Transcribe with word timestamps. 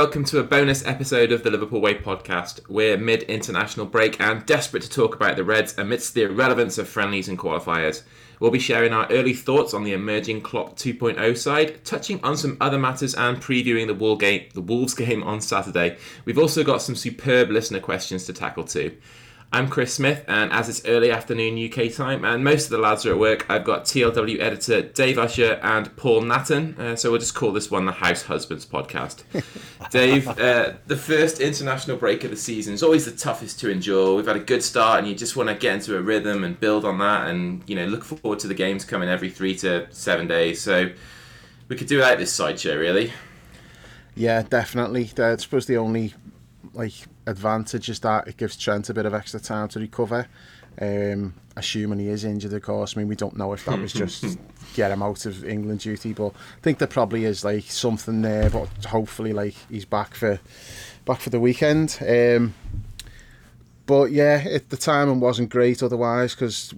Welcome 0.00 0.24
to 0.24 0.38
a 0.38 0.44
bonus 0.44 0.82
episode 0.86 1.30
of 1.30 1.42
the 1.42 1.50
Liverpool 1.50 1.82
Way 1.82 1.92
podcast. 1.92 2.66
We're 2.70 2.96
mid 2.96 3.24
international 3.24 3.84
break 3.84 4.18
and 4.18 4.46
desperate 4.46 4.82
to 4.84 4.88
talk 4.88 5.14
about 5.14 5.36
the 5.36 5.44
Reds 5.44 5.76
amidst 5.76 6.14
the 6.14 6.22
irrelevance 6.22 6.78
of 6.78 6.88
friendlies 6.88 7.28
and 7.28 7.38
qualifiers. 7.38 8.02
We'll 8.40 8.50
be 8.50 8.58
sharing 8.58 8.94
our 8.94 9.06
early 9.10 9.34
thoughts 9.34 9.74
on 9.74 9.84
the 9.84 9.92
emerging 9.92 10.40
Klopp 10.40 10.74
2.0 10.76 11.36
side, 11.36 11.84
touching 11.84 12.18
on 12.24 12.38
some 12.38 12.56
other 12.62 12.78
matters 12.78 13.14
and 13.14 13.42
previewing 13.42 13.88
the, 13.88 14.14
game, 14.14 14.48
the 14.54 14.62
Wolves 14.62 14.94
game 14.94 15.22
on 15.22 15.42
Saturday. 15.42 15.98
We've 16.24 16.38
also 16.38 16.64
got 16.64 16.80
some 16.80 16.96
superb 16.96 17.50
listener 17.50 17.80
questions 17.80 18.24
to 18.24 18.32
tackle 18.32 18.64
too. 18.64 18.96
I'm 19.52 19.68
Chris 19.68 19.92
Smith, 19.92 20.24
and 20.28 20.52
as 20.52 20.68
it's 20.68 20.86
early 20.86 21.10
afternoon 21.10 21.58
UK 21.58 21.92
time, 21.92 22.24
and 22.24 22.44
most 22.44 22.66
of 22.66 22.70
the 22.70 22.78
lads 22.78 23.04
are 23.04 23.10
at 23.10 23.18
work, 23.18 23.46
I've 23.50 23.64
got 23.64 23.84
TLW 23.84 24.38
editor 24.38 24.80
Dave 24.80 25.18
Usher 25.18 25.58
and 25.60 25.94
Paul 25.96 26.22
Natton. 26.22 26.78
Uh, 26.78 26.94
so 26.94 27.10
we'll 27.10 27.18
just 27.18 27.34
call 27.34 27.50
this 27.50 27.68
one 27.68 27.84
the 27.84 27.90
House 27.90 28.22
Husbands 28.22 28.64
podcast. 28.64 29.24
Dave, 29.90 30.28
uh, 30.28 30.74
the 30.86 30.96
first 30.96 31.40
international 31.40 31.96
break 31.96 32.22
of 32.22 32.30
the 32.30 32.36
season 32.36 32.74
is 32.74 32.84
always 32.84 33.06
the 33.06 33.10
toughest 33.10 33.58
to 33.58 33.70
endure. 33.70 34.14
We've 34.14 34.26
had 34.26 34.36
a 34.36 34.40
good 34.40 34.62
start, 34.62 35.00
and 35.00 35.08
you 35.08 35.16
just 35.16 35.34
want 35.34 35.48
to 35.48 35.56
get 35.56 35.74
into 35.74 35.98
a 35.98 36.00
rhythm 36.00 36.44
and 36.44 36.58
build 36.60 36.84
on 36.84 36.98
that, 36.98 37.28
and 37.28 37.64
you 37.66 37.74
know 37.74 37.86
look 37.86 38.04
forward 38.04 38.38
to 38.40 38.46
the 38.46 38.54
games 38.54 38.84
coming 38.84 39.08
every 39.08 39.30
three 39.30 39.56
to 39.56 39.92
seven 39.92 40.28
days. 40.28 40.60
So 40.60 40.90
we 41.66 41.74
could 41.74 41.88
do 41.88 41.96
without 41.96 42.18
this 42.18 42.32
sideshow, 42.32 42.78
really. 42.78 43.12
Yeah, 44.14 44.42
definitely. 44.42 45.10
I 45.18 45.34
suppose 45.38 45.66
the 45.66 45.78
only 45.78 46.14
like 46.72 46.92
advantage 47.30 47.88
is 47.88 48.00
that 48.00 48.28
it 48.28 48.36
gives 48.36 48.56
Trent 48.56 48.90
a 48.90 48.94
bit 48.94 49.06
of 49.06 49.14
extra 49.14 49.40
time 49.40 49.68
to 49.68 49.80
recover. 49.80 50.28
Um, 50.80 51.34
assuming 51.56 51.98
he 51.98 52.08
is 52.08 52.24
injured, 52.24 52.52
of 52.52 52.62
course. 52.62 52.96
I 52.96 53.00
mean, 53.00 53.08
we 53.08 53.16
don't 53.16 53.36
know 53.36 53.52
if 53.52 53.64
that 53.64 53.78
was 53.78 53.92
just 53.92 54.38
get 54.74 54.90
him 54.90 55.02
out 55.02 55.26
of 55.26 55.44
England 55.44 55.80
duty, 55.80 56.12
but 56.12 56.28
I 56.28 56.60
think 56.62 56.78
there 56.78 56.88
probably 56.88 57.24
is 57.24 57.44
like 57.44 57.64
something 57.64 58.22
there. 58.22 58.50
But 58.50 58.68
hopefully, 58.86 59.32
like 59.32 59.54
he's 59.68 59.84
back 59.84 60.14
for 60.14 60.40
back 61.04 61.20
for 61.20 61.30
the 61.30 61.40
weekend. 61.40 61.98
Um, 62.06 62.54
but 63.86 64.12
yeah, 64.12 64.38
it, 64.38 64.70
the 64.70 64.76
timing 64.76 65.20
wasn't 65.20 65.50
great 65.50 65.82
otherwise 65.82 66.34
because 66.34 66.72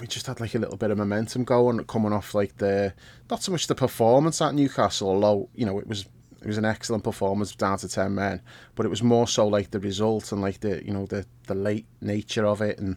we 0.00 0.06
just 0.06 0.26
had 0.26 0.40
like 0.40 0.54
a 0.54 0.58
little 0.58 0.78
bit 0.78 0.90
of 0.90 0.98
momentum 0.98 1.44
going, 1.44 1.84
coming 1.84 2.12
off 2.12 2.34
like 2.34 2.56
the 2.56 2.94
not 3.30 3.42
so 3.42 3.52
much 3.52 3.66
the 3.66 3.74
performance 3.74 4.40
at 4.40 4.54
Newcastle, 4.54 5.08
although 5.08 5.48
you 5.54 5.66
know 5.66 5.78
it 5.78 5.86
was 5.86 6.06
it 6.48 6.52
was 6.52 6.56
an 6.56 6.64
excellent 6.64 7.04
performance 7.04 7.54
down 7.54 7.76
to 7.76 7.86
10 7.86 8.14
men 8.14 8.40
but 8.74 8.86
it 8.86 8.88
was 8.88 9.02
more 9.02 9.28
so 9.28 9.46
like 9.46 9.70
the 9.70 9.78
result 9.78 10.32
and 10.32 10.40
like 10.40 10.60
the 10.60 10.82
you 10.82 10.90
know 10.90 11.04
the 11.04 11.26
the 11.46 11.54
late 11.54 11.84
nature 12.00 12.46
of 12.46 12.62
it. 12.62 12.78
And 12.78 12.96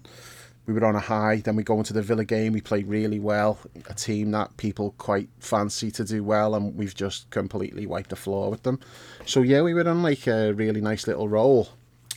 we 0.65 0.73
were 0.73 0.85
on 0.85 0.95
a 0.95 1.01
high 1.01 1.41
then 1.43 1.57
we 1.57 1.63
go 1.63 1.77
into 1.77 1.91
the 1.91 2.01
Villa 2.01 2.23
game 2.23 2.53
we 2.53 2.61
played 2.61 2.87
really 2.87 3.19
well 3.19 3.59
a 3.89 3.93
team 3.93 4.31
that 4.31 4.55
people 4.55 4.95
quite 4.97 5.27
fancy 5.41 5.91
to 5.91 6.05
do 6.05 6.23
well 6.23 6.55
and 6.55 6.77
we've 6.77 6.95
just 6.95 7.29
completely 7.29 7.85
wiped 7.85 8.11
the 8.11 8.15
floor 8.15 8.49
with 8.49 8.63
them. 8.63 8.79
So 9.25 9.41
yeah 9.41 9.61
we 9.63 9.73
were 9.73 9.85
on 9.85 10.01
like 10.01 10.27
a 10.27 10.53
really 10.53 10.79
nice 10.79 11.05
little 11.05 11.27
roll. 11.27 11.67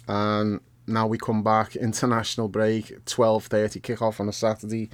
And 0.07 0.61
now 0.87 1.09
we 1.09 1.19
come 1.19 1.43
back 1.43 1.75
international 1.75 2.47
break 2.47 3.05
12:30 3.07 3.83
kick-off 3.83 4.21
on 4.21 4.29
a 4.29 4.33
Saturday. 4.33 4.89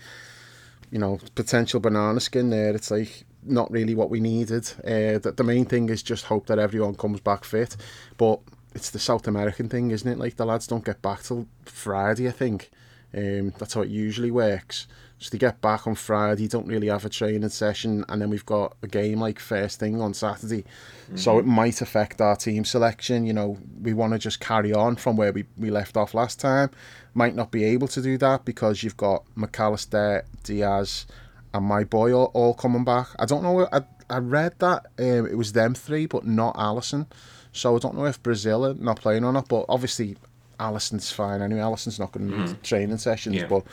You 0.91 1.01
know 1.01 1.21
potential 1.35 1.81
banana 1.81 2.19
skin 2.19 2.49
there. 2.49 2.75
It's 2.75 2.91
like 2.91 3.27
not 3.43 3.71
really 3.71 3.95
what 3.95 4.11
we 4.11 4.21
needed. 4.21 4.71
Uh, 4.85 5.19
the, 5.19 5.35
the 5.37 5.45
main 5.45 5.65
thing 5.65 5.89
is 5.89 6.03
just 6.03 6.27
hope 6.27 6.47
that 6.47 6.59
everyone 6.59 6.95
comes 6.95 7.21
back 7.21 7.45
fit. 7.45 7.77
But 8.17 8.41
it's 8.75 8.91
the 8.91 8.99
South 8.99 9.27
American 9.27 9.69
thing, 9.69 9.91
isn't 9.91 10.11
it? 10.11 10.19
Like 10.19 10.37
the 10.37 10.47
lads 10.47 10.67
don't 10.67 10.85
get 10.85 11.03
back 11.03 11.23
till 11.23 11.47
Friday, 11.65 12.29
I 12.29 12.33
think. 12.33 12.71
Um, 13.13 13.53
that's 13.59 13.75
how 13.75 13.83
it 13.83 13.89
usually 13.89 14.31
works. 14.31 14.87
So 15.19 15.29
they 15.31 15.39
get 15.39 15.61
back 15.61 15.87
on 15.87 15.97
Friday, 15.97 16.49
don't 16.49 16.67
really 16.67 16.87
have 16.87 17.05
a 17.05 17.11
training 17.11 17.51
session, 17.51 18.07
and 18.09 18.23
then 18.23 18.31
we've 18.31 18.47
got 18.47 18.75
a 18.83 18.87
game 18.87 19.21
like 19.21 19.39
first 19.39 19.79
thing 19.79 20.01
on 20.01 20.15
Saturday. 20.15 20.63
Mm-hmm. 20.63 21.17
So 21.17 21.39
it 21.39 21.45
might 21.45 21.83
affect 21.83 22.23
our 22.23 22.37
team 22.37 22.65
selection. 22.65 23.27
You 23.27 23.35
know, 23.35 23.59
we 23.83 23.93
want 23.93 24.15
to 24.15 24.19
just 24.19 24.41
carry 24.41 24.73
on 24.73 24.97
from 24.97 25.17
where 25.17 25.31
we, 25.31 25.45
we 25.59 25.71
left 25.71 25.99
off 25.99 26.15
last 26.15 26.41
time. 26.41 26.71
Might 27.13 27.35
not 27.35 27.51
be 27.51 27.65
able 27.65 27.89
to 27.89 28.01
do 28.01 28.17
that 28.17 28.47
because 28.47 28.83
you've 28.83 28.97
got 28.97 29.25
Mac 29.37 29.61
Allister, 29.61 30.25
Diaz, 30.43 31.05
and 31.53 31.65
my 31.65 31.85
boy 31.85 32.13
all, 32.13 32.31
all 32.35 32.55
coming 32.55 32.85
back. 32.85 33.09
I 33.19 33.27
don't 33.27 33.43
know. 33.43 33.69
I, 33.73 33.83
I 34.09 34.19
read 34.19 34.59
that 34.59 34.87
um, 34.99 35.27
it 35.27 35.37
was 35.37 35.53
them 35.53 35.75
three, 35.75 36.07
but 36.07 36.27
not 36.27 36.55
Alisson. 36.57 37.07
So 37.53 37.77
I 37.77 37.79
don't 37.79 37.97
know 37.97 38.07
if 38.07 38.23
Brazil 38.23 38.67
are 38.67 38.75
not 38.75 39.01
playing 39.01 39.25
or 39.25 39.33
not. 39.33 39.49
But 39.49 39.67
obviously, 39.69 40.17
Alisson's 40.59 41.11
fine 41.11 41.43
anyway. 41.43 41.61
Alisson's 41.61 41.99
not 41.99 42.13
going 42.13 42.31
to 42.31 42.39
need 42.39 42.49
mm. 42.51 42.63
training 42.63 42.99
sessions. 42.99 43.37
Yeah. 43.37 43.47
But 43.47 43.65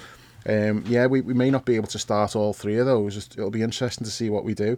um, 0.47 0.83
yeah, 0.87 1.05
we, 1.07 1.21
we 1.21 1.33
may 1.33 1.49
not 1.49 1.65
be 1.65 1.75
able 1.75 1.87
to 1.89 1.99
start 1.99 2.35
all 2.35 2.53
three 2.53 2.77
of 2.77 2.85
those. 2.85 3.17
It'll 3.17 3.51
be 3.51 3.61
interesting 3.61 4.05
to 4.05 4.11
see 4.11 4.29
what 4.29 4.43
we 4.43 4.53
do. 4.53 4.77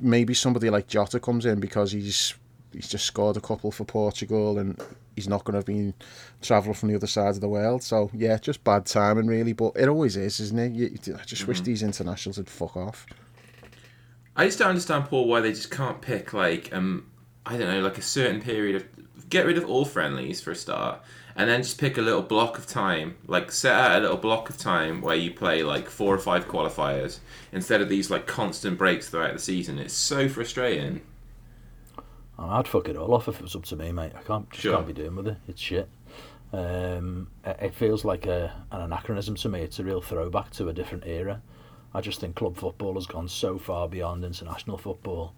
Maybe 0.00 0.32
somebody 0.32 0.70
like 0.70 0.86
Jota 0.86 1.20
comes 1.20 1.44
in 1.44 1.60
because 1.60 1.92
he's 1.92 2.34
he's 2.72 2.88
just 2.88 3.04
scored 3.04 3.36
a 3.36 3.40
couple 3.40 3.70
for 3.70 3.84
Portugal 3.84 4.58
and 4.58 4.80
he's 5.14 5.28
not 5.28 5.44
going 5.44 5.54
to 5.54 5.58
have 5.58 5.66
been 5.66 5.94
travelling 6.42 6.74
from 6.74 6.88
the 6.88 6.94
other 6.94 7.06
side 7.06 7.30
of 7.30 7.40
the 7.40 7.48
world. 7.48 7.82
So 7.82 8.10
yeah, 8.12 8.38
just 8.38 8.64
bad 8.64 8.86
timing 8.86 9.26
really, 9.26 9.52
but 9.52 9.72
it 9.76 9.88
always 9.88 10.16
is, 10.16 10.40
isn't 10.40 10.58
it? 10.58 10.72
You, 10.72 10.86
I 10.86 11.24
just 11.24 11.42
mm-hmm. 11.42 11.48
wish 11.48 11.60
these 11.62 11.82
internationals 11.82 12.38
would 12.38 12.48
fuck 12.50 12.76
off. 12.76 13.06
I 14.36 14.44
just 14.44 14.58
don't 14.60 14.68
understand, 14.68 15.06
Paul, 15.06 15.26
why 15.26 15.40
they 15.40 15.50
just 15.50 15.70
can't 15.70 16.00
pick 16.00 16.32
like 16.32 16.72
um 16.72 17.10
I 17.44 17.56
don't 17.56 17.68
know, 17.68 17.80
like 17.80 17.98
a 17.98 18.02
certain 18.02 18.40
period 18.40 18.76
of 18.76 19.28
get 19.28 19.46
rid 19.46 19.58
of 19.58 19.68
all 19.68 19.84
friendlies 19.84 20.40
for 20.40 20.50
a 20.50 20.56
start, 20.56 21.00
and 21.34 21.48
then 21.48 21.62
just 21.62 21.78
pick 21.78 21.96
a 21.98 22.02
little 22.02 22.22
block 22.22 22.58
of 22.58 22.66
time, 22.66 23.16
like 23.26 23.50
set 23.52 23.74
out 23.74 23.98
a 23.98 24.00
little 24.00 24.16
block 24.16 24.50
of 24.50 24.58
time 24.58 25.00
where 25.00 25.16
you 25.16 25.32
play 25.32 25.62
like 25.62 25.88
four 25.88 26.14
or 26.14 26.18
five 26.18 26.48
qualifiers 26.48 27.18
instead 27.52 27.80
of 27.80 27.88
these 27.88 28.10
like 28.10 28.26
constant 28.26 28.76
breaks 28.78 29.08
throughout 29.08 29.32
the 29.32 29.38
season. 29.38 29.78
It's 29.78 29.94
so 29.94 30.28
frustrating. 30.28 31.00
I'd 32.38 32.68
fuck 32.68 32.88
it 32.88 32.96
all 32.96 33.12
off 33.14 33.28
if 33.28 33.36
it 33.36 33.42
was 33.42 33.56
up 33.56 33.64
to 33.66 33.76
me, 33.76 33.90
mate. 33.90 34.12
I 34.16 34.22
can't 34.22 34.48
just 34.50 34.62
sure. 34.62 34.74
can't 34.74 34.86
be 34.86 34.92
doing 34.92 35.16
with 35.16 35.28
it. 35.28 35.36
It's 35.48 35.60
shit. 35.60 35.88
Um, 36.52 37.28
it 37.44 37.74
feels 37.74 38.04
like 38.04 38.26
a, 38.26 38.54
an 38.70 38.80
anachronism 38.82 39.34
to 39.36 39.48
me. 39.48 39.60
It's 39.60 39.78
a 39.78 39.84
real 39.84 40.00
throwback 40.00 40.50
to 40.52 40.68
a 40.68 40.72
different 40.72 41.04
era. 41.06 41.42
I 41.92 42.00
just 42.00 42.20
think 42.20 42.36
club 42.36 42.56
football 42.56 42.94
has 42.94 43.06
gone 43.06 43.28
so 43.28 43.58
far 43.58 43.88
beyond 43.88 44.24
international 44.24 44.78
football, 44.78 45.34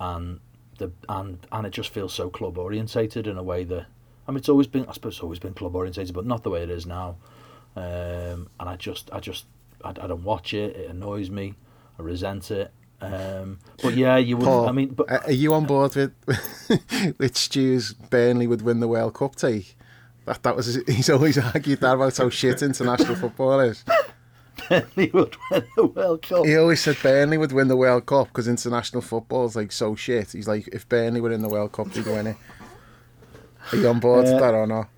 and 0.00 0.40
the 0.78 0.92
and 1.08 1.38
and 1.52 1.66
it 1.66 1.70
just 1.70 1.90
feels 1.90 2.12
so 2.12 2.28
club 2.28 2.58
orientated 2.58 3.26
in 3.26 3.38
a 3.38 3.42
way 3.42 3.64
that 3.64 3.86
I 4.26 4.30
mean 4.30 4.38
it's 4.38 4.48
always 4.48 4.66
been 4.66 4.86
I 4.86 4.92
suppose 4.92 5.14
it's 5.14 5.22
always 5.22 5.38
been 5.38 5.54
club 5.54 5.74
orientated, 5.74 6.14
but 6.14 6.26
not 6.26 6.42
the 6.42 6.50
way 6.50 6.62
it 6.62 6.70
is 6.70 6.84
now. 6.84 7.16
Um, 7.76 8.48
and 8.60 8.68
I 8.68 8.76
just 8.76 9.10
I 9.12 9.20
just 9.20 9.46
I, 9.84 9.90
I 9.90 10.06
don't 10.06 10.24
watch 10.24 10.52
it. 10.52 10.76
It 10.76 10.90
annoys 10.90 11.30
me. 11.30 11.54
I 11.98 12.02
resent 12.02 12.50
it. 12.50 12.72
Um, 13.04 13.58
but 13.82 13.94
yeah, 13.94 14.16
you 14.16 14.36
would. 14.36 14.44
Paul, 14.44 14.68
I 14.68 14.72
mean, 14.72 14.88
but 14.94 15.10
are 15.10 15.32
you 15.32 15.54
on 15.54 15.66
board 15.66 15.94
with 15.94 16.12
with 17.18 17.36
Stu's 17.36 17.92
Burnley 17.92 18.46
would 18.46 18.62
win 18.62 18.80
the 18.80 18.88
World 18.88 19.14
Cup 19.14 19.36
take? 19.36 19.76
That 20.26 20.42
that 20.42 20.56
was 20.56 20.76
he's 20.86 21.10
always 21.10 21.38
argued 21.38 21.80
that 21.80 21.94
about 21.94 22.16
how 22.16 22.30
shit 22.30 22.62
international 22.62 23.16
football 23.16 23.60
is. 23.60 23.84
Burnley 24.68 25.10
would 25.12 25.36
win 25.50 25.64
the 25.76 25.86
World 25.86 26.22
Cup. 26.22 26.46
He 26.46 26.56
always 26.56 26.80
said 26.80 26.96
Burnley 27.02 27.36
would 27.36 27.52
win 27.52 27.68
the 27.68 27.76
World 27.76 28.06
Cup 28.06 28.28
because 28.28 28.48
international 28.48 29.02
football 29.02 29.46
is 29.46 29.56
like 29.56 29.72
so 29.72 29.94
shit. 29.94 30.32
He's 30.32 30.48
like, 30.48 30.68
if 30.68 30.88
Burnley 30.88 31.20
were 31.20 31.32
in 31.32 31.42
the 31.42 31.48
World 31.48 31.72
Cup, 31.72 31.92
they'd 31.92 32.06
win 32.06 32.28
it. 32.28 32.36
Are 33.72 33.78
you 33.78 33.88
on 33.88 34.00
board 34.00 34.26
uh, 34.26 34.32
with 34.32 34.40
that 34.40 34.54
or 34.54 34.66
not? 34.66 34.88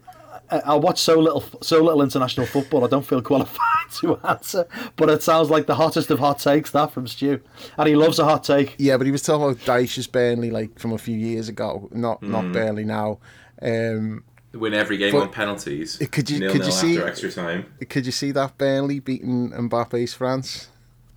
I 0.51 0.75
watch 0.77 1.01
so 1.01 1.19
little, 1.19 1.45
so 1.61 1.83
little 1.83 2.03
international 2.03 2.47
football. 2.47 2.85
I 2.85 2.89
don't 2.89 3.05
feel 3.05 3.21
qualified 3.21 3.91
to 4.01 4.17
answer, 4.19 4.67
but 4.97 5.09
it 5.11 5.23
sounds 5.23 5.51
like 5.51 5.67
the 5.67 5.75
hottest 5.75 6.11
of 6.11 6.19
hot 6.19 6.39
takes 6.39 6.71
that 6.73 6.93
from 6.93 7.07
Stu, 7.07 7.41
and 7.77 7.89
he 7.89 7.97
loves 7.97 8.19
a 8.19 8.25
hot 8.25 8.45
take. 8.45 8.75
Yeah, 8.79 8.97
but 8.97 9.07
he 9.07 9.13
was 9.13 9.23
talking 9.23 9.45
about 9.45 9.65
Dyche's 9.65 10.07
Burnley 10.07 10.51
like 10.51 10.79
from 10.79 10.93
a 10.93 10.99
few 10.99 11.17
years 11.17 11.49
ago, 11.49 11.89
not 11.93 12.21
mm. 12.21 12.29
not 12.29 12.53
Burnley 12.53 12.85
now. 12.85 13.19
Um, 13.61 14.25
Win 14.53 14.73
every 14.73 14.97
game 14.97 15.15
on 15.15 15.31
penalties. 15.31 15.99
Could 16.11 16.31
you 16.31 16.41
nil, 16.41 16.53
could 16.53 16.65
you 16.65 16.73
see 16.73 16.99
extra 16.99 17.31
time? 17.31 17.67
Could 17.89 18.07
you 18.07 18.13
see 18.13 18.31
that 18.33 18.57
Burnley 18.57 19.01
beating 19.01 19.51
Mbappe's 19.51 20.15
France? 20.15 20.69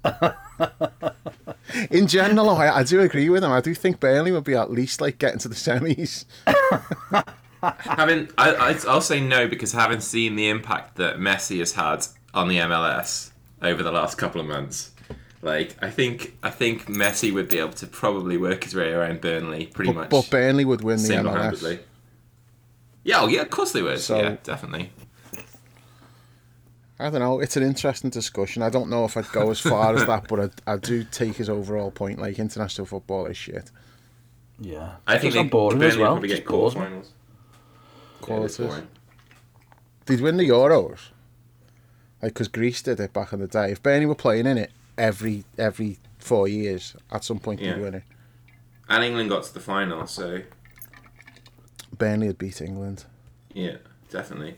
In 1.91 2.07
general, 2.07 2.49
I, 2.49 2.69
I 2.69 2.83
do 2.83 2.99
agree 3.01 3.29
with 3.29 3.43
him. 3.43 3.51
I 3.51 3.61
do 3.61 3.73
think 3.73 3.99
Burnley 3.99 4.31
would 4.31 4.43
be 4.43 4.55
at 4.55 4.71
least 4.71 5.01
like 5.01 5.19
getting 5.19 5.39
to 5.39 5.47
the 5.47 5.55
semis 5.55 6.25
having, 7.61 8.29
I, 8.37 8.79
I'll 8.87 9.01
say 9.01 9.19
no 9.19 9.47
because 9.47 9.71
having 9.71 9.99
seen 9.99 10.35
the 10.35 10.49
impact 10.49 10.95
that 10.97 11.17
Messi 11.17 11.59
has 11.59 11.73
had 11.73 12.05
on 12.33 12.47
the 12.47 12.57
MLS 12.57 13.31
over 13.61 13.83
the 13.83 13.91
last 13.91 14.17
couple 14.17 14.39
of 14.41 14.47
months, 14.47 14.91
like 15.41 15.75
I 15.81 15.89
think 15.89 16.37
I 16.43 16.49
think 16.49 16.87
Messi 16.87 17.33
would 17.33 17.49
be 17.49 17.59
able 17.59 17.73
to 17.73 17.87
probably 17.87 18.37
work 18.37 18.63
his 18.63 18.75
way 18.75 18.91
around 18.91 19.21
Burnley 19.21 19.67
pretty 19.67 19.91
but, 19.91 20.01
much. 20.01 20.09
But 20.09 20.29
Burnley 20.29 20.65
would 20.65 20.81
win 20.83 21.01
the 21.01 21.09
MLS. 21.09 21.79
Yeah, 23.03 23.21
oh 23.21 23.27
yeah, 23.27 23.41
of 23.41 23.49
course 23.49 23.71
they 23.71 23.81
would. 23.81 23.99
So, 23.99 24.19
yeah, 24.19 24.37
definitely. 24.43 24.91
I 27.01 27.09
don't 27.09 27.21
know. 27.21 27.39
It's 27.39 27.55
an 27.55 27.63
interesting 27.63 28.09
discussion. 28.09 28.61
I 28.61 28.69
don't 28.69 28.89
know 28.89 29.05
if 29.05 29.15
I'd 29.15 29.31
go 29.31 29.49
as 29.51 29.61
far 29.61 29.95
as 29.95 30.05
that, 30.05 30.27
but 30.27 30.51
I, 30.67 30.73
I 30.73 30.77
do 30.77 31.05
take 31.05 31.35
his 31.35 31.49
overall 31.49 31.91
point. 31.91 32.19
Like 32.19 32.37
international 32.39 32.85
football 32.85 33.25
is 33.27 33.37
shit. 33.37 33.71
Yeah, 34.59 34.95
I 35.07 35.17
think 35.17 35.33
they, 35.33 35.43
boring 35.43 35.81
as 35.81 35.95
well. 35.95 36.11
Probably 36.11 36.27
get 36.27 36.45
quarterfinals 36.45 37.07
quarters. 38.21 38.83
They'd 40.05 40.21
win 40.21 40.37
the 40.37 40.49
Euros, 40.49 40.99
like 42.21 42.33
because 42.33 42.47
Greece 42.47 42.81
did 42.81 42.99
it 42.99 43.13
back 43.13 43.33
in 43.33 43.39
the 43.39 43.47
day. 43.47 43.71
If 43.71 43.83
Burnley 43.83 44.05
were 44.05 44.15
playing 44.15 44.47
in 44.47 44.57
it 44.57 44.71
every 44.97 45.43
every 45.57 45.99
four 46.17 46.47
years, 46.47 46.95
at 47.11 47.23
some 47.23 47.39
point 47.39 47.61
yeah. 47.61 47.73
they'd 47.73 47.81
win 47.81 47.93
it. 47.95 48.03
And 48.87 49.03
England 49.03 49.29
got 49.29 49.43
to 49.43 49.53
the 49.53 49.59
final, 49.59 50.07
so 50.07 50.41
Burnley 51.97 52.27
had 52.27 52.37
beat 52.37 52.61
England. 52.61 53.05
Yeah, 53.53 53.77
definitely. 54.09 54.55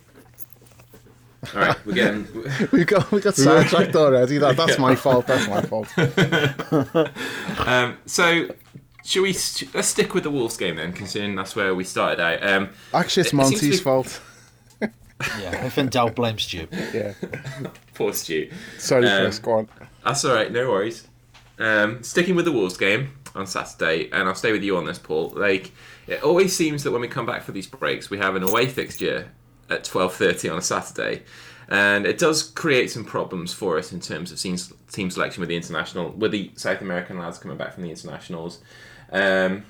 All 1.56 1.62
right, 1.62 1.86
we're 1.86 1.94
getting. 1.94 2.28
we 2.72 2.86
got 2.86 3.12
we 3.12 3.20
got 3.20 3.36
sidetracked 3.36 3.96
already. 3.96 4.38
That, 4.38 4.58
that's 4.58 4.78
my 4.88 4.96
fault. 4.96 5.28
That's 5.28 5.48
my 5.48 5.62
fault. 5.62 5.98
um, 7.68 7.98
so, 8.06 8.48
should 9.04 9.24
we 9.24 9.34
let's 9.74 9.88
stick 9.88 10.14
with 10.14 10.24
the 10.24 10.32
Wolves 10.32 10.58
game 10.58 10.76
then, 10.76 10.94
considering 10.94 11.36
that's 11.36 11.56
where 11.56 11.74
we 11.74 11.84
started 11.84 12.22
out. 12.22 12.48
Um, 12.48 12.70
Actually, 12.94 13.22
it's 13.22 13.34
Monty's 13.34 13.62
be... 13.62 13.78
fault. 13.78 14.22
yeah, 14.82 15.66
if 15.66 15.78
in 15.78 15.90
doubt, 15.90 16.16
blame 16.16 16.38
Stu. 16.38 16.68
Yeah, 16.94 17.14
poor 17.94 18.14
Stu. 18.14 18.52
Sorry, 18.78 19.08
um, 19.08 19.24
Chris. 19.24 19.40
Go 19.40 19.52
on. 19.54 19.70
That's 20.04 20.26
all 20.26 20.36
right. 20.36 20.52
No 20.52 20.70
worries. 20.70 21.08
Um, 21.60 22.02
sticking 22.04 22.36
with 22.36 22.46
the 22.46 22.52
Wolves 22.52 22.78
game 22.78 23.14
on 23.36 23.48
Saturday, 23.48 24.10
and 24.12 24.28
I'll 24.28 24.36
stay 24.36 24.52
with 24.52 24.64
you 24.64 24.78
on 24.78 24.86
this, 24.86 25.00
Paul. 25.00 25.34
Like 25.36 25.72
it 26.08 26.24
always 26.24 26.56
seems 26.56 26.84
that 26.84 26.92
when 26.92 27.02
we 27.02 27.08
come 27.08 27.26
back 27.26 27.44
for 27.44 27.52
these 27.52 27.68
breaks, 27.68 28.10
we 28.10 28.18
have 28.18 28.36
an 28.36 28.44
away 28.44 28.68
fixture 28.68 29.30
at 29.70 29.84
twelve 29.84 30.14
thirty 30.14 30.50
on 30.50 30.58
a 30.58 30.62
Saturday, 30.62 31.24
and 31.70 32.06
it 32.06 32.18
does 32.18 32.44
create 32.44 32.92
some 32.92 33.06
problems 33.06 33.54
for 33.54 33.78
us 33.78 33.94
in 33.94 34.00
terms 34.00 34.32
of 34.32 34.40
team, 34.40 34.58
team 34.92 35.10
selection 35.10 35.42
with 35.42 35.50
the 35.50 35.56
international, 35.56 36.12
with 36.12 36.32
the 36.32 36.52
South 36.56 36.82
American 36.82 37.18
lads 37.18 37.38
coming 37.38 37.58
back 37.58 37.74
from 37.74 37.84
the 37.84 37.90
internationals. 37.90 38.60
Um, 39.12 39.66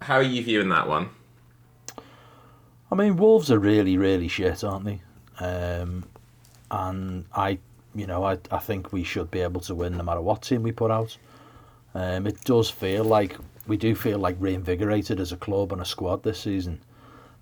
how 0.00 0.16
are 0.16 0.22
you 0.22 0.42
viewing 0.42 0.68
that 0.68 0.88
one? 0.88 1.10
I 2.90 2.94
mean, 2.94 3.16
Wolves 3.16 3.50
are 3.50 3.58
really, 3.58 3.96
really 3.96 4.28
shit, 4.28 4.62
aren't 4.62 4.84
they? 4.84 5.00
Um, 5.40 6.04
and 6.70 7.24
I, 7.34 7.58
you 7.94 8.06
know, 8.06 8.24
I, 8.24 8.38
I 8.50 8.58
think 8.58 8.92
we 8.92 9.02
should 9.02 9.30
be 9.30 9.40
able 9.40 9.60
to 9.62 9.74
win 9.74 9.96
no 9.96 10.04
matter 10.04 10.20
what 10.20 10.42
team 10.42 10.62
we 10.62 10.72
put 10.72 10.90
out. 10.90 11.16
Um, 11.94 12.26
it 12.26 12.40
does 12.44 12.70
feel 12.70 13.04
like 13.04 13.36
we 13.66 13.76
do 13.76 13.94
feel 13.94 14.18
like 14.18 14.36
reinvigorated 14.38 15.20
as 15.20 15.32
a 15.32 15.36
club 15.36 15.72
and 15.72 15.80
a 15.80 15.84
squad 15.84 16.22
this 16.22 16.40
season. 16.40 16.80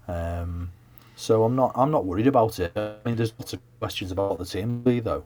Um, 0.09 0.71
so 1.17 1.45
I'm 1.45 1.55
not 1.57 1.73
I'm 1.75 1.91
not 1.91 2.05
worried 2.05 2.27
about 2.27 2.59
it. 2.59 2.73
I 2.77 2.97
mean, 3.05 3.17
there's 3.17 3.33
lots 3.39 3.53
of 3.53 3.61
questions 3.79 4.13
about 4.13 4.39
the 4.39 4.45
team 4.45 4.83
though. 4.85 5.25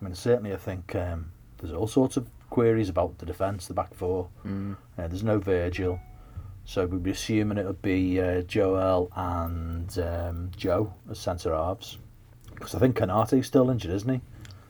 I 0.00 0.04
mean, 0.04 0.14
certainly 0.14 0.52
I 0.52 0.56
think 0.56 0.94
um, 0.94 1.30
there's 1.58 1.72
all 1.72 1.86
sorts 1.86 2.16
of 2.16 2.26
queries 2.54 2.88
about 2.88 3.18
the 3.18 3.26
defence, 3.26 3.66
the 3.66 3.74
back 3.74 3.92
four. 3.92 4.28
Mm. 4.46 4.76
Uh, 4.96 5.08
there's 5.08 5.24
no 5.24 5.40
Virgil. 5.40 5.98
So 6.64 6.86
we'd 6.86 7.02
be 7.02 7.10
assuming 7.10 7.58
it 7.58 7.66
would 7.66 7.82
be 7.82 8.20
uh, 8.20 8.42
Joel 8.42 9.10
and 9.16 9.98
um, 9.98 10.52
Joe 10.56 10.94
as 11.10 11.18
centre 11.18 11.52
halves. 11.52 11.98
Because 12.54 12.76
I 12.76 12.78
think 12.78 12.96
Konate's 12.96 13.44
still 13.44 13.70
injured, 13.70 13.90
isn't 13.90 14.08
he? 14.08 14.20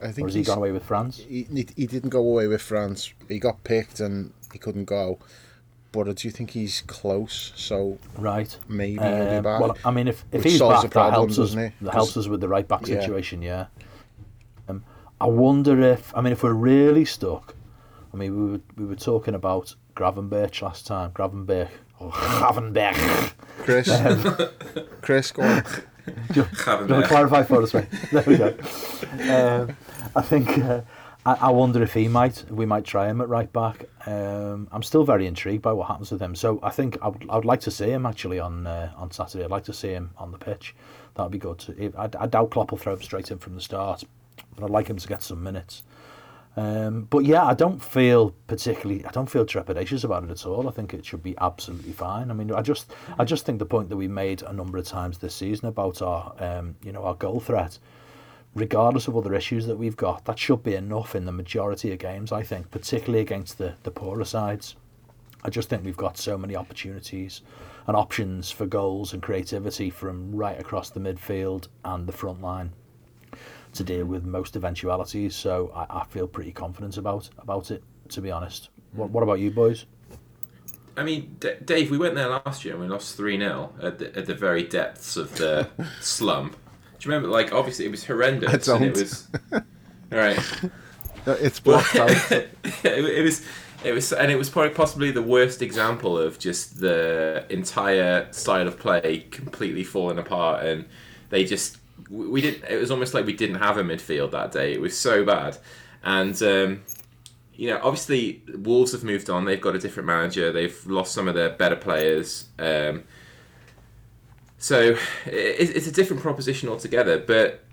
I 0.01 0.11
think 0.13 0.25
or 0.25 0.29
has 0.29 0.35
he 0.35 0.43
gone 0.43 0.57
away 0.57 0.73
with 0.73 0.83
France? 0.83 1.19
He, 1.19 1.47
he 1.77 1.87
didn't 1.87 2.09
go 2.09 2.21
away 2.21 2.47
with 2.47 2.63
France. 2.63 3.13
He 3.29 3.39
got 3.39 3.63
picked 3.65 4.01
and 4.01 4.33
he 4.51 4.59
couldn't 4.59 4.87
go. 4.87 5.19
But 5.93 6.09
I 6.09 6.13
do 6.13 6.31
think 6.31 6.51
he's 6.51 6.81
close, 6.87 7.53
so 7.55 7.99
right 8.19 8.59
maybe 8.67 8.99
um, 8.99 9.15
he'll 9.15 9.31
be 9.31 9.37
um, 9.37 9.43
back. 9.45 9.61
Well, 9.61 9.77
I 9.85 9.91
mean, 9.93 10.09
if, 10.09 10.25
if 10.33 10.43
he's 10.43 10.59
back, 10.59 10.91
problem, 10.91 11.13
that 11.13 11.13
helps 11.13 11.39
us. 11.39 11.55
That 11.55 11.93
helps 11.93 12.17
us 12.17 12.27
with 12.27 12.41
the 12.41 12.49
right 12.49 12.67
back 12.67 12.87
situation. 12.87 13.43
Yeah. 13.43 13.67
yeah. 13.79 13.85
Um, 14.71 14.85
I 15.21 15.27
wonder 15.27 15.81
if 15.81 16.13
I 16.17 16.23
mean 16.23 16.33
if 16.33 16.43
we're 16.43 16.53
really 16.53 17.05
stuck. 17.05 17.54
I 18.15 18.17
mean, 18.17 18.47
we 18.47 18.53
were 18.53 18.61
we 18.77 18.85
were 18.87 18.95
talking 18.95 19.35
about 19.35 19.75
Gravenberch 19.97 20.63
last 20.63 20.87
time. 20.87 21.11
Gravenberch 21.11 21.71
Oh, 22.01 22.11
Gravenberch. 22.11 23.33
Chris. 23.59 23.89
Um, 23.89 24.49
Chris, 25.01 25.33
go 25.33 25.43
on. 25.43 25.65
do, 26.33 26.41
you, 26.41 26.87
do 26.87 26.97
you 26.97 27.03
clarify 27.03 27.43
for 27.43 27.63
us, 27.63 27.73
mate? 27.75 27.87
There 28.13 28.23
we 28.27 28.37
go. 28.37 28.55
Um, 29.33 29.77
I 30.15 30.23
think 30.23 30.59
uh, 30.59 30.83
I, 31.25 31.35
I, 31.35 31.51
wonder 31.51 31.83
if 31.83 31.95
he 31.95 32.09
might. 32.09 32.45
We 32.51 32.67
might 32.67 32.85
try 32.85 33.09
him 33.09 33.21
at 33.21 33.29
right 33.29 33.51
back. 33.53 33.85
Um, 34.07 34.69
I'm 34.71 34.83
still 34.83 35.05
very 35.05 35.27
intrigued 35.27 35.63
by 35.63 35.73
what 35.73 35.89
happens 35.89 36.11
with 36.11 36.21
him. 36.21 36.35
So 36.35 36.59
I 36.63 36.71
think 36.71 36.99
I 37.01 37.09
would, 37.09 37.27
I 37.31 37.37
would 37.37 37.45
like 37.45 37.61
to 37.61 37.71
see 37.71 37.91
him 37.91 38.07
actually 38.07 38.39
on 38.39 38.67
uh, 38.67 38.93
on 38.97 39.11
Saturday. 39.11 39.45
I'd 39.45 39.51
like 39.51 39.65
to 39.65 39.73
see 39.73 39.91
him 39.91 40.11
on 40.19 40.31
the 40.31 40.39
pitch. 40.39 40.75
That'd 41.15 41.33
be 41.33 41.39
good. 41.39 41.59
To, 41.61 41.93
I, 41.97 42.11
I 42.19 42.27
doubt 42.27 42.51
Klopp 42.51 42.71
will 42.71 42.79
throw 42.79 42.95
him 42.95 43.03
straight 43.03 43.31
in 43.31 43.39
from 43.39 43.55
the 43.55 43.61
start, 43.61 44.05
but 44.57 44.65
I'd 44.65 44.71
like 44.71 44.89
him 44.89 44.99
to 44.99 45.09
get 45.09 45.23
some 45.23 45.43
minutes. 45.43 45.85
Um, 46.57 47.09
but 47.11 47.25
yeah, 47.25 47.45
I 47.45 47.55
don't 47.55 47.83
feel 47.83 48.31
particularly. 48.47 49.05
I 49.05 49.11
don't 49.11 49.29
feel 49.29 49.45
trepidatious 49.45 50.05
about 50.05 50.25
it 50.25 50.31
at 50.31 50.47
all. 50.47 50.69
I 50.69 50.73
think 50.73 50.95
it 50.95 51.05
should 51.05 51.23
be 51.23 51.35
absolutely 51.41 51.93
fine. 51.93 52.31
I 52.31 52.35
mean, 52.35 52.53
I 52.53 52.63
just, 52.63 52.93
I 53.19 53.25
just 53.25 53.45
think 53.45 53.59
the 53.59 53.67
point 53.67 53.89
that 53.89 53.97
we 53.97 54.07
made 54.07 54.43
a 54.43 54.53
number 54.53 54.79
of 54.79 54.87
times 54.87 55.19
this 55.19 55.35
season 55.35 55.67
about 55.67 56.01
our, 56.01 56.33
um, 56.39 56.77
you 56.85 56.93
know, 56.93 57.03
our 57.05 57.15
goal 57.15 57.41
threat, 57.41 57.79
regardless 58.55 59.09
of 59.09 59.17
other 59.17 59.35
issues 59.35 59.67
that 59.67 59.77
we've 59.77 59.97
got, 59.97 60.25
that 60.27 60.39
should 60.39 60.63
be 60.63 60.75
enough 60.75 61.17
in 61.17 61.25
the 61.25 61.33
majority 61.33 61.93
of 61.93 61.99
games. 61.99 62.31
I 62.31 62.43
think, 62.45 62.71
particularly 62.71 63.21
against 63.21 63.59
the 63.59 63.75
the 63.83 63.91
poorer 63.91 64.25
sides. 64.25 64.77
I 65.47 65.51
just 65.51 65.69
think 65.69 65.85
we've 65.85 65.97
got 65.97 66.17
so 66.17 66.39
many 66.39 66.57
opportunities 66.57 67.43
and 67.87 67.95
options 67.95 68.51
for 68.51 68.65
goals 68.65 69.13
and 69.13 69.23
creativity 69.23 69.91
from 69.91 70.35
right 70.35 70.59
across 70.59 70.89
the 70.89 71.01
midfield 71.01 71.69
and 71.85 72.07
the 72.07 72.13
front 72.13 72.41
line 72.41 72.73
to 73.75 73.85
deal 73.85 74.07
with 74.07 74.25
most 74.25 74.57
eventualities. 74.57 75.35
So 75.35 75.71
I, 75.75 76.01
I 76.01 76.05
feel 76.05 76.27
pretty 76.27 76.53
confident 76.53 76.97
about 76.97 77.29
about 77.39 77.71
it. 77.71 77.83
To 78.11 78.21
be 78.21 78.31
honest, 78.31 78.69
what, 78.93 79.11
what 79.11 79.23
about 79.23 79.41
you 79.41 79.51
boys? 79.51 79.87
I 80.97 81.03
mean, 81.03 81.37
D- 81.41 81.55
Dave, 81.65 81.91
we 81.91 81.99
went 81.99 82.15
there 82.15 82.29
last 82.29 82.65
year 82.65 82.75
and 82.75 82.83
we 82.83 82.89
lost 82.89 83.17
3 83.17 83.39
0 83.39 83.73
at 83.83 83.99
the, 83.99 84.17
at 84.17 84.27
the 84.27 84.35
very 84.35 84.63
depths 84.63 85.17
of 85.17 85.37
the 85.37 85.69
slump. 86.01 86.53
Do 86.99 87.09
you 87.09 87.15
remember? 87.15 87.29
Like, 87.29 87.53
obviously, 87.53 87.85
it 87.85 87.91
was 87.91 88.05
horrendous. 88.05 88.53
I 88.53 88.57
don't. 88.59 88.83
And 88.83 88.97
it 88.97 89.01
was. 89.01 89.29
All 89.53 89.61
right. 90.11 90.39
It's 91.27 91.61
blocked 91.61 91.97
out. 91.97 92.11
it, 92.31 92.51
it 92.85 93.23
was. 93.23 93.45
It 93.83 93.93
was, 93.93 94.15
and 94.15 94.33
it 94.33 94.37
was 94.37 94.49
probably 94.49 94.73
possibly 94.73 95.11
the 95.11 95.23
worst 95.23 95.61
example 95.61 96.17
of 96.17 96.39
just 96.39 96.81
the 96.81 97.45
entire 97.51 98.33
style 98.33 98.67
of 98.67 98.79
play 98.79 99.27
completely 99.31 99.85
falling 99.85 100.17
apart, 100.19 100.65
and 100.65 100.87
they 101.29 101.45
just 101.45 101.77
we 102.11 102.41
didn't. 102.41 102.65
It 102.69 102.79
was 102.79 102.91
almost 102.91 103.15
like 103.15 103.27
we 103.27 103.33
didn't 103.33 103.57
have 103.57 103.77
a 103.77 103.83
midfield 103.83 104.33
that 104.33 104.53
day. 104.53 104.73
It 104.73 104.81
was 104.81 104.99
so 104.99 105.25
bad, 105.25 105.59
and 106.03 106.41
um, 106.43 106.83
you 107.57 107.71
know, 107.71 107.81
obviously 107.83 108.43
Wolves 108.55 108.93
have 108.93 109.05
moved 109.05 109.31
on. 109.31 109.45
They've 109.45 109.61
got 109.61 109.75
a 109.75 109.79
different 109.79 110.07
manager. 110.07 110.53
They've 110.53 110.87
lost 110.87 111.13
some 111.13 111.29
of 111.29 111.35
their 111.35 111.51
better 111.51 111.77
players. 111.77 112.49
Um, 112.59 113.05
so 114.59 114.97
it, 115.27 115.77
it's 115.77 115.87
a 115.87 115.93
different 115.93 116.23
proposition 116.23 116.69
altogether. 116.69 117.19
But 117.19 117.65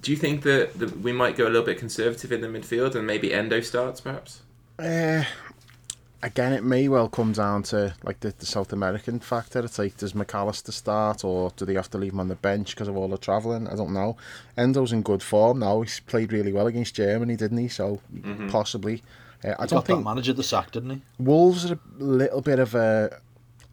do 0.00 0.10
you 0.10 0.16
think 0.16 0.42
that, 0.42 0.78
that 0.78 1.00
we 1.00 1.12
might 1.12 1.36
go 1.36 1.44
a 1.44 1.48
little 1.48 1.62
bit 1.62 1.78
conservative 1.78 2.30
in 2.30 2.40
the 2.40 2.48
midfield 2.48 2.94
and 2.94 3.06
maybe 3.06 3.32
Endo 3.32 3.60
starts 3.60 4.00
perhaps? 4.00 4.42
Uh, 4.78 5.24
again, 6.24 6.54
it 6.54 6.64
may 6.64 6.88
well 6.88 7.08
come 7.08 7.32
down 7.32 7.62
to 7.64 7.94
like 8.02 8.20
the, 8.20 8.34
the 8.38 8.46
South 8.46 8.72
American 8.72 9.20
factor. 9.20 9.60
It's 9.60 9.78
like 9.78 9.96
does 9.98 10.14
Mac 10.14 10.34
Allister 10.34 10.72
start 10.72 11.22
or 11.22 11.52
do 11.56 11.64
they 11.66 11.74
have 11.74 11.90
to 11.90 11.98
leave 11.98 12.14
him 12.14 12.20
on 12.20 12.28
the 12.28 12.34
bench 12.34 12.74
because 12.74 12.88
of 12.88 12.96
all 12.96 13.08
the 13.08 13.18
travelling? 13.18 13.68
I 13.68 13.76
don't 13.76 13.92
know. 13.92 14.16
Endo's 14.56 14.92
in 14.92 15.02
good 15.02 15.22
form 15.22 15.60
now. 15.60 15.82
He's 15.82 16.00
played 16.00 16.32
really 16.32 16.52
well 16.52 16.66
against 16.66 16.94
Germany, 16.94 17.36
didn't 17.36 17.58
he? 17.58 17.68
So 17.68 18.00
mm-hmm. 18.12 18.48
possibly. 18.48 19.02
Uh, 19.44 19.54
I 19.58 19.66
don't 19.66 19.86
think 19.86 20.02
manager 20.02 20.32
the 20.32 20.42
sack, 20.42 20.72
didn't 20.72 20.90
he? 20.90 21.02
Wolves 21.18 21.70
are 21.70 21.74
a 21.74 21.78
little 22.02 22.40
bit 22.40 22.58
of 22.58 22.74
a 22.74 23.20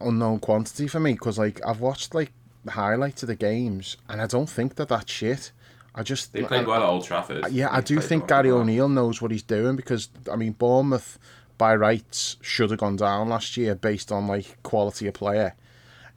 unknown 0.01 0.39
quantity 0.39 0.87
for 0.87 0.99
me 0.99 1.13
because 1.13 1.39
like 1.39 1.61
I've 1.65 1.79
watched 1.79 2.13
like 2.13 2.33
highlights 2.67 3.23
of 3.23 3.27
the 3.27 3.35
games 3.35 3.97
and 4.09 4.21
I 4.21 4.27
don't 4.27 4.49
think 4.49 4.75
that 4.75 4.89
that's 4.89 5.11
shit. 5.11 5.51
I 5.95 6.03
just 6.03 6.33
they 6.33 6.43
played 6.43 6.67
well 6.67 6.83
at 6.83 6.87
Old 6.87 7.05
Trafford. 7.05 7.51
Yeah, 7.51 7.67
I 7.69 7.81
do 7.81 7.99
think 7.99 8.27
Gary 8.27 8.51
well. 8.51 8.61
O'Neill 8.61 8.89
knows 8.89 9.21
what 9.21 9.31
he's 9.31 9.43
doing 9.43 9.75
because 9.75 10.09
I 10.31 10.35
mean 10.35 10.53
Bournemouth 10.53 11.17
by 11.61 11.75
rights 11.75 12.37
should 12.41 12.71
have 12.71 12.79
gone 12.79 12.95
down 12.95 13.29
last 13.29 13.55
year 13.55 13.75
based 13.75 14.11
on 14.11 14.25
like 14.25 14.57
quality 14.63 15.05
of 15.05 15.13
player. 15.13 15.53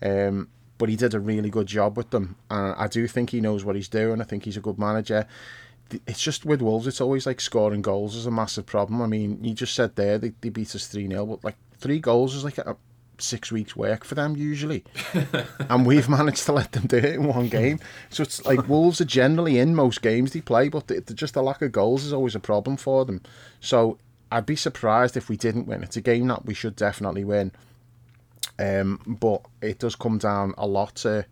Um, 0.01 0.49
but 0.79 0.89
he 0.89 0.97
did 0.97 1.13
a 1.13 1.21
really 1.21 1.51
good 1.51 1.67
job 1.67 1.99
with 1.99 2.09
them, 2.09 2.37
and 2.49 2.75
I 2.79 2.87
do 2.87 3.07
think 3.07 3.29
he 3.29 3.43
knows 3.43 3.63
what 3.63 3.77
he's 3.77 3.89
doing. 3.89 4.23
I 4.23 4.25
think 4.25 4.47
he's 4.47 4.57
a 4.57 4.63
good 4.63 4.79
manager. 4.79 5.27
It's 6.07 6.23
just 6.23 6.47
with 6.47 6.63
Wolves, 6.63 6.87
it's 6.87 7.03
always 7.03 7.27
like 7.27 7.43
scoring 7.43 7.83
goals 7.83 8.17
is 8.17 8.25
a 8.25 8.31
massive 8.31 8.65
problem. 8.65 9.03
I 9.03 9.07
mean, 9.07 9.45
you 9.45 9.53
just 9.53 9.75
said 9.75 9.97
there 9.97 10.17
they, 10.17 10.33
they 10.41 10.49
beat 10.49 10.75
us 10.75 10.87
3 10.87 11.09
0, 11.09 11.27
but 11.27 11.45
like 11.45 11.57
three 11.77 11.99
goals 12.01 12.35
is 12.35 12.43
like 12.43 12.57
a, 12.57 12.75
six 13.19 13.53
weeks' 13.53 13.77
work 13.77 14.03
for 14.03 14.15
them 14.15 14.37
usually, 14.39 14.83
and 15.69 15.85
we've 15.85 16.09
managed 16.09 16.47
to 16.47 16.53
let 16.53 16.73
them 16.73 16.87
do 16.87 16.97
it 16.97 17.17
in 17.17 17.25
one 17.25 17.51
game. 17.51 17.81
So 18.09 18.23
it's 18.23 18.43
like 18.47 18.67
Wolves 18.71 18.99
are 19.03 19.05
generally 19.05 19.59
in 19.59 19.75
most 19.75 20.01
games 20.01 20.33
they 20.33 20.41
play, 20.41 20.71
but 20.71 20.87
the, 20.87 21.01
the, 21.01 21.13
just 21.13 21.35
the 21.35 21.43
lack 21.43 21.61
of 21.61 21.71
goals 21.71 22.03
is 22.03 22.15
always 22.15 22.35
a 22.35 22.41
problem 22.41 22.79
for 22.79 23.05
them. 23.05 23.21
So 23.61 23.99
I'd 24.35 24.47
be 24.47 24.57
surprised 24.57 25.17
if 25.17 25.29
we 25.29 25.37
didn't 25.37 25.67
win. 25.67 25.85
It's 25.85 25.97
a 25.97 26.01
game 26.01 26.27
that 26.27 26.45
we 26.45 26.55
should 26.55 26.75
definitely 26.75 27.23
win. 27.23 27.53
Um, 28.59 29.01
but 29.07 29.43
it 29.63 29.79
does 29.79 29.95
come 29.95 30.19
down 30.19 30.55
a 30.59 30.67
lot 30.67 30.97
to 30.97 31.25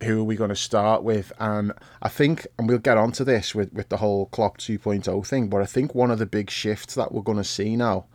who 0.00 0.20
are 0.20 0.24
we 0.24 0.36
going 0.36 0.50
to 0.50 0.56
start 0.56 1.02
with, 1.02 1.32
and 1.40 1.72
I 2.02 2.08
think, 2.08 2.46
and 2.56 2.68
we'll 2.68 2.78
get 2.78 2.98
onto 2.98 3.24
this 3.24 3.52
with 3.52 3.72
with 3.72 3.88
the 3.88 3.96
whole 3.96 4.26
Klopp 4.26 4.58
2.0 4.58 5.26
thing. 5.26 5.48
But 5.48 5.62
I 5.62 5.66
think 5.66 5.92
one 5.94 6.12
of 6.12 6.20
the 6.20 6.26
big 6.26 6.50
shifts 6.50 6.94
that 6.94 7.10
we're 7.10 7.22
going 7.22 7.38
to 7.38 7.44
see 7.44 7.74
now 7.74 8.06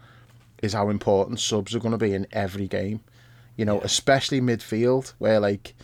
is 0.64 0.74
how 0.74 0.90
important 0.90 1.42
subs 1.42 1.76
are 1.76 1.80
going 1.80 1.92
to 1.92 1.98
be 1.98 2.14
in 2.14 2.26
every 2.32 2.70
game. 2.70 3.02
You 3.58 3.66
know, 3.66 3.80
yeah. 3.80 3.86
especially 3.86 4.40
midfield, 4.40 5.14
where 5.18 5.42
like 5.42 5.76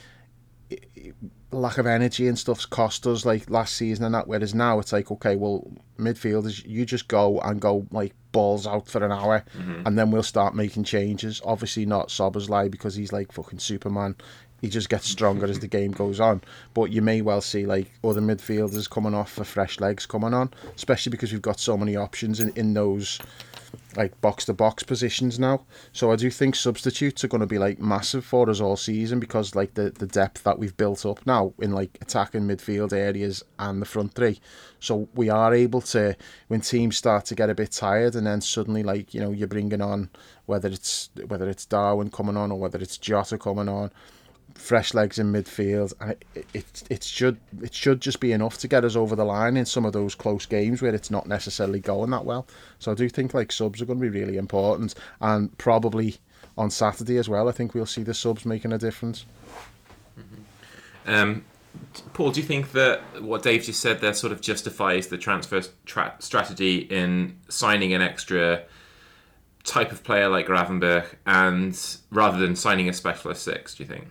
lack 1.52 1.78
of 1.78 1.86
energy 1.88 2.28
and 2.28 2.38
stuff's 2.38 2.66
cost 2.66 3.08
us 3.08 3.26
like 3.26 3.50
last 3.50 3.76
season 3.76 4.04
and 4.06 4.14
that. 4.16 4.28
Whereas 4.28 4.54
now 4.54 4.80
it's 4.80 4.92
like, 4.92 5.10
okay, 5.12 5.36
well, 5.36 5.66
midfielders, 5.98 6.66
you 6.68 6.86
just 6.86 7.08
go 7.08 7.40
and 7.42 7.62
go 7.62 7.86
like 7.92 8.14
balls 8.32 8.68
out 8.68 8.88
for 8.88 9.04
an 9.06 9.12
hour, 9.12 9.46
Mm-hmm. 9.58 9.88
and 9.88 9.98
then 9.98 10.12
we'll 10.12 10.24
start 10.24 10.56
making 10.56 10.84
changes. 10.84 11.42
Obviously 11.46 11.86
not 11.86 12.10
Szoboszlai 12.10 12.70
because 12.70 12.96
he's 12.96 13.14
like 13.14 13.32
fucking 13.32 13.60
Superman. 13.60 14.16
He 14.62 14.70
just 14.70 14.90
gets 14.90 15.08
stronger 15.08 15.46
as 15.46 15.60
the 15.60 15.68
game 15.68 15.92
goes 15.92 16.20
on. 16.20 16.42
But 16.74 16.92
you 16.92 17.02
may 17.02 17.22
well 17.22 17.42
see 17.42 17.66
like 17.66 17.92
other 18.04 18.22
midfielders 18.22 18.90
coming 18.90 19.14
off 19.14 19.32
for 19.32 19.44
fresh 19.44 19.80
legs 19.80 20.06
coming 20.06 20.34
on, 20.34 20.52
especially 20.76 21.12
because 21.12 21.32
we've 21.32 21.42
got 21.42 21.60
so 21.60 21.78
many 21.78 21.96
options 21.96 22.40
in, 22.40 22.50
in 22.56 22.74
those 22.74 23.20
like 23.96 24.20
box 24.22 24.46
to 24.46 24.54
box 24.54 24.84
positions 24.84 25.40
now. 25.40 25.66
So 25.92 26.12
I 26.12 26.16
do 26.16 26.30
think 26.30 26.56
substitutes 26.56 27.24
are 27.24 27.28
going 27.28 27.42
to 27.42 27.48
be 27.48 27.60
like 27.60 27.80
massive 27.80 28.26
for 28.26 28.50
us 28.50 28.60
all 28.60 28.78
season 28.78 29.20
because 29.20 29.56
like 29.56 29.74
the 29.76 29.92
the 29.92 30.08
depth 30.08 30.44
that 30.44 30.60
we've 30.60 30.76
built 30.76 31.06
up 31.06 31.26
now 31.26 31.54
in 31.60 31.72
like 31.72 31.98
attacking 32.02 32.42
midfield 32.42 32.94
areas 32.94 33.44
and 33.60 33.82
the 33.82 33.86
front 33.86 34.14
three. 34.14 34.40
So 34.80 35.08
we 35.16 35.30
are 35.30 35.54
able 35.54 35.82
to 35.82 36.16
when 36.48 36.62
teams 36.62 36.98
start 36.98 37.26
to 37.26 37.36
get 37.36 37.50
a 37.50 37.56
bit 37.56 37.72
tired 37.72 38.16
and 38.16 38.28
then 38.28 38.42
suddenly 38.42 38.84
like 38.84 39.14
you 39.14 39.20
know 39.20 39.32
you're 39.32 39.48
bringing 39.48 39.82
on 39.82 40.10
whether 40.46 40.70
it's 40.70 41.10
whether 41.28 41.50
it's 41.50 41.66
Darwin 41.66 42.10
coming 42.10 42.38
on 42.38 42.52
or 42.52 42.60
whether 42.60 42.80
it's 42.80 42.98
Jota 42.98 43.38
coming 43.38 43.70
on 43.70 43.92
fresh 44.56 44.94
legs 44.94 45.20
in 45.20 45.32
midfield, 45.32 45.94
and 46.00 46.16
it, 46.54 46.84
it 46.90 47.04
should 47.04 47.38
it 47.62 47.74
should 47.74 48.02
just 48.02 48.20
be 48.20 48.32
enough 48.32 48.58
to 48.58 48.68
get 48.68 48.84
us 48.84 48.96
over 48.96 49.16
the 49.16 49.26
line 49.26 49.58
in 49.58 49.66
some 49.66 49.86
of 49.86 49.94
those 49.94 50.16
close 50.16 50.46
games 50.46 50.82
where 50.82 50.96
it's 50.96 51.12
not 51.12 51.28
necessarily 51.28 51.80
going 51.80 52.10
that 52.10 52.26
well. 52.26 52.48
So 52.80 52.92
I 52.92 52.96
do 52.96 53.08
think 53.08 53.34
like 53.34 53.52
subs 53.52 53.82
are 53.82 53.86
going 53.86 54.00
to 54.00 54.10
be 54.10 54.20
really 54.20 54.38
important, 54.38 54.96
and 55.22 55.56
probably 55.58 56.18
on 56.58 56.72
Saturday 56.72 57.18
as 57.18 57.30
well. 57.30 57.48
I 57.48 57.52
think 57.52 57.74
we'll 57.74 57.86
see 57.86 58.04
the 58.04 58.14
subs 58.14 58.46
making 58.46 58.74
a 58.74 58.78
difference. 58.78 59.26
Um, 61.06 61.46
Paul, 62.14 62.32
do 62.32 62.42
you 62.42 62.48
think 62.48 62.72
that 62.72 63.22
what 63.22 63.44
Dave 63.44 63.64
just 63.64 63.82
said 63.82 64.02
there 64.02 64.14
sort 64.14 64.34
of 64.34 64.42
justifies 64.42 65.08
the 65.08 65.18
transfer 65.18 65.62
tra- 65.86 66.16
strategy 66.20 66.78
in 66.78 67.38
signing 67.50 67.94
an 67.94 68.02
extra 68.02 68.64
type 69.64 69.92
of 69.92 70.04
player 70.04 70.30
like 70.30 70.48
Gravenberch, 70.48 71.08
and 71.26 71.78
rather 72.10 72.38
than 72.38 72.56
signing 72.56 72.88
a 72.90 72.94
specialist 72.94 73.44
six? 73.44 73.76
Do 73.76 73.84
you 73.84 73.90
think? 73.90 74.08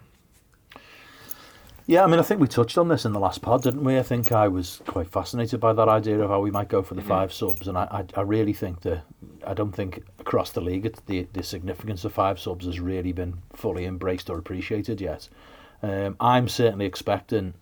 Yeah, 1.87 2.03
I 2.03 2.07
mean, 2.07 2.19
I 2.19 2.23
think 2.23 2.41
we 2.41 2.49
touched 2.49 2.79
on 2.79 2.89
this 2.89 3.05
in 3.05 3.13
the 3.13 3.21
last 3.21 3.43
pod, 3.43 3.63
didn't 3.63 3.85
we? 3.85 3.99
I 3.99 4.03
think 4.03 4.33
I 4.33 4.49
was 4.49 4.81
quite 4.87 5.11
fascinated 5.11 5.61
by 5.61 5.75
that 5.75 5.87
idea 5.87 6.19
of 6.19 6.31
how 6.31 6.41
we 6.41 6.51
might 6.51 6.69
go 6.69 6.83
for 6.83 6.95
the 6.95 7.03
five 7.03 7.31
subs, 7.31 7.69
and 7.69 7.77
I, 7.77 7.83
I, 7.91 8.21
I 8.21 8.23
really 8.23 8.55
think 8.55 8.81
that 8.83 9.03
I 9.47 9.53
don't 9.53 9.73
think 9.73 10.03
across 10.19 10.51
the 10.51 10.63
league 10.63 10.87
it's 10.87 11.01
the 11.01 11.27
the 11.35 11.43
significance 11.43 12.07
of 12.07 12.15
five 12.15 12.41
subs 12.41 12.65
has 12.65 12.81
really 12.81 13.13
been 13.13 13.35
fully 13.53 13.85
embraced 13.85 14.31
or 14.31 14.39
appreciated 14.39 14.99
yet. 14.99 15.29
Um, 15.83 16.17
I'm 16.21 16.49
certainly 16.49 16.87
expecting, 16.87 17.53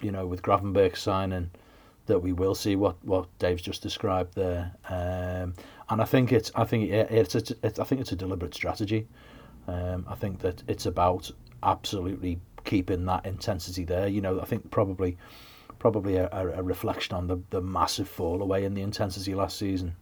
you 0.00 0.12
know, 0.12 0.26
with 0.26 0.40
Gravenberch 0.40 0.96
signing, 0.96 1.50
that 2.06 2.20
we 2.20 2.32
will 2.32 2.54
see 2.54 2.74
what, 2.74 2.96
what 3.04 3.26
Dave's 3.38 3.60
just 3.60 3.82
described 3.82 4.34
there, 4.34 4.72
um, 4.88 5.52
and 5.90 6.00
I 6.00 6.06
think 6.06 6.32
it's 6.32 6.50
I 6.54 6.64
think 6.64 6.88
it, 6.88 7.10
it's, 7.10 7.34
it's, 7.34 7.52
it's 7.62 7.78
I 7.78 7.84
think 7.84 8.00
it's 8.00 8.12
a 8.12 8.16
deliberate 8.16 8.54
strategy. 8.54 9.08
Um, 9.68 10.06
I 10.08 10.14
think 10.14 10.38
that 10.38 10.62
it's 10.68 10.86
about 10.86 11.30
absolutely 11.62 12.40
keeping 12.64 13.04
that 13.06 13.26
intensity 13.26 13.84
there. 13.84 14.08
You 14.08 14.20
know, 14.20 14.40
I 14.40 14.44
think 14.44 14.70
probably 14.70 15.16
probably 15.78 16.14
a, 16.14 16.28
a, 16.30 16.62
reflection 16.62 17.16
on 17.16 17.26
the, 17.26 17.36
the 17.50 17.60
massive 17.60 18.08
fall 18.08 18.40
away 18.40 18.64
in 18.64 18.72
the 18.72 18.82
intensity 18.82 19.34
last 19.34 19.58
season. 19.58 19.96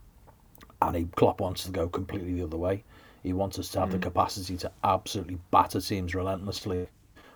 And 0.83 0.95
he 0.95 1.05
Klopp 1.17 1.41
wants 1.41 1.65
to 1.65 1.71
go 1.71 1.89
completely 1.89 2.35
the 2.35 2.45
other 2.45 2.59
way. 2.59 2.85
He 3.23 3.33
wants 3.33 3.59
us 3.59 3.71
to 3.71 3.81
have 3.81 3.91
the 3.91 3.99
capacity 3.99 4.59
to 4.59 4.71
absolutely 4.85 5.39
batter 5.51 5.81
teams 5.81 6.15
relentlessly 6.15 6.87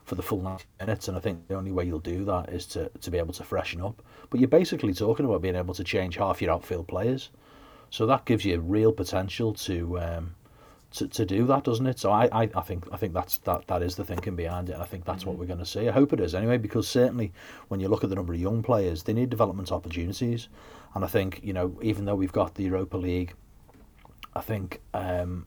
for 0.04 0.14
the 0.14 0.22
full 0.22 0.42
90 0.42 0.64
minutes. 0.80 1.08
And 1.08 1.16
I 1.16 1.20
think 1.20 1.48
the 1.48 1.54
only 1.54 1.72
way 1.72 1.84
you'll 1.84 2.00
do 2.00 2.24
that 2.26 2.50
is 2.50 2.66
to, 2.66 2.90
to 3.00 3.10
be 3.10 3.16
able 3.16 3.32
to 3.32 3.44
freshen 3.44 3.80
up. 3.80 4.02
But 4.28 4.40
you're 4.40 4.48
basically 4.48 4.92
talking 4.92 5.24
about 5.24 5.42
being 5.42 5.56
able 5.56 5.74
to 5.74 5.84
change 5.84 6.16
half 6.16 6.42
your 6.42 6.52
outfield 6.52 6.86
players. 6.86 7.30
So 7.90 8.06
that 8.06 8.24
gives 8.26 8.44
you 8.44 8.60
real 8.60 8.92
potential 8.92 9.54
to 9.54 9.98
um, 10.00 10.34
to, 10.94 11.08
to 11.08 11.26
do 11.26 11.44
that, 11.46 11.64
doesn't 11.64 11.86
it? 11.86 11.98
So 11.98 12.10
I, 12.10 12.28
I, 12.32 12.42
I 12.54 12.60
think 12.60 12.86
I 12.92 12.96
think 12.96 13.12
that's 13.12 13.38
that 13.38 13.66
that 13.66 13.82
is 13.82 13.96
the 13.96 14.04
thinking 14.04 14.36
behind 14.36 14.70
it. 14.70 14.76
I 14.76 14.84
think 14.84 15.04
that's 15.04 15.26
what 15.26 15.36
we're 15.36 15.46
going 15.46 15.58
to 15.58 15.66
see. 15.66 15.88
I 15.88 15.92
hope 15.92 16.12
it 16.12 16.20
is 16.20 16.34
anyway, 16.34 16.58
because 16.58 16.88
certainly 16.88 17.32
when 17.68 17.80
you 17.80 17.88
look 17.88 18.04
at 18.04 18.10
the 18.10 18.16
number 18.16 18.32
of 18.32 18.40
young 18.40 18.62
players, 18.62 19.02
they 19.02 19.12
need 19.12 19.30
development 19.30 19.72
opportunities. 19.72 20.48
And 20.94 21.04
I 21.04 21.08
think 21.08 21.40
you 21.42 21.52
know, 21.52 21.76
even 21.82 22.04
though 22.04 22.14
we've 22.14 22.32
got 22.32 22.54
the 22.54 22.64
Europa 22.64 22.96
League, 22.96 23.34
I 24.36 24.40
think 24.40 24.80
um, 24.94 25.46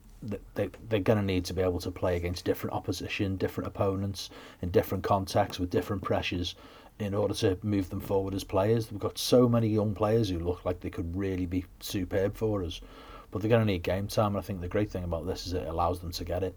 they 0.54 0.68
they're 0.88 1.00
going 1.00 1.18
to 1.18 1.24
need 1.24 1.46
to 1.46 1.54
be 1.54 1.62
able 1.62 1.80
to 1.80 1.90
play 1.90 2.16
against 2.16 2.44
different 2.44 2.76
opposition, 2.76 3.36
different 3.36 3.68
opponents, 3.68 4.28
in 4.60 4.70
different 4.70 5.02
contexts 5.02 5.58
with 5.58 5.70
different 5.70 6.02
pressures. 6.02 6.54
In 6.98 7.14
order 7.14 7.34
to 7.34 7.56
move 7.62 7.90
them 7.90 8.00
forward 8.00 8.34
as 8.34 8.42
players, 8.42 8.90
we've 8.90 9.00
got 9.00 9.18
so 9.18 9.48
many 9.48 9.68
young 9.68 9.94
players 9.94 10.28
who 10.28 10.40
look 10.40 10.64
like 10.64 10.80
they 10.80 10.90
could 10.90 11.16
really 11.16 11.46
be 11.46 11.64
superb 11.78 12.34
for 12.34 12.64
us 12.64 12.80
but 13.30 13.40
they're 13.40 13.48
going 13.48 13.66
to 13.66 13.72
need 13.72 13.82
game 13.82 14.06
time. 14.08 14.28
And 14.28 14.38
I 14.38 14.40
think 14.40 14.60
the 14.60 14.68
great 14.68 14.90
thing 14.90 15.04
about 15.04 15.26
this 15.26 15.46
is 15.46 15.52
it 15.52 15.66
allows 15.66 16.00
them 16.00 16.12
to 16.12 16.24
get 16.24 16.42
it, 16.42 16.56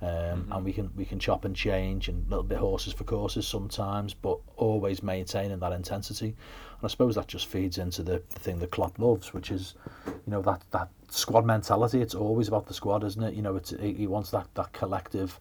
um, 0.00 0.08
Mm-hmm. 0.08 0.52
and 0.52 0.64
we 0.64 0.72
can 0.72 0.90
we 0.96 1.04
can 1.04 1.18
chop 1.18 1.44
and 1.44 1.54
change 1.54 2.08
and 2.08 2.26
a 2.26 2.30
little 2.30 2.42
bit 2.44 2.58
horses 2.58 2.92
for 2.92 3.04
courses 3.04 3.46
sometimes, 3.46 4.14
but 4.14 4.38
always 4.56 5.02
maintaining 5.02 5.58
that 5.60 5.72
intensity. 5.72 6.26
And 6.28 6.84
I 6.84 6.88
suppose 6.88 7.14
that 7.14 7.28
just 7.28 7.46
feeds 7.46 7.78
into 7.78 8.02
the, 8.02 8.22
the 8.30 8.40
thing 8.40 8.58
that 8.58 8.70
Klopp 8.72 8.98
loves, 8.98 9.32
which 9.32 9.50
is, 9.52 9.74
you 10.06 10.32
know, 10.32 10.42
that 10.42 10.62
that 10.72 10.88
squad 11.08 11.44
mentality. 11.44 12.00
It's 12.00 12.14
always 12.14 12.48
about 12.48 12.66
the 12.66 12.74
squad, 12.74 13.04
isn't 13.04 13.22
it? 13.22 13.34
You 13.34 13.42
know, 13.42 13.54
it's 13.56 13.70
he 13.70 13.92
he 13.94 14.06
wants 14.06 14.30
that 14.30 14.48
that 14.54 14.72
collective 14.72 15.38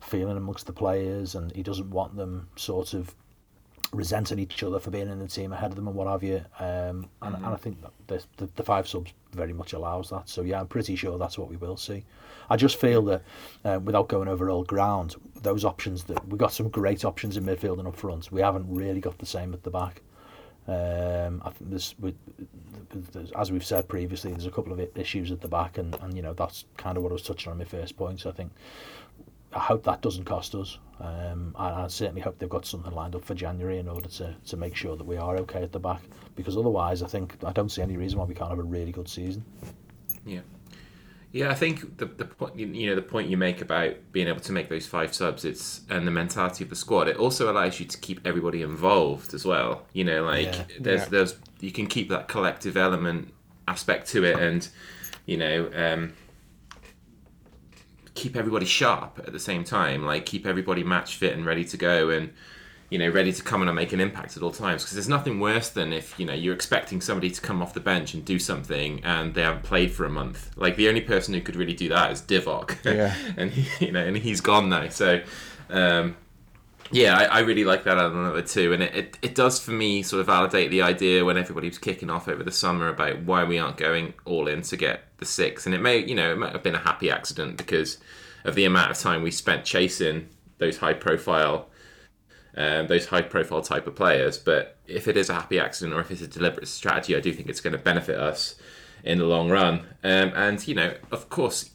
feeling 0.00 0.36
amongst 0.36 0.66
the 0.66 0.72
players, 0.72 1.34
and 1.34 1.50
he 1.52 1.62
doesn't 1.62 1.90
want 1.90 2.16
them 2.16 2.48
sort 2.56 2.94
of 2.94 3.14
resenting 3.96 4.38
each 4.38 4.62
other 4.62 4.78
for 4.78 4.90
being 4.90 5.08
in 5.08 5.18
the 5.18 5.26
team 5.26 5.52
ahead 5.52 5.70
of 5.70 5.76
them 5.76 5.88
and 5.88 5.96
what 5.96 6.06
have 6.06 6.22
you. 6.22 6.44
Um, 6.58 7.08
and, 7.22 7.34
and 7.36 7.46
I 7.46 7.56
think 7.56 7.80
that 7.82 7.92
the, 8.06 8.22
the, 8.36 8.50
the 8.56 8.62
five 8.62 8.86
subs 8.86 9.12
very 9.32 9.52
much 9.52 9.72
allows 9.72 10.10
that. 10.10 10.28
So 10.28 10.42
yeah, 10.42 10.60
I'm 10.60 10.68
pretty 10.68 10.96
sure 10.96 11.18
that's 11.18 11.38
what 11.38 11.48
we 11.48 11.56
will 11.56 11.76
see. 11.76 12.04
I 12.48 12.56
just 12.56 12.80
feel 12.80 13.02
that 13.02 13.22
uh, 13.64 13.80
without 13.82 14.08
going 14.08 14.28
over 14.28 14.50
old 14.50 14.68
ground, 14.68 15.16
those 15.42 15.64
options 15.64 16.04
that 16.04 16.26
we've 16.28 16.38
got 16.38 16.52
some 16.52 16.68
great 16.68 17.04
options 17.04 17.36
in 17.36 17.44
midfield 17.44 17.78
and 17.78 17.88
up 17.88 17.96
front. 17.96 18.30
We 18.30 18.40
haven't 18.40 18.66
really 18.68 19.00
got 19.00 19.18
the 19.18 19.26
same 19.26 19.52
at 19.52 19.62
the 19.62 19.70
back. 19.70 20.02
Um, 20.68 21.42
I 21.44 21.50
think 21.50 21.70
we, 22.00 22.14
as 23.36 23.52
we've 23.52 23.64
said 23.64 23.88
previously, 23.88 24.32
there's 24.32 24.46
a 24.46 24.50
couple 24.50 24.72
of 24.72 24.80
issues 24.96 25.30
at 25.30 25.40
the 25.40 25.48
back, 25.48 25.78
and, 25.78 25.94
and 26.02 26.16
you 26.16 26.22
know 26.22 26.32
that's 26.32 26.64
kind 26.76 26.96
of 26.96 27.04
what 27.04 27.10
I 27.10 27.14
was 27.14 27.22
touching 27.22 27.52
on 27.52 27.58
my 27.58 27.64
first 27.64 27.96
point. 27.96 28.20
So 28.20 28.30
I 28.30 28.32
think 28.32 28.50
I 29.56 29.60
hope 29.60 29.82
that 29.84 30.02
doesn't 30.02 30.24
cost 30.24 30.54
us. 30.54 30.78
Um, 31.00 31.54
and 31.58 31.74
I 31.74 31.86
certainly 31.88 32.20
hope 32.20 32.38
they've 32.38 32.48
got 32.48 32.64
something 32.66 32.92
lined 32.92 33.14
up 33.14 33.24
for 33.24 33.34
January 33.34 33.78
in 33.78 33.88
order 33.88 34.08
to, 34.08 34.34
to 34.46 34.56
make 34.56 34.74
sure 34.76 34.96
that 34.96 35.04
we 35.04 35.16
are 35.16 35.36
okay 35.38 35.62
at 35.62 35.72
the 35.72 35.78
back. 35.80 36.00
Because 36.36 36.56
otherwise, 36.56 37.02
I 37.02 37.06
think 37.06 37.36
I 37.44 37.52
don't 37.52 37.70
see 37.70 37.82
any 37.82 37.96
reason 37.96 38.18
why 38.18 38.24
we 38.24 38.34
can't 38.34 38.50
have 38.50 38.58
a 38.58 38.62
really 38.62 38.92
good 38.92 39.08
season. 39.08 39.44
Yeah. 40.24 40.40
Yeah, 41.32 41.50
I 41.50 41.54
think 41.54 41.98
the 41.98 42.06
the 42.06 42.24
point 42.24 42.56
you 42.58 42.66
you 42.68 42.88
know 42.88 42.94
the 42.94 43.02
point 43.02 43.28
you 43.28 43.36
make 43.36 43.60
about 43.60 43.94
being 44.12 44.26
able 44.28 44.40
to 44.40 44.52
make 44.52 44.70
those 44.70 44.86
five 44.86 45.12
subs, 45.14 45.44
it's 45.44 45.82
and 45.90 46.06
the 46.06 46.10
mentality 46.10 46.64
of 46.64 46.70
the 46.70 46.76
squad. 46.76 47.08
It 47.08 47.16
also 47.16 47.50
allows 47.50 47.78
you 47.78 47.84
to 47.86 47.98
keep 47.98 48.26
everybody 48.26 48.62
involved 48.62 49.34
as 49.34 49.44
well. 49.44 49.82
You 49.92 50.04
know, 50.04 50.24
like 50.24 50.46
Yeah. 50.46 50.64
there's 50.80 51.02
Yeah. 51.02 51.08
there's 51.10 51.36
you 51.60 51.72
can 51.72 51.88
keep 51.88 52.08
that 52.08 52.28
collective 52.28 52.76
element 52.78 53.34
aspect 53.68 54.08
to 54.10 54.24
it, 54.24 54.38
and 54.38 54.66
you 55.26 55.36
know 55.36 55.70
um, 55.74 56.14
keep 58.16 58.36
everybody 58.36 58.66
sharp 58.66 59.20
at 59.24 59.32
the 59.32 59.38
same 59.38 59.62
time. 59.62 60.04
Like 60.04 60.26
keep 60.26 60.46
everybody 60.46 60.82
match 60.82 61.16
fit 61.16 61.34
and 61.34 61.46
ready 61.46 61.64
to 61.66 61.76
go, 61.76 62.10
and 62.10 62.32
you 62.90 62.98
know 62.98 63.08
ready 63.08 63.32
to 63.32 63.42
come 63.42 63.62
in 63.62 63.68
and 63.68 63.76
make 63.76 63.92
an 63.92 64.00
impact 64.00 64.36
at 64.36 64.42
all 64.42 64.50
times. 64.50 64.82
Because 64.82 64.94
there's 64.94 65.08
nothing 65.08 65.38
worse 65.38 65.68
than 65.68 65.92
if 65.92 66.18
you 66.18 66.26
know 66.26 66.34
you're 66.34 66.54
expecting 66.54 67.00
somebody 67.00 67.30
to 67.30 67.40
come 67.40 67.62
off 67.62 67.74
the 67.74 67.80
bench 67.80 68.14
and 68.14 68.24
do 68.24 68.38
something 68.38 69.04
and 69.04 69.34
they 69.34 69.42
haven't 69.42 69.62
played 69.62 69.92
for 69.92 70.04
a 70.04 70.10
month. 70.10 70.50
Like 70.56 70.76
the 70.76 70.88
only 70.88 71.02
person 71.02 71.34
who 71.34 71.40
could 71.40 71.56
really 71.56 71.74
do 71.74 71.88
that 71.90 72.10
is 72.10 72.22
Divock. 72.22 72.76
Yeah. 72.84 73.14
and 73.36 73.50
he, 73.50 73.86
you 73.86 73.92
know, 73.92 74.04
and 74.04 74.16
he's 74.16 74.40
gone 74.40 74.68
now. 74.68 74.88
So, 74.88 75.20
um, 75.70 76.16
yeah, 76.92 77.18
I, 77.18 77.24
I 77.24 77.38
really 77.40 77.64
like 77.64 77.84
that 77.84 77.98
element 77.98 78.46
too, 78.46 78.72
and 78.72 78.82
it, 78.82 78.94
it, 78.94 79.18
it 79.20 79.34
does 79.34 79.58
for 79.58 79.72
me 79.72 80.02
sort 80.02 80.20
of 80.20 80.26
validate 80.26 80.70
the 80.70 80.82
idea 80.82 81.24
when 81.24 81.36
everybody 81.36 81.68
was 81.68 81.78
kicking 81.78 82.10
off 82.10 82.28
over 82.28 82.44
the 82.44 82.52
summer 82.52 82.88
about 82.88 83.22
why 83.22 83.44
we 83.44 83.58
aren't 83.58 83.76
going 83.76 84.14
all 84.24 84.46
in 84.46 84.62
to 84.62 84.76
get 84.76 85.02
the 85.18 85.24
six, 85.24 85.66
and 85.66 85.74
it 85.74 85.80
may 85.80 85.98
you 85.98 86.14
know 86.14 86.32
it 86.32 86.38
might 86.38 86.52
have 86.52 86.62
been 86.62 86.74
a 86.74 86.80
happy 86.80 87.10
accident 87.10 87.56
because 87.56 87.98
of 88.44 88.54
the 88.54 88.64
amount 88.64 88.90
of 88.90 88.98
time 88.98 89.22
we 89.22 89.30
spent 89.30 89.64
chasing 89.64 90.28
those 90.58 90.78
high 90.78 90.94
profile. 90.94 91.68
Um, 92.58 92.86
those 92.86 93.04
high 93.04 93.20
profile 93.20 93.60
type 93.60 93.86
of 93.86 93.96
players, 93.96 94.38
but 94.38 94.78
if 94.86 95.08
it 95.08 95.18
is 95.18 95.28
a 95.28 95.34
happy 95.34 95.60
accident 95.60 95.94
or 95.94 96.00
if 96.00 96.10
it's 96.10 96.22
a 96.22 96.26
deliberate 96.26 96.68
strategy, 96.68 97.14
I 97.14 97.20
do 97.20 97.30
think 97.30 97.50
it's 97.50 97.60
going 97.60 97.74
to 97.74 97.78
benefit 97.78 98.18
us 98.18 98.54
in 99.04 99.18
the 99.18 99.26
long 99.26 99.50
run. 99.50 99.80
Um, 100.02 100.32
and 100.34 100.66
you 100.66 100.74
know, 100.74 100.94
of 101.10 101.28
course, 101.28 101.70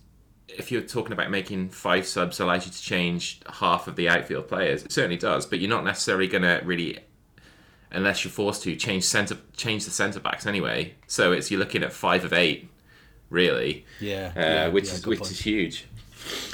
if 0.48 0.72
you're 0.72 0.82
talking 0.82 1.14
about 1.14 1.32
making 1.32 1.70
five 1.70 2.06
subs 2.06 2.40
allows 2.40 2.66
you 2.66 2.72
to 2.72 2.82
change 2.82 3.42
half 3.48 3.88
of 3.88 3.96
the 3.96 4.10
outfield 4.10 4.48
players, 4.48 4.84
it 4.84 4.92
certainly 4.92 5.18
does. 5.18 5.46
But 5.46 5.60
you're 5.60 5.70
not 5.70 5.86
necessarily 5.86 6.28
going 6.28 6.44
to 6.44 6.62
really, 6.64 7.00
unless 7.92 8.24
you're 8.24 8.32
forced 8.32 8.64
to, 8.64 8.76
change 8.76 9.04
center 9.04 9.38
change 9.56 9.86
the 9.86 9.92
centre 9.92 10.20
backs 10.20 10.46
anyway. 10.46 10.96
So 11.08 11.32
it's 11.32 11.52
you're 11.52 11.60
looking 11.60 11.84
at 11.84 11.94
five 11.94 12.26
of 12.26 12.34
eight, 12.34 12.70
really, 13.32 13.86
Yeah, 14.00 14.32
uh, 14.36 14.40
yeah, 14.40 14.68
which 14.68 14.86
yeah, 14.86 14.94
is 14.94 15.08
which 15.08 15.20
point. 15.20 15.32
is 15.32 15.40
huge. 15.42 15.86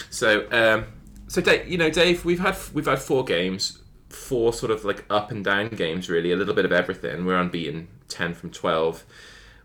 So 0.10 0.48
um, 0.52 0.86
so 1.28 1.42
Dave, 1.42 1.68
you 1.68 1.78
know, 1.78 1.90
Dave, 1.90 2.24
we've 2.24 2.40
had 2.40 2.56
we've 2.74 2.86
had 2.86 3.00
four 3.00 3.26
games, 3.26 3.80
four 4.08 4.54
sort 4.54 4.72
of 4.72 4.86
like 4.86 5.04
up 5.10 5.30
and 5.32 5.44
down 5.44 5.70
games, 5.70 6.10
really, 6.10 6.32
a 6.32 6.38
little 6.38 6.54
bit 6.54 6.64
of 6.64 6.72
everything. 6.72 7.26
We're 7.26 7.38
unbeaten, 7.40 7.90
10 8.08 8.34
from 8.36 8.52
12. 8.52 9.04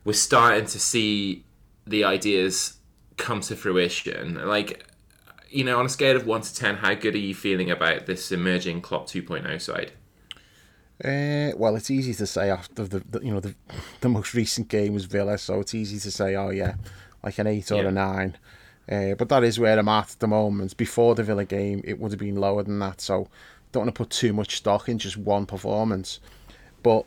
We're 0.04 0.12
starting 0.14 0.66
to 0.66 0.80
see 0.80 1.44
the 1.86 2.02
ideas 2.02 2.78
come 3.16 3.40
to 3.42 3.54
fruition. 3.54 4.34
Like, 4.46 4.84
you 5.48 5.62
know, 5.62 5.78
on 5.78 5.86
a 5.86 5.88
scale 5.88 6.16
of 6.16 6.26
1 6.26 6.40
to 6.40 6.54
10, 6.54 6.76
how 6.76 6.94
good 6.94 7.14
are 7.14 7.18
you 7.18 7.34
feeling 7.34 7.70
about 7.70 8.06
this 8.06 8.32
emerging 8.32 8.80
Klopp 8.80 9.06
2.0 9.06 9.60
side? 9.60 9.92
Uh, 11.04 11.50
well, 11.56 11.74
it's 11.76 11.90
easy 11.90 12.14
to 12.14 12.26
say 12.26 12.48
after 12.50 12.84
the, 12.84 13.00
the, 13.10 13.20
you 13.24 13.32
know 13.32 13.40
the 13.40 13.54
the 14.02 14.08
most 14.08 14.34
recent 14.34 14.68
game 14.68 14.94
was 14.94 15.04
Villa, 15.06 15.36
so 15.36 15.58
it's 15.58 15.74
easy 15.74 15.98
to 15.98 16.10
say, 16.12 16.36
oh 16.36 16.50
yeah, 16.50 16.74
like 17.22 17.38
an 17.38 17.46
eight 17.46 17.70
or 17.70 17.82
yeah. 17.82 17.88
a 17.88 17.92
nine. 17.92 18.36
Uh, 18.90 19.14
but 19.14 19.28
that 19.28 19.44
is 19.44 19.58
where 19.58 19.78
I'm 19.78 19.88
at 19.88 20.12
at 20.12 20.18
the 20.18 20.26
moment. 20.26 20.76
Before 20.76 21.14
the 21.14 21.22
Villa 21.22 21.44
game, 21.44 21.82
it 21.84 21.98
would 21.98 22.12
have 22.12 22.18
been 22.18 22.36
lower 22.36 22.62
than 22.62 22.78
that. 22.80 23.00
So 23.00 23.28
don't 23.70 23.84
want 23.84 23.94
to 23.94 23.98
put 23.98 24.10
too 24.10 24.32
much 24.32 24.56
stock 24.56 24.88
in 24.88 24.98
just 24.98 25.16
one 25.16 25.46
performance. 25.46 26.20
But 26.82 27.04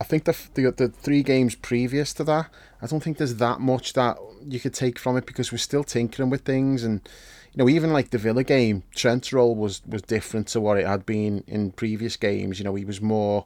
I 0.00 0.04
think 0.04 0.24
the, 0.24 0.36
the 0.54 0.70
the 0.70 0.88
three 0.88 1.22
games 1.22 1.54
previous 1.54 2.14
to 2.14 2.24
that, 2.24 2.50
I 2.80 2.86
don't 2.86 3.02
think 3.02 3.18
there's 3.18 3.36
that 3.36 3.60
much 3.60 3.92
that 3.92 4.18
you 4.48 4.58
could 4.58 4.72
take 4.72 4.98
from 4.98 5.16
it 5.16 5.26
because 5.26 5.52
we're 5.52 5.58
still 5.58 5.84
tinkering 5.84 6.30
with 6.30 6.42
things 6.42 6.82
and 6.82 7.06
you 7.52 7.58
know 7.58 7.68
even 7.68 7.92
like 7.92 8.10
the 8.10 8.18
Villa 8.18 8.42
game, 8.42 8.84
Trent's 8.94 9.32
role 9.32 9.54
was 9.54 9.82
was 9.86 10.02
different 10.02 10.48
to 10.48 10.60
what 10.60 10.78
it 10.78 10.86
had 10.86 11.04
been 11.04 11.44
in 11.46 11.72
previous 11.72 12.16
games. 12.16 12.58
You 12.58 12.64
know 12.64 12.74
he 12.74 12.84
was 12.84 13.02
more 13.02 13.44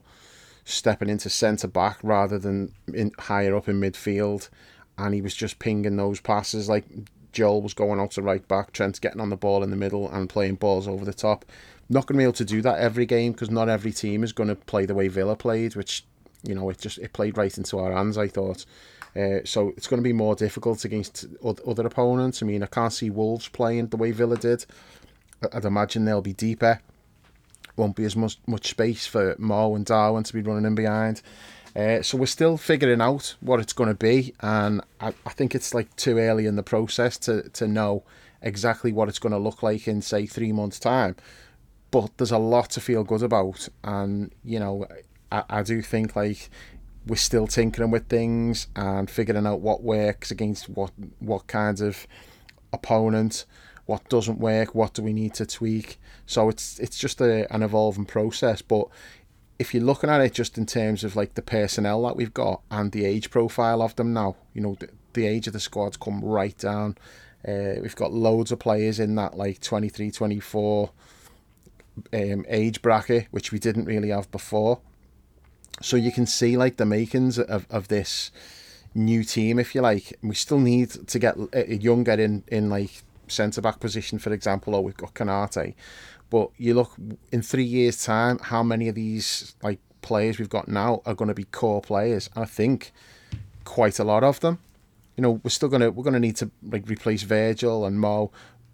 stepping 0.63 1.09
into 1.09 1.29
centre 1.29 1.67
back 1.67 1.99
rather 2.01 2.39
than 2.39 2.71
in 2.93 3.11
higher 3.19 3.55
up 3.55 3.67
in 3.67 3.81
midfield, 3.81 4.49
and 4.97 5.13
he 5.13 5.21
was 5.21 5.35
just 5.35 5.59
pinging 5.59 5.97
those 5.97 6.19
passes 6.19 6.69
like 6.69 6.85
Joel 7.35 7.61
was 7.61 7.73
going 7.73 7.99
out 7.99 8.11
to 8.11 8.21
right 8.21 8.47
back, 8.47 8.71
Trent's 8.71 8.97
getting 8.97 9.21
on 9.21 9.29
the 9.29 9.35
ball 9.35 9.61
in 9.61 9.69
the 9.69 9.75
middle 9.75 10.09
and 10.09 10.29
playing 10.29 10.55
balls 10.55 10.87
over 10.87 11.05
the 11.05 11.13
top. 11.13 11.45
Not 11.89 12.07
going 12.07 12.15
to 12.15 12.19
be 12.19 12.23
able 12.23 12.33
to 12.33 12.45
do 12.45 12.61
that 12.61 12.79
every 12.79 13.05
game 13.05 13.33
because 13.33 13.51
not 13.51 13.69
every 13.69 13.91
team 13.91 14.23
is 14.23 14.31
going 14.31 14.49
to 14.49 14.55
play 14.55 14.85
the 14.85 14.95
way 14.95 15.07
Villa 15.09 15.35
played, 15.35 15.75
which 15.75 16.03
you 16.43 16.55
know 16.55 16.69
it 16.69 16.79
just 16.79 16.97
it 16.97 17.13
played 17.13 17.37
right 17.37 17.55
into 17.55 17.77
our 17.77 17.91
hands. 17.91 18.17
I 18.17 18.27
thought. 18.27 18.65
Uh, 19.15 19.39
so 19.45 19.73
it's 19.77 19.87
going 19.87 20.01
to 20.01 20.03
be 20.03 20.11
more 20.11 20.35
difficult 20.35 20.83
against 20.83 21.25
other 21.43 21.85
opponents. 21.85 22.41
I 22.41 22.45
mean, 22.45 22.63
I 22.63 22.65
can't 22.65 22.91
see 22.91 23.09
Wolves 23.09 23.47
playing 23.47 23.87
the 23.87 23.97
way 23.97 24.11
Villa 24.11 24.35
did. 24.35 24.65
I'd 25.53 25.63
imagine 25.63 26.03
they'll 26.03 26.21
be 26.21 26.33
deeper. 26.33 26.81
Won't 27.77 27.95
be 27.95 28.03
as 28.05 28.15
much 28.15 28.37
much 28.47 28.69
space 28.69 29.05
for 29.05 29.35
Mo 29.37 29.75
and 29.75 29.85
Darwin 29.85 30.23
to 30.23 30.33
be 30.33 30.41
running 30.41 30.65
in 30.65 30.75
behind. 30.75 31.21
Uh, 31.75 32.01
so 32.01 32.17
we're 32.17 32.25
still 32.25 32.57
figuring 32.57 33.01
out 33.01 33.35
what 33.41 33.59
it's 33.59 33.73
going 33.73 33.89
to 33.89 33.95
be, 33.95 34.33
and 34.39 34.81
I, 35.01 35.13
I 35.25 35.29
think 35.31 35.53
it's 35.53 35.73
like 35.73 35.93
too 35.97 36.17
early 36.17 36.45
in 36.45 36.55
the 36.55 36.63
process 36.63 37.17
to 37.19 37.49
to 37.49 37.67
know 37.67 38.03
exactly 38.41 38.93
what 38.93 39.09
it's 39.09 39.19
going 39.19 39.33
to 39.33 39.37
look 39.39 39.61
like 39.61 39.87
in 39.87 40.01
say 40.01 40.25
three 40.25 40.53
months' 40.53 40.79
time. 40.79 41.17
But 41.91 42.17
there's 42.17 42.31
a 42.31 42.37
lot 42.37 42.69
to 42.71 42.81
feel 42.81 43.03
good 43.03 43.23
about, 43.23 43.67
and 43.83 44.33
you 44.43 44.59
know, 44.59 44.87
I, 45.31 45.43
I 45.49 45.63
do 45.63 45.81
think 45.81 46.15
like 46.15 46.49
we're 47.07 47.17
still 47.17 47.45
tinkering 47.45 47.91
with 47.91 48.07
things 48.07 48.67
and 48.75 49.09
figuring 49.09 49.45
out 49.45 49.59
what 49.59 49.83
works 49.83 50.31
against 50.31 50.69
what 50.69 50.91
what 51.19 51.47
kinds 51.47 51.81
of 51.81 52.07
opponent, 52.71 53.45
what 53.85 54.07
doesn't 54.07 54.39
work, 54.39 54.73
what 54.73 54.93
do 54.93 55.03
we 55.03 55.11
need 55.11 55.33
to 55.35 55.45
tweak. 55.45 55.99
So 56.25 56.47
it's 56.47 56.79
it's 56.79 56.97
just 56.97 57.19
a, 57.19 57.53
an 57.53 57.63
evolving 57.63 58.05
process, 58.05 58.61
but 58.61 58.87
if 59.57 59.73
you're 59.73 59.83
looking 59.83 60.09
at 60.09 60.21
it 60.21 60.33
just 60.33 60.57
in 60.57 60.65
terms 60.65 61.03
of 61.03 61.15
like 61.15 61.35
the 61.35 61.41
personnel 61.41 62.03
that 62.03 62.15
we've 62.15 62.33
got 62.33 62.61
and 62.69 62.91
the 62.91 63.05
age 63.05 63.29
profile 63.29 63.81
of 63.81 63.95
them 63.95 64.13
now, 64.13 64.35
you 64.53 64.61
know, 64.61 64.75
the, 64.79 64.89
the 65.13 65.25
age 65.25 65.47
of 65.47 65.53
the 65.53 65.59
squad's 65.59 65.97
come 65.97 66.21
right 66.23 66.57
down. 66.57 66.97
Uh, 67.47 67.75
we've 67.81 67.95
got 67.95 68.11
loads 68.11 68.51
of 68.51 68.59
players 68.59 68.99
in 68.99 69.15
that 69.15 69.37
like 69.37 69.61
23, 69.61 70.11
24 70.11 70.89
um, 72.13 72.45
age 72.49 72.81
bracket, 72.81 73.27
which 73.31 73.51
we 73.51 73.59
didn't 73.59 73.85
really 73.85 74.09
have 74.09 74.29
before. 74.31 74.79
So 75.81 75.95
you 75.95 76.11
can 76.11 76.25
see 76.25 76.57
like 76.57 76.77
the 76.77 76.85
makings 76.85 77.37
of, 77.37 77.65
of 77.69 77.87
this 77.87 78.31
new 78.93 79.23
team, 79.23 79.59
if 79.59 79.75
you 79.75 79.81
like. 79.81 80.17
We 80.21 80.35
still 80.35 80.59
need 80.59 80.89
to 80.89 81.19
get 81.19 81.37
a 81.53 81.75
younger 81.75 82.13
in, 82.13 82.43
in 82.47 82.69
like 82.69 83.03
centre 83.27 83.61
back 83.61 83.79
position, 83.79 84.19
for 84.19 84.33
example, 84.33 84.75
or 84.75 84.83
we've 84.83 84.97
got 84.97 85.13
Konaté. 85.13 85.75
But 86.29 86.49
you 86.57 86.73
look 86.73 86.95
in 87.31 87.41
three 87.41 87.63
years' 87.63 88.03
time, 88.03 88.39
how 88.39 88.63
many 88.63 88.87
of 88.87 88.95
these 88.95 89.55
like 89.61 89.79
players 90.01 90.39
we've 90.39 90.49
got 90.49 90.67
now 90.67 91.01
are 91.05 91.13
going 91.13 91.29
to 91.29 91.33
be 91.33 91.45
core 91.45 91.81
players? 91.81 92.29
I 92.35 92.45
think 92.45 92.91
quite 93.63 93.99
a 93.99 94.03
lot 94.03 94.23
of 94.23 94.39
them. 94.39 94.59
You 95.17 95.21
know, 95.21 95.41
we're 95.43 95.49
still 95.49 95.69
gonna 95.69 95.91
we're 95.91 96.03
gonna 96.03 96.19
need 96.19 96.35
to 96.37 96.51
like 96.63 96.89
replace 96.89 97.23
Virgil 97.23 97.85
and 97.85 97.99
Mo, 97.99 98.31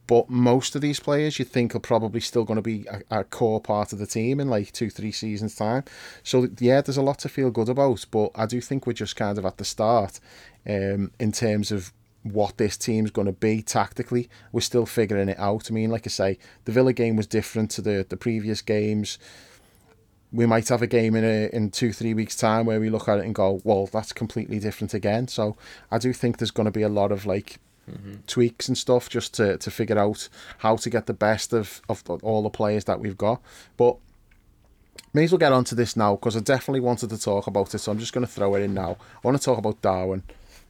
but 0.08 0.30
most 0.30 0.76
of 0.76 0.82
these 0.82 1.00
players 1.00 1.40
you 1.40 1.46
think 1.46 1.76
are 1.76 1.80
probably 1.80 2.20
still 2.20 2.44
going 2.44 2.58
to 2.58 2.62
be 2.62 2.86
a, 2.88 3.20
a, 3.20 3.24
core 3.24 3.62
part 3.62 3.94
of 3.94 4.00
the 4.00 4.08
team 4.08 4.40
in 4.40 4.50
like 4.50 4.72
two 4.72 4.90
three 4.90 5.12
seasons 5.12 5.56
time. 5.56 5.84
So 6.24 6.50
yeah, 6.60 6.82
there's 6.82 6.98
a 6.98 7.02
lot 7.02 7.20
to 7.20 7.30
feel 7.30 7.52
good 7.52 7.70
about, 7.70 8.06
but 8.12 8.32
I 8.36 8.46
do 8.46 8.60
think 8.60 8.86
we're 8.86 8.94
just 8.94 9.16
kind 9.16 9.38
of 9.38 9.46
at 9.46 9.58
the 9.58 9.66
start 9.66 10.20
um, 10.68 11.12
in 11.20 11.32
terms 11.32 11.72
of 11.72 11.94
what 12.24 12.58
this 12.58 12.78
team's 12.78 13.12
going 13.12 13.28
to 13.28 13.34
be 13.34 13.62
tactically. 13.62 14.30
We're 14.52 14.62
still 14.62 14.86
figuring 14.86 15.30
it 15.30 15.40
out. 15.40 15.70
I 15.70 15.74
mean, 15.74 15.90
like 15.90 16.06
I 16.06 16.10
say, 16.10 16.38
the 16.66 16.72
Villa 16.72 16.94
game 16.94 17.16
was 17.16 17.28
different 17.28 17.72
to 17.72 17.82
the 17.82 18.06
the 18.08 18.18
previous 18.18 18.62
games. 18.62 19.18
We 20.34 20.46
might 20.46 20.70
have 20.70 20.82
a 20.82 20.88
game 20.88 21.16
in 21.16 21.26
a, 21.26 21.50
in 21.54 21.72
two 21.72 21.92
three 21.92 22.14
weeks 22.14 22.36
time 22.36 22.66
where 22.66 22.80
we 22.80 22.90
look 22.90 23.10
at 23.10 23.20
it 23.20 23.26
and 23.26 23.36
go, 23.36 23.60
well, 23.64 23.88
that's 23.88 24.14
completely 24.14 24.60
different 24.60 24.94
again. 24.94 25.28
So 25.28 25.58
I 25.92 25.98
do 25.98 26.14
think 26.14 26.38
there's 26.38 26.52
going 26.52 26.66
to 26.66 26.72
be 26.72 26.84
a 26.84 26.90
lot 26.90 27.12
of 27.12 27.26
like 27.26 27.60
mm-hmm. 27.90 28.16
tweaks 28.28 28.68
and 28.68 28.78
stuff 28.78 29.10
just 29.10 29.34
to 29.36 29.58
to 29.58 29.72
figure 29.72 29.98
out 29.98 30.30
how 30.60 30.76
to 30.78 30.90
get 30.90 31.08
the 31.08 31.14
best 31.14 31.54
of 31.54 31.82
of 31.90 32.04
all 32.22 32.44
the 32.44 32.50
players 32.50 32.86
that 32.86 33.00
we've 33.00 33.18
got. 33.18 33.42
But 33.78 33.98
may 35.14 35.24
as 35.24 35.32
well 35.32 35.40
get 35.40 35.52
onto 35.52 35.76
this 35.76 35.98
now 35.98 36.16
because 36.16 36.38
I 36.38 36.42
definitely 36.42 36.82
wanted 36.82 37.10
to 37.10 37.20
talk 37.20 37.48
about 37.48 37.74
it. 37.74 37.80
So 37.80 37.92
I'm 37.92 38.00
just 38.00 38.14
going 38.14 38.26
to 38.26 38.32
throw 38.32 38.56
it 38.56 38.62
in 38.62 38.74
now. 38.74 38.98
I 39.16 39.28
want 39.28 39.38
to 39.38 39.44
talk 39.44 39.58
about 39.58 39.82
Darwin. 39.82 40.24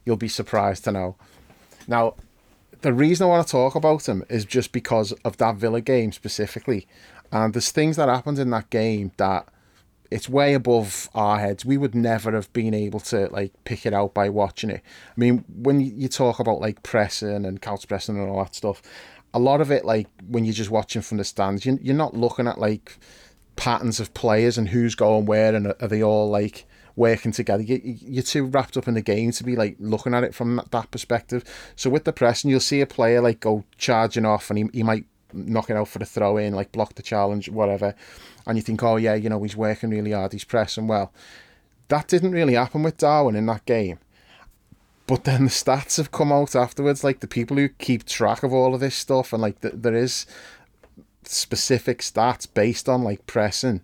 You'll 0.04 0.16
be 0.16 0.28
surprised 0.28 0.84
to 0.84 0.92
know 0.92 1.16
now, 1.86 2.14
the 2.82 2.92
reason 2.92 3.24
I 3.24 3.30
want 3.30 3.46
to 3.46 3.50
talk 3.50 3.74
about 3.74 4.08
him 4.08 4.24
is 4.28 4.44
just 4.44 4.72
because 4.72 5.12
of 5.24 5.36
that 5.38 5.56
Villa 5.56 5.80
game 5.80 6.12
specifically. 6.12 6.86
And 7.30 7.54
there's 7.54 7.70
things 7.70 7.96
that 7.96 8.08
happened 8.08 8.38
in 8.38 8.50
that 8.50 8.70
game 8.70 9.12
that 9.16 9.48
it's 10.10 10.28
way 10.28 10.52
above 10.52 11.08
our 11.14 11.38
heads. 11.38 11.64
We 11.64 11.78
would 11.78 11.94
never 11.94 12.32
have 12.32 12.52
been 12.52 12.74
able 12.74 13.00
to 13.00 13.28
like 13.28 13.52
pick 13.64 13.86
it 13.86 13.94
out 13.94 14.12
by 14.12 14.28
watching 14.28 14.68
it. 14.68 14.82
I 14.84 15.20
mean, 15.20 15.44
when 15.48 15.80
you 15.80 16.08
talk 16.08 16.38
about 16.38 16.60
like 16.60 16.82
pressing 16.82 17.46
and 17.46 17.62
couch 17.62 17.88
pressing 17.88 18.18
and 18.18 18.28
all 18.28 18.42
that 18.42 18.54
stuff, 18.54 18.82
a 19.32 19.38
lot 19.38 19.60
of 19.62 19.70
it, 19.70 19.84
like 19.84 20.08
when 20.28 20.44
you're 20.44 20.52
just 20.52 20.70
watching 20.70 21.00
from 21.02 21.16
the 21.16 21.24
stands, 21.24 21.64
you're 21.64 21.96
not 21.96 22.14
looking 22.14 22.46
at 22.46 22.58
like 22.58 22.98
patterns 23.56 24.00
of 24.00 24.12
players 24.12 24.58
and 24.58 24.68
who's 24.68 24.94
going 24.94 25.24
where 25.24 25.54
and 25.54 25.68
are 25.80 25.88
they 25.88 26.02
all 26.02 26.28
like 26.28 26.66
working 26.96 27.32
together. 27.32 27.62
You, 27.62 27.80
you're 27.82 28.22
too 28.22 28.44
wrapped 28.44 28.76
up 28.76 28.88
in 28.88 28.94
the 28.94 29.02
game 29.02 29.32
to 29.32 29.44
be 29.44 29.56
like 29.56 29.76
looking 29.78 30.14
at 30.14 30.24
it 30.24 30.34
from 30.34 30.60
that 30.70 30.90
perspective. 30.90 31.44
So 31.76 31.90
with 31.90 32.04
the 32.04 32.12
press, 32.12 32.44
and 32.44 32.50
you'll 32.50 32.60
see 32.60 32.80
a 32.80 32.86
player 32.86 33.20
like 33.20 33.40
go 33.40 33.64
charging 33.78 34.26
off, 34.26 34.50
and 34.50 34.58
he, 34.58 34.68
he 34.72 34.82
might 34.82 35.04
knock 35.32 35.70
it 35.70 35.76
out 35.76 35.88
for 35.88 35.98
the 35.98 36.04
throw 36.04 36.36
in, 36.36 36.54
like 36.54 36.72
block 36.72 36.94
the 36.94 37.02
challenge, 37.02 37.48
whatever. 37.48 37.94
And 38.46 38.56
you 38.56 38.62
think, 38.62 38.82
oh 38.82 38.96
yeah, 38.96 39.14
you 39.14 39.28
know, 39.28 39.42
he's 39.42 39.56
working 39.56 39.90
really 39.90 40.12
hard, 40.12 40.32
he's 40.32 40.44
pressing 40.44 40.86
well. 40.86 41.12
That 41.88 42.08
didn't 42.08 42.32
really 42.32 42.54
happen 42.54 42.82
with 42.82 42.98
Darwin 42.98 43.36
in 43.36 43.46
that 43.46 43.64
game. 43.64 43.98
But 45.06 45.24
then 45.24 45.44
the 45.44 45.50
stats 45.50 45.96
have 45.96 46.12
come 46.12 46.32
out 46.32 46.54
afterwards, 46.54 47.04
like 47.04 47.20
the 47.20 47.26
people 47.26 47.56
who 47.56 47.68
keep 47.68 48.04
track 48.04 48.42
of 48.42 48.52
all 48.52 48.74
of 48.74 48.80
this 48.80 48.94
stuff, 48.94 49.32
and 49.32 49.42
like 49.42 49.60
the, 49.60 49.70
there 49.70 49.94
is 49.94 50.26
specific 51.24 52.00
stats 52.00 52.52
based 52.52 52.88
on 52.88 53.02
like 53.02 53.26
pressing 53.26 53.80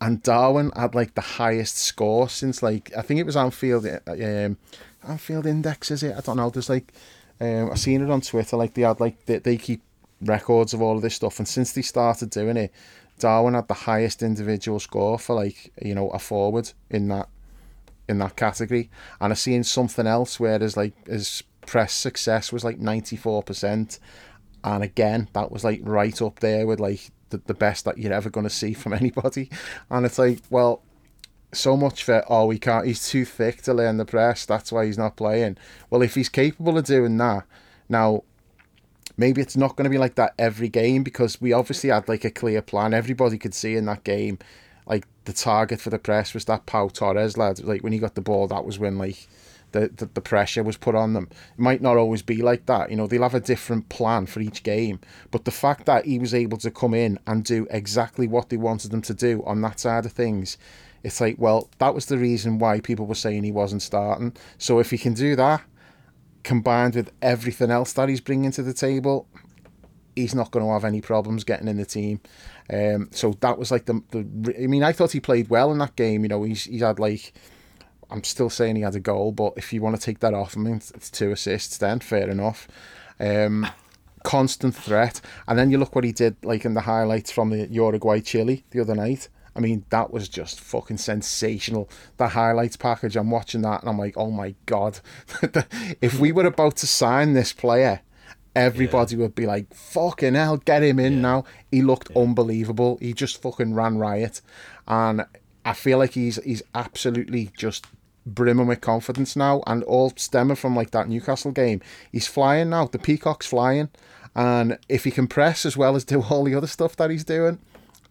and 0.00 0.22
Darwin 0.22 0.72
had 0.76 0.94
like 0.94 1.14
the 1.14 1.20
highest 1.20 1.78
score 1.78 2.28
since 2.28 2.62
like 2.62 2.92
I 2.96 3.02
think 3.02 3.20
it 3.20 3.26
was 3.26 3.36
Anfield 3.36 3.86
um, 4.06 4.58
Anfield 5.06 5.46
Index 5.46 5.90
is 5.90 6.02
it? 6.02 6.16
I 6.16 6.20
don't 6.20 6.36
know. 6.36 6.50
There's 6.50 6.68
like 6.68 6.92
um, 7.40 7.70
I've 7.70 7.78
seen 7.78 8.02
it 8.02 8.10
on 8.10 8.20
Twitter 8.20 8.56
like 8.56 8.74
they 8.74 8.82
had 8.82 9.00
like 9.00 9.24
they, 9.26 9.38
they 9.38 9.56
keep 9.56 9.82
records 10.20 10.72
of 10.74 10.82
all 10.82 10.96
of 10.96 11.02
this 11.02 11.14
stuff. 11.14 11.38
And 11.38 11.48
since 11.48 11.72
they 11.72 11.82
started 11.82 12.30
doing 12.30 12.56
it 12.56 12.72
Darwin 13.18 13.54
had 13.54 13.68
the 13.68 13.74
highest 13.74 14.22
individual 14.22 14.78
score 14.78 15.18
for 15.18 15.34
like 15.34 15.72
you 15.82 15.94
know 15.94 16.10
a 16.10 16.18
forward 16.18 16.72
in 16.90 17.08
that 17.08 17.28
in 18.08 18.18
that 18.18 18.36
category. 18.36 18.90
And 19.20 19.32
I've 19.32 19.38
seen 19.38 19.64
something 19.64 20.06
else 20.06 20.38
where 20.38 20.58
there's 20.58 20.76
like 20.76 21.06
his 21.08 21.42
press 21.62 21.92
success 21.92 22.52
was 22.52 22.62
like 22.62 22.78
94% 22.78 23.98
and 24.62 24.84
again 24.84 25.28
that 25.32 25.50
was 25.50 25.64
like 25.64 25.80
right 25.82 26.22
up 26.22 26.38
there 26.38 26.64
with 26.64 26.78
like 26.78 27.10
the, 27.30 27.38
the 27.38 27.54
best 27.54 27.84
that 27.84 27.98
you're 27.98 28.12
ever 28.12 28.30
going 28.30 28.46
to 28.46 28.50
see 28.50 28.72
from 28.72 28.92
anybody. 29.02 29.50
And 29.90 30.06
it's 30.06 30.18
like, 30.18 30.40
well, 30.50 30.82
so 31.52 31.76
much 31.76 32.04
for 32.04 32.24
oh 32.28 32.50
he 32.50 32.58
can't 32.58 32.86
he's 32.86 33.08
too 33.08 33.24
thick 33.24 33.62
to 33.62 33.72
learn 33.72 33.96
the 33.96 34.04
press 34.04 34.44
that's 34.44 34.72
why 34.72 34.84
he's 34.84 34.98
not 34.98 35.16
playing. 35.16 35.56
Well 35.88 36.02
if 36.02 36.14
he's 36.14 36.28
capable 36.28 36.76
of 36.76 36.84
doing 36.84 37.16
that 37.18 37.44
now 37.88 38.24
maybe 39.16 39.40
it's 39.40 39.56
not 39.56 39.76
going 39.76 39.84
to 39.84 39.90
be 39.90 39.96
like 39.96 40.16
that 40.16 40.34
every 40.38 40.68
game 40.68 41.02
because 41.02 41.40
we 41.40 41.52
obviously 41.52 41.90
had 41.90 42.08
like 42.08 42.24
a 42.24 42.30
clear 42.30 42.60
plan. 42.60 42.92
Everybody 42.92 43.38
could 43.38 43.54
see 43.54 43.76
in 43.76 43.86
that 43.86 44.04
game 44.04 44.38
like 44.86 45.06
the 45.24 45.32
target 45.32 45.80
for 45.80 45.90
the 45.90 45.98
press 45.98 46.34
was 46.34 46.44
that 46.44 46.66
Pau 46.66 46.88
Torres 46.88 47.36
lad. 47.36 47.60
Like 47.60 47.82
when 47.82 47.92
he 47.92 47.98
got 47.98 48.16
the 48.16 48.20
ball 48.20 48.46
that 48.48 48.64
was 48.64 48.78
when 48.78 48.98
like 48.98 49.26
the, 49.72 49.90
the, 49.94 50.06
the 50.06 50.20
pressure 50.20 50.62
was 50.62 50.76
put 50.76 50.94
on 50.94 51.12
them. 51.12 51.28
It 51.30 51.58
might 51.58 51.82
not 51.82 51.96
always 51.96 52.22
be 52.22 52.42
like 52.42 52.66
that. 52.66 52.90
You 52.90 52.96
know, 52.96 53.06
they'll 53.06 53.22
have 53.22 53.34
a 53.34 53.40
different 53.40 53.88
plan 53.88 54.26
for 54.26 54.40
each 54.40 54.62
game. 54.62 55.00
But 55.30 55.44
the 55.44 55.50
fact 55.50 55.86
that 55.86 56.04
he 56.04 56.18
was 56.18 56.34
able 56.34 56.58
to 56.58 56.70
come 56.70 56.94
in 56.94 57.18
and 57.26 57.44
do 57.44 57.66
exactly 57.70 58.28
what 58.28 58.48
they 58.48 58.56
wanted 58.56 58.92
him 58.92 59.02
to 59.02 59.14
do 59.14 59.42
on 59.46 59.60
that 59.62 59.80
side 59.80 60.06
of 60.06 60.12
things, 60.12 60.56
it's 61.02 61.20
like, 61.20 61.36
well, 61.38 61.70
that 61.78 61.94
was 61.94 62.06
the 62.06 62.18
reason 62.18 62.58
why 62.58 62.80
people 62.80 63.06
were 63.06 63.14
saying 63.14 63.44
he 63.44 63.52
wasn't 63.52 63.82
starting. 63.82 64.34
So 64.58 64.78
if 64.78 64.90
he 64.90 64.98
can 64.98 65.14
do 65.14 65.36
that, 65.36 65.62
combined 66.42 66.94
with 66.94 67.12
everything 67.22 67.70
else 67.70 67.92
that 67.94 68.08
he's 68.08 68.20
bringing 68.20 68.52
to 68.52 68.62
the 68.62 68.72
table, 68.72 69.26
he's 70.14 70.34
not 70.34 70.50
going 70.50 70.64
to 70.64 70.72
have 70.72 70.84
any 70.84 71.00
problems 71.00 71.44
getting 71.44 71.68
in 71.68 71.76
the 71.76 71.84
team. 71.84 72.20
Um, 72.72 73.08
so 73.12 73.36
that 73.40 73.58
was 73.58 73.70
like 73.70 73.84
the, 73.84 74.02
the. 74.10 74.54
I 74.62 74.66
mean, 74.66 74.82
I 74.82 74.92
thought 74.92 75.12
he 75.12 75.20
played 75.20 75.48
well 75.48 75.70
in 75.70 75.78
that 75.78 75.94
game. 75.94 76.22
You 76.22 76.28
know, 76.28 76.42
he's 76.42 76.64
he's 76.64 76.82
had 76.82 76.98
like 76.98 77.32
I'm 78.10 78.24
still 78.24 78.50
saying 78.50 78.76
he 78.76 78.82
had 78.82 78.94
a 78.94 79.00
goal, 79.00 79.32
but 79.32 79.54
if 79.56 79.72
you 79.72 79.82
want 79.82 79.96
to 79.96 80.02
take 80.02 80.20
that 80.20 80.34
off, 80.34 80.56
I 80.56 80.60
mean, 80.60 80.76
it's 80.76 81.10
two 81.10 81.32
assists 81.32 81.78
then, 81.78 82.00
fair 82.00 82.28
enough. 82.28 82.68
Um, 83.18 83.66
constant 84.22 84.74
threat. 84.74 85.20
And 85.46 85.58
then 85.58 85.70
you 85.70 85.78
look 85.78 85.94
what 85.94 86.04
he 86.04 86.12
did, 86.12 86.36
like 86.44 86.64
in 86.64 86.74
the 86.74 86.82
highlights 86.82 87.30
from 87.30 87.50
the 87.50 87.66
Uruguay 87.66 88.20
Chile 88.20 88.64
the 88.70 88.80
other 88.80 88.94
night. 88.94 89.28
I 89.54 89.60
mean, 89.60 89.84
that 89.88 90.12
was 90.12 90.28
just 90.28 90.60
fucking 90.60 90.98
sensational. 90.98 91.88
The 92.18 92.28
highlights 92.28 92.76
package, 92.76 93.16
I'm 93.16 93.30
watching 93.30 93.62
that 93.62 93.80
and 93.80 93.88
I'm 93.88 93.98
like, 93.98 94.16
oh 94.16 94.30
my 94.30 94.54
God. 94.66 95.00
if 96.00 96.20
we 96.20 96.30
were 96.30 96.46
about 96.46 96.76
to 96.78 96.86
sign 96.86 97.32
this 97.32 97.54
player, 97.54 98.00
everybody 98.54 99.14
yeah. 99.14 99.22
would 99.22 99.34
be 99.34 99.46
like, 99.46 99.72
fucking 99.72 100.34
hell, 100.34 100.58
get 100.58 100.82
him 100.82 100.98
in 100.98 101.14
yeah. 101.14 101.20
now. 101.20 101.44
He 101.70 101.80
looked 101.80 102.10
yeah. 102.10 102.22
unbelievable. 102.22 102.98
He 103.00 103.14
just 103.14 103.40
fucking 103.40 103.74
ran 103.74 103.96
riot. 103.96 104.42
And 104.86 105.24
I 105.64 105.72
feel 105.72 105.98
like 105.98 106.12
he's 106.12 106.36
he's 106.44 106.62
absolutely 106.74 107.50
just 107.56 107.86
brimming 108.26 108.66
with 108.66 108.80
confidence 108.80 109.36
now, 109.36 109.62
and 109.66 109.82
all 109.84 110.12
stemming 110.16 110.56
from 110.56 110.74
like 110.74 110.90
that 110.90 111.08
Newcastle 111.08 111.52
game. 111.52 111.80
He's 112.12 112.26
flying 112.26 112.70
now. 112.70 112.86
The 112.86 112.98
peacock's 112.98 113.46
flying, 113.46 113.88
and 114.34 114.78
if 114.88 115.04
he 115.04 115.10
can 115.10 115.28
press 115.28 115.64
as 115.64 115.76
well 115.76 115.96
as 115.96 116.04
do 116.04 116.22
all 116.22 116.44
the 116.44 116.54
other 116.54 116.66
stuff 116.66 116.96
that 116.96 117.10
he's 117.10 117.24
doing, 117.24 117.58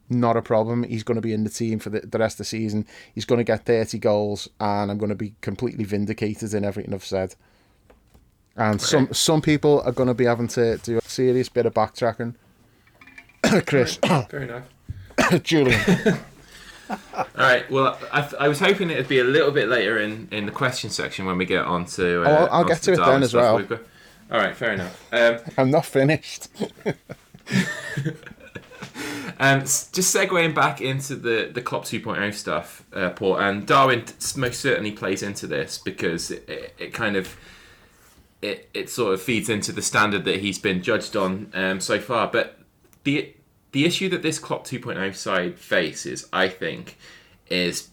not 0.09 0.37
a 0.37 0.41
problem. 0.41 0.83
He's 0.83 1.03
going 1.03 1.15
to 1.15 1.21
be 1.21 1.33
in 1.33 1.43
the 1.43 1.49
team 1.49 1.79
for 1.79 1.89
the, 1.89 2.01
the 2.01 2.19
rest 2.19 2.35
of 2.35 2.39
the 2.39 2.45
season. 2.45 2.85
He's 3.13 3.25
going 3.25 3.39
to 3.39 3.43
get 3.43 3.65
30 3.65 3.97
goals, 3.99 4.47
and 4.59 4.89
I'm 4.89 4.97
going 4.97 5.09
to 5.09 5.15
be 5.15 5.33
completely 5.41 5.83
vindicated 5.83 6.53
in 6.53 6.63
everything 6.63 6.93
I've 6.93 7.05
said. 7.05 7.35
And 8.57 8.81
some 8.81 9.13
some 9.13 9.41
people 9.41 9.81
are 9.85 9.91
going 9.91 10.07
to 10.07 10.13
be 10.13 10.23
having 10.23 10.47
to 10.49 10.77
do 10.77 10.97
a 10.97 11.01
serious 11.01 11.49
bit 11.49 11.65
of 11.65 11.73
backtracking. 11.73 12.35
Chris. 13.65 13.97
Fair 13.97 14.43
enough. 14.43 14.63
Julian. 15.43 15.81
All 17.15 17.25
right. 17.37 17.69
Well, 17.71 17.97
I, 18.11 18.31
I 18.41 18.47
was 18.47 18.59
hoping 18.59 18.89
it'd 18.89 19.07
be 19.07 19.19
a 19.19 19.23
little 19.23 19.51
bit 19.51 19.67
later 19.67 19.97
in, 19.99 20.27
in 20.31 20.45
the 20.45 20.51
question 20.51 20.89
section 20.89 21.25
when 21.25 21.37
we 21.37 21.45
get 21.45 21.65
on 21.65 21.85
to. 21.85 22.23
Uh, 22.23 22.27
oh, 22.27 22.33
I'll, 22.33 22.49
I'll 22.51 22.63
get 22.65 22.81
to 22.83 22.93
it 22.93 22.97
then 22.97 23.23
as 23.23 23.33
well. 23.33 23.59
Got... 23.59 23.81
All 24.31 24.39
right. 24.39 24.55
Fair 24.55 24.73
enough. 24.73 25.13
Um, 25.13 25.39
I'm 25.57 25.71
not 25.71 25.85
finished. 25.85 26.47
um, 29.39 29.61
just 29.61 30.15
segueing 30.15 30.53
back 30.53 30.81
into 30.81 31.15
the 31.15 31.49
the 31.53 31.61
Klopp 31.61 31.85
2.0 31.85 32.33
stuff, 32.33 32.83
uh, 32.93 33.09
Paul, 33.11 33.37
and 33.37 33.65
Darwin 33.65 34.03
most 34.35 34.59
certainly 34.59 34.91
plays 34.91 35.23
into 35.23 35.47
this 35.47 35.77
because 35.77 36.31
it, 36.31 36.47
it, 36.47 36.75
it 36.77 36.93
kind 36.93 37.15
of 37.15 37.35
it, 38.41 38.69
it 38.73 38.89
sort 38.89 39.13
of 39.13 39.21
feeds 39.21 39.49
into 39.49 39.71
the 39.71 39.81
standard 39.81 40.25
that 40.25 40.39
he's 40.39 40.59
been 40.59 40.81
judged 40.81 41.15
on 41.15 41.51
um, 41.53 41.79
so 41.79 41.99
far. 41.99 42.27
But 42.27 42.59
the 43.03 43.34
the 43.75 43.83
issue 43.83 44.07
that 44.07 44.21
this 44.21 44.39
Klopp 44.39 44.65
2.0 44.65 45.13
side 45.13 45.59
faces, 45.59 46.29
I 46.31 46.47
think, 46.47 46.97
is 47.47 47.89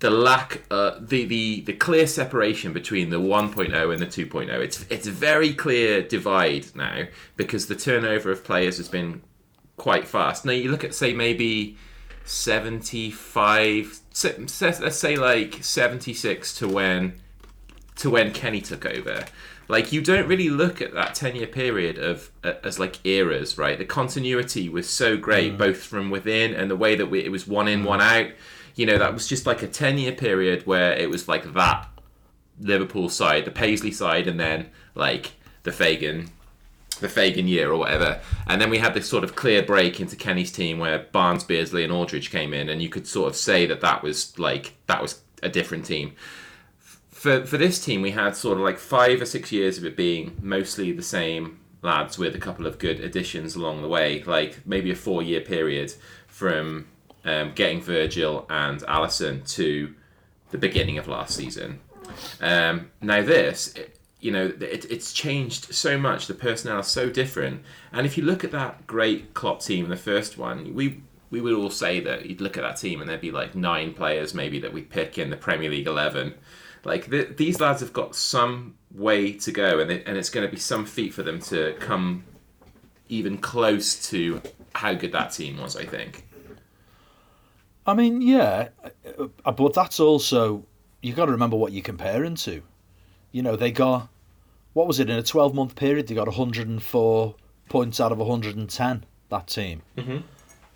the 0.00 0.08
lack, 0.08 0.62
uh, 0.70 0.92
the, 0.98 1.26
the 1.26 1.60
the 1.60 1.74
clear 1.74 2.06
separation 2.06 2.72
between 2.72 3.10
the 3.10 3.20
1.0 3.20 3.92
and 3.92 4.00
the 4.00 4.06
2.0. 4.06 4.48
It's 4.48 4.86
it's 4.88 5.06
a 5.06 5.10
very 5.10 5.52
clear 5.52 6.00
divide 6.00 6.74
now 6.74 7.08
because 7.36 7.66
the 7.66 7.76
turnover 7.76 8.30
of 8.30 8.42
players 8.42 8.78
has 8.78 8.88
been 8.88 9.20
quite 9.76 10.08
fast. 10.08 10.46
Now 10.46 10.52
you 10.52 10.70
look 10.70 10.82
at 10.82 10.94
say 10.94 11.12
maybe 11.12 11.76
75, 12.24 14.00
let's 14.80 14.96
say 14.96 15.16
like 15.16 15.62
76 15.62 16.54
to 16.54 16.68
when 16.68 17.20
to 17.96 18.08
when 18.08 18.32
Kenny 18.32 18.62
took 18.62 18.86
over 18.86 19.26
like 19.68 19.92
you 19.92 20.00
don't 20.00 20.26
really 20.26 20.50
look 20.50 20.80
at 20.80 20.94
that 20.94 21.14
10 21.14 21.36
year 21.36 21.46
period 21.46 21.98
of 21.98 22.30
uh, 22.44 22.54
as 22.62 22.78
like 22.78 23.04
eras 23.04 23.58
right 23.58 23.78
the 23.78 23.84
continuity 23.84 24.68
was 24.68 24.88
so 24.88 25.16
great 25.16 25.54
mm. 25.54 25.58
both 25.58 25.82
from 25.82 26.10
within 26.10 26.54
and 26.54 26.70
the 26.70 26.76
way 26.76 26.94
that 26.94 27.06
we, 27.06 27.24
it 27.24 27.30
was 27.30 27.46
one 27.46 27.68
in 27.68 27.82
mm. 27.82 27.86
one 27.86 28.00
out 28.00 28.30
you 28.74 28.86
know 28.86 28.98
that 28.98 29.12
was 29.12 29.26
just 29.26 29.46
like 29.46 29.62
a 29.62 29.68
10 29.68 29.98
year 29.98 30.12
period 30.12 30.66
where 30.66 30.92
it 30.92 31.10
was 31.10 31.28
like 31.28 31.52
that 31.54 31.88
liverpool 32.60 33.08
side 33.08 33.44
the 33.44 33.50
paisley 33.50 33.90
side 33.90 34.26
and 34.26 34.38
then 34.38 34.68
like 34.94 35.32
the 35.62 35.72
fagan 35.72 36.30
the 37.00 37.08
Fagan 37.08 37.48
year 37.48 37.70
or 37.70 37.76
whatever. 37.78 38.20
And 38.46 38.60
then 38.60 38.70
we 38.70 38.78
had 38.78 38.94
this 38.94 39.08
sort 39.08 39.24
of 39.24 39.34
clear 39.34 39.62
break 39.62 40.00
into 40.00 40.16
Kenny's 40.16 40.52
team 40.52 40.78
where 40.78 41.00
Barnes, 41.10 41.44
Beardsley, 41.44 41.84
and 41.84 41.92
Aldridge 41.92 42.30
came 42.30 42.54
in, 42.54 42.68
and 42.68 42.80
you 42.80 42.88
could 42.88 43.06
sort 43.06 43.28
of 43.28 43.36
say 43.36 43.66
that 43.66 43.80
that 43.80 44.02
was 44.02 44.38
like 44.38 44.74
that 44.86 45.02
was 45.02 45.20
a 45.42 45.48
different 45.48 45.84
team 45.84 46.14
for 47.22 47.46
for 47.46 47.56
this 47.56 47.78
team, 47.78 48.02
we 48.02 48.10
had 48.10 48.34
sort 48.34 48.58
of 48.58 48.64
like 48.64 48.80
five 48.80 49.22
or 49.22 49.26
six 49.26 49.52
years 49.52 49.78
of 49.78 49.84
it 49.84 49.96
being 49.96 50.36
mostly 50.42 50.90
the 50.90 51.04
same 51.04 51.60
lads 51.80 52.18
with 52.18 52.34
a 52.34 52.38
couple 52.38 52.66
of 52.66 52.80
good 52.80 52.98
additions 52.98 53.54
along 53.54 53.80
the 53.80 53.86
way, 53.86 54.24
like 54.24 54.66
maybe 54.66 54.90
a 54.90 54.96
four 54.96 55.22
year 55.22 55.40
period 55.40 55.94
from 56.26 56.88
um, 57.24 57.52
getting 57.54 57.80
Virgil 57.80 58.44
and 58.50 58.80
Alisson 58.80 59.48
to 59.54 59.94
the 60.50 60.58
beginning 60.58 60.98
of 60.98 61.06
last 61.06 61.36
season. 61.36 61.78
Um, 62.40 62.90
now 63.00 63.22
this, 63.22 63.72
it, 63.74 64.00
you 64.18 64.32
know, 64.32 64.46
it, 64.60 64.90
it's 64.90 65.12
changed 65.12 65.72
so 65.72 65.96
much. 65.96 66.26
The 66.26 66.34
personnel 66.34 66.80
is 66.80 66.88
so 66.88 67.08
different, 67.08 67.62
and 67.92 68.04
if 68.04 68.18
you 68.18 68.24
look 68.24 68.42
at 68.42 68.50
that 68.50 68.88
great 68.88 69.32
Klopp 69.32 69.60
team, 69.60 69.88
the 69.88 69.96
first 69.96 70.38
one, 70.38 70.74
we 70.74 71.02
we 71.30 71.40
would 71.40 71.54
all 71.54 71.70
say 71.70 72.00
that 72.00 72.26
you'd 72.26 72.40
look 72.40 72.56
at 72.56 72.64
that 72.64 72.78
team 72.78 73.00
and 73.00 73.08
there'd 73.08 73.20
be 73.20 73.30
like 73.30 73.54
nine 73.54 73.94
players 73.94 74.34
maybe 74.34 74.58
that 74.58 74.72
we 74.72 74.82
pick 74.82 75.18
in 75.18 75.30
the 75.30 75.36
Premier 75.36 75.70
League 75.70 75.86
eleven 75.86 76.34
like 76.84 77.10
the, 77.10 77.24
these 77.36 77.60
lads 77.60 77.80
have 77.80 77.92
got 77.92 78.14
some 78.14 78.74
way 78.92 79.32
to 79.32 79.52
go, 79.52 79.80
and 79.80 79.90
it, 79.90 80.04
and 80.06 80.16
it's 80.16 80.30
going 80.30 80.46
to 80.46 80.50
be 80.50 80.58
some 80.58 80.84
feat 80.84 81.14
for 81.14 81.22
them 81.22 81.40
to 81.40 81.74
come 81.80 82.24
even 83.08 83.38
close 83.38 84.08
to 84.10 84.40
how 84.74 84.94
good 84.94 85.12
that 85.12 85.32
team 85.32 85.58
was. 85.58 85.76
I 85.76 85.84
think. 85.84 86.26
I 87.86 87.94
mean, 87.94 88.22
yeah, 88.22 88.68
uh, 89.44 89.52
but 89.52 89.74
that's 89.74 90.00
also 90.00 90.64
you've 91.02 91.16
got 91.16 91.26
to 91.26 91.32
remember 91.32 91.56
what 91.56 91.72
you're 91.72 91.82
comparing 91.82 92.36
to. 92.36 92.62
You 93.32 93.42
know, 93.42 93.56
they 93.56 93.72
got 93.72 94.08
what 94.72 94.86
was 94.86 95.00
it 95.00 95.10
in 95.10 95.18
a 95.18 95.22
12 95.22 95.54
month 95.54 95.74
period? 95.74 96.08
They 96.08 96.14
got 96.14 96.26
104 96.26 97.34
points 97.68 98.00
out 98.00 98.12
of 98.12 98.18
110. 98.18 99.04
That 99.28 99.46
team. 99.46 99.82
Mm-hmm. 99.96 100.18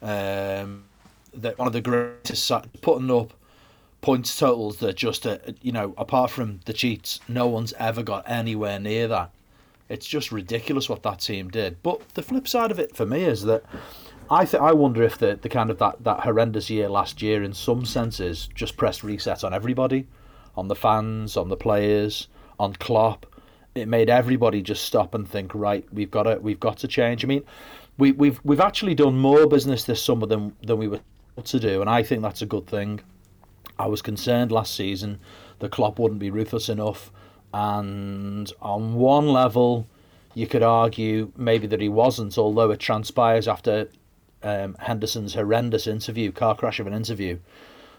Um, 0.03 0.85
that 1.35 1.59
one 1.59 1.67
of 1.67 1.73
the 1.73 1.81
greatest 1.81 2.51
putting 2.81 3.11
up 3.11 3.33
points 4.07 4.39
totals 4.39 4.77
that 4.77 4.95
just, 4.95 5.27
uh, 5.27 5.37
you 5.63 5.73
know, 5.73 5.93
apart 5.99 6.31
from 6.31 6.61
the 6.65 6.73
cheats, 6.73 7.19
no 7.27 7.49
one's 7.49 7.73
ever 7.73 8.05
got 8.05 8.23
anywhere 8.25 8.79
near 8.79 9.09
that. 9.09 9.33
It's 9.89 10.07
just 10.07 10.31
ridiculous 10.31 10.89
what 10.89 11.03
that 11.03 11.19
team 11.19 11.49
did. 11.49 11.83
But 11.83 12.09
the 12.11 12.23
flip 12.23 12.47
side 12.47 12.71
of 12.71 12.79
it 12.79 12.95
for 12.95 13.05
me 13.05 13.25
is 13.25 13.43
that 13.47 13.65
I 14.31 14.45
th- 14.45 14.63
I 14.63 14.73
wonder 14.75 15.03
if 15.03 15.19
the, 15.19 15.35
the 15.43 15.49
kind 15.49 15.71
of 15.71 15.79
that, 15.79 16.05
that 16.05 16.21
horrendous 16.21 16.71
year 16.71 16.89
last 16.89 17.21
year, 17.21 17.43
in 17.43 17.53
some 17.53 17.85
senses, 17.85 18.49
just 18.55 18.77
pressed 18.77 19.03
reset 19.03 19.43
on 19.43 19.53
everybody, 19.53 20.07
on 20.57 20.69
the 20.69 20.77
fans, 20.77 21.37
on 21.37 21.49
the 21.49 21.57
players, 21.57 22.29
on 22.61 22.75
Klopp. 22.75 23.27
It 23.75 23.89
made 23.89 24.09
everybody 24.09 24.63
just 24.63 24.85
stop 24.85 25.17
and 25.17 25.29
think, 25.29 25.53
right, 25.53 25.85
we've 25.93 26.13
got 26.13 26.23
to 26.23 26.37
we've 26.37 26.61
got 26.61 26.77
to 26.79 26.87
change. 26.87 27.25
I 27.25 27.27
mean, 27.27 27.43
we, 27.99 28.13
we've 28.13 28.41
we've 28.45 28.61
actually 28.61 28.95
done 28.95 29.19
more 29.19 29.49
business 29.49 29.83
this 29.83 30.01
summer 30.01 30.27
than 30.27 30.55
than 30.63 30.79
we 30.79 30.87
were 30.87 31.01
to 31.43 31.59
do, 31.59 31.81
and 31.81 31.91
I 31.91 32.05
think 32.05 32.23
that's 32.23 32.43
a 32.43 32.47
good 32.47 32.69
thing. 32.69 33.01
I 33.79 33.87
was 33.87 34.03
concerned 34.03 34.53
last 34.53 34.75
season 34.75 35.21
the 35.59 35.69
Klopp 35.69 35.99
wouldn't 35.99 36.21
be 36.21 36.31
ruthless 36.31 36.69
enough, 36.69 37.11
and 37.53 38.53
on 38.61 38.95
one 38.95 39.29
level, 39.29 39.87
you 40.35 40.47
could 40.47 40.63
argue 40.63 41.33
maybe 41.37 41.67
that 41.67 41.81
he 41.81 41.89
wasn't, 41.89 42.37
although 42.37 42.71
it 42.71 42.81
transpires 42.81 43.49
after 43.49 43.89
um, 44.43 44.77
Henderson's 44.79 45.35
horrendous 45.35 45.87
interview, 45.87 46.31
car 46.31 46.55
crash 46.55 46.79
of 46.79 46.87
an 46.87 46.93
interview, 46.93 47.39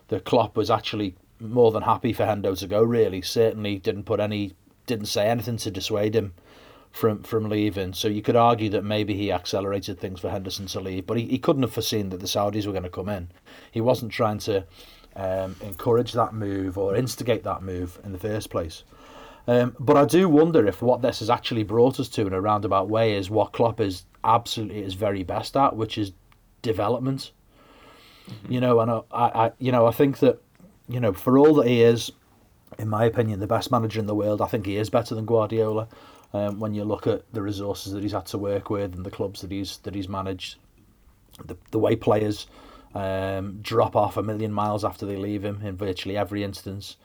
the 0.10 0.20
Klopp 0.20 0.56
was 0.56 0.70
actually 0.70 1.16
more 1.40 1.72
than 1.72 1.84
happy 1.84 2.14
for 2.14 2.26
Hendo 2.26 2.58
to 2.60 2.68
go. 2.68 2.84
Really, 2.84 3.22
certainly 3.22 3.80
didn't 3.80 4.04
put 4.04 4.20
any, 4.20 4.54
didn't 4.86 5.08
say 5.08 5.28
anything 5.28 5.58
to 5.58 5.72
dissuade 5.72 6.16
him 6.16 6.34
from 6.92 7.24
from 7.24 7.50
leaving. 7.50 7.94
So 7.94 8.08
you 8.08 8.22
could 8.22 8.36
argue 8.36 8.70
that 8.70 8.84
maybe 8.84 9.16
he 9.16 9.32
accelerated 9.32 10.00
things 10.00 10.20
for 10.20 10.30
Henderson 10.30 10.68
to 10.68 10.80
leave, 10.80 11.06
but 11.06 11.18
he, 11.18 11.26
he 11.26 11.40
couldn't 11.40 11.64
have 11.64 11.74
foreseen 11.74 12.10
that 12.10 12.20
the 12.20 12.28
Saudis 12.28 12.66
were 12.66 12.72
going 12.72 12.84
to 12.84 12.90
come 12.90 13.10
in. 13.10 13.30
He 13.72 13.82
wasn't 13.82 14.12
trying 14.12 14.40
to 14.40 14.66
um, 15.18 15.56
encourage 15.62 16.14
that 16.14 16.34
move 16.34 16.78
or 16.78 16.96
instigate 16.96 17.44
that 17.44 17.62
move 17.62 18.00
in 18.06 18.14
the 18.14 18.18
first 18.18 18.50
place. 18.50 18.84
Um, 19.48 19.76
but 19.80 19.98
I 19.98 20.06
do 20.06 20.30
wonder 20.30 20.66
if 20.66 20.82
what 20.82 21.02
this 21.02 21.20
has 21.20 21.30
actually 21.30 21.64
brought 21.64 22.00
us 22.00 22.10
to 22.10 22.28
in 22.28 22.34
a 22.34 22.42
roundabout 22.42 22.90
way 22.90 23.16
is 23.16 23.30
what 23.30 23.54
Klopp 23.54 23.82
is 23.82 24.06
absolutely 24.24 24.84
his 24.84 24.94
very 24.94 25.24
best 25.24 25.58
at, 25.58 25.76
which 25.76 25.98
is 25.98 26.14
development. 26.62 27.32
Mm-hmm. 28.30 28.54
You 28.54 28.62
know, 28.62 28.80
and 28.80 28.92
I, 28.92 29.04
I, 29.12 29.52
you 29.58 29.72
know, 29.72 29.86
I 29.86 29.92
think 29.92 30.20
that, 30.20 30.42
you 30.88 31.00
know, 31.00 31.14
for 31.14 31.38
all 31.38 31.54
that 31.56 31.68
he 31.68 31.82
is 31.82 32.12
in 32.78 32.90
my 32.90 33.06
opinion, 33.06 33.40
the 33.40 33.48
best 33.48 33.72
manager 33.72 34.00
in 34.00 34.08
the 34.08 34.16
world. 34.16 34.42
I 34.42 34.48
think 34.48 34.66
he 34.66 34.78
is 34.78 34.90
better 34.90 35.16
than 35.16 35.26
Guardiola. 35.26 35.88
Um, 36.34 36.60
when 36.60 36.74
you 36.74 36.84
look 36.84 37.08
at 37.08 37.24
the 37.34 37.42
resources 37.42 37.94
that 37.94 38.04
he's 38.04 38.12
had 38.12 38.26
to 38.28 38.38
work 38.38 38.70
with 38.70 38.94
and 38.94 39.06
the 39.06 39.12
clubs 39.12 39.42
that 39.42 39.52
he's 39.52 39.78
that 39.80 39.96
he's 39.96 40.10
managed, 40.10 40.58
the 41.46 41.56
the 41.72 41.80
way 41.80 41.96
players 41.96 42.48
um, 42.94 43.60
drop 43.62 43.96
off 43.96 44.18
a 44.18 44.24
million 44.24 44.52
miles 44.52 44.84
after 44.84 45.06
they 45.06 45.18
leave 45.18 45.44
him 45.44 45.62
in 45.64 45.78
virtually 45.78 46.18
every 46.18 46.44
instance. 46.44 46.98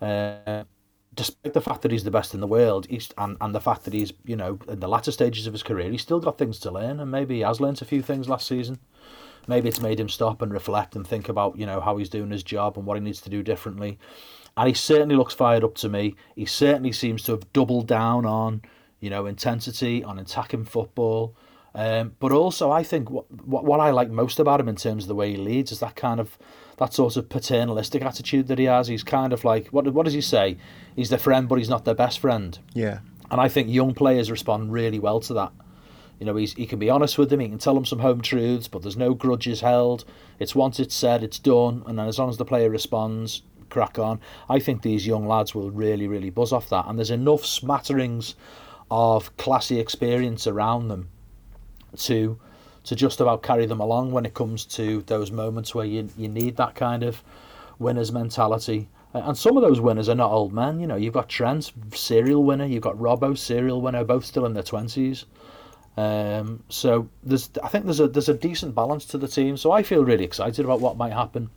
Uh, 0.00 0.64
despite 1.14 1.54
the 1.54 1.60
fact 1.60 1.82
that 1.82 1.92
he's 1.92 2.04
the 2.04 2.10
best 2.10 2.34
in 2.34 2.40
the 2.40 2.46
world, 2.46 2.86
he's, 2.90 3.10
and, 3.18 3.36
and 3.40 3.54
the 3.54 3.60
fact 3.60 3.84
that 3.84 3.94
he's, 3.94 4.12
you 4.24 4.36
know, 4.36 4.58
in 4.68 4.80
the 4.80 4.88
latter 4.88 5.12
stages 5.12 5.46
of 5.46 5.52
his 5.52 5.62
career, 5.62 5.90
he's 5.90 6.02
still 6.02 6.20
got 6.20 6.38
things 6.38 6.58
to 6.58 6.70
learn, 6.70 7.00
and 7.00 7.10
maybe 7.10 7.36
he 7.36 7.40
has 7.42 7.60
learned 7.60 7.80
a 7.80 7.84
few 7.84 8.02
things 8.02 8.28
last 8.28 8.46
season. 8.46 8.78
Maybe 9.46 9.68
it's 9.68 9.80
made 9.80 10.00
him 10.00 10.08
stop 10.08 10.42
and 10.42 10.52
reflect 10.52 10.96
and 10.96 11.06
think 11.06 11.28
about, 11.28 11.58
you 11.58 11.66
know, 11.66 11.80
how 11.80 11.96
he's 11.98 12.08
doing 12.08 12.30
his 12.30 12.42
job 12.42 12.78
and 12.78 12.86
what 12.86 12.96
he 12.96 13.00
needs 13.02 13.20
to 13.22 13.30
do 13.30 13.42
differently. 13.42 13.98
And 14.56 14.68
he 14.68 14.74
certainly 14.74 15.16
looks 15.16 15.34
fired 15.34 15.64
up 15.64 15.74
to 15.76 15.88
me. 15.88 16.14
He 16.34 16.46
certainly 16.46 16.92
seems 16.92 17.22
to 17.24 17.32
have 17.32 17.52
doubled 17.52 17.86
down 17.86 18.24
on, 18.24 18.62
you 19.00 19.10
know, 19.10 19.26
intensity, 19.26 20.02
on 20.02 20.18
attacking 20.18 20.64
football. 20.64 21.36
Um, 21.74 22.14
but 22.20 22.30
also, 22.30 22.70
I 22.70 22.84
think 22.84 23.10
what, 23.10 23.30
what 23.44 23.64
what 23.64 23.80
I 23.80 23.90
like 23.90 24.08
most 24.08 24.38
about 24.38 24.60
him 24.60 24.68
in 24.68 24.76
terms 24.76 25.04
of 25.04 25.08
the 25.08 25.14
way 25.14 25.32
he 25.32 25.36
leads 25.36 25.72
is 25.72 25.80
that 25.80 25.96
kind 25.96 26.20
of 26.20 26.38
that 26.78 26.92
sort 26.92 27.16
of 27.16 27.28
paternalistic 27.28 28.02
attitude 28.02 28.46
that 28.46 28.58
he 28.58 28.66
has. 28.66 28.86
He's 28.88 29.02
kind 29.02 29.32
of 29.32 29.44
like 29.44 29.68
what 29.68 29.92
what 29.92 30.04
does 30.04 30.14
he 30.14 30.20
say? 30.20 30.56
He's 30.94 31.10
their 31.10 31.18
friend, 31.18 31.48
but 31.48 31.58
he's 31.58 31.68
not 31.68 31.84
their 31.84 31.94
best 31.94 32.20
friend. 32.20 32.56
Yeah. 32.74 33.00
And 33.30 33.40
I 33.40 33.48
think 33.48 33.68
young 33.68 33.94
players 33.94 34.30
respond 34.30 34.72
really 34.72 35.00
well 35.00 35.18
to 35.20 35.34
that. 35.34 35.52
You 36.20 36.26
know, 36.26 36.36
he's, 36.36 36.52
he 36.52 36.66
can 36.66 36.78
be 36.78 36.90
honest 36.90 37.18
with 37.18 37.30
them, 37.30 37.40
he 37.40 37.48
can 37.48 37.58
tell 37.58 37.74
them 37.74 37.84
some 37.84 37.98
home 37.98 38.20
truths, 38.20 38.68
but 38.68 38.82
there's 38.82 38.96
no 38.96 39.14
grudges 39.14 39.60
held. 39.60 40.04
It's 40.38 40.54
once 40.54 40.78
it's 40.78 40.94
said, 40.94 41.24
it's 41.24 41.40
done, 41.40 41.82
and 41.86 41.98
then 41.98 42.06
as 42.06 42.18
long 42.18 42.28
as 42.28 42.36
the 42.36 42.44
player 42.44 42.70
responds, 42.70 43.42
crack 43.70 43.98
on. 43.98 44.20
I 44.48 44.60
think 44.60 44.82
these 44.82 45.06
young 45.06 45.26
lads 45.26 45.54
will 45.54 45.72
really, 45.72 46.06
really 46.06 46.30
buzz 46.30 46.52
off 46.52 46.68
that. 46.68 46.84
And 46.86 46.96
there's 46.96 47.10
enough 47.10 47.44
smatterings 47.44 48.36
of 48.90 49.36
classy 49.38 49.80
experience 49.80 50.46
around 50.46 50.86
them 50.86 51.08
to 51.98 52.38
to 52.84 52.94
just 52.94 53.20
about 53.20 53.42
carry 53.42 53.66
them 53.66 53.80
along 53.80 54.12
when 54.12 54.26
it 54.26 54.34
comes 54.34 54.66
to 54.66 55.02
those 55.06 55.30
moments 55.30 55.74
where 55.74 55.86
you, 55.86 56.08
you 56.18 56.28
need 56.28 56.56
that 56.56 56.74
kind 56.74 57.02
of 57.02 57.22
winner's 57.78 58.12
mentality. 58.12 58.88
And 59.14 59.38
some 59.38 59.56
of 59.56 59.62
those 59.62 59.80
winners 59.80 60.08
are 60.08 60.14
not 60.14 60.30
old 60.32 60.52
men. 60.52 60.80
You 60.80 60.86
know, 60.86 60.96
you've 60.96 61.14
got 61.14 61.28
Trent, 61.28 61.72
serial 61.94 62.42
winner. 62.42 62.66
You've 62.66 62.82
got 62.82 62.96
Robbo, 62.96 63.38
serial 63.38 63.80
winner, 63.80 64.04
both 64.04 64.24
still 64.24 64.44
in 64.44 64.54
their 64.54 64.64
twenties. 64.64 65.24
Um, 65.96 66.64
so 66.68 67.08
there's, 67.22 67.48
I 67.62 67.68
think 67.68 67.84
there's 67.84 68.00
a 68.00 68.08
there's 68.08 68.28
a 68.28 68.34
decent 68.34 68.74
balance 68.74 69.04
to 69.06 69.18
the 69.18 69.28
team. 69.28 69.56
So 69.56 69.70
I 69.70 69.84
feel 69.84 70.04
really 70.04 70.24
excited 70.24 70.64
about 70.64 70.80
what 70.80 70.96
might 70.96 71.12
happen. 71.12 71.48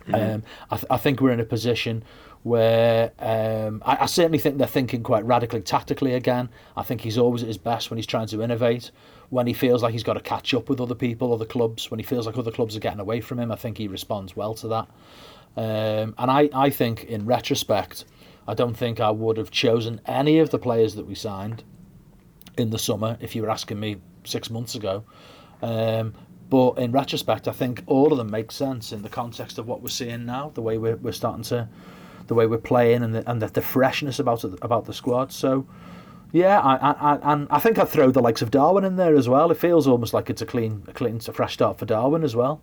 Mm-hmm. 0.00 0.14
Um, 0.14 0.42
I, 0.70 0.76
th- 0.76 0.86
I 0.90 0.96
think 0.96 1.20
we're 1.20 1.30
in 1.30 1.40
a 1.40 1.44
position 1.44 2.02
where 2.42 3.12
um, 3.20 3.82
I, 3.86 3.98
I 4.00 4.06
certainly 4.06 4.38
think 4.38 4.58
they're 4.58 4.66
thinking 4.66 5.02
quite 5.04 5.24
radically 5.24 5.62
tactically 5.62 6.14
again. 6.14 6.48
I 6.76 6.82
think 6.82 7.00
he's 7.00 7.18
always 7.18 7.42
at 7.42 7.48
his 7.48 7.58
best 7.58 7.88
when 7.88 7.98
he's 7.98 8.06
trying 8.06 8.26
to 8.28 8.42
innovate 8.42 8.90
when 9.30 9.46
he 9.46 9.52
feels 9.52 9.82
like 9.82 9.92
he's 9.92 10.02
got 10.02 10.14
to 10.14 10.20
catch 10.20 10.54
up 10.54 10.68
with 10.68 10.80
other 10.80 10.94
people, 10.94 11.32
other 11.32 11.44
clubs, 11.44 11.90
when 11.90 11.98
he 11.98 12.04
feels 12.04 12.26
like 12.26 12.38
other 12.38 12.50
clubs 12.52 12.76
are 12.76 12.80
getting 12.80 13.00
away 13.00 13.20
from 13.20 13.38
him, 13.38 13.50
I 13.50 13.56
think 13.56 13.78
he 13.78 13.88
responds 13.88 14.36
well 14.36 14.54
to 14.54 14.68
that. 14.68 14.88
Um, 15.56 16.14
and 16.18 16.30
I, 16.30 16.48
I 16.52 16.70
think, 16.70 17.04
in 17.04 17.26
retrospect, 17.26 18.04
I 18.46 18.54
don't 18.54 18.76
think 18.76 19.00
I 19.00 19.10
would 19.10 19.36
have 19.38 19.50
chosen 19.50 20.00
any 20.06 20.38
of 20.38 20.50
the 20.50 20.58
players 20.58 20.94
that 20.94 21.06
we 21.06 21.14
signed 21.14 21.64
in 22.56 22.70
the 22.70 22.78
summer 22.78 23.16
if 23.20 23.34
you 23.34 23.42
were 23.42 23.50
asking 23.50 23.80
me 23.80 23.96
six 24.24 24.50
months 24.50 24.74
ago. 24.74 25.04
Um, 25.62 26.14
but 26.48 26.78
in 26.78 26.92
retrospect, 26.92 27.48
I 27.48 27.52
think 27.52 27.82
all 27.86 28.12
of 28.12 28.18
them 28.18 28.30
make 28.30 28.52
sense 28.52 28.92
in 28.92 29.02
the 29.02 29.08
context 29.08 29.58
of 29.58 29.66
what 29.66 29.82
we're 29.82 29.88
seeing 29.88 30.24
now, 30.24 30.52
the 30.54 30.62
way 30.62 30.78
we're, 30.78 30.96
we're 30.96 31.12
starting 31.12 31.42
to, 31.44 31.68
the 32.28 32.34
way 32.34 32.46
we're 32.46 32.58
playing, 32.58 33.02
and 33.02 33.14
the, 33.14 33.28
and 33.28 33.42
the, 33.42 33.48
the 33.48 33.62
freshness 33.62 34.18
about 34.20 34.44
about 34.62 34.84
the 34.84 34.92
squad. 34.92 35.32
So 35.32 35.66
yeah, 36.36 36.60
I, 36.60 36.90
I, 36.90 37.32
and 37.32 37.48
I 37.50 37.58
think 37.58 37.78
I'd 37.78 37.88
throw 37.88 38.10
the 38.10 38.20
likes 38.20 38.42
of 38.42 38.50
Darwin 38.50 38.84
in 38.84 38.96
there 38.96 39.16
as 39.16 39.26
well. 39.26 39.50
It 39.50 39.56
feels 39.56 39.86
almost 39.86 40.12
like 40.12 40.28
it's 40.28 40.42
a 40.42 40.46
clean, 40.46 40.84
a 40.86 40.92
clean, 40.92 41.18
a 41.26 41.32
fresh 41.32 41.54
start 41.54 41.78
for 41.78 41.86
Darwin 41.86 42.22
as 42.22 42.36
well. 42.36 42.60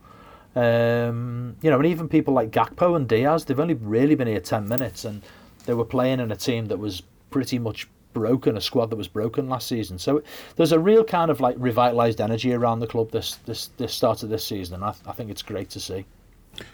Um, 0.55 1.55
you 1.63 1.71
know, 1.71 1.77
and 1.77 1.87
even 1.87 2.07
people 2.07 2.35
like 2.35 2.51
Gakpo 2.51 2.95
and 2.95 3.07
Diaz, 3.07 3.45
they've 3.45 3.59
only 3.59 3.73
really 3.73 4.13
been 4.13 4.27
here 4.27 4.39
ten 4.39 4.67
minutes, 4.67 5.05
and 5.05 5.23
they 5.65 5.73
were 5.73 5.85
playing 5.85 6.19
in 6.19 6.31
a 6.31 6.35
team 6.35 6.67
that 6.67 6.77
was 6.77 7.01
pretty 7.31 7.57
much 7.57 7.87
broken, 8.13 8.57
a 8.57 8.61
squad 8.61 8.91
that 8.91 8.95
was 8.95 9.07
broken 9.07 9.49
last 9.49 9.67
season. 9.67 9.97
So 9.97 10.21
there's 10.55 10.71
a 10.71 10.79
real 10.79 11.03
kind 11.03 11.31
of 11.31 11.41
like 11.41 11.57
revitalised 11.57 12.19
energy 12.19 12.53
around 12.53 12.79
the 12.79 12.87
club 12.87 13.09
this 13.09 13.37
this 13.47 13.71
this 13.77 13.91
start 13.91 14.21
of 14.21 14.29
this 14.29 14.45
season, 14.45 14.75
and 14.75 14.83
I, 14.83 14.93
I 15.07 15.13
think 15.13 15.31
it's 15.31 15.41
great 15.41 15.71
to 15.71 15.79
see. 15.79 16.05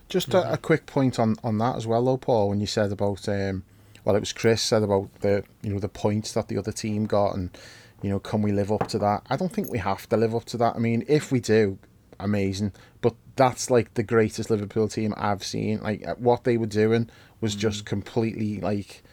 Just 0.09 0.33
a, 0.33 0.51
a, 0.51 0.57
quick 0.57 0.85
point 0.85 1.17
on, 1.17 1.38
on 1.41 1.57
that 1.59 1.77
as 1.77 1.88
well, 1.88 2.03
though, 2.03 2.17
Paul. 2.17 2.49
When 2.49 2.59
you 2.59 2.67
said 2.67 2.91
about 2.91 3.29
um, 3.29 3.63
well, 4.09 4.15
it 4.15 4.21
was 4.21 4.33
Chris 4.33 4.59
said 4.59 4.81
about 4.81 5.07
the 5.19 5.43
you 5.61 5.71
know 5.71 5.77
the 5.77 5.87
points 5.87 6.31
that 6.31 6.47
the 6.47 6.57
other 6.57 6.71
team 6.71 7.05
got, 7.05 7.35
and 7.35 7.55
you 8.01 8.09
know 8.09 8.17
can 8.17 8.41
we 8.41 8.51
live 8.51 8.71
up 8.71 8.87
to 8.87 8.97
that? 8.97 9.21
I 9.29 9.35
don't 9.35 9.53
think 9.53 9.69
we 9.69 9.77
have 9.77 10.09
to 10.09 10.17
live 10.17 10.33
up 10.33 10.45
to 10.45 10.57
that. 10.57 10.75
I 10.75 10.79
mean, 10.79 11.05
if 11.07 11.31
we 11.31 11.39
do, 11.39 11.77
amazing. 12.19 12.71
But 13.01 13.13
that's 13.35 13.69
like 13.69 13.93
the 13.93 14.01
greatest 14.01 14.49
Liverpool 14.49 14.87
team 14.87 15.13
I've 15.15 15.43
seen. 15.43 15.79
Like 15.81 16.07
uh, 16.07 16.15
what 16.15 16.43
they 16.43 16.57
were 16.57 16.65
doing 16.65 17.07
was 17.39 17.55
mm. 17.55 17.59
just 17.59 17.85
completely 17.85 18.59
like 18.61 19.03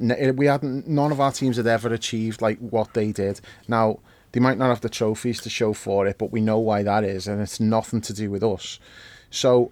we 0.00 0.46
hadn't. 0.46 0.88
None 0.88 1.12
of 1.12 1.20
our 1.20 1.30
teams 1.30 1.56
had 1.56 1.68
ever 1.68 1.94
achieved 1.94 2.42
like 2.42 2.58
what 2.58 2.92
they 2.94 3.12
did. 3.12 3.40
Now 3.68 4.00
they 4.32 4.40
might 4.40 4.58
not 4.58 4.70
have 4.70 4.80
the 4.80 4.88
trophies 4.88 5.40
to 5.42 5.48
show 5.48 5.74
for 5.74 6.08
it, 6.08 6.18
but 6.18 6.32
we 6.32 6.40
know 6.40 6.58
why 6.58 6.82
that 6.82 7.04
is, 7.04 7.28
and 7.28 7.40
it's 7.40 7.60
nothing 7.60 8.00
to 8.00 8.12
do 8.12 8.32
with 8.32 8.42
us. 8.42 8.80
So 9.30 9.70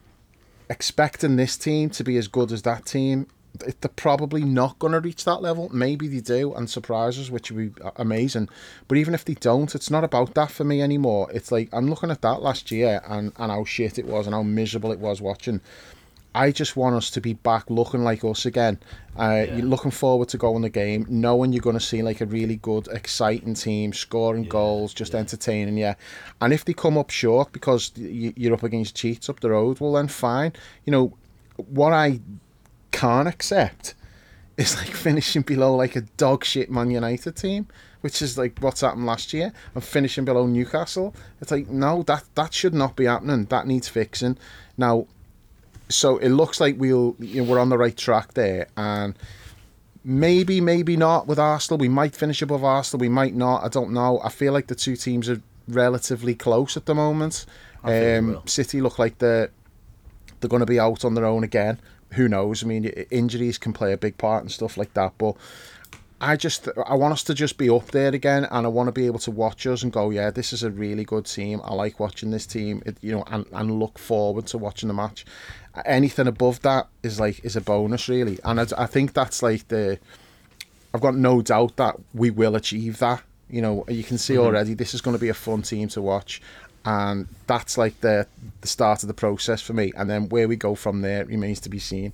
expecting 0.71 1.35
this 1.35 1.57
team 1.57 1.91
to 1.91 2.05
be 2.05 2.17
as 2.17 2.29
good 2.29 2.53
as 2.53 2.63
that 2.63 2.87
team 2.87 3.27
they're 3.55 3.91
probably 3.97 4.43
not 4.43 4.79
going 4.79 4.93
to 4.93 5.01
reach 5.01 5.25
that 5.25 5.43
level. 5.43 5.69
Maybe 5.73 6.09
they 6.09 6.21
do 6.21 6.55
and 6.55 6.69
surprise 6.69 7.19
us, 7.19 7.31
which 7.31 7.51
would 7.51 7.75
be 7.75 7.83
amazing. 7.97 8.49
But 8.89 8.99
even 8.99 9.15
if 9.15 9.25
they 9.25 9.35
don't, 9.35 9.75
it's 9.75 9.91
not 9.91 10.05
about 10.05 10.35
that 10.35 10.51
for 10.51 10.65
me 10.65 10.81
anymore. 10.81 11.29
It's 11.33 11.53
like 11.53 11.69
I'm 11.73 11.89
looking 11.89 12.11
at 12.11 12.23
that 12.23 12.43
last 12.43 12.71
year 12.71 13.03
and, 13.07 13.33
and 13.37 13.53
how 13.53 13.65
shit 13.65 13.99
it 13.99 14.07
was 14.07 14.27
and 14.27 14.35
how 14.35 14.43
miserable 14.43 14.93
it 14.93 14.99
was 14.99 15.21
watching. 15.21 15.61
I 16.35 16.51
just 16.51 16.77
want 16.77 16.97
us 16.97 17.11
to 17.11 17.21
be 17.21 17.35
back 17.35 17.69
looking 17.69 18.05
like 18.05 18.25
us 18.25 18.47
again. 18.47 18.79
Uh, 19.19 19.45
yeah. 19.47 19.57
You're 19.57 19.67
looking 19.67 19.91
forward 19.91 20.31
to 20.31 20.39
going 20.39 20.63
the 20.63 20.71
game, 20.71 21.05
knowing 21.11 21.53
you're 21.53 21.61
going 21.61 21.77
to 21.77 21.81
see 21.81 22.03
like 22.03 22.23
a 22.23 22.27
really 22.27 22.57
good, 22.57 22.89
exciting 22.89 23.53
team, 23.53 23.93
scoring 23.93 24.45
yeah. 24.45 24.51
goals, 24.51 24.95
just 24.95 25.13
yeah. 25.13 25.21
entertaining 25.21 25.77
you. 25.77 25.95
And 26.41 26.55
if 26.55 26.65
they 26.65 26.73
come 26.73 26.97
up 26.97 27.11
short 27.11 27.53
because 27.53 27.93
you're 27.97 28.55
up 28.55 28.63
against 28.63 28.97
cheats 28.97 29.29
up 29.29 29.41
the 29.41 29.51
road, 29.51 29.79
well 29.81 29.93
then 29.93 30.09
fine. 30.09 30.55
You 30.87 30.93
know 30.93 31.13
what 31.57 31.93
I 31.93 32.21
can't 32.93 33.27
accept 33.27 33.95
is 34.57 34.77
like 34.77 34.89
finishing 34.89 35.43
below 35.43 35.75
like 35.75 35.97
a 35.97 36.03
dog 36.17 36.45
shit 36.45 36.71
Man 36.71 36.91
United 36.91 37.37
team, 37.37 37.67
which 38.01 38.23
is 38.23 38.39
like 38.39 38.59
what's 38.61 38.83
happened 38.83 39.07
last 39.07 39.33
year, 39.33 39.53
and 39.75 39.83
finishing 39.83 40.25
below 40.25 40.47
Newcastle. 40.47 41.15
It's 41.41 41.51
like 41.51 41.69
no, 41.69 42.03
that 42.05 42.25
that 42.35 42.55
should 42.55 42.75
not 42.75 42.97
be 42.97 43.07
happening. 43.07 43.47
That 43.47 43.67
needs 43.67 43.89
fixing. 43.89 44.39
Now, 44.77 45.07
so 45.89 46.19
it 46.19 46.31
looks 46.31 46.61
like 46.61 46.77
we'll 46.79 47.17
you 47.19 47.43
know, 47.43 47.51
we're 47.51 47.59
on 47.59 47.71
the 47.71 47.79
right 47.79 47.97
track 47.97 48.35
there, 48.35 48.69
and 48.77 49.19
maybe 50.05 50.61
maybe 50.61 50.97
not 50.97 51.27
with 51.27 51.39
Arsenal. 51.39 51.79
We 51.79 51.89
might 51.89 52.15
finish 52.15 52.43
above 52.43 52.65
Arsenal. 52.65 53.01
We 53.01 53.09
might 53.09 53.35
not. 53.35 53.65
I 53.65 53.69
don't 53.69 53.93
know. 53.93 54.21
I 54.23 54.29
feel 54.29 54.53
like 54.53 54.67
the 54.67 54.75
two 54.75 54.97
teams 54.97 55.29
are 55.29 55.41
relatively 55.69 56.35
close 56.35 56.77
at 56.77 56.87
the 56.87 56.95
moment. 56.95 57.47
Um, 57.85 58.41
City 58.45 58.81
look 58.81 58.99
like 58.99 59.19
they're 59.19 59.51
they're 60.41 60.49
going 60.49 60.61
to 60.61 60.67
be 60.67 60.79
out 60.79 61.05
on 61.05 61.15
their 61.15 61.25
own 61.25 61.43
again 61.43 61.79
who 62.13 62.29
knows? 62.29 62.63
I 62.63 62.67
mean, 62.67 62.85
injuries 63.11 63.59
can 63.59 63.73
play 63.73 63.93
a 63.93 63.99
big 63.99 64.19
part 64.19 64.43
and 64.43 64.51
stuff 64.51 64.77
like 64.77 64.95
that. 64.95 65.13
But 65.19 65.37
I 66.21 66.37
just 66.37 66.69
I 66.87 66.95
want 66.95 67.13
us 67.13 67.25
to 67.25 67.35
just 67.35 67.59
be 67.59 67.69
up 67.69 67.87
there 67.87 68.15
again, 68.15 68.47
and 68.51 68.65
I 68.65 68.69
want 68.69 68.87
to 68.87 68.93
be 68.93 69.07
able 69.07 69.19
to 69.21 69.31
watch 69.31 69.67
us 69.67 69.83
and 69.83 69.93
go, 69.93 70.11
yeah, 70.11 70.31
this 70.31 70.53
is 70.53 70.63
a 70.63 70.71
really 70.71 71.05
good 71.05 71.27
team. 71.27 71.61
I 71.65 71.75
like 71.75 71.99
watching 71.99 72.31
this 72.31 72.47
team, 72.47 72.83
it, 72.87 72.97
you 73.01 73.11
know, 73.11 73.25
and, 73.27 73.45
and 73.53 73.81
look 73.81 73.99
forward 73.99 74.47
to 74.49 74.59
watching 74.59 74.87
the 74.87 74.95
match. 74.95 75.25
Anything 75.85 76.29
above 76.29 76.63
that 76.63 76.87
is 77.03 77.19
like 77.19 77.45
is 77.45 77.57
a 77.57 77.61
bonus, 77.61 78.09
really, 78.09 78.39
and 78.45 78.61
I, 78.61 78.67
I 78.79 78.87
think 78.87 79.15
that's 79.15 79.43
like 79.43 79.67
the. 79.69 79.99
I've 80.95 81.01
got 81.01 81.17
no 81.17 81.41
doubt 81.41 81.77
that 81.77 81.97
we 82.15 82.31
will 82.31 82.55
achieve 82.55 82.99
that. 82.99 83.23
You 83.49 83.63
know, 83.63 83.85
you 83.89 84.05
can 84.05 84.17
see 84.17 84.35
mm-hmm. 84.35 84.45
already 84.45 84.75
this 84.75 84.95
is 84.95 85.01
going 85.01 85.17
to 85.17 85.21
be 85.21 85.29
a 85.29 85.35
fun 85.35 85.63
team 85.63 85.89
to 85.89 86.03
watch 86.03 86.41
and 86.85 87.29
that's 87.47 87.79
like 87.79 88.01
the 88.01 88.27
the 88.61 88.69
start 88.69 89.03
of 89.03 89.09
the 89.09 89.15
process 89.15 89.61
for 89.61 89.73
me. 89.73 89.93
And 89.97 90.09
then 90.09 90.29
where 90.29 90.49
we 90.49 90.57
go 90.57 90.75
from 90.75 91.03
there 91.03 91.25
remains 91.25 91.61
to 91.61 91.69
be 91.69 91.79
seen. 91.79 92.13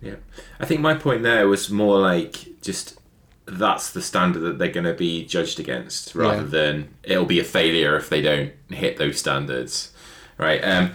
Yeah, 0.00 0.16
I 0.60 0.66
think 0.66 0.80
my 0.80 0.94
point 0.94 1.22
there 1.22 1.48
was 1.48 1.70
more 1.70 1.98
like 1.98 2.60
just 2.60 2.98
that's 3.46 3.90
the 3.92 4.02
standard 4.02 4.40
that 4.40 4.58
they're 4.58 4.68
going 4.68 4.84
to 4.84 4.94
be 4.94 5.24
judged 5.24 5.60
against, 5.60 6.14
rather 6.14 6.42
yeah. 6.42 6.48
than 6.48 6.94
it'll 7.02 7.24
be 7.24 7.40
a 7.40 7.44
failure 7.44 7.96
if 7.96 8.08
they 8.10 8.20
don't 8.20 8.52
hit 8.68 8.98
those 8.98 9.18
standards, 9.18 9.92
right? 10.36 10.60
Um, 10.62 10.92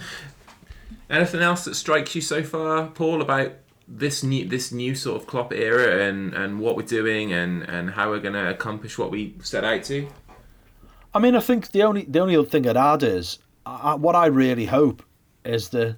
anything 1.10 1.42
else 1.42 1.66
that 1.66 1.76
strikes 1.76 2.14
you 2.14 2.22
so 2.22 2.44
far, 2.44 2.88
Paul, 2.88 3.22
about 3.22 3.54
this 3.88 4.24
new 4.24 4.48
this 4.48 4.72
new 4.72 4.96
sort 4.96 5.22
of 5.22 5.28
Klopp 5.28 5.52
era 5.52 6.08
and 6.08 6.34
and 6.34 6.60
what 6.60 6.78
we're 6.78 6.84
doing 6.84 7.34
and 7.34 7.64
and 7.64 7.92
how 7.92 8.10
we're 8.10 8.20
going 8.20 8.34
to 8.34 8.50
accomplish 8.50 8.98
what 8.98 9.12
we 9.12 9.36
set 9.42 9.64
out 9.64 9.84
to? 9.86 10.08
I 11.14 11.20
mean, 11.20 11.36
I 11.36 11.40
think 11.42 11.72
the 11.72 11.84
only 11.84 12.04
the 12.04 12.20
only 12.20 12.36
other 12.36 12.48
thing 12.48 12.68
I'd 12.68 12.78
add 12.78 13.04
is 13.04 13.40
what 13.66 14.16
I 14.16 14.28
really 14.28 14.66
hope 14.66 15.04
is 15.44 15.70
that 15.70 15.98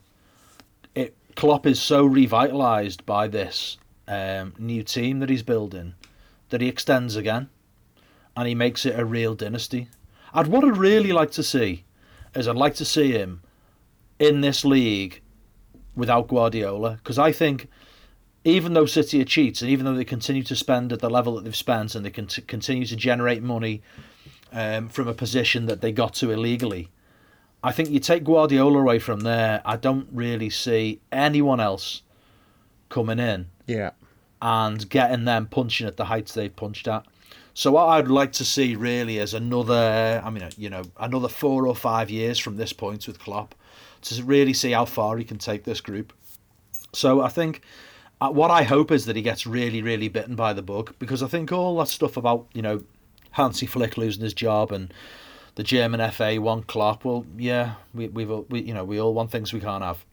it 0.96 1.16
Klopp 1.36 1.66
is 1.66 1.82
so 1.82 2.08
revitalised 2.08 3.06
by 3.06 3.28
this 3.28 3.78
um, 4.08 4.54
new 4.58 4.84
team 4.84 5.20
that 5.20 5.30
he's 5.30 5.44
building 5.44 5.94
that 6.50 6.62
he 6.62 6.68
extends 6.68 7.16
again 7.16 7.50
and 8.36 8.48
he 8.48 8.56
makes 8.56 8.86
it 8.86 9.00
a 9.00 9.06
real 9.06 9.36
dynasty. 9.36 9.88
I'd 10.34 10.48
what 10.48 10.64
I'd 10.64 10.78
really 10.78 11.12
like 11.12 11.32
to 11.32 11.44
see 11.44 11.84
is 12.36 12.48
I'd 12.48 12.56
like 12.56 12.76
to 12.76 12.86
see 12.86 13.12
him 13.12 13.42
in 14.20 14.42
this 14.42 14.66
league 14.66 15.22
without 15.96 16.28
Guardiola 16.28 16.98
because 17.04 17.20
I 17.20 17.32
think 17.32 17.68
even 18.44 18.74
though 18.74 18.86
City 18.86 19.22
are 19.22 19.26
cheats 19.26 19.62
and 19.62 19.70
even 19.70 19.86
though 19.86 19.94
they 19.94 20.04
continue 20.04 20.44
to 20.44 20.56
spend 20.56 20.92
at 20.92 21.00
the 21.00 21.10
level 21.10 21.36
that 21.36 21.44
they've 21.44 21.56
spent 21.56 21.96
and 21.96 22.04
they 22.04 22.10
can 22.10 22.28
t- 22.28 22.42
continue 22.42 22.86
to 22.86 22.96
generate 22.96 23.44
money 23.44 23.82
um, 24.54 24.90
from 24.90 25.08
a 25.08 25.14
position 25.14 25.66
that 25.66 25.82
they 25.82 25.92
got 25.92 26.14
to 26.16 26.32
illegally, 26.32 26.90
I 27.64 27.72
think 27.72 27.90
you 27.90 28.00
take 28.00 28.24
Guardiola 28.24 28.80
away 28.80 29.00
from 29.00 29.22
there. 29.22 29.62
I 29.66 29.76
don't 29.78 30.08
really 30.12 30.50
see 30.50 31.00
anyone 31.12 31.60
else 31.60 32.02
coming 32.90 33.20
in 33.20 33.48
Yeah. 33.68 33.92
and 34.42 34.88
getting 34.90 35.26
them 35.26 35.48
punching 35.48 35.88
at 35.88 35.98
the 35.98 36.06
heights 36.06 36.34
they've 36.34 36.56
punched 36.56 36.88
at. 36.88 37.06
So 37.56 37.72
what 37.72 37.86
I'd 37.88 38.08
like 38.08 38.32
to 38.34 38.46
see 38.46 38.76
really 38.76 39.18
is 39.20 39.34
another, 39.34 40.22
I 40.24 40.30
mean, 40.30 40.48
you 40.58 40.70
know, 40.70 40.84
another 41.00 41.28
four 41.30 41.68
or 41.68 41.76
five 41.76 42.10
years 42.10 42.40
from 42.40 42.58
this 42.58 42.74
point 42.74 43.08
with 43.08 43.20
Klopp 43.20 43.56
to 44.02 44.24
really 44.24 44.54
see 44.54 44.72
how 44.72 44.86
far 44.86 45.18
he 45.18 45.24
can 45.24 45.38
take 45.38 45.64
this 45.64 45.80
group. 45.80 46.14
So 46.94 47.22
I 47.22 47.30
think 47.30 47.62
uh, 48.20 48.30
what 48.30 48.52
I 48.52 48.64
hope 48.64 48.92
is 48.92 49.06
that 49.06 49.16
he 49.16 49.22
gets 49.22 49.46
really, 49.48 49.82
really 49.82 50.10
bitten 50.10 50.36
by 50.36 50.54
the 50.54 50.62
bug 50.62 50.96
because 51.00 51.24
I 51.24 51.28
think 51.28 51.52
all 51.52 51.78
that 51.78 51.88
stuff 51.88 52.18
about 52.18 52.48
you 52.54 52.62
know 52.62 52.82
Hansi 53.34 53.66
Flick 53.66 53.98
losing 53.98 54.24
his 54.24 54.34
job 54.34 54.72
and 54.72 54.94
the 55.56 55.64
German 55.64 56.12
FA 56.12 56.42
want 56.42 56.68
Klopp. 56.68 57.06
Well, 57.06 57.26
yeah, 57.38 57.76
we 57.94 58.08
we've 58.08 58.30
we 58.50 58.62
you 58.62 58.74
know 58.74 58.84
we 58.84 59.00
all 59.00 59.14
want 59.14 59.32
things 59.32 59.54
we 59.54 59.60
can't 59.60 59.84
have. 59.84 60.04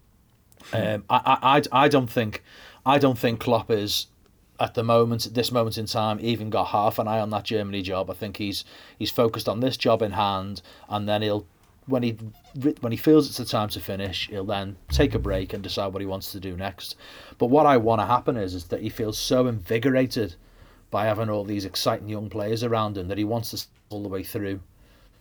Um, 0.72 1.04
I, 1.08 1.38
I 1.42 1.56
I 1.56 1.84
I 1.84 1.88
don't 1.88 2.10
think 2.10 2.42
I 2.84 2.98
don't 2.98 3.18
think 3.18 3.40
Klopp 3.40 3.70
is 3.70 4.06
at 4.58 4.74
the 4.74 4.84
moment 4.84 5.24
at 5.26 5.34
this 5.34 5.50
moment 5.50 5.78
in 5.78 5.86
time 5.86 6.18
even 6.20 6.50
got 6.50 6.66
half 6.66 6.98
an 6.98 7.08
eye 7.08 7.20
on 7.20 7.30
that 7.30 7.44
Germany 7.44 7.82
job. 7.82 8.10
I 8.10 8.14
think 8.14 8.36
he's 8.36 8.64
he's 8.98 9.10
focused 9.10 9.48
on 9.48 9.60
this 9.60 9.76
job 9.76 10.02
in 10.02 10.12
hand, 10.12 10.60
and 10.88 11.08
then 11.08 11.22
he'll 11.22 11.46
when 11.86 12.02
he 12.02 12.16
when 12.80 12.92
he 12.92 12.98
feels 12.98 13.26
it's 13.28 13.38
the 13.38 13.44
time 13.44 13.68
to 13.70 13.80
finish, 13.80 14.28
he'll 14.28 14.44
then 14.44 14.76
take 14.90 15.14
a 15.14 15.18
break 15.18 15.52
and 15.52 15.62
decide 15.62 15.92
what 15.92 16.00
he 16.00 16.06
wants 16.06 16.32
to 16.32 16.40
do 16.40 16.56
next. 16.56 16.96
But 17.38 17.46
what 17.46 17.66
I 17.66 17.76
want 17.78 18.00
to 18.00 18.06
happen 18.06 18.36
is 18.36 18.54
is 18.54 18.64
that 18.66 18.82
he 18.82 18.88
feels 18.88 19.18
so 19.18 19.46
invigorated 19.46 20.36
by 20.90 21.04
having 21.04 21.30
all 21.30 21.44
these 21.44 21.64
exciting 21.64 22.08
young 22.08 22.28
players 22.28 22.64
around 22.64 22.98
him 22.98 23.08
that 23.08 23.18
he 23.18 23.24
wants 23.24 23.50
to 23.50 23.66
all 23.90 24.02
the 24.02 24.08
way 24.08 24.22
through 24.22 24.60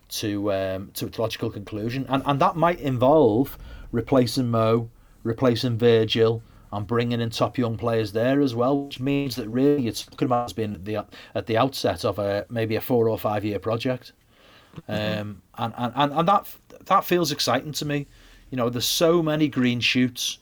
to 0.09 0.51
um, 0.51 0.91
to 0.95 1.05
its 1.07 1.19
logical 1.19 1.49
conclusion, 1.49 2.05
and 2.09 2.23
and 2.25 2.39
that 2.41 2.55
might 2.55 2.79
involve 2.79 3.57
replacing 3.91 4.49
Mo, 4.49 4.89
replacing 5.23 5.77
Virgil, 5.77 6.41
and 6.71 6.85
bringing 6.85 7.21
in 7.21 7.29
top 7.29 7.57
young 7.57 7.77
players 7.77 8.11
there 8.11 8.41
as 8.41 8.55
well, 8.55 8.85
which 8.85 8.99
means 8.99 9.35
that 9.35 9.47
really 9.49 9.87
it's 9.87 10.05
talking 10.05 10.27
about 10.27 10.45
as 10.45 10.53
being 10.53 10.73
at 10.73 10.85
the 10.85 11.05
at 11.35 11.45
the 11.45 11.57
outset 11.57 12.05
of 12.05 12.19
a 12.19 12.45
maybe 12.49 12.75
a 12.75 12.81
four 12.81 13.09
or 13.09 13.17
five 13.17 13.43
year 13.45 13.59
project, 13.59 14.13
um, 14.87 15.41
and, 15.57 15.73
and 15.77 15.93
and 15.95 16.13
and 16.13 16.27
that 16.27 16.47
that 16.85 17.05
feels 17.05 17.31
exciting 17.31 17.71
to 17.73 17.85
me. 17.85 18.07
You 18.49 18.57
know, 18.57 18.69
there's 18.69 18.85
so 18.85 19.21
many 19.21 19.47
green 19.47 19.79
shoots 19.79 20.39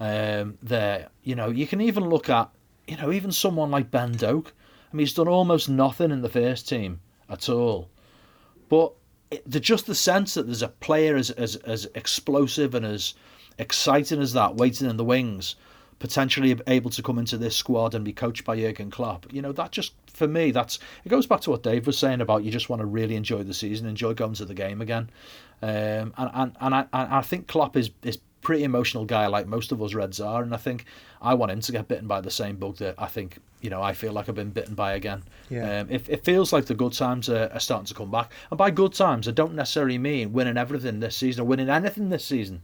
um, 0.00 0.58
there. 0.62 1.08
You 1.22 1.36
know, 1.36 1.48
you 1.48 1.66
can 1.66 1.80
even 1.80 2.08
look 2.08 2.28
at 2.28 2.50
you 2.86 2.96
know 2.96 3.12
even 3.12 3.32
someone 3.32 3.70
like 3.70 3.90
Ben 3.90 4.12
Doak. 4.12 4.52
Mean, 4.94 5.00
he's 5.00 5.14
done 5.14 5.26
almost 5.26 5.68
nothing 5.68 6.12
in 6.12 6.22
the 6.22 6.28
first 6.28 6.68
team 6.68 7.00
at 7.28 7.48
all, 7.48 7.90
but 8.68 8.92
the 9.44 9.58
just 9.58 9.86
the 9.86 9.94
sense 9.94 10.34
that 10.34 10.46
there's 10.46 10.62
a 10.62 10.68
player 10.68 11.16
as 11.16 11.30
as 11.30 11.56
as 11.56 11.88
explosive 11.96 12.76
and 12.76 12.86
as 12.86 13.14
exciting 13.58 14.20
as 14.20 14.32
that 14.34 14.54
waiting 14.54 14.88
in 14.88 14.96
the 14.96 15.04
wings, 15.04 15.56
potentially 15.98 16.56
able 16.68 16.90
to 16.90 17.02
come 17.02 17.18
into 17.18 17.36
this 17.36 17.56
squad 17.56 17.96
and 17.96 18.04
be 18.04 18.12
coached 18.12 18.44
by 18.44 18.56
Jurgen 18.56 18.88
Klopp. 18.88 19.26
You 19.32 19.42
know, 19.42 19.50
that 19.50 19.72
just 19.72 19.94
for 20.12 20.28
me, 20.28 20.52
that's 20.52 20.78
it 21.04 21.08
goes 21.08 21.26
back 21.26 21.40
to 21.40 21.50
what 21.50 21.64
Dave 21.64 21.88
was 21.88 21.98
saying 21.98 22.20
about 22.20 22.44
you 22.44 22.52
just 22.52 22.68
want 22.68 22.78
to 22.78 22.86
really 22.86 23.16
enjoy 23.16 23.42
the 23.42 23.52
season, 23.52 23.88
enjoy 23.88 24.14
going 24.14 24.34
to 24.34 24.44
the 24.44 24.54
game 24.54 24.80
again. 24.80 25.10
Um, 25.60 26.14
and 26.16 26.30
and 26.34 26.56
and 26.60 26.74
I, 26.74 26.80
and 26.92 27.14
I 27.14 27.22
think 27.22 27.48
Klopp 27.48 27.76
is 27.76 27.90
is 28.04 28.18
pretty 28.44 28.62
emotional 28.62 29.04
guy 29.04 29.26
like 29.26 29.48
most 29.48 29.72
of 29.72 29.82
us 29.82 29.94
Reds 29.94 30.20
are, 30.20 30.42
and 30.42 30.54
I 30.54 30.58
think 30.58 30.84
I 31.20 31.34
want 31.34 31.50
him 31.50 31.60
to 31.60 31.72
get 31.72 31.88
bitten 31.88 32.06
by 32.06 32.20
the 32.20 32.30
same 32.30 32.56
bug 32.56 32.76
that 32.76 32.94
I 32.98 33.06
think 33.06 33.38
you 33.60 33.70
know 33.70 33.82
I 33.82 33.94
feel 33.94 34.12
like 34.12 34.28
I've 34.28 34.34
been 34.36 34.50
bitten 34.50 34.74
by 34.74 34.92
again. 34.92 35.24
Yeah. 35.50 35.80
Um, 35.80 35.90
it, 35.90 36.08
it 36.08 36.24
feels 36.24 36.52
like 36.52 36.66
the 36.66 36.74
good 36.74 36.92
times 36.92 37.28
are, 37.28 37.50
are 37.52 37.60
starting 37.60 37.86
to 37.86 37.94
come 37.94 38.10
back, 38.10 38.30
and 38.50 38.58
by 38.58 38.70
good 38.70 38.92
times 38.92 39.26
I 39.26 39.32
don't 39.32 39.54
necessarily 39.54 39.98
mean 39.98 40.32
winning 40.32 40.56
everything 40.56 41.00
this 41.00 41.16
season 41.16 41.42
or 41.42 41.46
winning 41.46 41.68
anything 41.68 42.10
this 42.10 42.24
season. 42.24 42.62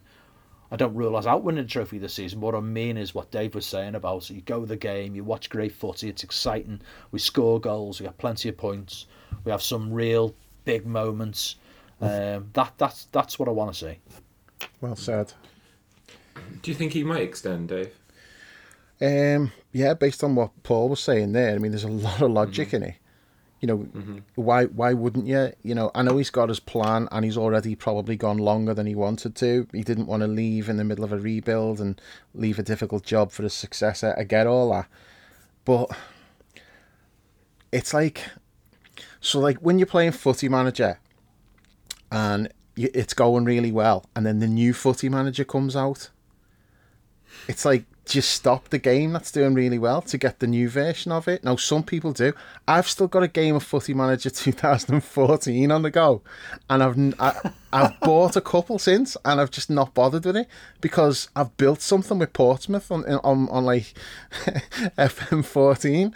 I 0.72 0.76
don't 0.76 0.94
rule 0.94 1.16
us 1.16 1.26
out 1.26 1.42
winning 1.42 1.64
a 1.64 1.66
trophy 1.66 1.98
this 1.98 2.14
season. 2.14 2.40
What 2.40 2.54
I 2.54 2.60
mean 2.60 2.96
is 2.96 3.12
what 3.12 3.32
Dave 3.32 3.56
was 3.56 3.66
saying 3.66 3.96
about 3.96 4.22
so 4.22 4.34
you 4.34 4.42
go 4.42 4.64
the 4.64 4.76
game, 4.76 5.16
you 5.16 5.24
watch 5.24 5.50
great 5.50 5.72
footy, 5.72 6.08
it's 6.08 6.22
exciting. 6.22 6.80
We 7.10 7.18
score 7.18 7.58
goals, 7.58 7.98
we 7.98 8.06
have 8.06 8.18
plenty 8.18 8.48
of 8.48 8.56
points, 8.56 9.06
we 9.44 9.50
have 9.50 9.62
some 9.62 9.92
real 9.92 10.34
big 10.64 10.86
moments. 10.86 11.56
Um, 12.00 12.50
that 12.52 12.72
that's 12.78 13.08
that's 13.12 13.38
what 13.38 13.48
I 13.48 13.52
want 13.52 13.74
to 13.74 13.78
see. 13.78 13.98
Well 14.80 14.96
said. 14.96 15.32
Do 16.62 16.70
you 16.70 16.74
think 16.74 16.92
he 16.92 17.04
might 17.04 17.22
extend, 17.22 17.68
Dave? 17.68 17.92
Um, 19.00 19.52
yeah, 19.72 19.94
based 19.94 20.22
on 20.22 20.34
what 20.34 20.50
Paul 20.62 20.90
was 20.90 21.00
saying 21.00 21.32
there, 21.32 21.54
I 21.54 21.58
mean, 21.58 21.72
there's 21.72 21.84
a 21.84 21.88
lot 21.88 22.20
of 22.20 22.30
logic 22.30 22.74
in 22.74 22.82
it. 22.82 22.94
You 23.60 23.66
know, 23.66 24.22
why 24.36 24.64
why 24.66 24.94
wouldn't 24.94 25.26
you? 25.26 25.52
You 25.62 25.74
know, 25.74 25.90
I 25.94 26.02
know 26.02 26.16
he's 26.16 26.30
got 26.30 26.48
his 26.48 26.60
plan, 26.60 27.08
and 27.12 27.24
he's 27.24 27.36
already 27.36 27.74
probably 27.74 28.16
gone 28.16 28.38
longer 28.38 28.72
than 28.72 28.86
he 28.86 28.94
wanted 28.94 29.34
to. 29.36 29.66
He 29.72 29.82
didn't 29.82 30.06
want 30.06 30.22
to 30.22 30.26
leave 30.26 30.68
in 30.70 30.78
the 30.78 30.84
middle 30.84 31.04
of 31.04 31.12
a 31.12 31.18
rebuild 31.18 31.78
and 31.78 32.00
leave 32.34 32.58
a 32.58 32.62
difficult 32.62 33.04
job 33.04 33.32
for 33.32 33.42
his 33.42 33.52
successor. 33.52 34.14
I 34.18 34.24
get 34.24 34.46
all 34.46 34.70
that, 34.72 34.88
but 35.66 35.90
it's 37.70 37.92
like, 37.92 38.24
so 39.20 39.38
like 39.38 39.58
when 39.58 39.78
you're 39.78 39.86
playing 39.86 40.12
Footy 40.12 40.48
Manager, 40.48 40.98
and 42.10 42.48
you, 42.76 42.88
it's 42.94 43.12
going 43.12 43.44
really 43.44 43.72
well, 43.72 44.06
and 44.16 44.24
then 44.24 44.38
the 44.38 44.48
new 44.48 44.72
Footy 44.72 45.10
Manager 45.10 45.44
comes 45.44 45.76
out. 45.76 46.08
It's 47.48 47.64
like 47.64 47.84
just 48.10 48.30
stop 48.30 48.70
the 48.70 48.78
game 48.78 49.12
that's 49.12 49.30
doing 49.30 49.54
really 49.54 49.78
well 49.78 50.02
to 50.02 50.18
get 50.18 50.40
the 50.40 50.46
new 50.46 50.68
version 50.68 51.12
of 51.12 51.28
it. 51.28 51.44
Now 51.44 51.54
some 51.56 51.84
people 51.84 52.12
do. 52.12 52.32
I've 52.66 52.88
still 52.88 53.06
got 53.06 53.22
a 53.22 53.28
game 53.28 53.54
of 53.54 53.62
Footy 53.62 53.94
Manager 53.94 54.30
2014 54.30 55.70
on 55.70 55.82
the 55.82 55.90
go, 55.90 56.22
and 56.68 56.82
I've 56.82 57.14
I, 57.20 57.50
I've 57.72 58.00
bought 58.00 58.36
a 58.36 58.40
couple 58.40 58.78
since, 58.78 59.16
and 59.24 59.40
I've 59.40 59.50
just 59.50 59.70
not 59.70 59.94
bothered 59.94 60.24
with 60.24 60.36
it 60.36 60.48
because 60.80 61.28
I've 61.36 61.56
built 61.56 61.80
something 61.80 62.18
with 62.18 62.32
Portsmouth 62.32 62.90
on 62.90 63.04
on, 63.06 63.48
on 63.48 63.64
like 63.64 63.94
FM14. 64.98 66.12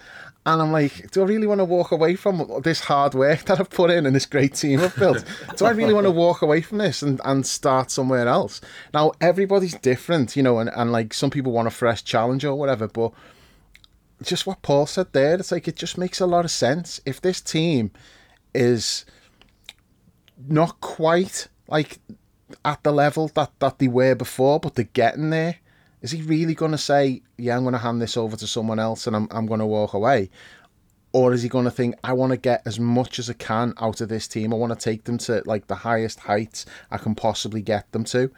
And 0.46 0.60
I'm 0.60 0.72
like, 0.72 1.10
do 1.10 1.22
I 1.22 1.24
really 1.24 1.46
want 1.46 1.60
to 1.60 1.64
walk 1.64 1.90
away 1.90 2.16
from 2.16 2.60
this 2.62 2.80
hard 2.80 3.14
work 3.14 3.44
that 3.46 3.58
I've 3.58 3.70
put 3.70 3.90
in 3.90 4.04
and 4.04 4.14
this 4.14 4.26
great 4.26 4.54
team 4.54 4.80
I've 4.80 4.94
built? 4.94 5.24
do 5.56 5.64
I 5.64 5.70
really 5.70 5.94
want 5.94 6.04
to 6.04 6.10
walk 6.10 6.42
away 6.42 6.60
from 6.60 6.78
this 6.78 7.00
and, 7.00 7.18
and 7.24 7.46
start 7.46 7.90
somewhere 7.90 8.28
else? 8.28 8.60
Now, 8.92 9.12
everybody's 9.22 9.74
different, 9.76 10.36
you 10.36 10.42
know, 10.42 10.58
and, 10.58 10.70
and 10.76 10.92
like 10.92 11.14
some 11.14 11.30
people 11.30 11.52
want 11.52 11.68
a 11.68 11.70
fresh 11.70 12.04
challenge 12.04 12.44
or 12.44 12.56
whatever, 12.56 12.88
but 12.88 13.12
just 14.22 14.46
what 14.46 14.60
Paul 14.60 14.86
said 14.86 15.12
there, 15.12 15.34
it's 15.34 15.50
like 15.50 15.66
it 15.66 15.76
just 15.76 15.96
makes 15.96 16.20
a 16.20 16.26
lot 16.26 16.44
of 16.44 16.50
sense. 16.50 17.00
If 17.06 17.22
this 17.22 17.40
team 17.40 17.90
is 18.54 19.06
not 20.46 20.78
quite 20.82 21.48
like 21.68 22.00
at 22.64 22.82
the 22.82 22.92
level 22.92 23.28
that, 23.28 23.50
that 23.60 23.78
they 23.78 23.88
were 23.88 24.14
before, 24.14 24.60
but 24.60 24.74
they're 24.74 24.84
getting 24.92 25.30
there, 25.30 25.56
is 26.04 26.10
he 26.10 26.20
really 26.20 26.54
going 26.54 26.70
to 26.70 26.76
say, 26.76 27.22
yeah, 27.38 27.56
I'm 27.56 27.62
going 27.62 27.72
to 27.72 27.78
hand 27.78 28.02
this 28.02 28.18
over 28.18 28.36
to 28.36 28.46
someone 28.46 28.78
else 28.78 29.06
and 29.06 29.16
I'm, 29.16 29.26
I'm 29.30 29.46
going 29.46 29.60
to 29.60 29.66
walk 29.66 29.94
away? 29.94 30.28
Or 31.14 31.32
is 31.32 31.42
he 31.42 31.48
going 31.48 31.64
to 31.64 31.70
think, 31.70 31.94
I 32.04 32.12
want 32.12 32.32
to 32.32 32.36
get 32.36 32.60
as 32.66 32.78
much 32.78 33.18
as 33.18 33.30
I 33.30 33.32
can 33.32 33.72
out 33.80 34.02
of 34.02 34.10
this 34.10 34.28
team. 34.28 34.52
I 34.52 34.56
want 34.58 34.78
to 34.78 34.78
take 34.78 35.04
them 35.04 35.16
to 35.18 35.42
like 35.46 35.66
the 35.66 35.76
highest 35.76 36.20
heights 36.20 36.66
I 36.90 36.98
can 36.98 37.14
possibly 37.14 37.62
get 37.62 37.90
them 37.92 38.04
to. 38.04 38.30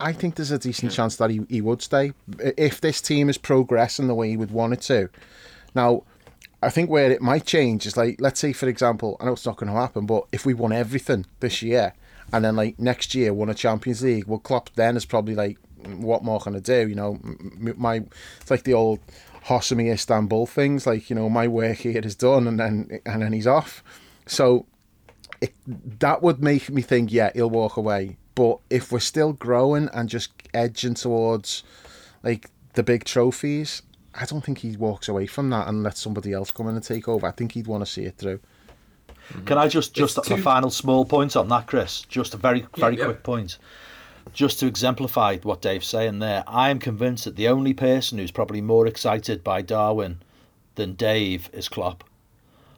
I 0.00 0.14
think 0.14 0.36
there's 0.36 0.50
a 0.50 0.58
decent 0.58 0.90
chance 0.92 1.16
that 1.16 1.28
he, 1.28 1.42
he 1.50 1.60
would 1.60 1.82
stay 1.82 2.14
if 2.38 2.80
this 2.80 3.02
team 3.02 3.28
is 3.28 3.36
progressing 3.36 4.06
the 4.06 4.14
way 4.14 4.30
he 4.30 4.38
would 4.38 4.50
want 4.50 4.72
it 4.72 4.80
to. 4.82 5.10
Now, 5.74 6.04
I 6.62 6.70
think 6.70 6.88
where 6.88 7.10
it 7.10 7.20
might 7.20 7.44
change 7.44 7.84
is 7.84 7.98
like, 7.98 8.22
let's 8.22 8.40
say, 8.40 8.54
for 8.54 8.68
example, 8.68 9.18
I 9.20 9.26
know 9.26 9.32
it's 9.32 9.44
not 9.44 9.58
going 9.58 9.70
to 9.70 9.78
happen, 9.78 10.06
but 10.06 10.24
if 10.32 10.46
we 10.46 10.54
won 10.54 10.72
everything 10.72 11.26
this 11.40 11.60
year 11.60 11.92
and 12.32 12.42
then 12.42 12.56
like 12.56 12.78
next 12.78 13.14
year 13.14 13.34
won 13.34 13.50
a 13.50 13.54
Champions 13.54 14.02
League, 14.02 14.26
well, 14.26 14.38
Klopp 14.38 14.70
then 14.76 14.96
is 14.96 15.04
probably 15.04 15.34
like, 15.34 15.58
what 15.86 16.24
more 16.24 16.40
can 16.40 16.56
I 16.56 16.60
do? 16.60 16.88
You 16.88 16.94
know, 16.94 17.18
my 17.76 18.02
it's 18.40 18.50
like 18.50 18.64
the 18.64 18.74
old 18.74 19.00
Hosami 19.46 19.92
Istanbul 19.92 20.46
things, 20.46 20.86
like 20.86 21.10
you 21.10 21.16
know, 21.16 21.28
my 21.28 21.48
work 21.48 21.78
here 21.78 22.00
is 22.04 22.14
done, 22.14 22.46
and 22.46 22.58
then 22.58 23.00
and 23.06 23.22
then 23.22 23.32
he's 23.32 23.46
off. 23.46 23.82
So 24.26 24.66
it, 25.40 25.54
that 26.00 26.22
would 26.22 26.42
make 26.42 26.70
me 26.70 26.82
think, 26.82 27.12
yeah, 27.12 27.30
he'll 27.34 27.50
walk 27.50 27.76
away. 27.76 28.16
But 28.34 28.58
if 28.70 28.92
we're 28.92 29.00
still 29.00 29.32
growing 29.32 29.88
and 29.92 30.08
just 30.08 30.32
edging 30.54 30.94
towards 30.94 31.64
like 32.22 32.50
the 32.74 32.82
big 32.82 33.04
trophies, 33.04 33.82
I 34.14 34.26
don't 34.26 34.44
think 34.44 34.58
he 34.58 34.76
walks 34.76 35.08
away 35.08 35.26
from 35.26 35.50
that 35.50 35.68
and 35.68 35.82
lets 35.82 36.00
somebody 36.00 36.32
else 36.32 36.52
come 36.52 36.68
in 36.68 36.74
and 36.74 36.84
take 36.84 37.08
over. 37.08 37.26
I 37.26 37.30
think 37.32 37.52
he'd 37.52 37.66
want 37.66 37.84
to 37.84 37.90
see 37.90 38.04
it 38.04 38.16
through. 38.16 38.40
Can 39.44 39.58
I 39.58 39.68
just 39.68 39.94
just 39.94 40.18
It's 40.18 40.30
a 40.30 40.36
too- 40.36 40.42
final 40.42 40.70
small 40.70 41.04
point 41.04 41.36
on 41.36 41.48
that, 41.48 41.66
Chris? 41.66 42.02
Just 42.02 42.34
a 42.34 42.36
very 42.36 42.66
very 42.76 42.96
yeah. 42.96 43.04
quick 43.06 43.22
point. 43.22 43.58
Just 44.32 44.60
to 44.60 44.66
exemplify 44.66 45.38
what 45.38 45.62
Dave's 45.62 45.86
saying 45.86 46.18
there, 46.18 46.44
I 46.46 46.70
am 46.70 46.78
convinced 46.78 47.24
that 47.24 47.36
the 47.36 47.48
only 47.48 47.74
person 47.74 48.18
who's 48.18 48.30
probably 48.30 48.60
more 48.60 48.86
excited 48.86 49.42
by 49.42 49.62
Darwin 49.62 50.20
than 50.74 50.94
Dave 50.94 51.50
is 51.52 51.68
Klopp. 51.68 52.04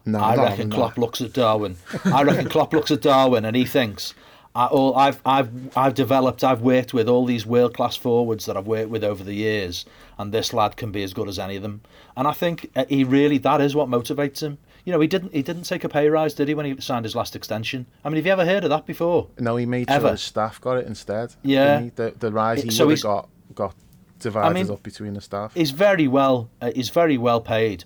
No, 0.05 0.19
I 0.19 0.31
reckon 0.31 0.47
having 0.49 0.71
Klopp 0.71 0.99
looks 0.99 1.21
at 1.21 1.33
Darwin. 1.33 1.77
I 2.05 2.23
reckon 2.23 2.49
Klopp 2.49 2.73
looks 2.73 2.91
at 2.91 3.03
Darwin 3.03 3.45
and 3.45 3.55
he 3.55 3.65
thinks, 3.65 4.15
I, 4.55 4.67
all, 4.67 4.97
I've, 4.97 5.21
I've, 5.25 5.77
I've 5.77 5.95
developed, 5.95 6.43
I've 6.43 6.63
worked 6.63 6.93
with 6.93 7.09
all 7.09 7.25
these 7.25 7.47
world 7.47 7.75
class 7.75 7.97
forwards 7.97 8.47
that 8.47 8.57
I've 8.57 8.67
worked 8.67 8.91
with 8.91 9.05
over 9.05 9.23
the 9.23 9.35
years, 9.35 9.85
and 10.19 10.33
this 10.33 10.53
lad 10.53 10.77
can 10.77 10.91
be 10.91 11.05
as 11.05 11.15
good 11.15 11.29
as 11.29 11.39
any 11.39 11.57
of 11.57 11.63
them. 11.63 11.83
And 12.17 12.27
I 12.27 12.33
think 12.33 12.71
uh, 12.75 12.85
he 12.89 13.05
really, 13.05 13.39
that 13.39 13.61
is 13.61 13.77
what 13.77 13.89
motivates 13.89 14.43
him. 14.43 14.59
You 14.91 14.97
know, 14.97 15.01
he 15.03 15.07
didn't, 15.07 15.33
he 15.33 15.43
didn't 15.45 15.63
take 15.63 15.85
a 15.85 15.89
pay 15.89 16.09
rise, 16.09 16.35
did 16.35 16.49
he, 16.49 16.55
when 16.55 16.67
he 16.67 16.81
signed 16.81 17.05
his 17.05 17.15
last 17.15 17.37
extension? 17.37 17.87
I 18.05 18.09
mean, 18.09 18.17
have 18.17 18.27
you 18.27 18.33
ever 18.33 18.45
heard 18.45 18.65
of 18.65 18.71
that 18.71 18.87
before? 18.87 19.29
No, 19.39 19.55
he 19.55 19.65
made 19.65 19.89
Ever. 19.89 20.09
sure 20.09 20.11
his 20.11 20.21
staff 20.21 20.61
got 20.61 20.79
it 20.79 20.87
instead. 20.89 21.33
Yeah. 21.45 21.83
he? 21.83 21.91
The, 21.91 22.13
the 22.19 22.33
rise 22.33 22.65
he 22.65 22.73
So 22.73 22.89
would 22.89 22.97
have 22.99 23.03
got 23.05 23.29
got 23.55 23.77
divided 24.19 24.55
mean, 24.55 24.69
up 24.69 24.83
between 24.83 25.15
the 25.15 25.21
staff. 25.21 25.55
He's 25.55 25.71
very 25.71 26.09
well, 26.09 26.51
uh, 26.61 26.73
he's 26.75 26.89
very 26.89 27.17
well 27.19 27.41
paid, 27.41 27.85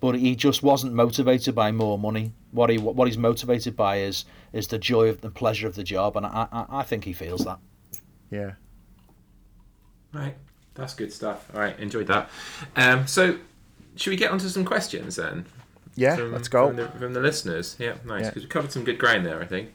but 0.00 0.16
he 0.16 0.34
just 0.34 0.64
wasn't 0.64 0.92
motivated 0.92 1.54
by 1.54 1.70
more 1.70 1.96
money. 1.96 2.32
What 2.50 2.68
he, 2.68 2.78
what 2.78 3.06
he's 3.06 3.16
motivated 3.16 3.76
by 3.76 3.98
is, 3.98 4.24
is 4.52 4.66
the 4.66 4.78
joy 4.78 5.08
of 5.08 5.20
the 5.20 5.30
pleasure 5.30 5.68
of 5.68 5.76
the 5.76 5.84
job, 5.84 6.16
and 6.16 6.26
I, 6.26 6.48
I, 6.50 6.66
I 6.80 6.82
think 6.82 7.04
he 7.04 7.12
feels 7.12 7.44
that. 7.44 7.60
Yeah. 8.28 8.54
Right, 10.12 10.34
that's 10.74 10.94
good 10.94 11.12
stuff. 11.12 11.48
All 11.54 11.60
right, 11.60 11.78
enjoyed 11.78 12.08
that. 12.08 12.28
Um, 12.74 13.06
so, 13.06 13.38
should 13.94 14.10
we 14.10 14.16
get 14.16 14.32
onto 14.32 14.48
some 14.48 14.64
questions 14.64 15.14
then? 15.14 15.46
Yeah, 16.00 16.16
From, 16.16 16.32
let's 16.32 16.48
go. 16.48 16.68
From 16.68 16.76
the, 16.76 16.88
from 16.88 17.12
the 17.12 17.20
listeners. 17.20 17.76
Yeah, 17.78 17.94
nice. 18.06 18.22
Yeah. 18.22 18.30
Because 18.30 18.42
we 18.44 18.48
covered 18.48 18.72
some 18.72 18.84
good 18.84 18.98
ground 18.98 19.26
there, 19.26 19.42
I 19.42 19.44
think. 19.44 19.70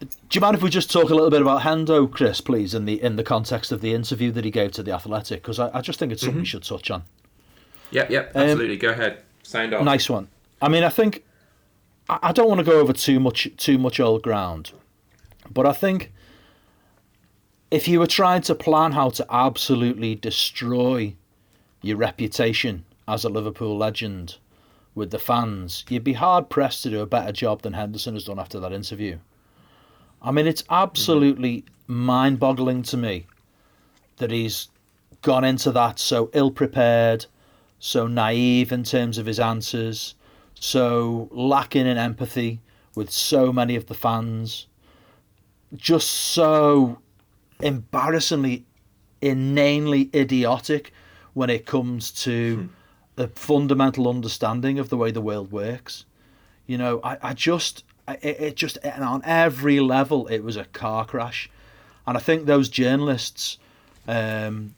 Do 0.00 0.08
you 0.32 0.40
mind 0.40 0.56
if 0.56 0.62
we 0.62 0.70
just 0.70 0.90
talk 0.90 1.10
a 1.10 1.14
little 1.14 1.28
bit 1.28 1.42
about 1.42 1.62
Hendo, 1.62 2.10
Chris, 2.10 2.40
please, 2.40 2.74
in 2.74 2.86
the 2.86 3.02
in 3.02 3.16
the 3.16 3.22
context 3.22 3.72
of 3.72 3.82
the 3.82 3.92
interview 3.92 4.32
that 4.32 4.44
he 4.44 4.50
gave 4.50 4.72
to 4.72 4.82
the 4.82 4.92
Athletic? 4.92 5.42
Because 5.42 5.58
I, 5.58 5.70
I 5.74 5.82
just 5.82 5.98
think 5.98 6.12
it's 6.12 6.22
something 6.22 6.40
we 6.40 6.46
should 6.46 6.62
touch 6.64 6.90
on. 6.90 7.04
Yep, 7.90 8.10
yep, 8.10 8.32
Um, 8.34 8.42
absolutely. 8.42 8.78
Go 8.78 8.88
ahead. 8.88 9.22
Sound 9.42 9.74
off. 9.74 9.84
Nice 9.84 10.08
one. 10.08 10.28
I 10.62 10.70
mean, 10.70 10.82
I 10.82 10.88
think 10.88 11.24
I, 12.08 12.18
I 12.22 12.32
don't 12.32 12.48
want 12.48 12.58
to 12.58 12.64
go 12.64 12.80
over 12.80 12.94
too 12.94 13.20
much 13.20 13.48
too 13.58 13.76
much 13.76 14.00
old 14.00 14.22
ground, 14.22 14.72
but 15.50 15.66
I 15.66 15.72
think 15.72 16.10
if 17.70 17.86
you 17.86 17.98
were 17.98 18.06
trying 18.06 18.40
to 18.42 18.54
plan 18.54 18.92
how 18.92 19.10
to 19.10 19.26
absolutely 19.30 20.14
destroy 20.14 21.14
your 21.82 21.98
reputation 21.98 22.84
as 23.06 23.24
a 23.24 23.28
Liverpool 23.28 23.76
legend 23.76 24.38
with 24.96 25.10
the 25.10 25.18
fans, 25.18 25.84
you'd 25.88 26.02
be 26.02 26.14
hard 26.14 26.48
pressed 26.48 26.82
to 26.82 26.90
do 26.90 27.00
a 27.00 27.06
better 27.06 27.30
job 27.30 27.62
than 27.62 27.74
Henderson 27.74 28.14
has 28.14 28.24
done 28.24 28.40
after 28.40 28.58
that 28.58 28.72
interview. 28.72 29.18
I 30.22 30.32
mean, 30.32 30.46
it's 30.46 30.64
absolutely 30.70 31.64
mind 31.86 32.40
boggling 32.40 32.82
to 32.84 32.96
me 32.96 33.26
that 34.16 34.30
he's 34.30 34.68
gone 35.20 35.44
into 35.44 35.70
that 35.72 35.98
so 35.98 36.30
ill 36.32 36.50
prepared, 36.50 37.26
so 37.78 38.06
naive 38.06 38.72
in 38.72 38.82
terms 38.82 39.18
of 39.18 39.26
his 39.26 39.38
answers, 39.38 40.14
so 40.58 41.28
lacking 41.30 41.86
in 41.86 41.98
empathy 41.98 42.60
with 42.94 43.10
so 43.10 43.52
many 43.52 43.76
of 43.76 43.86
the 43.86 43.94
fans, 43.94 44.66
just 45.74 46.10
so 46.10 46.98
embarrassingly, 47.60 48.64
inanely 49.20 50.08
idiotic 50.14 50.90
when 51.34 51.50
it 51.50 51.66
comes 51.66 52.10
to 52.10 52.56
hmm. 52.56 52.66
The 53.16 53.28
fundamental 53.28 54.08
understanding 54.08 54.78
of 54.78 54.88
the 54.88 54.96
way 54.96 55.10
the 55.10 55.20
world 55.20 55.50
works. 55.50 56.04
You 56.66 56.78
know, 56.78 57.00
I, 57.02 57.18
I 57.22 57.32
just, 57.34 57.84
I- 58.06 58.14
it, 58.22 58.40
it 58.40 58.56
just, 58.56 58.78
and 58.82 59.02
on 59.02 59.22
every 59.24 59.80
level, 59.80 60.26
it 60.28 60.40
was 60.40 60.56
a 60.56 60.64
car 60.66 61.04
crash. 61.04 61.50
And 62.06 62.16
I 62.16 62.20
think 62.20 62.46
those 62.46 62.68
journalists, 62.68 63.58
um, 64.06 64.74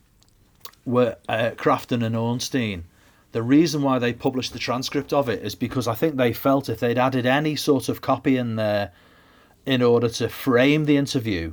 were 0.86 1.16
uh, 1.28 1.50
Crafton 1.56 2.02
and 2.04 2.16
Ornstein. 2.16 2.84
The 3.32 3.42
reason 3.42 3.82
why 3.82 3.98
they 3.98 4.14
published 4.14 4.54
the 4.54 4.58
transcript 4.58 5.12
of 5.12 5.28
it 5.28 5.42
is 5.44 5.54
because 5.54 5.86
I 5.86 5.94
think 5.94 6.16
they 6.16 6.32
felt 6.32 6.70
if 6.70 6.80
they'd 6.80 6.96
added 6.96 7.26
any 7.26 7.56
sort 7.56 7.90
of 7.90 8.00
copy 8.00 8.38
in 8.38 8.56
there 8.56 8.92
in 9.66 9.82
order 9.82 10.08
to 10.08 10.30
frame 10.30 10.86
the 10.86 10.96
interview, 10.96 11.52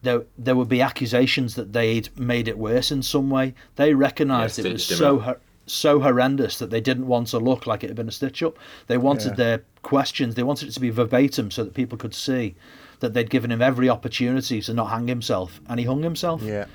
there 0.00 0.22
there 0.38 0.56
would 0.56 0.68
be 0.70 0.80
accusations 0.80 1.56
that 1.56 1.74
they'd 1.74 2.08
made 2.18 2.48
it 2.48 2.56
worse 2.56 2.90
in 2.90 3.02
some 3.02 3.28
way. 3.28 3.52
They 3.76 3.92
recognised 3.92 4.58
Yeah, 4.58 4.64
it 4.64 4.72
was 4.72 4.86
so 4.86 5.20
up. 5.20 5.42
So 5.66 6.00
horrendous 6.00 6.58
that 6.58 6.70
they 6.70 6.80
didn't 6.80 7.06
want 7.06 7.28
to 7.28 7.38
look 7.38 7.66
like 7.66 7.82
it 7.82 7.88
had 7.88 7.96
been 7.96 8.08
a 8.08 8.12
stitch 8.12 8.42
up. 8.42 8.58
They 8.86 8.98
wanted 8.98 9.30
Yeah. 9.30 9.34
their 9.36 9.62
questions, 9.82 10.34
they 10.34 10.42
wanted 10.42 10.68
it 10.68 10.72
to 10.72 10.80
be 10.80 10.90
verbatim 10.90 11.50
so 11.50 11.64
that 11.64 11.74
people 11.74 11.96
could 11.98 12.14
see 12.14 12.54
that 13.00 13.12
they'd 13.14 13.30
given 13.30 13.50
him 13.50 13.60
every 13.60 13.88
opportunity 13.88 14.60
to 14.62 14.72
not 14.72 14.86
hang 14.86 15.08
himself, 15.08 15.60
and 15.68 15.78
he 15.80 15.86
hung 15.86 16.02
himself. 16.02 16.42
Yeah. 16.42 16.66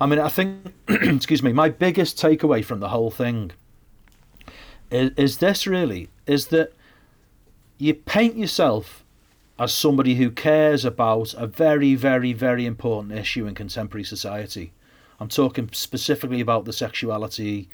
I 0.00 0.06
mean, 0.06 0.18
I 0.18 0.28
think, 0.28 0.72
excuse 0.88 1.42
me, 1.42 1.52
my 1.52 1.68
biggest 1.68 2.16
takeaway 2.18 2.64
from 2.64 2.80
the 2.80 2.88
whole 2.88 3.10
thing 3.10 3.52
is, 4.90 5.10
is 5.16 5.38
this 5.38 5.66
really 5.66 6.08
is 6.26 6.48
that 6.48 6.72
you 7.78 7.94
paint 7.94 8.36
yourself 8.36 9.04
as 9.58 9.72
somebody 9.72 10.16
who 10.16 10.30
cares 10.30 10.84
about 10.84 11.34
a 11.34 11.46
very, 11.46 11.94
very, 11.94 12.32
very 12.32 12.66
important 12.66 13.12
issue 13.18 13.46
in 13.46 13.54
contemporary 13.54 14.04
society. 14.04 14.72
I'm 15.18 15.28
talking 15.28 15.70
specifically 15.72 16.40
about 16.40 16.64
the 16.66 16.72
sexuality, 16.72 17.68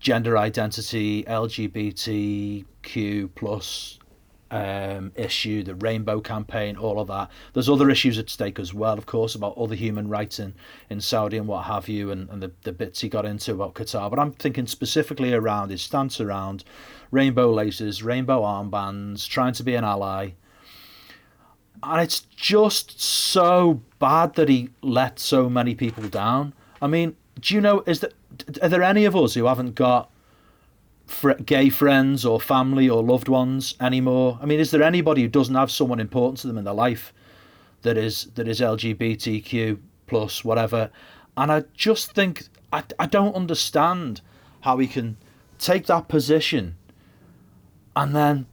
gender 0.00 0.36
identity, 0.36 1.22
LGBTQ 1.24 2.64
plus 3.34 3.98
um, 4.50 5.12
issue, 5.14 5.62
the 5.62 5.74
Rainbow 5.76 6.20
Campaign, 6.20 6.76
all 6.76 6.98
of 6.98 7.08
that. 7.08 7.30
There's 7.52 7.68
other 7.68 7.88
issues 7.90 8.18
at 8.18 8.28
stake 8.28 8.58
as 8.58 8.74
well, 8.74 8.98
of 8.98 9.06
course, 9.06 9.34
about 9.34 9.56
other 9.56 9.74
human 9.74 10.08
rights 10.08 10.40
in, 10.40 10.54
in 10.88 11.00
Saudi 11.00 11.36
and 11.36 11.46
what 11.46 11.66
have 11.66 11.88
you, 11.88 12.10
and, 12.10 12.28
and 12.30 12.42
the, 12.42 12.50
the 12.62 12.72
bits 12.72 13.00
he 13.00 13.08
got 13.08 13.24
into 13.24 13.52
about 13.52 13.74
Qatar. 13.74 14.10
But 14.10 14.18
I'm 14.18 14.32
thinking 14.32 14.66
specifically 14.66 15.32
around 15.32 15.70
his 15.70 15.82
stance 15.82 16.20
around 16.20 16.64
rainbow 17.10 17.52
laces, 17.52 18.02
rainbow 18.02 18.42
armbands, 18.42 19.28
trying 19.28 19.52
to 19.54 19.62
be 19.62 19.74
an 19.74 19.84
ally. 19.84 20.30
And 21.82 22.00
it's 22.00 22.20
just 22.20 23.00
so 23.00 23.82
bad 23.98 24.34
that 24.34 24.48
he 24.48 24.70
let 24.82 25.18
so 25.18 25.48
many 25.48 25.74
people 25.74 26.08
down. 26.08 26.54
I 26.82 26.88
mean, 26.88 27.16
do 27.40 27.54
you 27.54 27.60
know, 27.60 27.82
is 27.86 28.00
that, 28.00 28.12
are 28.62 28.68
there 28.68 28.82
any 28.82 29.04
of 29.04 29.16
us 29.16 29.34
who 29.34 29.46
haven't 29.46 29.74
got 29.74 30.10
fr- 31.06 31.32
gay 31.32 31.70
friends 31.70 32.24
or 32.24 32.40
family 32.40 32.88
or 32.88 33.02
loved 33.02 33.28
ones 33.28 33.74
anymore? 33.80 34.38
I 34.40 34.46
mean, 34.46 34.60
is 34.60 34.70
there 34.70 34.82
anybody 34.82 35.22
who 35.22 35.28
doesn't 35.28 35.54
have 35.54 35.70
someone 35.70 36.00
important 36.00 36.38
to 36.40 36.46
them 36.46 36.58
in 36.58 36.64
their 36.64 36.74
life 36.74 37.12
that 37.82 37.96
is 37.96 38.26
that 38.34 38.46
is 38.46 38.60
LGBTQ 38.60 39.78
plus 40.06 40.44
whatever? 40.44 40.90
And 41.36 41.50
I 41.50 41.64
just 41.74 42.12
think 42.12 42.44
I, 42.72 42.84
I 42.98 43.06
don't 43.06 43.34
understand 43.34 44.20
how 44.62 44.78
he 44.78 44.86
can 44.86 45.16
take 45.58 45.86
that 45.86 46.08
position 46.08 46.76
and 47.96 48.14
then 48.14 48.46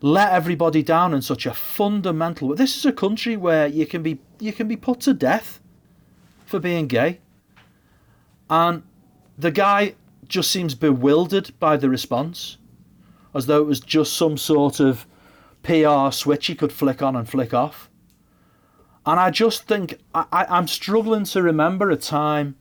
let 0.00 0.32
everybody 0.32 0.82
down 0.82 1.14
in 1.14 1.22
such 1.22 1.46
a 1.46 1.54
fundamental 1.54 2.48
way. 2.48 2.56
This 2.56 2.76
is 2.76 2.84
a 2.84 2.92
country 2.92 3.36
where 3.36 3.66
you 3.66 3.86
can 3.86 4.02
be 4.02 4.18
you 4.38 4.52
can 4.52 4.68
be 4.68 4.76
put 4.76 5.00
to 5.00 5.14
death 5.14 5.60
for 6.44 6.58
being 6.58 6.86
gay. 6.86 7.20
And 8.48 8.82
the 9.38 9.50
guy 9.50 9.94
just 10.28 10.50
seems 10.50 10.74
bewildered 10.74 11.52
by 11.58 11.76
the 11.76 11.88
response, 11.88 12.58
as 13.34 13.46
though 13.46 13.60
it 13.60 13.66
was 13.66 13.80
just 13.80 14.14
some 14.14 14.36
sort 14.36 14.80
of 14.80 15.06
PR 15.62 16.10
switch 16.10 16.46
he 16.46 16.54
could 16.54 16.72
flick 16.72 17.02
on 17.02 17.16
and 17.16 17.28
flick 17.28 17.52
off. 17.52 17.90
And 19.06 19.20
I 19.20 19.30
just 19.30 19.64
think 19.66 19.98
I, 20.14 20.46
I'm 20.48 20.66
struggling 20.68 21.24
to 21.24 21.42
remember 21.42 21.90
a 21.90 21.96
time 21.96 22.56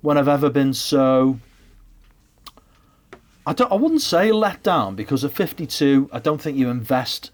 when 0.00 0.18
I've 0.18 0.28
ever 0.28 0.50
been 0.50 0.74
so. 0.74 1.38
I 3.46 3.52
don't. 3.52 3.72
I 3.72 3.74
wouldn't 3.74 4.02
say 4.02 4.30
let 4.30 4.62
down 4.62 4.94
because 4.94 5.24
at 5.24 5.32
52, 5.32 6.10
I 6.12 6.20
don't 6.20 6.40
think 6.40 6.56
you 6.56 6.70
invest 6.70 7.32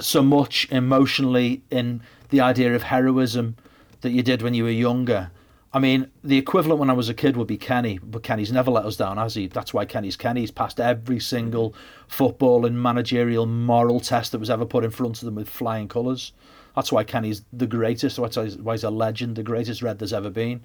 so 0.00 0.22
much 0.22 0.66
emotionally 0.72 1.62
in 1.70 2.02
the 2.30 2.40
idea 2.40 2.74
of 2.74 2.84
heroism 2.84 3.56
that 4.00 4.10
you 4.10 4.22
did 4.22 4.42
when 4.42 4.54
you 4.54 4.64
were 4.64 4.70
younger. 4.70 5.30
I 5.74 5.78
mean, 5.78 6.10
the 6.22 6.36
equivalent 6.36 6.80
when 6.80 6.90
I 6.90 6.94
was 6.94 7.08
a 7.08 7.14
kid 7.14 7.36
would 7.36 7.46
be 7.46 7.56
Kenny, 7.56 7.98
but 8.02 8.22
Kenny's 8.22 8.52
never 8.52 8.70
let 8.70 8.84
us 8.84 8.96
down, 8.96 9.16
has 9.16 9.34
he? 9.34 9.46
That's 9.46 9.72
why 9.72 9.86
Kenny's 9.86 10.16
Kenny. 10.16 10.40
He's 10.40 10.50
passed 10.50 10.78
every 10.78 11.18
single 11.18 11.74
football 12.06 12.66
and 12.66 12.82
managerial 12.82 13.46
moral 13.46 13.98
test 13.98 14.32
that 14.32 14.38
was 14.38 14.50
ever 14.50 14.66
put 14.66 14.84
in 14.84 14.90
front 14.90 15.18
of 15.18 15.24
them 15.24 15.34
with 15.34 15.48
flying 15.48 15.88
colours. 15.88 16.32
That's 16.76 16.92
why 16.92 17.04
Kenny's 17.04 17.42
the 17.52 17.66
greatest. 17.66 18.18
That's 18.18 18.36
why 18.36 18.44
he's- 18.44 18.82
a 18.84 18.90
legend, 18.90 19.36
the 19.36 19.42
greatest 19.42 19.80
red 19.80 19.98
there's 19.98 20.12
ever 20.12 20.30
been. 20.30 20.60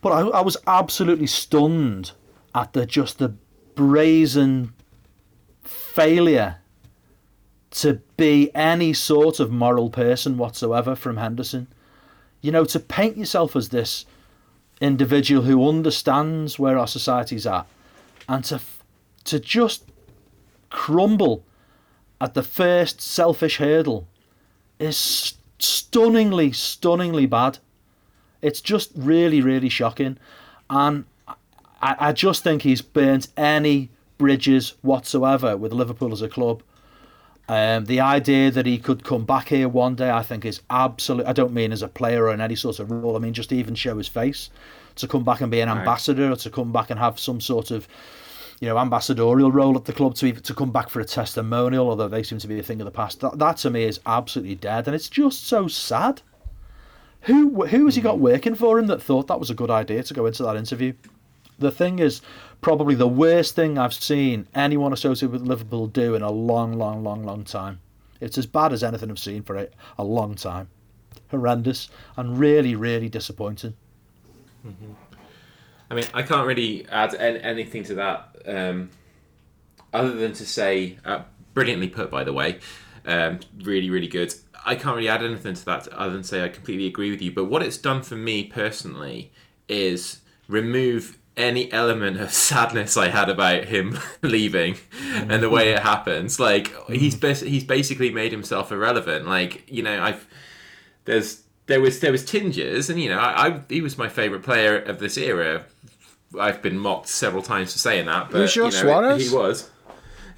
But 0.00 0.10
I, 0.10 0.20
I 0.20 0.40
was 0.42 0.56
absolutely 0.66 1.26
stunned 1.26 2.12
at 2.54 2.72
the 2.72 2.86
just 2.86 3.18
the 3.18 3.34
brazen 3.74 4.74
failure 5.62 6.58
to 7.70 8.00
be 8.16 8.54
any 8.54 8.92
sort 8.92 9.40
of 9.40 9.50
moral 9.50 9.90
person 9.90 10.38
whatsoever 10.38 10.94
from 10.94 11.16
Henderson. 11.16 11.66
You 12.40 12.52
know, 12.52 12.64
to 12.66 12.80
paint 12.80 13.16
yourself 13.16 13.56
as 13.56 13.70
this 13.70 14.06
individual 14.80 15.42
who 15.42 15.68
understands 15.68 16.58
where 16.58 16.78
our 16.78 16.86
society's 16.86 17.46
at 17.46 17.66
and 18.28 18.44
to 18.44 18.60
to 19.24 19.40
just 19.40 19.84
crumble 20.70 21.44
at 22.20 22.34
the 22.34 22.42
first 22.42 23.00
selfish 23.00 23.56
hurdle 23.56 24.06
is 24.78 25.34
stunningly, 25.58 26.52
stunningly 26.52 27.26
bad. 27.26 27.58
It's 28.40 28.60
just 28.60 28.90
really, 28.94 29.40
really 29.40 29.68
shocking. 29.68 30.18
And 30.70 31.04
I, 31.82 31.96
I 31.98 32.12
just 32.12 32.42
think 32.42 32.62
he's 32.62 32.82
burnt 32.82 33.28
any 33.36 33.90
bridges 34.16 34.74
whatsoever 34.82 35.56
with 35.56 35.72
Liverpool 35.72 36.12
as 36.12 36.22
a 36.22 36.28
club. 36.28 36.62
Um, 37.48 37.86
the 37.86 38.00
idea 38.00 38.50
that 38.50 38.66
he 38.66 38.78
could 38.78 39.04
come 39.04 39.24
back 39.24 39.48
here 39.48 39.68
one 39.70 39.94
day, 39.94 40.10
I 40.10 40.22
think, 40.22 40.44
is 40.44 40.60
absolute. 40.68 41.26
I 41.26 41.32
don't 41.32 41.54
mean 41.54 41.72
as 41.72 41.80
a 41.80 41.88
player 41.88 42.24
or 42.24 42.34
in 42.34 42.42
any 42.42 42.54
sort 42.54 42.78
of 42.78 42.90
role. 42.90 43.16
I 43.16 43.20
mean 43.20 43.32
just 43.32 43.52
even 43.52 43.74
show 43.74 43.96
his 43.96 44.08
face, 44.08 44.50
to 44.96 45.08
come 45.08 45.24
back 45.24 45.40
and 45.40 45.50
be 45.50 45.60
an 45.60 45.68
right. 45.68 45.78
ambassador, 45.78 46.30
or 46.30 46.36
to 46.36 46.50
come 46.50 46.72
back 46.72 46.90
and 46.90 47.00
have 47.00 47.18
some 47.18 47.40
sort 47.40 47.70
of, 47.70 47.88
you 48.60 48.68
know, 48.68 48.76
ambassadorial 48.76 49.50
role 49.50 49.76
at 49.76 49.86
the 49.86 49.94
club. 49.94 50.14
To 50.16 50.30
to 50.32 50.54
come 50.54 50.72
back 50.72 50.90
for 50.90 51.00
a 51.00 51.06
testimonial, 51.06 51.88
although 51.88 52.08
they 52.08 52.22
seem 52.22 52.38
to 52.38 52.48
be 52.48 52.58
a 52.58 52.62
thing 52.62 52.82
of 52.82 52.84
the 52.84 52.90
past. 52.90 53.20
That, 53.20 53.38
that 53.38 53.56
to 53.58 53.70
me 53.70 53.84
is 53.84 53.98
absolutely 54.04 54.56
dead, 54.56 54.86
and 54.86 54.94
it's 54.94 55.08
just 55.08 55.46
so 55.46 55.68
sad. 55.68 56.20
Who 57.22 57.64
who 57.66 57.86
has 57.86 57.96
he 57.96 58.02
got 58.02 58.18
working 58.18 58.56
for 58.56 58.78
him 58.78 58.88
that 58.88 59.02
thought 59.02 59.26
that 59.28 59.40
was 59.40 59.48
a 59.48 59.54
good 59.54 59.70
idea 59.70 60.02
to 60.02 60.14
go 60.14 60.26
into 60.26 60.42
that 60.42 60.56
interview? 60.56 60.92
The 61.58 61.70
thing 61.70 61.98
is, 61.98 62.20
probably 62.60 62.94
the 62.94 63.08
worst 63.08 63.54
thing 63.54 63.78
I've 63.78 63.94
seen 63.94 64.46
anyone 64.54 64.92
associated 64.92 65.32
with 65.32 65.42
Liverpool 65.42 65.86
do 65.86 66.14
in 66.14 66.22
a 66.22 66.30
long, 66.30 66.72
long, 66.74 67.02
long, 67.02 67.24
long 67.24 67.44
time. 67.44 67.80
It's 68.20 68.38
as 68.38 68.46
bad 68.46 68.72
as 68.72 68.82
anything 68.82 69.10
I've 69.10 69.18
seen 69.18 69.42
for 69.42 69.56
a, 69.56 69.68
a 69.96 70.04
long 70.04 70.34
time. 70.34 70.68
Horrendous 71.30 71.88
and 72.16 72.38
really, 72.38 72.74
really 72.74 73.08
disappointing. 73.08 73.74
Mm-hmm. 74.66 74.92
I 75.90 75.94
mean, 75.94 76.04
I 76.12 76.22
can't 76.22 76.46
really 76.46 76.86
add 76.88 77.14
anything 77.14 77.82
to 77.84 77.94
that 77.94 78.36
um, 78.46 78.90
other 79.92 80.12
than 80.12 80.32
to 80.34 80.44
say, 80.44 80.98
uh, 81.04 81.22
brilliantly 81.54 81.88
put, 81.88 82.10
by 82.10 82.24
the 82.24 82.32
way, 82.32 82.58
um, 83.06 83.40
really, 83.62 83.88
really 83.88 84.06
good. 84.06 84.34
I 84.66 84.74
can't 84.74 84.96
really 84.96 85.08
add 85.08 85.22
anything 85.22 85.54
to 85.54 85.64
that 85.66 85.88
other 85.88 86.12
than 86.12 86.24
say 86.24 86.44
I 86.44 86.48
completely 86.48 86.86
agree 86.86 87.10
with 87.10 87.22
you. 87.22 87.32
But 87.32 87.46
what 87.46 87.62
it's 87.62 87.78
done 87.78 88.02
for 88.02 88.16
me 88.16 88.44
personally 88.44 89.32
is 89.68 90.20
remove 90.46 91.17
any 91.38 91.72
element 91.72 92.20
of 92.20 92.32
sadness 92.34 92.96
I 92.96 93.08
had 93.08 93.28
about 93.30 93.64
him 93.64 93.98
leaving 94.22 94.76
and 95.12 95.42
the 95.42 95.48
way 95.48 95.70
it 95.72 95.80
happens. 95.80 96.38
Like 96.38 96.74
he's 96.88 97.14
bas- 97.14 97.40
he's 97.40 97.64
basically 97.64 98.10
made 98.10 98.32
himself 98.32 98.70
irrelevant. 98.70 99.26
Like 99.26 99.70
you 99.70 99.82
know, 99.82 100.02
I've 100.02 100.26
there's 101.04 101.42
there 101.66 101.80
was 101.80 102.00
there 102.00 102.12
was 102.12 102.24
tinges, 102.24 102.90
and 102.90 103.00
you 103.00 103.08
know, 103.08 103.18
I, 103.18 103.46
I 103.46 103.60
he 103.68 103.80
was 103.80 103.96
my 103.96 104.08
favorite 104.08 104.42
player 104.42 104.78
of 104.78 104.98
this 104.98 105.16
era. 105.16 105.64
I've 106.38 106.60
been 106.60 106.78
mocked 106.78 107.08
several 107.08 107.42
times 107.42 107.72
for 107.72 107.78
saying 107.78 108.06
that, 108.06 108.30
but 108.30 108.54
you 108.54 108.62
know, 108.64 108.70
Suarez? 108.70 109.30
he 109.30 109.34
was. 109.34 109.70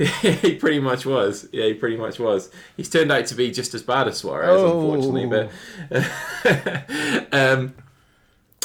he 0.22 0.54
pretty 0.54 0.80
much 0.80 1.04
was. 1.04 1.46
Yeah, 1.52 1.66
he 1.66 1.74
pretty 1.74 1.98
much 1.98 2.18
was. 2.18 2.50
He's 2.76 2.88
turned 2.88 3.12
out 3.12 3.26
to 3.26 3.34
be 3.34 3.50
just 3.50 3.74
as 3.74 3.82
bad 3.82 4.08
as 4.08 4.16
Suarez, 4.18 4.48
oh. 4.48 4.92
unfortunately. 4.92 5.48
But, 5.90 7.32
um, 7.32 7.74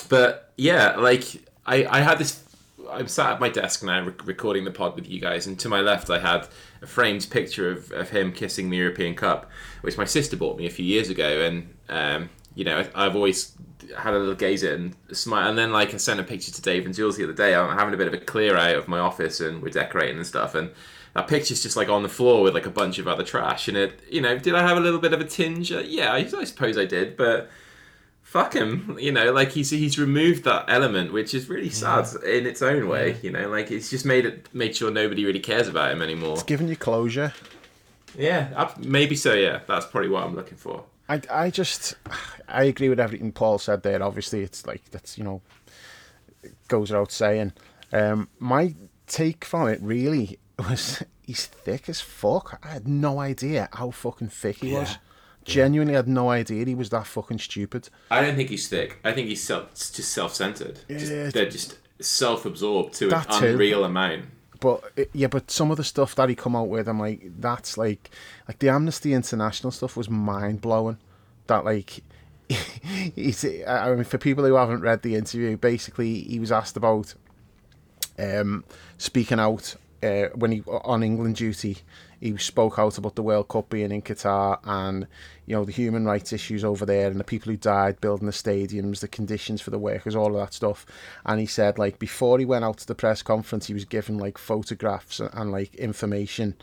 but 0.07 0.53
yeah, 0.55 0.95
like 0.95 1.41
I, 1.65 1.85
I 1.85 2.01
had 2.01 2.17
this. 2.19 2.43
I'm 2.89 3.07
sat 3.07 3.33
at 3.33 3.39
my 3.39 3.49
desk 3.49 3.83
now 3.83 4.05
re- 4.05 4.13
recording 4.25 4.63
the 4.63 4.71
pod 4.71 4.95
with 4.95 5.09
you 5.09 5.19
guys, 5.19 5.47
and 5.47 5.57
to 5.59 5.69
my 5.69 5.81
left 5.81 6.09
I 6.09 6.19
had 6.19 6.47
a 6.81 6.87
framed 6.87 7.27
picture 7.31 7.71
of, 7.71 7.91
of 7.91 8.09
him 8.09 8.31
kissing 8.31 8.69
the 8.69 8.77
European 8.77 9.15
Cup, 9.15 9.49
which 9.81 9.97
my 9.97 10.05
sister 10.05 10.37
bought 10.37 10.57
me 10.57 10.67
a 10.67 10.71
few 10.71 10.85
years 10.85 11.09
ago, 11.09 11.41
and 11.41 11.73
um, 11.89 12.29
you 12.53 12.63
know 12.63 12.85
I've 12.93 13.15
always 13.15 13.53
had 13.97 14.13
a 14.13 14.19
little 14.19 14.35
gaze 14.35 14.63
at 14.63 14.73
and 14.73 14.95
smile. 15.11 15.49
And 15.49 15.57
then 15.57 15.71
like 15.71 15.93
I 15.93 15.97
sent 15.97 16.19
a 16.19 16.23
picture 16.23 16.51
to 16.51 16.61
Dave 16.61 16.85
and 16.85 16.93
Jules 16.93 17.17
the 17.17 17.23
other 17.23 17.33
day. 17.33 17.55
I'm 17.55 17.77
having 17.77 17.93
a 17.93 17.97
bit 17.97 18.07
of 18.07 18.13
a 18.13 18.17
clear 18.17 18.55
out 18.57 18.75
of 18.75 18.87
my 18.87 18.99
office, 18.99 19.39
and 19.39 19.61
we're 19.61 19.69
decorating 19.69 20.17
and 20.17 20.27
stuff, 20.27 20.53
and 20.53 20.71
that 21.15 21.27
picture's 21.27 21.63
just 21.63 21.77
like 21.77 21.89
on 21.89 22.03
the 22.03 22.09
floor 22.09 22.43
with 22.43 22.53
like 22.53 22.65
a 22.65 22.71
bunch 22.71 22.99
of 22.99 23.07
other 23.07 23.23
trash. 23.23 23.67
And 23.67 23.77
it, 23.77 24.01
you 24.11 24.21
know, 24.21 24.37
did 24.37 24.53
I 24.53 24.61
have 24.67 24.77
a 24.77 24.81
little 24.81 24.99
bit 24.99 25.13
of 25.13 25.21
a 25.21 25.25
tinge? 25.25 25.71
Uh, 25.71 25.79
yeah, 25.79 26.11
I, 26.11 26.17
I 26.17 26.43
suppose 26.43 26.77
I 26.77 26.85
did, 26.85 27.15
but 27.17 27.49
fuck 28.35 28.53
him. 28.53 28.97
You 28.99 29.13
know, 29.13 29.31
like 29.31 29.51
he's 29.51 29.69
he's 29.69 29.97
removed 29.97 30.43
that 30.43 30.65
element, 30.67 31.13
which 31.13 31.33
is 31.33 31.47
really 31.47 31.69
sad 31.69 32.05
yeah. 32.21 32.33
in 32.33 32.45
its 32.45 32.61
own 32.61 32.89
way. 32.89 33.11
Yeah. 33.11 33.17
You 33.21 33.31
know, 33.31 33.49
like 33.49 33.71
it's 33.71 33.89
just 33.89 34.05
made 34.05 34.25
it 34.25 34.49
made 34.53 34.75
sure 34.75 34.91
nobody 34.91 35.25
really 35.25 35.39
cares 35.39 35.69
about 35.69 35.91
him 35.91 36.01
anymore. 36.01 36.33
It's 36.33 36.43
giving 36.43 36.67
you 36.67 36.75
closure. 36.75 37.33
Yeah, 38.17 38.69
maybe 38.77 39.15
so. 39.15 39.33
Yeah, 39.33 39.61
that's 39.65 39.85
probably 39.85 40.09
what 40.09 40.23
I'm 40.25 40.35
looking 40.35 40.57
for. 40.57 40.83
I, 41.07 41.21
I 41.31 41.49
just 41.49 41.95
I 42.49 42.65
agree 42.65 42.89
with 42.89 42.99
everything 42.99 43.31
Paul 43.31 43.57
said 43.57 43.83
there. 43.83 44.03
Obviously, 44.03 44.41
it's 44.41 44.67
like 44.67 44.83
that's 44.91 45.17
you 45.17 45.23
know 45.23 45.41
goes 46.67 46.91
without 46.91 47.11
saying. 47.11 47.53
Um, 47.93 48.27
my 48.39 48.75
take 49.07 49.45
from 49.45 49.69
it 49.69 49.79
really 49.81 50.39
was 50.59 51.03
he's 51.23 51.45
thick 51.45 51.87
as 51.87 52.01
fuck. 52.01 52.59
I 52.63 52.67
had 52.67 52.87
no 52.87 53.19
idea 53.19 53.69
how 53.71 53.91
fucking 53.91 54.29
thick 54.29 54.57
he 54.57 54.73
yeah. 54.73 54.79
was. 54.79 54.97
Genuinely 55.45 55.93
had 55.93 56.07
no 56.07 56.29
idea 56.29 56.65
he 56.65 56.75
was 56.75 56.89
that 56.89 57.05
fucking 57.05 57.39
stupid. 57.39 57.89
I 58.09 58.21
don't 58.21 58.35
think 58.35 58.49
he's 58.49 58.67
thick. 58.67 58.99
I 59.03 59.11
think 59.11 59.27
he's 59.27 59.43
self, 59.43 59.73
just 59.73 60.11
self-centered. 60.11 60.79
Yeah, 60.89 60.97
just, 60.97 61.33
they're 61.33 61.49
just 61.49 61.77
self-absorbed 61.99 62.93
to 62.95 63.15
an 63.15 63.25
unreal 63.29 63.83
amount. 63.83 64.25
But 64.59 65.09
yeah, 65.13 65.27
but 65.27 65.51
some 65.51 65.69
of 65.69 65.77
the 65.77 65.83
stuff 65.83 66.15
that 66.15 66.29
he 66.29 66.35
come 66.35 66.55
out 66.55 66.69
with, 66.69 66.87
I'm 66.87 66.99
like, 66.99 67.21
that's 67.39 67.77
like, 67.77 68.09
like 68.47 68.59
the 68.59 68.69
Amnesty 68.69 69.13
International 69.13 69.71
stuff 69.71 69.95
was 69.95 70.09
mind 70.09 70.61
blowing. 70.61 70.97
That 71.47 71.63
like, 71.63 72.01
he's, 72.49 73.45
I 73.67 73.93
mean, 73.93 74.03
for 74.03 74.17
people 74.17 74.45
who 74.45 74.55
haven't 74.55 74.81
read 74.81 75.03
the 75.03 75.15
interview, 75.15 75.57
basically 75.57 76.21
he 76.21 76.39
was 76.39 76.51
asked 76.51 76.77
about 76.77 77.13
um, 78.17 78.63
speaking 78.97 79.39
out 79.39 79.75
uh, 80.01 80.27
when 80.35 80.51
he 80.51 80.63
on 80.63 81.03
England 81.03 81.35
duty 81.35 81.77
he 82.25 82.35
spoke 82.37 82.79
out 82.79 82.97
about 82.97 83.13
the 83.13 83.21
World 83.21 83.47
Cup 83.49 83.69
being 83.69 83.91
in 83.91 84.01
Qatar 84.01 84.59
and 84.63 85.05
you 85.45 85.55
know 85.55 85.63
the 85.63 85.71
human 85.71 86.05
rights 86.05 86.33
issues 86.33 86.63
over 86.63 86.83
there 86.83 87.11
and 87.11 87.19
the 87.19 87.23
people 87.23 87.51
who 87.51 87.57
died 87.57 88.01
building 88.01 88.25
the 88.25 88.31
stadiums, 88.31 89.01
the 89.01 89.07
conditions 89.07 89.61
for 89.61 89.69
the 89.69 89.77
workers, 89.77 90.15
all 90.15 90.33
of 90.35 90.41
that 90.41 90.53
stuff. 90.53 90.87
And 91.23 91.39
he 91.39 91.45
said 91.45 91.77
like 91.77 91.99
before 91.99 92.39
he 92.39 92.45
went 92.45 92.65
out 92.65 92.77
to 92.77 92.87
the 92.87 92.95
press 92.95 93.21
conference, 93.21 93.67
he 93.67 93.75
was 93.75 93.85
given 93.85 94.17
like 94.17 94.39
photographs 94.39 95.19
and, 95.19 95.29
and 95.33 95.51
like 95.51 95.75
information, 95.75 96.55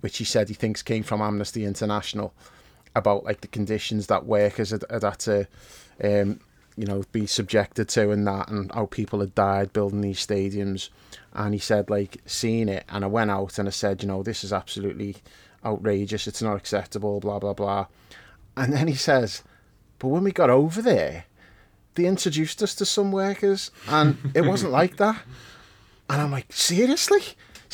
which 0.00 0.16
he 0.16 0.24
said 0.24 0.48
he 0.48 0.54
thinks 0.54 0.82
came 0.82 1.02
from 1.02 1.20
Amnesty 1.20 1.66
International 1.66 2.32
about 2.96 3.24
like 3.24 3.42
the 3.42 3.48
conditions 3.48 4.06
that 4.06 4.24
workers 4.24 4.70
had, 4.70 4.84
had 4.88 5.02
had 5.02 5.18
to. 5.18 5.48
Um, 6.02 6.40
you 6.76 6.86
know, 6.86 7.04
be 7.12 7.26
subjected 7.26 7.88
to 7.90 8.10
and 8.10 8.26
that, 8.26 8.48
and 8.48 8.72
how 8.72 8.86
people 8.86 9.20
had 9.20 9.34
died 9.34 9.72
building 9.72 10.00
these 10.00 10.24
stadiums. 10.24 10.88
And 11.32 11.54
he 11.54 11.60
said, 11.60 11.90
like, 11.90 12.18
seeing 12.26 12.68
it, 12.68 12.84
and 12.88 13.04
I 13.04 13.08
went 13.08 13.30
out 13.30 13.58
and 13.58 13.68
I 13.68 13.70
said, 13.70 14.02
you 14.02 14.08
know, 14.08 14.22
this 14.22 14.44
is 14.44 14.52
absolutely 14.52 15.16
outrageous. 15.64 16.26
It's 16.26 16.42
not 16.42 16.56
acceptable. 16.56 17.20
Blah 17.20 17.38
blah 17.38 17.54
blah. 17.54 17.86
And 18.56 18.72
then 18.72 18.88
he 18.88 18.94
says, 18.94 19.42
but 19.98 20.08
when 20.08 20.24
we 20.24 20.32
got 20.32 20.50
over 20.50 20.82
there, 20.82 21.24
they 21.94 22.06
introduced 22.06 22.62
us 22.62 22.74
to 22.76 22.84
some 22.84 23.12
workers, 23.12 23.70
and 23.88 24.16
it 24.34 24.42
wasn't 24.42 24.72
like 24.72 24.96
that. 24.96 25.22
And 26.10 26.20
I'm 26.20 26.30
like, 26.30 26.52
seriously? 26.52 27.22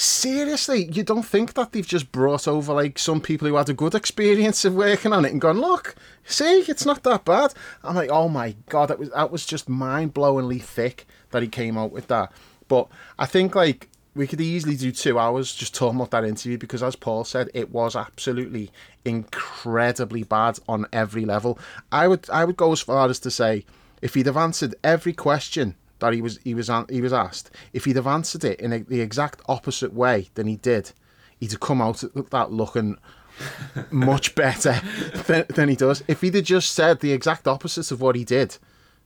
Seriously, 0.01 0.87
you 0.91 1.03
don't 1.03 1.27
think 1.27 1.53
that 1.53 1.73
they've 1.73 1.87
just 1.87 2.11
brought 2.11 2.49
over 2.49 2.73
like 2.73 2.99
some 2.99 3.21
people 3.21 3.47
who 3.47 3.57
had 3.57 3.69
a 3.69 3.75
good 3.75 3.95
experience 3.95 4.65
of 4.65 4.75
working 4.75 5.13
on 5.13 5.27
it 5.27 5.33
and 5.33 5.43
gone, 5.43 5.61
look, 5.61 5.95
see, 6.25 6.61
it's 6.61 6.87
not 6.87 7.03
that 7.03 7.27
bad. 7.27 7.53
I'm 7.85 7.97
like, 7.97 8.09
oh 8.09 8.31
my 8.31 8.57
god, 8.71 8.89
that 8.89 8.99
was 8.99 9.11
that 9.11 9.31
was 9.31 9.45
just 9.45 9.69
mind 9.69 10.15
blowingly 10.15 10.63
thick 10.63 11.07
that 11.33 11.43
he 11.43 11.49
came 11.49 11.77
out 11.77 11.93
with 11.93 12.07
that. 12.07 12.33
But 12.67 12.89
I 13.19 13.27
think 13.27 13.55
like 13.55 13.91
we 14.15 14.27
could 14.27 14.41
easily 14.41 14.75
do 14.75 14.91
two 14.91 15.19
hours 15.19 15.55
just 15.55 15.75
talking 15.75 16.01
about 16.01 16.13
that 16.13 16.25
interview 16.25 16.57
because, 16.57 16.83
as 16.83 16.97
Paul 16.97 17.25
said, 17.25 17.51
it 17.53 17.71
was 17.71 17.95
absolutely 17.95 18.71
incredibly 19.05 20.23
bad 20.23 20.59
on 20.67 20.87
every 20.95 21.27
level. 21.27 21.59
I 21.93 22.09
would 22.09 22.31
I 22.31 22.47
would 22.47 22.57
go 22.57 22.73
as 22.73 22.81
far 22.81 23.11
as 23.11 23.21
to 23.21 23.31
say 23.31 23.67
if 24.01 24.15
he'd 24.15 24.25
have 24.25 24.39
answered 24.39 24.77
every 24.83 25.13
question 25.13 25.75
that 26.01 26.13
he 26.13 26.21
was 26.23 26.39
he 26.45 26.55
was 26.55 26.71
he 26.89 27.01
was 27.01 27.13
asked, 27.13 27.51
if 27.73 27.85
he'd 27.85 27.97
have 27.97 28.07
answered 28.07 28.45
it 28.45 28.61
in 28.61 28.73
a, 28.73 28.79
the 28.81 29.01
exact 29.01 29.41
opposite 29.49 29.93
way 29.93 30.29
than 30.35 30.47
he 30.47 30.57
did, 30.57 30.93
he'd 31.39 31.53
have 31.53 31.61
come 31.61 31.81
out 31.81 32.03
that 32.31 32.53
looking 32.53 32.99
much 33.91 34.35
better 34.35 34.81
than, 35.27 35.45
than 35.49 35.69
he 35.69 35.77
does. 35.77 36.03
If 36.09 36.21
he'd 36.21 36.35
have 36.35 36.45
just 36.45 36.73
said 36.73 37.01
the 37.01 37.13
exact 37.13 37.47
opposite 37.47 37.91
of 37.91 38.01
what 38.01 38.17
he 38.17 38.25
did, 38.25 38.59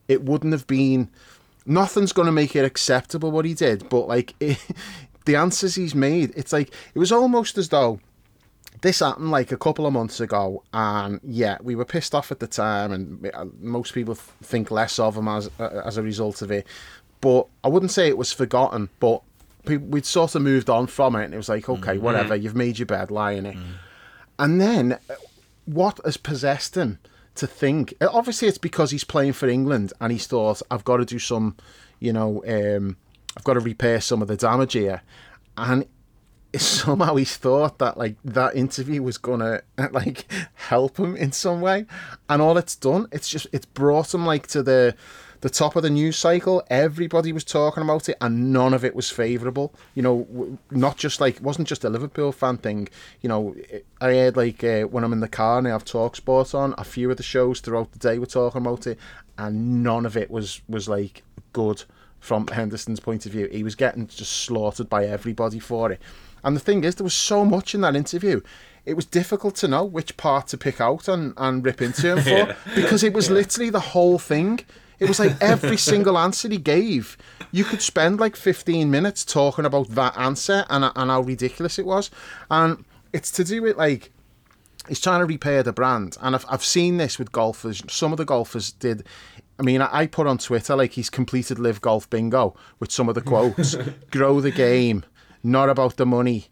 it 0.09 0.22
wouldn't 0.22 0.53
have 0.53 0.66
been. 0.66 1.11
Nothing's 1.66 2.12
going 2.12 2.26
to 2.26 2.32
make 2.32 2.55
it 2.55 2.64
acceptable 2.64 3.30
what 3.30 3.47
he 3.47 3.55
did, 3.55 3.88
but 3.88 4.07
like 4.07 4.34
it, 4.40 4.59
the 5.24 5.36
answers 5.36 5.74
he's 5.74 5.95
made, 5.95 6.32
it's 6.36 6.53
like 6.53 6.72
it 6.95 6.99
was 6.99 7.12
almost 7.12 7.57
as 7.57 7.70
though 7.70 8.01
this 8.85 9.01
happened 9.01 9.30
like 9.30 9.51
a 9.51 9.57
couple 9.57 9.87
of 9.87 9.95
months 9.95 10.20
ago, 10.20 10.62
and 10.74 11.18
yeah, 11.24 11.57
we 11.62 11.74
were 11.74 11.87
pissed 11.87 12.14
off 12.14 12.30
at 12.30 12.39
the 12.39 12.47
time, 12.47 12.93
and 12.93 13.30
uh, 13.32 13.47
most 13.59 13.95
people 13.95 14.14
think 14.14 14.70
less 14.70 14.99
of 14.99 15.16
him 15.16 15.26
as 15.26 15.51
uh, 15.59 15.80
as 15.87 15.97
a 15.97 16.03
result 16.03 16.43
of 16.43 16.51
it. 16.51 16.66
But 17.22 17.47
I 17.64 17.68
wouldn't 17.68 17.93
say 17.93 18.09
it 18.09 18.18
was 18.18 18.30
forgotten, 18.30 18.91
but 19.01 19.22
we'd 19.66 20.05
sort 20.05 20.35
of 20.35 20.43
moved 20.43 20.68
on 20.68 20.87
from 20.87 21.16
it, 21.16 21.24
and 21.24 21.32
it 21.32 21.39
was 21.39 21.49
like, 21.49 21.66
okay, 21.66 21.95
mm-hmm. 21.95 22.05
whatever, 22.05 22.37
you've 22.37 22.55
made 22.55 22.78
your 22.78 22.85
bed, 22.85 23.11
lie 23.11 23.32
in 23.32 23.47
it. 23.47 23.57
Mm. 23.57 23.72
And 24.39 24.61
then, 24.61 24.93
uh, 24.93 25.14
what 25.64 25.99
has 26.05 26.18
possessed 26.18 26.76
him 26.76 26.99
to 27.37 27.47
think? 27.47 27.95
Obviously, 28.03 28.49
it's 28.49 28.59
because 28.59 28.91
he's 28.91 29.05
playing 29.05 29.32
for 29.32 29.49
England, 29.49 29.95
and 29.99 30.12
he's 30.12 30.26
thought, 30.26 30.61
I've 30.70 30.85
got 30.85 30.99
to 30.99 31.07
do 31.07 31.18
some, 31.18 31.57
you 32.01 32.12
know, 32.12 32.45
um, 32.47 32.99
I've 33.35 33.45
got 33.45 33.55
to 33.55 33.61
repair 33.61 34.03
some 34.03 34.20
of 34.20 34.28
the 34.28 34.37
damage 34.37 34.74
here, 34.74 35.01
and 35.57 35.87
somehow 36.61 37.16
he's 37.16 37.36
thought 37.36 37.78
that 37.78 37.96
like 37.98 38.16
that 38.24 38.57
interview 38.57 39.02
was 39.02 39.18
gonna 39.18 39.62
like 39.90 40.26
help 40.55 40.98
him 40.98 41.16
in 41.16 41.32
some 41.32 41.61
way, 41.61 41.86
and 42.28 42.40
all 42.40 42.59
it's 42.59 42.76
done, 42.76 43.09
it's 43.12 43.28
just 43.28 43.46
it's 43.52 43.66
brought 43.66 44.14
him 44.14 44.26
like 44.26 44.46
to 44.48 44.62
the 44.62 44.94
the 45.40 45.50
top 45.50 45.76
of 45.76 45.82
the 45.82 45.90
news 45.90 46.16
cycle. 46.16 46.62
Everybody 46.70 47.30
was 47.30 47.44
talking 47.44 47.82
about 47.82 48.09
it, 48.09 48.16
and 48.20 48.50
none 48.50 48.72
of 48.72 48.82
it 48.82 48.96
was 48.96 49.11
favourable. 49.11 49.74
You 49.94 50.02
know, 50.02 50.59
not 50.70 50.96
just 50.96 51.20
like 51.20 51.36
it 51.36 51.42
wasn't 51.42 51.68
just 51.68 51.84
a 51.84 51.90
Liverpool 51.90 52.32
fan 52.32 52.57
thing. 52.57 52.88
You 53.20 53.28
know, 53.28 53.55
I 54.00 54.07
heard 54.07 54.36
like 54.36 54.64
uh, 54.64 54.82
when 54.82 55.05
I'm 55.05 55.12
in 55.12 55.20
the 55.20 55.28
car 55.28 55.59
and 55.59 55.68
I 55.68 55.72
have 55.72 55.84
Talk 55.84 56.16
Sport 56.16 56.55
on, 56.55 56.74
a 56.78 56.84
few 56.84 57.11
of 57.11 57.18
the 57.18 57.22
shows 57.22 57.61
throughout 57.61 57.92
the 57.92 57.98
day 57.98 58.18
were 58.18 58.26
talking 58.26 58.62
about 58.62 58.86
it, 58.86 58.98
and 59.36 59.82
none 59.82 60.07
of 60.07 60.16
it 60.16 60.30
was 60.30 60.62
was 60.68 60.88
like 60.88 61.22
good 61.52 61.84
from 62.20 62.46
Henderson's 62.46 63.00
point 63.00 63.26
of 63.26 63.32
view. 63.32 63.46
He 63.52 63.62
was 63.62 63.74
getting 63.74 64.07
just 64.07 64.32
slaughtered 64.32 64.88
by 64.88 65.05
everybody 65.05 65.59
for 65.59 65.92
it. 65.92 66.00
And 66.45 66.55
the 66.55 66.61
thing 66.61 66.84
is, 66.84 66.95
there 66.97 67.05
was 67.05 67.14
so 67.14 67.45
much 67.45 67.74
in 67.74 67.80
that 67.80 67.97
interview 67.97 68.40
it 68.84 68.95
was 68.95 69.07
difficult 69.07 69.55
to 69.57 69.68
know 69.68 69.84
which 69.84 70.16
part 70.16 70.49
to 70.49 70.59
pick 70.59 70.80
out 70.80 71.09
and, 71.09 71.32
and 71.36 71.64
rip 71.64 71.80
into 71.80 72.16
him 72.16 72.18
for 72.22 72.28
yeah. 72.28 72.57
because 72.74 73.03
it 73.03 73.12
was 73.12 73.28
yeah. 73.28 73.34
literally 73.34 73.70
the 73.70 73.80
whole 73.80 74.18
thing. 74.18 74.61
It 74.99 75.09
was 75.09 75.18
like 75.18 75.36
every 75.40 75.76
single 75.92 76.16
answer 76.18 76.49
he 76.49 76.59
gave, 76.59 77.16
you 77.51 77.64
could 77.64 77.82
spend 77.82 78.20
like 78.20 78.36
15 78.36 78.90
minutes 78.90 79.24
talking 79.24 79.64
about 79.64 79.90
that 79.90 80.16
answer 80.16 80.64
and, 80.70 80.84
and 80.84 81.11
how 81.11 81.22
ridiculous 81.22 81.78
it 81.78 81.86
was. 81.86 82.11
And 82.51 82.84
it's 83.12 83.30
to 83.32 83.45
do 83.45 83.62
with 83.62 83.76
like, 83.76 84.12
he's 84.88 85.01
trying 85.01 85.20
to 85.20 85.26
repair 85.26 85.62
the 85.62 85.72
brand. 85.72 86.16
And 86.20 86.34
I've, 86.34 86.45
I've 86.49 86.64
seen 86.64 86.99
this 86.99 87.18
with 87.18 87.32
golfers. 87.32 87.82
Some 87.88 88.12
of 88.12 88.18
the 88.18 88.24
golfers 88.24 88.72
did. 88.72 89.05
I 89.59 89.62
mean, 89.62 89.80
I 89.80 90.07
put 90.07 90.26
on 90.26 90.38
Twitter 90.38 90.76
like 90.76 90.92
he's 90.92 91.11
completed 91.11 91.59
live 91.59 91.80
golf 91.80 92.11
bingo 92.11 92.57
with 92.80 92.90
some 92.92 93.09
of 93.09 93.14
the 93.14 93.20
quotes. 93.20 93.74
Grow 94.11 94.40
the 94.40 94.51
game, 94.51 95.05
not 95.45 95.68
about 95.68 95.97
the 95.97 96.07
money 96.07 96.47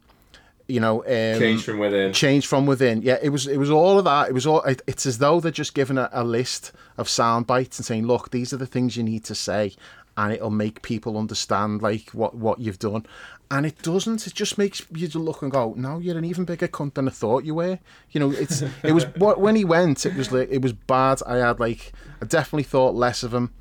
you 0.67 0.79
know 0.79 1.01
um, 1.01 1.39
change 1.39 1.63
from 1.63 1.77
within. 1.77 2.13
Change 2.13 2.47
from 2.47 2.65
within. 2.65 3.01
Yeah 3.01 3.17
it 3.21 3.29
was 3.29 3.47
it 3.47 3.57
was 3.57 3.69
all 3.69 3.97
of 3.97 4.05
that. 4.05 4.29
It 4.29 4.33
was 4.33 4.47
all 4.47 4.61
it, 4.63 4.81
it's 4.87 5.05
as 5.05 5.17
though 5.17 5.39
they're 5.39 5.51
just 5.51 5.73
given 5.73 5.97
a, 5.97 6.09
a 6.11 6.23
list 6.23 6.71
of 6.97 7.09
sound 7.09 7.47
bites 7.47 7.77
and 7.79 7.85
saying 7.85 8.07
look 8.07 8.31
these 8.31 8.53
are 8.53 8.57
the 8.57 8.65
things 8.65 8.95
you 8.95 9.03
need 9.03 9.23
to 9.25 9.35
say 9.35 9.73
and 10.15 10.31
it'll 10.31 10.51
make 10.51 10.81
people 10.81 11.17
understand 11.17 11.81
like 11.81 12.09
what 12.11 12.35
what 12.35 12.59
you've 12.59 12.79
done. 12.79 13.05
And 13.51 13.67
it 13.67 13.83
doesn't. 13.83 14.25
It 14.25 14.33
just 14.33 14.57
makes 14.57 14.83
you 14.91 15.07
look 15.19 15.41
and 15.41 15.51
go 15.51 15.73
no 15.75 15.99
you're 15.99 16.17
an 16.17 16.25
even 16.25 16.45
bigger 16.45 16.67
cunt 16.67 16.93
than 16.95 17.07
i 17.07 17.11
thought 17.11 17.43
you 17.43 17.55
were. 17.55 17.79
You 18.11 18.19
know 18.19 18.31
it's 18.31 18.61
it 18.83 18.93
was 18.93 19.03
what 19.17 19.39
when 19.39 19.55
he 19.55 19.65
went 19.65 20.05
it 20.05 20.15
was 20.15 20.31
like 20.31 20.49
it 20.49 20.61
was 20.61 20.73
bad. 20.73 21.21
I 21.27 21.37
had 21.37 21.59
like 21.59 21.91
i 22.21 22.25
definitely 22.25 22.63
thought 22.63 22.95
less 22.95 23.23
of 23.23 23.33
him 23.33 23.53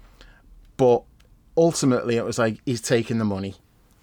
but 0.77 1.03
ultimately 1.57 2.17
it 2.17 2.25
was 2.25 2.39
like 2.39 2.61
he's 2.65 2.81
taking 2.81 3.19
the 3.19 3.25
money 3.25 3.57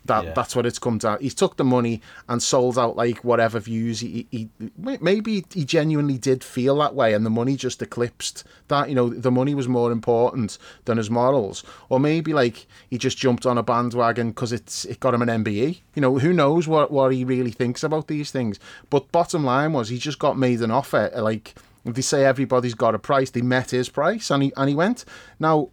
that 0.05 0.23
yeah. 0.25 0.33
that's 0.33 0.55
what 0.55 0.65
it's 0.65 0.79
come 0.79 0.97
down. 0.97 1.19
He's 1.19 1.33
took 1.33 1.57
the 1.57 1.63
money 1.63 2.01
and 2.27 2.41
sold 2.41 2.77
out 2.77 2.95
like 2.95 3.23
whatever 3.23 3.59
views 3.59 3.99
he, 3.99 4.27
he, 4.31 4.49
he 4.59 4.71
maybe 4.77 5.45
he 5.53 5.65
genuinely 5.65 6.17
did 6.17 6.43
feel 6.43 6.77
that 6.77 6.95
way, 6.95 7.13
and 7.13 7.25
the 7.25 7.29
money 7.29 7.55
just 7.55 7.81
eclipsed 7.81 8.43
that. 8.67 8.89
You 8.89 8.95
know, 8.95 9.09
the 9.09 9.31
money 9.31 9.53
was 9.53 9.67
more 9.67 9.91
important 9.91 10.57
than 10.85 10.97
his 10.97 11.09
morals, 11.09 11.63
or 11.89 11.99
maybe 11.99 12.33
like 12.33 12.67
he 12.89 12.97
just 12.97 13.17
jumped 13.17 13.45
on 13.45 13.57
a 13.57 13.63
bandwagon 13.63 14.29
because 14.29 14.51
it's 14.51 14.85
it 14.85 14.99
got 14.99 15.13
him 15.13 15.21
an 15.21 15.43
MBE. 15.43 15.79
You 15.95 16.01
know, 16.01 16.17
who 16.17 16.33
knows 16.33 16.67
what 16.67 16.91
what 16.91 17.13
he 17.13 17.23
really 17.23 17.51
thinks 17.51 17.83
about 17.83 18.07
these 18.07 18.31
things. 18.31 18.59
But 18.89 19.11
bottom 19.11 19.43
line 19.43 19.73
was 19.73 19.89
he 19.89 19.97
just 19.97 20.19
got 20.19 20.37
made 20.37 20.61
an 20.61 20.71
offer. 20.71 21.11
Like 21.15 21.55
if 21.85 21.95
they 21.95 22.01
say 22.01 22.25
everybody's 22.25 22.73
got 22.75 22.95
a 22.95 22.99
price, 22.99 23.29
they 23.31 23.41
met 23.41 23.71
his 23.71 23.89
price, 23.89 24.31
and 24.31 24.43
he 24.43 24.53
and 24.55 24.69
he 24.69 24.75
went. 24.75 25.05
Now, 25.39 25.69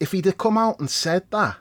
if 0.00 0.12
he'd 0.12 0.26
have 0.26 0.38
come 0.38 0.58
out 0.58 0.78
and 0.78 0.90
said 0.90 1.24
that 1.30 1.56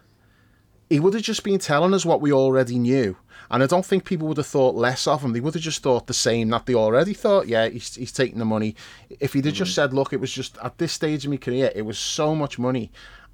he 0.89 0.99
would 0.99 1.13
have 1.13 1.23
just 1.23 1.43
been 1.43 1.59
telling 1.59 1.93
us 1.93 2.05
what 2.05 2.21
we 2.21 2.31
already 2.31 2.79
knew. 2.79 3.17
And 3.49 3.63
I 3.63 3.65
don't 3.65 3.85
think 3.85 4.03
people 4.03 4.27
would 4.27 4.37
have 4.37 4.47
thought 4.47 4.75
less 4.75 5.07
of 5.07 5.23
him. 5.23 5.33
They 5.33 5.39
would 5.39 5.53
have 5.53 5.63
just 5.63 5.81
thought 5.81 6.07
the 6.07 6.13
same 6.13 6.49
that 6.49 6.65
they 6.65 6.75
already 6.75 7.13
thought. 7.13 7.47
Yeah, 7.47 7.69
he's, 7.69 7.95
he's 7.95 8.11
taking 8.11 8.39
the 8.39 8.45
money. 8.45 8.75
If 9.09 9.33
he'd 9.33 9.45
have 9.45 9.53
mm-hmm. 9.53 9.63
just 9.63 9.75
said, 9.75 9.93
look, 9.93 10.11
it 10.11 10.19
was 10.19 10.31
just 10.31 10.57
at 10.57 10.77
this 10.77 10.91
stage 10.91 11.25
of 11.25 11.31
my 11.31 11.37
career, 11.37 11.71
it 11.73 11.83
was 11.83 11.97
so 11.97 12.35
much 12.35 12.59
money. 12.59 12.91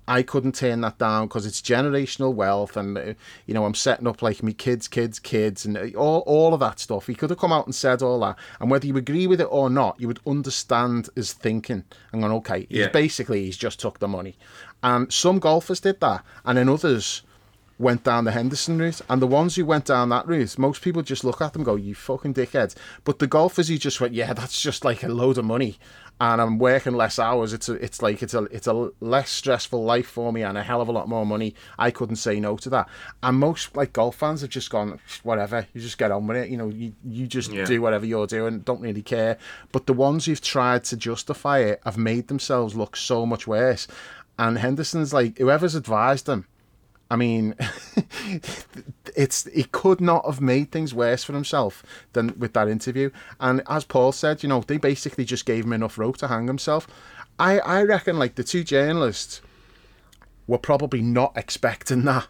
I 0.08 0.22
couldn't 0.22 0.56
turn 0.56 0.82
that 0.82 0.98
down 0.98 1.28
because 1.28 1.46
it's 1.46 1.62
generational 1.62 2.34
wealth, 2.34 2.76
and 2.76 2.98
uh, 2.98 3.14
you 3.46 3.54
know 3.54 3.66
I'm 3.66 3.74
setting 3.74 4.06
up 4.06 4.22
like 4.22 4.44
me 4.44 4.52
kids, 4.52 4.90
kids, 4.90 5.18
kids, 5.18 5.66
and 5.66 5.78
uh, 5.78 5.98
all 5.98 6.20
all 6.26 6.54
of 6.54 6.60
that 6.60 6.80
stuff. 6.80 7.08
He 7.08 7.16
could 7.16 7.30
have 7.30 7.40
come 7.40 7.54
out 7.54 7.66
and 7.66 7.74
said 7.74 8.02
all 8.02 8.20
that, 8.20 8.38
and 8.60 8.70
whether 8.70 8.86
you 8.86 8.98
agree 8.98 9.28
with 9.28 9.40
it 9.40 9.48
or 9.50 9.70
not, 9.70 10.00
you 10.00 10.08
would 10.08 10.20
understand 10.28 11.08
his 11.16 11.32
thinking 11.32 11.86
and 12.12 12.22
going, 12.22 12.34
okay, 12.34 12.68
yeah. 12.70 12.84
he's 12.84 12.92
basically 12.92 13.46
he's 13.46 13.56
just 13.56 13.80
took 13.80 14.00
the 14.00 14.08
money, 14.10 14.36
and 14.82 15.12
some 15.12 15.40
golfers 15.40 15.80
did 15.80 16.02
that, 16.02 16.26
and 16.44 16.58
then 16.58 16.68
others 16.68 17.22
went 17.80 18.04
down 18.04 18.24
the 18.24 18.32
Henderson 18.32 18.78
route, 18.78 19.02
and 19.10 19.22
the 19.22 19.28
ones 19.28 19.56
who 19.56 19.66
went 19.66 19.86
down 19.86 20.10
that 20.10 20.28
route, 20.28 20.58
most 20.58 20.82
people 20.82 21.02
just 21.02 21.24
look 21.24 21.42
at 21.42 21.54
them 21.54 21.64
go, 21.64 21.76
"You 21.76 21.96
fucking 21.96 22.34
dickhead." 22.34 22.76
But 23.04 23.20
the 23.20 23.28
golfers 23.28 23.68
who 23.68 23.78
just 23.78 24.00
went, 24.00 24.14
"Yeah, 24.14 24.34
that's 24.34 24.62
just 24.62 24.86
like 24.86 25.04
a 25.04 25.08
load 25.08 25.38
of 25.38 25.46
money," 25.46 25.78
and 26.22 26.40
I'm 26.40 26.60
working 26.60 26.94
less 26.94 27.20
hours. 27.20 27.54
It's 27.54 27.70
a, 27.70 27.74
it's 27.74 28.02
like 28.02 28.22
it's 28.22 28.34
a, 28.34 28.44
it's 28.46 28.68
a 28.68 28.92
less 29.00 29.30
stressful 29.30 29.84
life 29.84 30.08
for 30.08 30.32
me, 30.32 30.44
and 30.44 30.58
a 30.58 30.64
hell 30.64 30.82
of 30.82 30.88
a 30.88 30.92
lot 30.92 31.10
more 31.10 31.26
money. 31.26 31.56
I 31.78 31.92
couldn't 31.92 32.18
say 32.18 32.40
no 32.40 32.58
to 32.58 32.70
that. 32.70 32.90
And 33.22 33.38
most 33.38 33.76
like 33.76 33.94
golf 33.94 34.16
fans 34.16 34.42
have 34.42 34.50
just 34.50 34.70
gone, 34.70 35.00
whatever. 35.24 35.68
You 35.74 35.82
just 35.82 35.98
get 35.98 36.12
on 36.12 36.28
with 36.28 36.38
it. 36.38 36.50
You 36.50 36.58
know, 36.58 36.70
you 36.70 36.94
you 37.04 37.28
just 37.28 37.52
yeah. 37.52 37.66
do 37.66 37.82
whatever 37.82 38.06
you're 38.06 38.28
doing. 38.28 38.60
Don't 38.60 38.82
really 38.82 39.02
care. 39.02 39.38
But 39.72 39.88
the 39.88 39.94
ones 39.94 40.26
who've 40.26 40.42
tried 40.42 40.84
to 40.86 40.98
justify 40.98 41.60
it 41.60 41.82
have 41.86 41.98
made 41.98 42.28
themselves 42.28 42.76
look 42.76 42.96
so 42.96 43.26
much 43.26 43.48
worse. 43.48 43.88
And 44.40 44.58
Henderson's 44.58 45.14
like, 45.14 45.38
whoever's 45.38 45.76
advised 45.76 46.26
them 46.26 46.48
I 47.14 47.16
mean, 47.16 47.54
it's 49.16 49.44
he 49.54 49.66
could 49.66 50.02
not 50.02 50.26
have 50.26 50.42
made 50.42 50.72
things 50.72 50.96
worse 50.96 51.24
for 51.24 51.34
himself 51.34 51.84
than 52.14 52.34
with 52.40 52.54
that 52.54 52.68
interview. 52.68 53.12
And 53.40 53.62
as 53.70 53.84
Paul 53.84 54.14
said, 54.14 54.42
you 54.42 54.50
know, 54.50 54.62
they 54.62 54.78
basically 54.78 55.24
just 55.24 55.46
gave 55.46 55.64
him 55.64 55.74
enough 55.74 56.00
rope 56.00 56.18
to 56.18 56.28
hang 56.28 56.48
himself. 56.48 56.88
I 57.38 57.60
I 57.60 57.84
reckon 57.84 58.18
like 58.18 58.34
the 58.34 58.44
two 58.44 58.64
journalists 58.64 59.42
were 60.48 60.58
probably 60.58 61.04
not 61.04 61.34
expecting 61.36 62.04
that. 62.06 62.26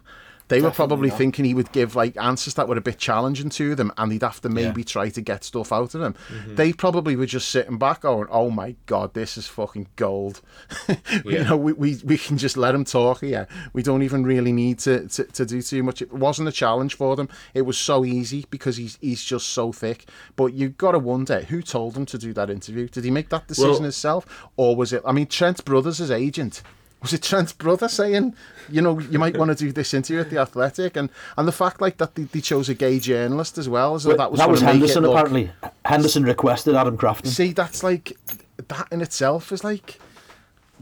They 0.48 0.56
Definitely 0.56 0.68
were 0.68 0.74
probably 0.74 1.08
not. 1.08 1.18
thinking 1.18 1.44
he 1.46 1.54
would 1.54 1.72
give 1.72 1.96
like 1.96 2.16
answers 2.18 2.54
that 2.54 2.68
were 2.68 2.76
a 2.76 2.82
bit 2.82 2.98
challenging 2.98 3.48
to 3.50 3.74
them, 3.74 3.90
and 3.96 4.12
he'd 4.12 4.22
have 4.22 4.42
to 4.42 4.50
maybe 4.50 4.82
yeah. 4.82 4.86
try 4.86 5.08
to 5.08 5.20
get 5.22 5.42
stuff 5.42 5.72
out 5.72 5.94
of 5.94 6.00
them. 6.00 6.14
Mm-hmm. 6.28 6.56
They 6.56 6.72
probably 6.74 7.16
were 7.16 7.24
just 7.24 7.48
sitting 7.48 7.78
back 7.78 8.02
going, 8.02 8.26
"Oh 8.30 8.50
my 8.50 8.76
god, 8.84 9.14
this 9.14 9.38
is 9.38 9.46
fucking 9.46 9.88
gold." 9.96 10.42
yeah. 10.88 10.96
You 11.24 11.44
know, 11.44 11.56
we, 11.56 11.72
we 11.72 12.00
we 12.04 12.18
can 12.18 12.36
just 12.36 12.58
let 12.58 12.74
him 12.74 12.84
talk 12.84 13.22
here. 13.22 13.48
We 13.72 13.82
don't 13.82 14.02
even 14.02 14.24
really 14.24 14.52
need 14.52 14.80
to, 14.80 15.08
to, 15.08 15.24
to 15.24 15.46
do 15.46 15.62
too 15.62 15.82
much. 15.82 16.02
It 16.02 16.12
wasn't 16.12 16.48
a 16.48 16.52
challenge 16.52 16.94
for 16.94 17.16
them. 17.16 17.30
It 17.54 17.62
was 17.62 17.78
so 17.78 18.04
easy 18.04 18.44
because 18.50 18.76
he's 18.76 18.98
he's 19.00 19.24
just 19.24 19.46
so 19.46 19.72
thick. 19.72 20.04
But 20.36 20.52
you've 20.52 20.76
got 20.76 20.92
to 20.92 20.98
wonder 20.98 21.40
who 21.40 21.62
told 21.62 21.96
him 21.96 22.04
to 22.06 22.18
do 22.18 22.34
that 22.34 22.50
interview. 22.50 22.88
Did 22.88 23.04
he 23.04 23.10
make 23.10 23.30
that 23.30 23.48
decision 23.48 23.70
well, 23.70 23.82
himself, 23.82 24.46
or 24.58 24.76
was 24.76 24.92
it? 24.92 25.02
I 25.06 25.12
mean, 25.12 25.26
Trent 25.26 25.64
Brothers' 25.64 25.98
his 25.98 26.10
agent 26.10 26.62
was 27.04 27.12
it 27.12 27.22
Trent's 27.22 27.52
brother 27.52 27.86
saying, 27.86 28.34
you 28.70 28.80
know, 28.80 28.98
you 28.98 29.18
might 29.18 29.36
want 29.36 29.50
to 29.50 29.54
do 29.54 29.70
this 29.72 29.92
interview 29.92 30.22
at 30.22 30.30
the 30.30 30.38
Athletic, 30.38 30.96
and 30.96 31.10
and 31.36 31.46
the 31.46 31.52
fact 31.52 31.82
like 31.82 31.98
that 31.98 32.14
they, 32.14 32.22
they 32.22 32.40
chose 32.40 32.70
a 32.70 32.74
gay 32.74 32.98
journalist 32.98 33.58
as 33.58 33.68
well, 33.68 33.98
so 33.98 34.16
that 34.16 34.30
was 34.30 34.40
that 34.40 34.48
was 34.48 34.62
Henderson 34.62 35.04
apparently. 35.04 35.50
Henderson 35.84 36.24
requested 36.24 36.74
Adam 36.74 36.96
Crafton. 36.96 37.26
See, 37.26 37.52
that's 37.52 37.82
like 37.82 38.16
that 38.56 38.88
in 38.90 39.02
itself 39.02 39.52
is 39.52 39.62
like. 39.62 40.00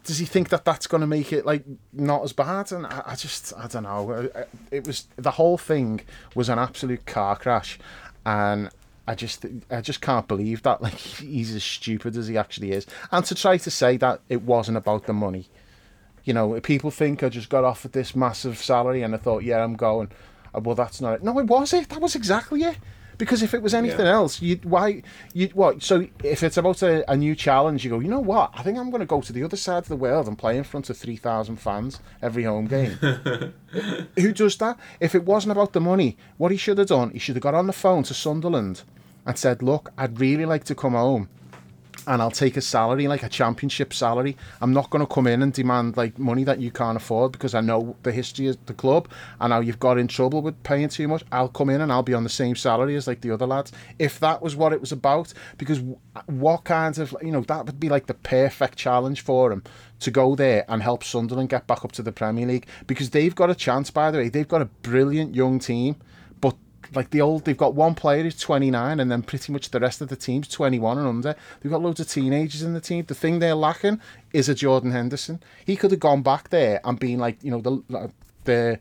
Does 0.05 0.19
he 0.19 0.25
think 0.25 0.49
that 0.49 0.65
that's 0.65 0.89
going 0.89 1.01
to 1.01 1.07
make 1.07 1.33
it 1.33 1.47
like 1.47 1.65
not 1.93 2.25
as 2.25 2.33
bad? 2.33 2.73
And 2.73 2.87
I, 2.87 3.03
I 3.07 3.15
just 3.15 3.53
I 3.57 3.67
don't 3.67 3.85
know. 3.85 4.31
It 4.71 4.87
was 4.87 5.07
the 5.17 5.33
whole 5.33 5.59
thing 5.59 6.03
was 6.35 6.49
an 6.49 6.59
absolute 6.59 7.05
car 7.07 7.37
crash, 7.37 7.79
and 8.25 8.71
I 9.09 9.15
just 9.17 9.45
I 9.71 9.81
just 9.81 10.01
can't 10.01 10.29
believe 10.29 10.63
that 10.63 10.83
like 10.83 10.95
he's 10.95 11.55
as 11.55 11.65
stupid 11.65 12.17
as 12.17 12.29
he 12.29 12.37
actually 12.37 12.71
is. 12.73 12.87
And 13.11 13.25
to 13.25 13.35
try 13.35 13.57
to 13.59 13.71
say 13.71 13.97
that 13.97 14.21
it 14.29 14.43
wasn't 14.43 14.77
about 14.77 15.07
the 15.07 15.13
money 15.13 15.49
you 16.25 16.33
know, 16.33 16.61
people 16.61 16.91
think 16.91 17.23
I 17.23 17.29
just 17.29 17.49
got 17.49 17.65
offered 17.65 17.93
this 17.93 18.15
massive 18.15 18.59
salary 18.59 19.03
and 19.03 19.15
I 19.15 19.19
thought, 19.19 19.43
yeah, 19.43 19.63
I'm 19.63 19.75
going. 19.75 20.11
Uh, 20.55 20.61
well, 20.61 20.75
that's 20.75 21.01
not 21.01 21.15
it. 21.15 21.23
No, 21.23 21.39
it 21.39 21.47
was 21.47 21.73
it. 21.73 21.89
That 21.89 22.01
was 22.01 22.15
exactly 22.15 22.63
it. 22.63 22.77
Because 23.19 23.43
if 23.43 23.55
it 23.55 23.63
was 23.63 23.75
anything 23.75 24.07
yeah. 24.07 24.15
else, 24.15 24.41
you'd 24.41 24.65
why 24.65 25.03
you 25.33 25.49
what? 25.49 25.83
So 25.83 26.09
if 26.25 26.43
it's 26.43 26.57
about 26.57 26.83
a, 26.83 27.09
a 27.11 27.17
new 27.17 27.35
challenge, 27.37 27.85
you 27.85 27.91
go. 27.91 28.01
You 28.01 28.09
know 28.09 28.21
what? 28.21 28.51
I 28.55 28.63
think 28.63 28.79
I'm 28.79 28.91
going 28.91 29.01
to 29.01 29.07
go 29.07 29.21
to 29.21 29.33
the 29.33 29.45
other 29.45 29.57
side 29.57 29.79
of 29.79 29.89
the 29.89 29.97
world 29.97 30.27
and 30.27 30.37
play 30.37 30.57
in 30.57 30.65
front 30.65 30.91
of 30.91 30.97
three 30.97 31.17
thousand 31.17 31.57
fans 31.57 32.01
every 32.21 32.45
home 32.45 32.67
game. 32.67 32.93
Who 34.19 34.33
does 34.33 34.57
that? 34.57 34.79
If 34.99 35.15
it 35.15 35.25
wasn't 35.25 35.53
about 35.53 35.73
the 35.73 35.81
money, 35.81 36.17
what 36.37 36.51
he 36.51 36.57
should 36.57 36.79
have 36.79 36.89
done, 36.89 37.11
he 37.11 37.19
should 37.19 37.37
have 37.37 37.43
got 37.43 37.55
on 37.55 37.67
the 37.67 37.73
phone 37.73 38.03
to 38.05 38.15
Sunderland 38.15 38.83
and 39.27 39.39
said, 39.39 39.63
"Look, 39.63 39.93
I'd 39.97 40.19
really 40.19 40.47
like 40.47 40.65
to 40.65 40.75
come 40.75 40.95
home." 40.95 41.29
And 42.07 42.21
I'll 42.21 42.31
take 42.31 42.57
a 42.57 42.61
salary, 42.61 43.09
like 43.09 43.23
a 43.23 43.29
championship 43.29 43.93
salary. 43.93 44.37
I'm 44.61 44.73
not 44.73 44.91
going 44.91 45.05
to 45.05 45.13
come 45.13 45.27
in 45.27 45.43
and 45.43 45.53
demand 45.53 45.97
like 45.97 46.19
money 46.19 46.45
that 46.45 46.61
you 46.61 46.71
can't 46.71 46.97
afford 46.97 47.33
because 47.33 47.55
I 47.55 47.61
know 47.61 47.97
the 48.03 48.13
history 48.13 48.49
of 48.49 48.65
the 48.67 48.75
club 48.75 49.09
and 49.41 49.53
how 49.53 49.61
you've 49.61 49.79
got 49.79 49.99
in 49.99 50.09
trouble 50.09 50.43
with 50.43 50.61
paying 50.63 50.89
too 50.89 51.09
much. 51.09 51.25
I'll 51.31 51.49
come 51.49 51.71
in 51.71 51.81
and 51.81 51.93
I'll 51.93 52.03
be 52.03 52.15
on 52.15 52.25
the 52.25 52.31
same 52.31 52.57
salary 52.57 52.97
as 52.97 53.07
like 53.07 53.21
the 53.21 53.31
other 53.31 53.47
lads. 53.47 53.73
If 53.99 54.21
that 54.21 54.43
was 54.43 54.57
what 54.57 54.73
it 54.73 54.81
was 54.81 54.93
about, 54.93 55.33
because 55.59 55.81
what 56.27 56.65
kind 56.65 56.97
of 56.99 57.15
you 57.23 57.31
know 57.31 57.43
that 57.43 57.67
would 57.67 57.81
be 57.81 57.89
like 57.89 58.07
the 58.07 58.15
perfect 58.15 58.77
challenge 58.77 59.21
for 59.21 59.53
him 59.53 59.63
to 60.01 60.11
go 60.11 60.35
there 60.35 60.65
and 60.69 60.83
help 60.83 61.05
Sunderland 61.05 61.49
get 61.49 61.67
back 61.67 61.85
up 61.85 61.93
to 61.93 62.03
the 62.03 62.13
Premier 62.13 62.47
League 62.47 62.67
because 62.87 63.11
they've 63.11 63.35
got 63.35 63.51
a 63.51 63.55
chance. 63.55 63.91
By 63.91 64.11
the 64.11 64.19
way, 64.19 64.29
they've 64.29 64.49
got 64.49 64.63
a 64.63 64.67
brilliant 64.67 65.35
young 65.35 65.59
team 65.59 65.97
like 66.95 67.11
the 67.11 67.21
old, 67.21 67.45
they've 67.45 67.57
got 67.57 67.75
one 67.75 67.95
player 67.95 68.23
who's 68.23 68.39
29 68.39 69.01
and 69.01 69.11
then 69.11 69.23
pretty 69.23 69.53
much 69.53 69.71
the 69.71 69.81
rest 69.81 70.01
of 70.01 70.09
the 70.09 70.17
team's 70.17 70.49
21 70.49 70.99
and 70.99 71.07
under. 71.07 71.37
They've 71.61 71.73
got 71.73 71.83
loads 71.83 72.01
of 72.01 72.09
teenagers 72.09 72.63
in 72.63 72.75
the 72.75 72.81
team. 72.81 73.05
The 73.07 73.15
thing 73.15 73.39
they're 73.39 73.55
lacking 73.55 74.01
is 74.33 74.49
a 74.49 74.55
Jordan 74.55 74.93
Henderson. 74.93 75.43
He 75.65 75.77
could 75.77 75.91
have 75.91 76.01
gone 76.01 76.23
back 76.23 76.51
there 76.51 76.81
and 76.85 76.99
been 76.99 77.19
like, 77.19 77.43
you 77.43 77.51
know, 77.51 77.61
the 77.61 78.11
the 78.45 78.79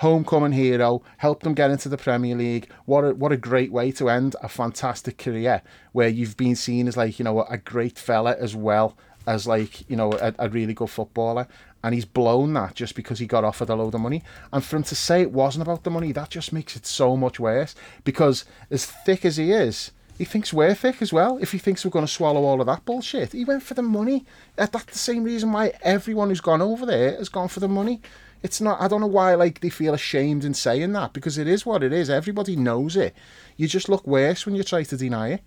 homecoming 0.00 0.52
hero, 0.52 1.02
helped 1.18 1.42
them 1.42 1.52
get 1.52 1.70
into 1.70 1.88
the 1.88 1.98
Premier 1.98 2.34
League. 2.34 2.70
What 2.86 3.04
a, 3.04 3.14
what 3.14 3.32
a 3.32 3.36
great 3.36 3.70
way 3.70 3.92
to 3.92 4.08
end 4.08 4.34
a 4.42 4.48
fantastic 4.48 5.18
career 5.18 5.60
where 5.92 6.08
you've 6.08 6.38
been 6.38 6.56
seen 6.56 6.88
as 6.88 6.96
like, 6.96 7.18
you 7.18 7.24
know, 7.24 7.42
a 7.42 7.58
great 7.58 7.98
fella 7.98 8.34
as 8.38 8.56
well 8.56 8.96
as 9.26 9.46
like, 9.46 9.88
you 9.90 9.96
know, 9.96 10.12
a, 10.14 10.34
a 10.38 10.48
really 10.48 10.72
good 10.72 10.88
footballer. 10.88 11.46
And 11.82 11.94
he's 11.94 12.04
blown 12.04 12.52
that 12.54 12.74
just 12.74 12.94
because 12.94 13.18
he 13.18 13.26
got 13.26 13.44
offered 13.44 13.70
a 13.70 13.74
load 13.74 13.94
of 13.94 14.00
money. 14.00 14.22
And 14.52 14.64
for 14.64 14.76
him 14.76 14.82
to 14.84 14.94
say 14.94 15.22
it 15.22 15.32
wasn't 15.32 15.62
about 15.62 15.84
the 15.84 15.90
money, 15.90 16.12
that 16.12 16.30
just 16.30 16.52
makes 16.52 16.76
it 16.76 16.86
so 16.86 17.16
much 17.16 17.40
worse. 17.40 17.74
Because 18.04 18.44
as 18.70 18.84
thick 18.84 19.24
as 19.24 19.36
he 19.36 19.52
is, 19.52 19.92
he 20.18 20.26
thinks 20.26 20.52
we're 20.52 20.74
thick 20.74 21.00
as 21.00 21.14
well. 21.14 21.38
If 21.38 21.52
he 21.52 21.58
thinks 21.58 21.82
we're 21.82 21.90
going 21.90 22.04
to 22.04 22.12
swallow 22.12 22.44
all 22.44 22.60
of 22.60 22.66
that 22.66 22.84
bullshit, 22.84 23.32
he 23.32 23.46
went 23.46 23.62
for 23.62 23.72
the 23.72 23.82
money. 23.82 24.26
Uh, 24.58 24.66
that's 24.70 24.84
the 24.84 24.98
same 24.98 25.24
reason 25.24 25.50
why 25.50 25.72
everyone 25.80 26.28
who's 26.28 26.42
gone 26.42 26.60
over 26.60 26.84
there 26.84 27.16
has 27.16 27.30
gone 27.30 27.48
for 27.48 27.60
the 27.60 27.68
money. 27.68 28.02
It's 28.42 28.60
not. 28.60 28.80
I 28.80 28.88
don't 28.88 29.00
know 29.00 29.06
why 29.06 29.34
like 29.34 29.60
they 29.60 29.70
feel 29.70 29.94
ashamed 29.94 30.44
in 30.44 30.52
saying 30.52 30.92
that 30.92 31.14
because 31.14 31.38
it 31.38 31.46
is 31.46 31.64
what 31.64 31.82
it 31.82 31.92
is. 31.92 32.10
Everybody 32.10 32.56
knows 32.56 32.96
it. 32.96 33.14
You 33.56 33.66
just 33.66 33.88
look 33.88 34.06
worse 34.06 34.44
when 34.44 34.54
you 34.54 34.62
try 34.62 34.82
to 34.82 34.96
deny 34.96 35.32
it. 35.32 35.42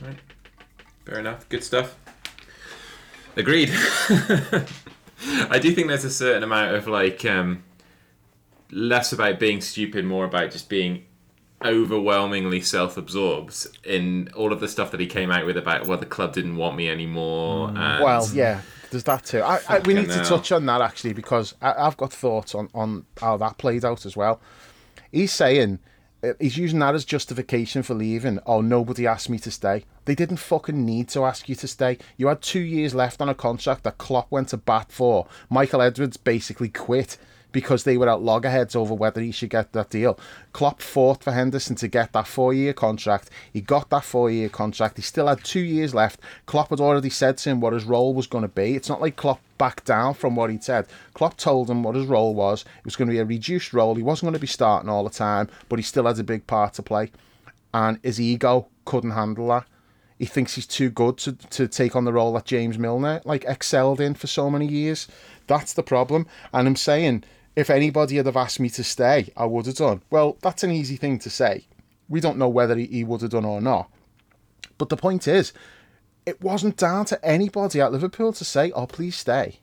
Right. 0.00 0.18
Fair 1.04 1.18
enough. 1.20 1.48
Good 1.48 1.62
stuff. 1.62 1.96
Agreed. 3.40 3.70
I 5.50 5.58
do 5.58 5.74
think 5.74 5.88
there's 5.88 6.04
a 6.04 6.10
certain 6.10 6.42
amount 6.42 6.74
of 6.74 6.86
like 6.86 7.24
um, 7.24 7.62
less 8.70 9.12
about 9.12 9.38
being 9.38 9.62
stupid, 9.62 10.04
more 10.04 10.26
about 10.26 10.50
just 10.50 10.68
being 10.68 11.04
overwhelmingly 11.64 12.60
self-absorbed 12.60 13.66
in 13.84 14.30
all 14.34 14.52
of 14.52 14.60
the 14.60 14.68
stuff 14.68 14.90
that 14.90 15.00
he 15.00 15.06
came 15.06 15.30
out 15.30 15.44
with 15.44 15.58
about 15.58 15.86
well 15.86 15.98
the 15.98 16.06
club 16.06 16.32
didn't 16.34 16.56
want 16.56 16.76
me 16.76 16.88
anymore. 16.90 17.68
Mm. 17.68 17.78
And 17.78 18.04
well, 18.04 18.28
yeah, 18.34 18.60
there's 18.90 19.04
that 19.04 19.24
too. 19.24 19.40
I, 19.40 19.60
I, 19.68 19.78
we 19.80 19.94
need 19.94 20.10
to 20.10 20.22
touch 20.22 20.52
on 20.52 20.66
that 20.66 20.82
actually 20.82 21.14
because 21.14 21.54
I, 21.62 21.86
I've 21.86 21.96
got 21.96 22.12
thoughts 22.12 22.54
on 22.54 22.68
on 22.74 23.06
how 23.20 23.38
that 23.38 23.56
played 23.56 23.86
out 23.86 24.04
as 24.04 24.16
well. 24.16 24.40
He's 25.10 25.32
saying 25.32 25.78
Uh, 26.22 26.32
he's 26.38 26.56
using 26.56 26.78
that 26.80 26.94
as 26.94 27.04
justification 27.04 27.82
for 27.82 27.94
leaving. 27.94 28.38
Oh, 28.46 28.60
nobody 28.60 29.06
asked 29.06 29.30
me 29.30 29.38
to 29.38 29.50
stay. 29.50 29.84
They 30.04 30.14
didn't 30.14 30.36
fucking 30.36 30.84
need 30.84 31.08
to 31.10 31.24
ask 31.24 31.48
you 31.48 31.54
to 31.56 31.68
stay. 31.68 31.98
You 32.16 32.26
had 32.26 32.42
two 32.42 32.60
years 32.60 32.94
left 32.94 33.20
on 33.20 33.28
a 33.28 33.34
contract 33.34 33.84
that 33.84 33.98
Klopp 33.98 34.30
went 34.30 34.48
to 34.48 34.56
bat 34.56 34.92
for. 34.92 35.26
Michael 35.48 35.82
Edwards 35.82 36.16
basically 36.16 36.68
quit 36.68 37.16
because 37.52 37.84
they 37.84 37.96
were 37.96 38.08
at 38.08 38.20
loggerheads 38.20 38.76
over 38.76 38.94
whether 38.94 39.20
he 39.20 39.32
should 39.32 39.50
get 39.50 39.72
that 39.72 39.90
deal. 39.90 40.18
Klopp 40.52 40.80
fought 40.80 41.22
for 41.22 41.32
Henderson 41.32 41.76
to 41.76 41.88
get 41.88 42.12
that 42.12 42.26
four 42.26 42.52
year 42.54 42.72
contract. 42.72 43.30
He 43.52 43.60
got 43.60 43.90
that 43.90 44.04
four 44.04 44.30
year 44.30 44.48
contract. 44.48 44.96
He 44.96 45.02
still 45.02 45.26
had 45.26 45.42
two 45.42 45.60
years 45.60 45.94
left. 45.94 46.20
Klopp 46.46 46.70
had 46.70 46.80
already 46.80 47.10
said 47.10 47.38
to 47.38 47.50
him 47.50 47.60
what 47.60 47.72
his 47.72 47.84
role 47.84 48.14
was 48.14 48.26
going 48.26 48.42
to 48.42 48.48
be. 48.48 48.74
It's 48.74 48.88
not 48.88 49.00
like 49.00 49.16
Klopp 49.16 49.40
backed 49.60 49.84
down 49.84 50.14
from 50.14 50.34
what 50.34 50.50
he'd 50.50 50.64
said. 50.64 50.88
Klopp 51.14 51.36
told 51.36 51.70
him 51.70 51.84
what 51.84 51.94
his 51.94 52.06
role 52.06 52.34
was. 52.34 52.62
It 52.62 52.84
was 52.84 52.96
going 52.96 53.08
to 53.08 53.14
be 53.14 53.20
a 53.20 53.24
reduced 53.24 53.72
role. 53.72 53.94
He 53.94 54.02
wasn't 54.02 54.26
going 54.26 54.34
to 54.34 54.40
be 54.40 54.46
starting 54.48 54.88
all 54.90 55.04
the 55.04 55.10
time, 55.10 55.48
but 55.68 55.78
he 55.78 55.82
still 55.84 56.06
had 56.06 56.18
a 56.18 56.24
big 56.24 56.46
part 56.48 56.74
to 56.74 56.82
play. 56.82 57.12
And 57.72 58.00
his 58.02 58.20
ego 58.20 58.66
couldn't 58.84 59.12
handle 59.12 59.48
that 59.48 59.66
he 60.20 60.26
thinks 60.26 60.54
he's 60.54 60.66
too 60.66 60.90
good 60.90 61.16
to, 61.16 61.32
to 61.32 61.66
take 61.66 61.96
on 61.96 62.04
the 62.04 62.12
role 62.12 62.34
that 62.34 62.44
James 62.44 62.78
Milner 62.78 63.22
like 63.24 63.46
excelled 63.46 64.02
in 64.02 64.12
for 64.12 64.26
so 64.26 64.50
many 64.50 64.66
years. 64.66 65.08
That's 65.46 65.72
the 65.72 65.82
problem. 65.82 66.26
And 66.52 66.68
I'm 66.68 66.76
saying 66.76 67.24
if 67.56 67.70
anybody 67.70 68.16
had 68.16 68.26
have 68.26 68.36
asked 68.36 68.60
me 68.60 68.68
to 68.68 68.84
stay, 68.84 69.32
I 69.34 69.46
would 69.46 69.64
have 69.64 69.76
done. 69.76 70.02
Well, 70.10 70.36
that's 70.42 70.62
an 70.62 70.72
easy 70.72 70.96
thing 70.96 71.18
to 71.20 71.30
say. 71.30 71.64
We 72.10 72.20
don't 72.20 72.36
know 72.36 72.50
whether 72.50 72.76
he, 72.76 72.84
he 72.84 73.02
would 73.02 73.22
have 73.22 73.30
done 73.30 73.46
or 73.46 73.62
not. 73.62 73.90
But 74.76 74.90
the 74.90 74.96
point 74.98 75.26
is, 75.26 75.54
it 76.26 76.40
wasn't 76.40 76.76
down 76.76 77.04
to 77.06 77.24
anybody 77.24 77.80
at 77.80 77.92
Liverpool 77.92 78.32
to 78.32 78.44
say, 78.44 78.70
"Oh, 78.72 78.86
please 78.86 79.16
stay." 79.16 79.60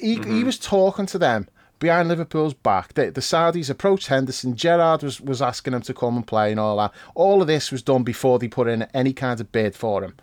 He, 0.00 0.16
mm-hmm. 0.16 0.36
he 0.36 0.44
was 0.44 0.58
talking 0.58 1.06
to 1.06 1.18
them 1.18 1.48
behind 1.78 2.08
Liverpool's 2.08 2.54
back. 2.54 2.94
The, 2.94 3.10
the 3.10 3.20
Saudis 3.20 3.68
approached 3.68 4.06
Henderson. 4.06 4.56
Gerrard 4.56 5.02
was, 5.02 5.20
was 5.20 5.42
asking 5.42 5.74
him 5.74 5.82
to 5.82 5.92
come 5.92 6.16
and 6.16 6.26
play 6.26 6.50
and 6.50 6.60
all 6.60 6.76
that. 6.78 6.92
All 7.14 7.42
of 7.42 7.48
this 7.48 7.70
was 7.70 7.82
done 7.82 8.04
before 8.04 8.38
they 8.38 8.48
put 8.48 8.68
in 8.68 8.84
any 8.94 9.12
kind 9.12 9.40
of 9.40 9.52
bid 9.52 9.74
for 9.74 10.02
him. 10.02 10.14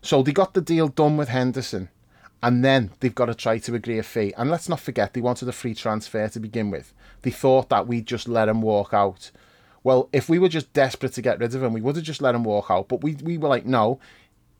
So 0.00 0.22
they 0.22 0.32
got 0.32 0.54
the 0.54 0.62
deal 0.62 0.88
done 0.88 1.16
with 1.16 1.28
Henderson 1.28 1.88
and 2.44 2.62
then 2.62 2.90
they've 3.00 3.14
got 3.14 3.26
to 3.26 3.34
try 3.34 3.56
to 3.56 3.74
agree 3.74 3.98
a 3.98 4.02
fee. 4.02 4.34
And 4.36 4.50
let's 4.50 4.68
not 4.68 4.78
forget, 4.78 5.14
they 5.14 5.22
wanted 5.22 5.48
a 5.48 5.52
free 5.52 5.74
transfer 5.74 6.28
to 6.28 6.38
begin 6.38 6.70
with. 6.70 6.92
They 7.22 7.30
thought 7.30 7.70
that 7.70 7.86
we'd 7.86 8.06
just 8.06 8.28
let 8.28 8.50
him 8.50 8.60
walk 8.60 8.92
out. 8.92 9.30
Well, 9.82 10.10
if 10.12 10.28
we 10.28 10.38
were 10.38 10.50
just 10.50 10.70
desperate 10.74 11.14
to 11.14 11.22
get 11.22 11.38
rid 11.38 11.54
of 11.54 11.62
him, 11.62 11.72
we 11.72 11.80
would 11.80 11.96
have 11.96 12.04
just 12.04 12.20
let 12.20 12.34
him 12.34 12.44
walk 12.44 12.66
out. 12.70 12.86
But 12.88 13.02
we, 13.02 13.14
we 13.14 13.38
were 13.38 13.48
like, 13.48 13.64
no, 13.64 13.98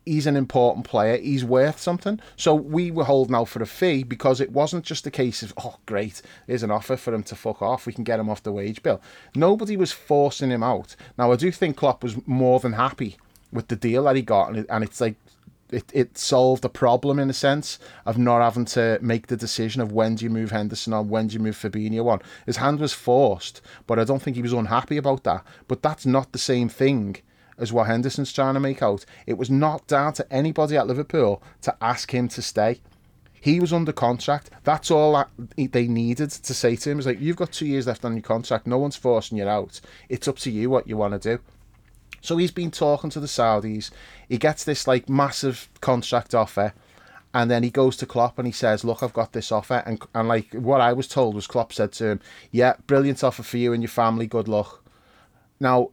he's 0.07 0.27
an 0.27 0.37
important 0.37 0.87
player. 0.87 1.17
He's 1.17 1.45
worth 1.45 1.79
something. 1.79 2.21
So 2.37 2.55
we 2.55 2.91
were 2.91 3.05
holding 3.05 3.35
out 3.35 3.49
for 3.49 3.63
a 3.63 3.67
fee 3.67 4.03
because 4.03 4.41
it 4.41 4.53
wasn't 4.53 4.85
just 4.85 5.07
a 5.07 5.11
case 5.11 5.43
of, 5.43 5.55
oh, 5.57 5.77
great, 5.87 6.23
here's 6.47 6.63
an 6.63 6.71
offer 6.71 6.97
for 6.97 7.15
him 7.15 7.23
to 7.25 7.37
fuck 7.37 7.63
off. 7.63 7.87
We 7.87 7.93
can 7.93 8.05
get 8.05 8.21
him 8.21 8.29
off 8.29 8.43
the 8.43 8.53
wage 8.53 8.83
bill. 8.83 9.01
Nobody 9.35 9.77
was 9.77 9.93
forcing 9.93 10.51
him 10.51 10.63
out. 10.63 10.97
Now, 11.19 11.33
I 11.33 11.37
do 11.37 11.51
think 11.51 11.77
Klopp 11.77 12.03
was 12.03 12.17
more 12.27 12.61
than 12.61 12.75
happy 12.75 13.17
with 13.53 13.69
the 13.69 13.77
deal 13.77 14.05
that 14.05 14.17
he 14.17 14.23
got. 14.23 14.55
And, 14.55 14.85
it's 14.85 15.01
like 15.01 15.17
it, 15.71 15.91
it 15.93 16.19
solved 16.19 16.65
a 16.65 16.69
problem 16.69 17.19
in 17.19 17.31
a 17.31 17.35
sense 17.35 17.79
of 18.05 18.19
not 18.19 18.43
having 18.43 18.65
to 18.67 18.99
make 19.01 19.29
the 19.29 19.37
decision 19.37 19.81
of 19.81 19.93
when 19.93 20.17
do 20.17 20.25
you 20.25 20.31
move 20.31 20.51
Henderson 20.51 20.93
on, 20.93 21.09
when 21.09 21.29
do 21.29 21.35
you 21.35 21.41
move 21.41 21.57
Fabinho 21.57 22.07
on. 22.07 22.21
His 22.47 22.59
hand 22.59 22.81
was 22.81 22.93
forced, 22.93 23.61
but 23.87 23.99
I 23.99 24.05
don't 24.05 24.21
think 24.21 24.37
he 24.37 24.43
was 24.43 24.53
unhappy 24.53 24.97
about 24.97 25.25
that. 25.25 25.45
But 25.67 25.83
that's 25.83 26.05
not 26.05 26.33
the 26.33 26.39
same 26.39 26.69
thing 26.69 27.17
as 27.59 27.73
what 27.73 27.87
Henderson's 27.87 28.33
trying 28.33 28.55
to 28.55 28.61
make 28.61 28.83
out. 28.83 29.05
It 29.27 29.39
was 29.39 29.51
not 29.51 29.87
down 29.87 30.13
to 30.15 30.33
anybody 30.33 30.77
at 30.77 30.87
Liverpool 30.87 31.43
to 31.63 31.77
ask 31.81 32.13
him 32.13 32.29
to 32.29 32.43
stay. 32.43 32.81
He 33.41 33.61
was 33.61 33.73
under 33.73 33.93
contract. 33.93 34.51
That's 34.65 34.91
all 34.91 35.13
that 35.13 35.29
they 35.73 35.87
needed 35.87 36.31
to 36.31 36.55
say 36.55 36.77
to 36.77 36.91
him. 36.91 36.99
It's 36.99 37.07
like, 37.07 37.21
you've 37.21 37.37
got 37.37 37.53
two 37.53 37.67
years 37.67 37.87
left 37.87 38.05
on 38.05 38.15
your 38.15 38.23
contract. 38.23 38.67
No 38.67 38.79
one's 38.79 38.97
forcing 38.97 39.37
you 39.37 39.47
out. 39.47 39.81
It's 40.09 40.29
up 40.29 40.39
to 40.39 40.51
you 40.51 40.71
what 40.71 40.89
you 40.89 40.97
want 40.97 41.21
to 41.21 41.37
do. 41.37 41.43
So 42.25 42.39
he's 42.39 42.51
been 42.51 42.71
talking 42.71 43.11
to 43.11 43.21
the 43.21 43.27
Saudis. 43.27 43.91
He 44.31 44.39
gets 44.39 44.65
this 44.65 44.87
like 44.87 45.11
massive 45.11 45.69
contract 45.83 46.35
offer, 46.35 46.73
and 47.35 47.51
then 47.51 47.63
he 47.63 47.69
goes 47.69 47.99
to 47.99 48.07
Klopp 48.07 48.39
and 48.39 48.47
he 48.47 48.53
says, 48.53 48.83
"Look, 48.83 49.03
I've 49.03 49.13
got 49.13 49.35
this 49.35 49.53
offer." 49.53 49.83
And 49.85 50.01
and 50.15 50.27
like 50.27 50.55
what 50.55 50.81
I 50.81 50.95
was 50.95 51.07
told 51.07 51.35
was 51.35 51.47
Klopp 51.47 51.75
said 51.75 51.93
to 51.93 52.07
him, 52.07 52.21
"Yeah, 52.51 52.77
brilliant 52.87 53.23
offer 53.23 53.43
for 53.43 53.59
you 53.59 53.75
and 53.75 53.83
your 53.83 53.91
family. 53.91 54.27
Good 54.27 54.49
luck." 54.49 54.83
Now, 55.61 55.91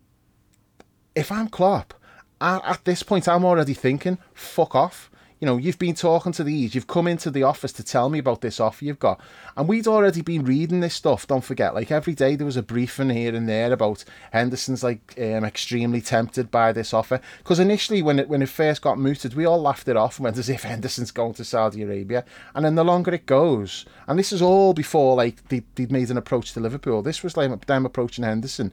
if 1.15 1.31
I'm 1.31 1.47
Klopp, 1.47 1.93
at 2.39 2.85
this 2.85 3.03
point 3.03 3.27
I'm 3.27 3.45
already 3.45 3.73
thinking, 3.73 4.17
"Fuck 4.33 4.75
off." 4.75 5.11
you 5.41 5.47
know, 5.47 5.57
you've 5.57 5.79
been 5.79 5.95
talking 5.95 6.31
to 6.33 6.43
these, 6.43 6.75
you've 6.75 6.85
come 6.85 7.07
into 7.07 7.31
the 7.31 7.41
office 7.41 7.73
to 7.73 7.83
tell 7.83 8.09
me 8.09 8.19
about 8.19 8.41
this 8.41 8.59
offer 8.59 8.85
you've 8.85 8.99
got. 8.99 9.19
And 9.57 9.67
we'd 9.67 9.87
already 9.87 10.21
been 10.21 10.45
reading 10.45 10.81
this 10.81 10.93
stuff, 10.93 11.25
don't 11.25 11.43
forget. 11.43 11.73
Like 11.73 11.89
every 11.89 12.13
day 12.13 12.35
there 12.35 12.45
was 12.45 12.57
a 12.57 12.61
briefing 12.61 13.09
here 13.09 13.35
and 13.35 13.49
there 13.49 13.73
about 13.73 14.05
Henderson's 14.31 14.83
like 14.83 15.15
um, 15.17 15.43
extremely 15.43 15.99
tempted 15.99 16.51
by 16.51 16.71
this 16.71 16.93
offer. 16.93 17.19
Because 17.39 17.57
initially 17.57 18.03
when 18.03 18.19
it 18.19 18.29
when 18.29 18.43
it 18.43 18.49
first 18.49 18.83
got 18.83 18.99
mooted, 18.99 19.33
we 19.33 19.45
all 19.45 19.59
laughed 19.59 19.87
it 19.87 19.97
off 19.97 20.19
and 20.19 20.25
went 20.25 20.37
as 20.37 20.47
if 20.47 20.61
Henderson's 20.61 21.09
going 21.09 21.33
to 21.33 21.43
Saudi 21.43 21.81
Arabia. 21.81 22.23
And 22.53 22.63
then 22.63 22.75
the 22.75 22.85
longer 22.85 23.11
it 23.11 23.25
goes, 23.25 23.85
and 24.07 24.19
this 24.19 24.31
is 24.31 24.43
all 24.43 24.75
before 24.75 25.15
like 25.15 25.49
they, 25.49 25.63
they'd 25.73 25.91
made 25.91 26.11
an 26.11 26.17
approach 26.17 26.53
to 26.53 26.59
Liverpool. 26.59 27.01
This 27.01 27.23
was 27.23 27.35
like 27.35 27.65
them 27.65 27.87
approaching 27.87 28.25
Henderson 28.25 28.71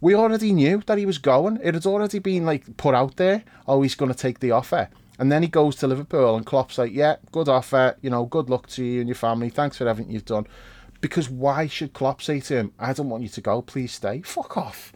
we 0.00 0.14
already 0.14 0.52
knew 0.52 0.82
that 0.86 0.98
he 0.98 1.06
was 1.06 1.18
going. 1.18 1.58
It 1.62 1.74
had 1.74 1.86
already 1.86 2.18
been 2.18 2.44
like 2.44 2.76
put 2.76 2.94
out 2.94 3.16
there. 3.16 3.44
Oh, 3.66 3.82
he's 3.82 3.94
going 3.94 4.12
to 4.12 4.18
take 4.18 4.40
the 4.40 4.52
offer. 4.52 4.88
And 5.18 5.32
then 5.32 5.42
he 5.42 5.48
goes 5.48 5.76
to 5.76 5.88
Liverpool 5.88 6.36
and 6.36 6.46
Klopp's 6.46 6.78
like, 6.78 6.92
yeah, 6.92 7.16
good 7.32 7.48
offer, 7.48 7.96
you 8.00 8.10
know, 8.10 8.24
good 8.26 8.48
luck 8.48 8.68
to 8.68 8.84
you 8.84 9.00
and 9.00 9.08
your 9.08 9.16
family. 9.16 9.50
Thanks 9.50 9.76
for 9.76 9.88
everything 9.88 10.12
you've 10.12 10.24
done. 10.24 10.46
Because 11.00 11.28
why 11.28 11.66
should 11.66 11.92
Klopp 11.92 12.22
say 12.22 12.40
to 12.40 12.56
him, 12.56 12.72
I 12.78 12.92
don't 12.92 13.08
want 13.08 13.24
you 13.24 13.28
to 13.30 13.40
go, 13.40 13.62
please 13.62 13.92
stay? 13.92 14.22
Fuck 14.22 14.56
off. 14.56 14.92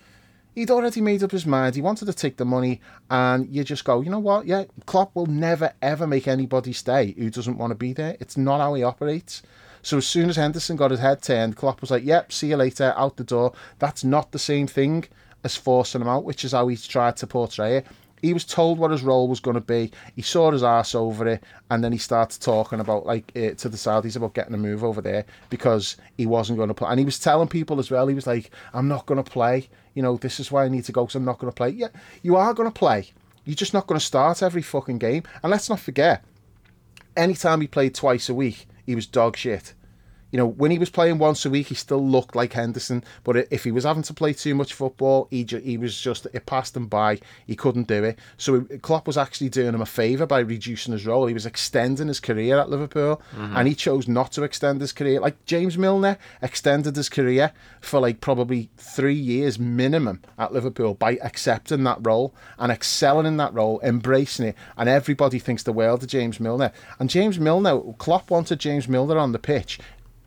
He'd 0.55 0.71
already 0.71 1.01
made 1.01 1.23
up 1.23 1.31
his 1.31 1.47
mind. 1.47 1.75
He 1.75 1.81
wanted 1.81 2.05
to 2.07 2.13
take 2.13 2.37
the 2.37 2.45
money, 2.45 2.81
and 3.11 3.49
you 3.49 3.65
just 3.65 3.85
go, 3.85 4.03
you 4.03 4.11
know 4.11 4.19
what? 4.19 4.47
Yeah, 4.47 4.65
Klopp 4.85 5.15
will 5.15 5.27
never 5.27 5.73
ever 5.81 6.07
make 6.07 6.29
anybody 6.29 6.75
stay 6.75 7.15
who 7.17 7.31
doesn't 7.31 7.57
want 7.57 7.71
to 7.71 7.75
be 7.75 7.95
there. 7.95 8.19
It's 8.21 8.37
not 8.37 8.61
how 8.61 8.75
he 8.75 8.83
operates. 8.83 9.43
So 9.83 9.99
as 9.99 10.07
soon 10.07 10.31
as 10.31 10.37
Henderson 10.37 10.77
got 10.77 10.93
his 10.93 11.01
head 11.01 11.23
turned, 11.23 11.57
Klopp 11.57 11.81
was 11.81 11.91
like, 11.91 12.05
"Yep, 12.05 12.33
see 12.33 12.49
you 12.49 12.57
later, 12.57 12.95
out 12.97 13.17
the 13.17 13.25
door." 13.25 13.53
That's 13.79 14.05
not 14.05 14.33
the 14.33 14.39
same 14.39 14.67
thing 14.67 15.05
as 15.45 15.57
forcing 15.57 16.01
him 16.01 16.09
out, 16.09 16.25
which 16.25 16.45
is 16.45 16.53
how 16.53 16.69
he's 16.69 16.87
tried 16.87 17.17
to 17.19 17.27
portray 17.27 17.79
it. 17.79 17.87
He 18.23 18.33
was 18.33 18.45
told 18.45 18.79
what 18.79 18.93
his 18.93 19.03
role 19.03 19.27
was 19.27 19.41
going 19.41 19.57
to 19.57 19.61
be. 19.61 19.91
He 20.15 20.23
saw 20.23 20.53
his 20.53 20.63
ass 20.63 20.95
over 20.95 21.27
it, 21.27 21.43
and 21.71 21.83
then 21.83 21.91
he 21.91 21.99
started 21.99 22.41
talking 22.41 22.79
about 22.79 23.05
like 23.05 23.33
uh, 23.35 23.55
to 23.55 23.69
the 23.69 23.77
Saudis 23.77 24.15
about 24.15 24.35
getting 24.35 24.55
a 24.55 24.59
move 24.59 24.85
over 24.85 25.01
there 25.03 25.25
because 25.51 25.97
he 26.17 26.25
wasn't 26.25 26.59
going 26.59 26.69
to 26.69 26.75
play. 26.75 26.89
And 26.89 27.01
he 27.01 27.05
was 27.05 27.19
telling 27.19 27.49
people 27.49 27.81
as 27.81 27.91
well. 27.91 28.07
He 28.07 28.15
was 28.15 28.29
like, 28.29 28.53
"I'm 28.73 28.87
not 28.87 29.07
going 29.07 29.23
to 29.23 29.29
play. 29.29 29.69
You 29.95 30.03
know, 30.03 30.17
this 30.17 30.39
is 30.39 30.53
why 30.53 30.65
I 30.65 30.69
need 30.69 30.85
to 30.85 30.93
go 30.93 31.05
because 31.05 31.17
I'm 31.17 31.25
not 31.25 31.41
going 31.41 31.51
to 31.51 31.57
play." 31.57 31.71
Yeah, 31.71 31.89
you 32.23 32.37
are 32.37 32.55
going 32.55 32.71
to 32.71 32.79
play. 32.79 33.09
You're 33.45 33.57
just 33.57 33.75
not 33.75 33.89
going 33.89 33.99
to 33.99 34.07
start 34.07 34.41
every 34.41 34.63
fucking 34.63 34.99
game. 34.99 35.25
And 35.43 35.51
let's 35.51 35.69
not 35.69 35.81
forget, 35.81 36.25
anytime 37.17 37.61
he 37.61 37.67
played 37.67 37.93
twice 37.93 38.29
a 38.29 38.35
week, 38.35 38.69
he 38.85 38.95
was 38.95 39.07
dog 39.07 39.37
shit. 39.37 39.75
You 40.33 40.39
know, 40.39 40.47
when 40.47 40.71
he 40.71 40.79
was 40.79 40.89
playing 40.89 41.19
once 41.19 41.45
a 41.45 41.51
week, 41.51 41.69
he 41.69 41.75
still 41.75 42.05
looked 42.05 42.35
like 42.35 42.55
Henderson. 42.55 43.05
But 43.23 43.37
if 43.51 43.65
he 43.65 43.71
was 43.71 43.85
having 43.85 44.03
to 44.05 44.15
play 44.15 44.33
too 44.33 44.55
much 44.55 44.73
football, 44.73 45.29
he, 45.31 45.45
ju- 45.45 45.59
he 45.59 45.77
was 45.77 46.01
just, 46.01 46.27
it 46.33 46.47
passed 46.47 46.75
him 46.75 46.87
by. 46.87 47.21
He 47.47 47.55
couldn't 47.55 47.87
do 47.87 48.03
it. 48.03 48.19
So 48.39 48.63
Klopp 48.81 49.07
was 49.07 49.19
actually 49.19 49.51
doing 49.51 49.75
him 49.75 49.83
a 49.83 49.87
favour 49.87 50.25
by 50.25 50.41
reducing 50.41 50.93
his 50.93 51.07
role. 51.07 51.27
He 51.27 51.35
was 51.35 51.45
extending 51.45 52.09
his 52.09 52.19
career 52.19 52.59
at 52.59 52.71
Liverpool, 52.71 53.21
mm-hmm. 53.37 53.57
and 53.57 53.69
he 53.69 53.75
chose 53.75 54.09
not 54.09 54.33
to 54.33 54.43
extend 54.43 54.81
his 54.81 54.93
career. 54.93 55.21
Like 55.21 55.45
James 55.45 55.77
Milner 55.77 56.17
extended 56.41 56.97
his 56.97 57.11
career 57.11 57.53
for 57.83 58.01
like 58.01 58.23
probably 58.23 58.71
three 58.79 59.15
years 59.15 59.59
minimum 59.59 60.23
at 60.39 60.53
Liverpool 60.53 60.95
by 60.95 61.19
accepting 61.23 61.85
that 61.85 61.99
role 62.01 62.35
and 62.59 62.73
excelling 62.73 63.27
in 63.27 63.37
that 63.37 63.53
role, 63.53 63.81
embracing 63.83 64.47
it. 64.47 64.57
And 64.79 64.89
everybody 64.89 65.39
thinks 65.39 65.63
the 65.63 65.75
world 65.75 66.03
of 66.03 66.09
James 66.09 66.41
Milner. 66.41 66.73
And 66.99 67.11
James 67.11 67.39
Milner, 67.39 67.79
Klopp 67.99 68.31
wanted 68.31 68.61
James 68.61 68.89
Milner 68.89 69.19
on 69.19 69.33
the 69.33 69.39
pitch 69.39 69.79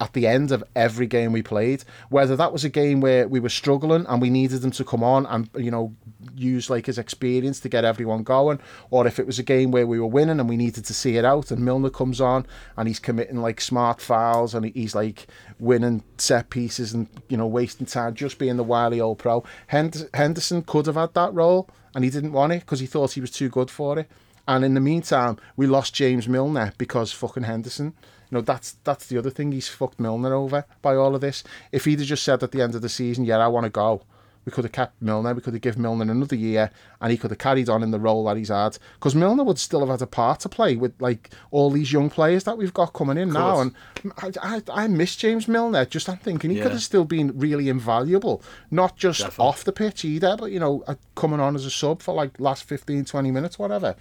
at 0.02 0.14
the 0.14 0.28
end 0.28 0.52
of 0.52 0.64
every 0.76 1.08
game 1.08 1.32
we 1.32 1.42
played. 1.42 1.84
Whether 2.10 2.36
that 2.36 2.52
was 2.52 2.64
a 2.64 2.70
game 2.70 3.00
where 3.00 3.28
we 3.28 3.40
were 3.40 3.50
struggling 3.50 4.06
and 4.08 4.22
we 4.22 4.30
needed 4.30 4.64
him 4.64 4.72
to 4.72 4.84
come 4.84 5.04
on 5.04 5.26
and 5.28 5.50
you 5.56 5.72
know 5.72 5.96
use 6.36 6.70
like 6.70 6.88
his 6.88 6.98
experience 6.98 7.60
to 7.62 7.70
get 7.70 7.86
everyone 7.86 8.24
going, 8.24 8.60
or 8.90 9.08
if 9.08 9.20
it 9.20 9.26
was 9.26 9.40
a 9.40 9.44
game 9.44 9.72
where 9.72 9.88
we 9.88 10.00
were 10.00 10.08
winning 10.08 10.40
and 10.40 10.50
we 10.50 10.58
needed 10.58 10.86
to 10.86 10.94
see 10.94 11.18
it 11.18 11.26
out, 11.26 11.52
and 11.52 11.64
Milner 11.64 11.90
comes 11.90 12.20
on 12.20 12.46
and 12.78 12.88
he's 12.88 13.00
committing 13.00 13.42
like 13.42 13.62
smart 13.62 14.02
fouls 14.02 14.54
and 14.54 14.66
he's 14.66 14.96
like 14.96 15.28
winning 15.60 16.04
set 16.18 16.50
pieces 16.50 16.94
and 16.94 17.08
you 17.30 17.38
know 17.38 17.48
wasting 17.48 17.88
time 17.88 18.14
just 18.14 18.38
being 18.38 18.58
the 18.58 18.64
wily 18.64 19.00
old 19.00 19.20
pro. 19.20 19.44
Henderson 19.68 20.62
could 20.64 20.86
have 20.88 20.96
had 20.96 21.14
that 21.14 21.34
role 21.34 21.70
and 21.94 22.04
he 22.04 22.10
didn't 22.10 22.34
want 22.34 22.52
it 22.52 22.60
because 22.60 22.82
he 22.82 22.86
thought 22.86 23.14
he 23.14 23.22
was 23.22 23.32
too 23.32 23.50
good 23.50 23.72
for 23.72 23.98
it. 23.98 24.10
And 24.48 24.64
in 24.64 24.76
the 24.76 24.82
meantime, 24.82 25.38
we 25.56 25.66
lost 25.66 25.96
James 25.96 26.28
Milner 26.28 26.74
because 26.78 27.12
fucking 27.12 27.44
Henderson. 27.44 27.96
Know, 28.36 28.42
that's 28.42 28.74
that's 28.84 29.08
the 29.08 29.18
other 29.18 29.30
thing. 29.30 29.52
He's 29.52 29.68
fucked 29.68 30.00
Milner 30.00 30.34
over 30.34 30.66
by 30.82 30.96
all 30.96 31.16
of 31.16 31.22
this. 31.22 31.44
If 31.72 31.86
he'd 31.86 32.00
have 32.00 32.08
just 32.08 32.24
said 32.24 32.44
at 32.44 32.52
the 32.52 32.62
end 32.62 32.76
of 32.76 32.82
the 32.82 32.90
season, 32.90 33.26
yeah, 33.26 33.38
I 33.38 33.48
want 33.48 33.64
to 33.64 33.70
go, 33.70 34.02
we 34.46 34.52
could 34.52 34.64
have 34.64 34.72
kept 34.72 35.02
Milner. 35.02 35.34
We 35.34 35.42
could 35.42 35.54
have 35.54 35.62
given 35.62 35.82
Milner 35.82 36.12
another 36.12 36.36
year, 36.36 36.70
and 37.02 37.12
he 37.12 37.18
could 37.18 37.32
have 37.32 37.40
carried 37.40 37.68
on 37.68 37.82
in 37.82 37.92
the 37.92 38.00
role 38.00 38.26
that 38.26 38.38
he's 38.38 38.50
had. 38.50 38.78
Because 38.94 39.16
Milner 39.16 39.44
would 39.44 39.58
still 39.58 39.80
have 39.80 39.90
had 39.90 40.02
a 40.02 40.08
part 40.08 40.42
to 40.42 40.50
play 40.50 40.76
with 40.76 40.94
like 41.00 41.32
all 41.50 41.72
these 41.72 41.92
young 41.92 42.10
players 42.10 42.44
that 42.44 42.58
we've 42.58 42.74
got 42.74 42.94
coming 42.94 43.18
in 43.18 43.34
now. 43.34 43.62
And 43.62 43.74
I, 44.18 44.32
I, 44.42 44.62
I 44.72 44.88
miss 44.88 45.16
James 45.16 45.48
Milner. 45.48 45.86
Just 45.86 46.08
I'm 46.08 46.18
thinking 46.18 46.52
he 46.52 46.58
yeah. 46.58 46.64
could 46.64 46.74
have 46.74 46.84
still 46.84 47.06
been 47.06 47.38
really 47.38 47.70
invaluable, 47.70 48.44
not 48.70 48.98
just 48.98 49.22
Definitely. 49.22 49.46
off 49.46 49.64
the 49.64 49.72
pitch 49.72 50.06
either, 50.06 50.38
but 50.38 50.52
you 50.52 50.60
know, 50.60 50.84
uh, 50.86 50.96
coming 51.16 51.40
on 51.40 51.56
as 51.56 51.66
a 51.66 51.72
sub 51.72 52.02
for 52.02 52.14
like 52.14 52.40
last 52.40 52.66
15, 52.66 53.06
20 53.06 53.32
minutes, 53.32 53.58
whatever. 53.58 53.96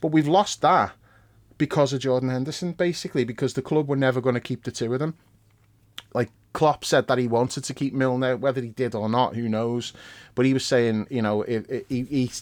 But 0.00 0.12
we've 0.12 0.28
lost 0.28 0.62
that 0.62 0.92
because 1.60 1.92
of 1.92 2.00
Jordan 2.00 2.30
Henderson, 2.30 2.72
basically, 2.72 3.22
because 3.22 3.52
the 3.52 3.60
club 3.60 3.86
were 3.86 3.94
never 3.94 4.22
going 4.22 4.34
to 4.34 4.40
keep 4.40 4.64
the 4.64 4.70
two 4.70 4.94
of 4.94 4.98
them. 4.98 5.14
Like 6.14 6.30
Klopp 6.54 6.86
said 6.86 7.06
that 7.08 7.18
he 7.18 7.28
wanted 7.28 7.64
to 7.64 7.74
keep 7.74 7.92
Milner, 7.92 8.34
whether 8.38 8.62
he 8.62 8.70
did 8.70 8.94
or 8.94 9.10
not, 9.10 9.36
who 9.36 9.46
knows. 9.46 9.92
But 10.34 10.46
he 10.46 10.54
was 10.54 10.64
saying, 10.64 11.06
you 11.10 11.20
know, 11.20 11.42
he, 11.42 11.84
he 11.90 12.32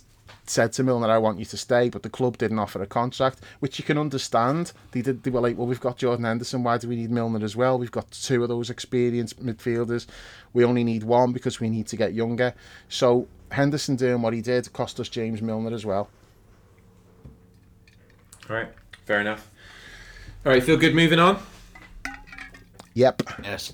said 0.47 0.73
to 0.75 0.85
Milner, 0.85 1.11
"I 1.11 1.19
want 1.19 1.41
you 1.41 1.45
to 1.47 1.57
stay," 1.57 1.89
but 1.89 2.05
the 2.05 2.09
club 2.09 2.39
didn't 2.39 2.61
offer 2.61 2.81
a 2.81 2.87
contract, 2.87 3.41
which 3.59 3.81
you 3.81 3.85
can 3.85 3.99
understand. 3.99 4.71
They 4.93 5.03
did. 5.03 5.25
They 5.25 5.33
were 5.33 5.41
like, 5.41 5.59
"Well, 5.59 5.67
we've 5.67 5.81
got 5.81 5.99
Jordan 5.99 6.25
Henderson. 6.25 6.63
Why 6.63 6.79
do 6.79 6.89
we 6.89 6.95
need 6.95 7.11
Milner 7.11 7.45
as 7.45 7.57
well? 7.57 7.77
We've 7.77 7.91
got 7.91 8.09
two 8.13 8.45
of 8.45 8.49
those 8.49 8.71
experienced 8.71 9.45
midfielders. 9.45 10.07
We 10.53 10.65
only 10.65 10.85
need 10.85 11.03
one 11.03 11.33
because 11.33 11.59
we 11.59 11.69
need 11.69 11.89
to 11.89 11.97
get 11.97 12.15
younger." 12.15 12.55
So 12.89 13.27
Henderson 13.51 13.97
doing 13.97 14.23
what 14.23 14.33
he 14.33 14.43
did 14.43 14.73
cost 14.73 15.01
us 15.01 15.09
James 15.09 15.43
Milner 15.43 15.75
as 15.75 15.85
well. 15.85 16.09
All 18.49 18.55
right. 18.55 18.69
Fair 19.09 19.23
enough. 19.23 19.51
All 20.45 20.53
right, 20.53 20.63
feel 20.63 20.77
good 20.77 20.95
moving 20.95 21.19
on? 21.19 21.43
Yep. 22.93 23.23
Yes. 23.43 23.73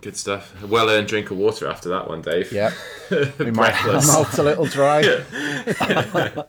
Good 0.00 0.16
stuff. 0.16 0.62
A 0.62 0.68
Well 0.68 0.88
earned 0.88 1.08
drink 1.08 1.32
of 1.32 1.38
water 1.38 1.66
after 1.66 1.88
that 1.88 2.08
one, 2.08 2.22
Dave. 2.22 2.52
Yep. 2.52 2.72
My 3.40 3.72
mouth's 3.82 4.38
a 4.38 4.44
little 4.44 4.66
dry. 4.66 5.02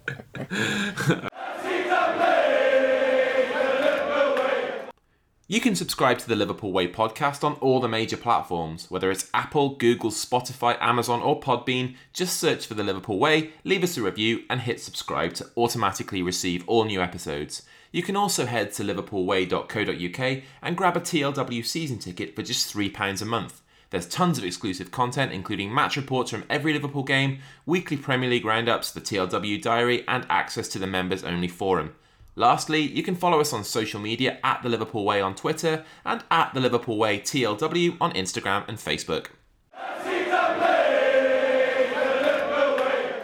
You 5.49 5.61
can 5.61 5.75
subscribe 5.75 6.17
to 6.19 6.27
the 6.27 6.35
Liverpool 6.35 6.73
Way 6.73 6.89
podcast 6.91 7.41
on 7.41 7.53
all 7.53 7.79
the 7.79 7.87
major 7.87 8.17
platforms, 8.17 8.91
whether 8.91 9.09
it's 9.09 9.29
Apple, 9.33 9.75
Google, 9.75 10.11
Spotify, 10.11 10.77
Amazon, 10.81 11.21
or 11.21 11.39
Podbean. 11.39 11.95
Just 12.11 12.37
search 12.37 12.67
for 12.67 12.73
the 12.73 12.83
Liverpool 12.83 13.17
Way, 13.17 13.51
leave 13.63 13.81
us 13.81 13.95
a 13.95 14.01
review, 14.01 14.43
and 14.49 14.59
hit 14.59 14.81
subscribe 14.81 15.35
to 15.35 15.49
automatically 15.55 16.21
receive 16.21 16.67
all 16.67 16.83
new 16.83 17.01
episodes. 17.01 17.61
You 17.97 18.03
can 18.03 18.15
also 18.15 18.45
head 18.45 18.73
to 18.73 18.83
liverpoolway.co.uk 18.83 20.43
and 20.61 20.77
grab 20.77 20.95
a 20.95 20.99
TLW 20.99 21.65
season 21.65 21.97
ticket 21.97 22.35
for 22.35 22.43
just 22.43 22.71
£3 22.71 23.23
a 23.23 23.25
month. 23.25 23.63
There's 23.89 24.07
tons 24.07 24.37
of 24.37 24.43
exclusive 24.43 24.91
content, 24.91 25.31
including 25.31 25.73
match 25.73 25.97
reports 25.97 26.29
from 26.29 26.43
every 26.47 26.73
Liverpool 26.73 27.01
game, 27.01 27.39
weekly 27.65 27.97
Premier 27.97 28.29
League 28.29 28.45
roundups, 28.45 28.91
the 28.91 29.01
TLW 29.01 29.59
diary, 29.63 30.07
and 30.07 30.27
access 30.29 30.67
to 30.67 30.77
the 30.77 30.85
members 30.85 31.23
only 31.23 31.47
forum. 31.47 31.95
Lastly, 32.35 32.81
you 32.81 33.01
can 33.01 33.15
follow 33.15 33.39
us 33.39 33.51
on 33.51 33.63
social 33.63 33.99
media 33.99 34.37
at 34.43 34.61
The 34.61 34.69
Liverpool 34.69 35.03
Way 35.03 35.19
on 35.19 35.33
Twitter 35.33 35.83
and 36.05 36.23
at 36.29 36.53
The 36.53 36.59
Liverpool 36.59 36.97
Way 36.97 37.19
TLW 37.19 37.97
on 37.99 38.11
Instagram 38.13 38.67
and 38.67 38.77
Facebook. 38.77 39.29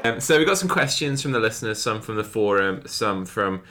Um, 0.04 0.20
so 0.20 0.40
we've 0.40 0.48
got 0.48 0.58
some 0.58 0.68
questions 0.68 1.22
from 1.22 1.32
the 1.32 1.40
listeners, 1.40 1.80
some 1.80 2.02
from 2.02 2.16
the 2.16 2.24
forum, 2.24 2.82
some 2.88 3.28
from 3.28 3.62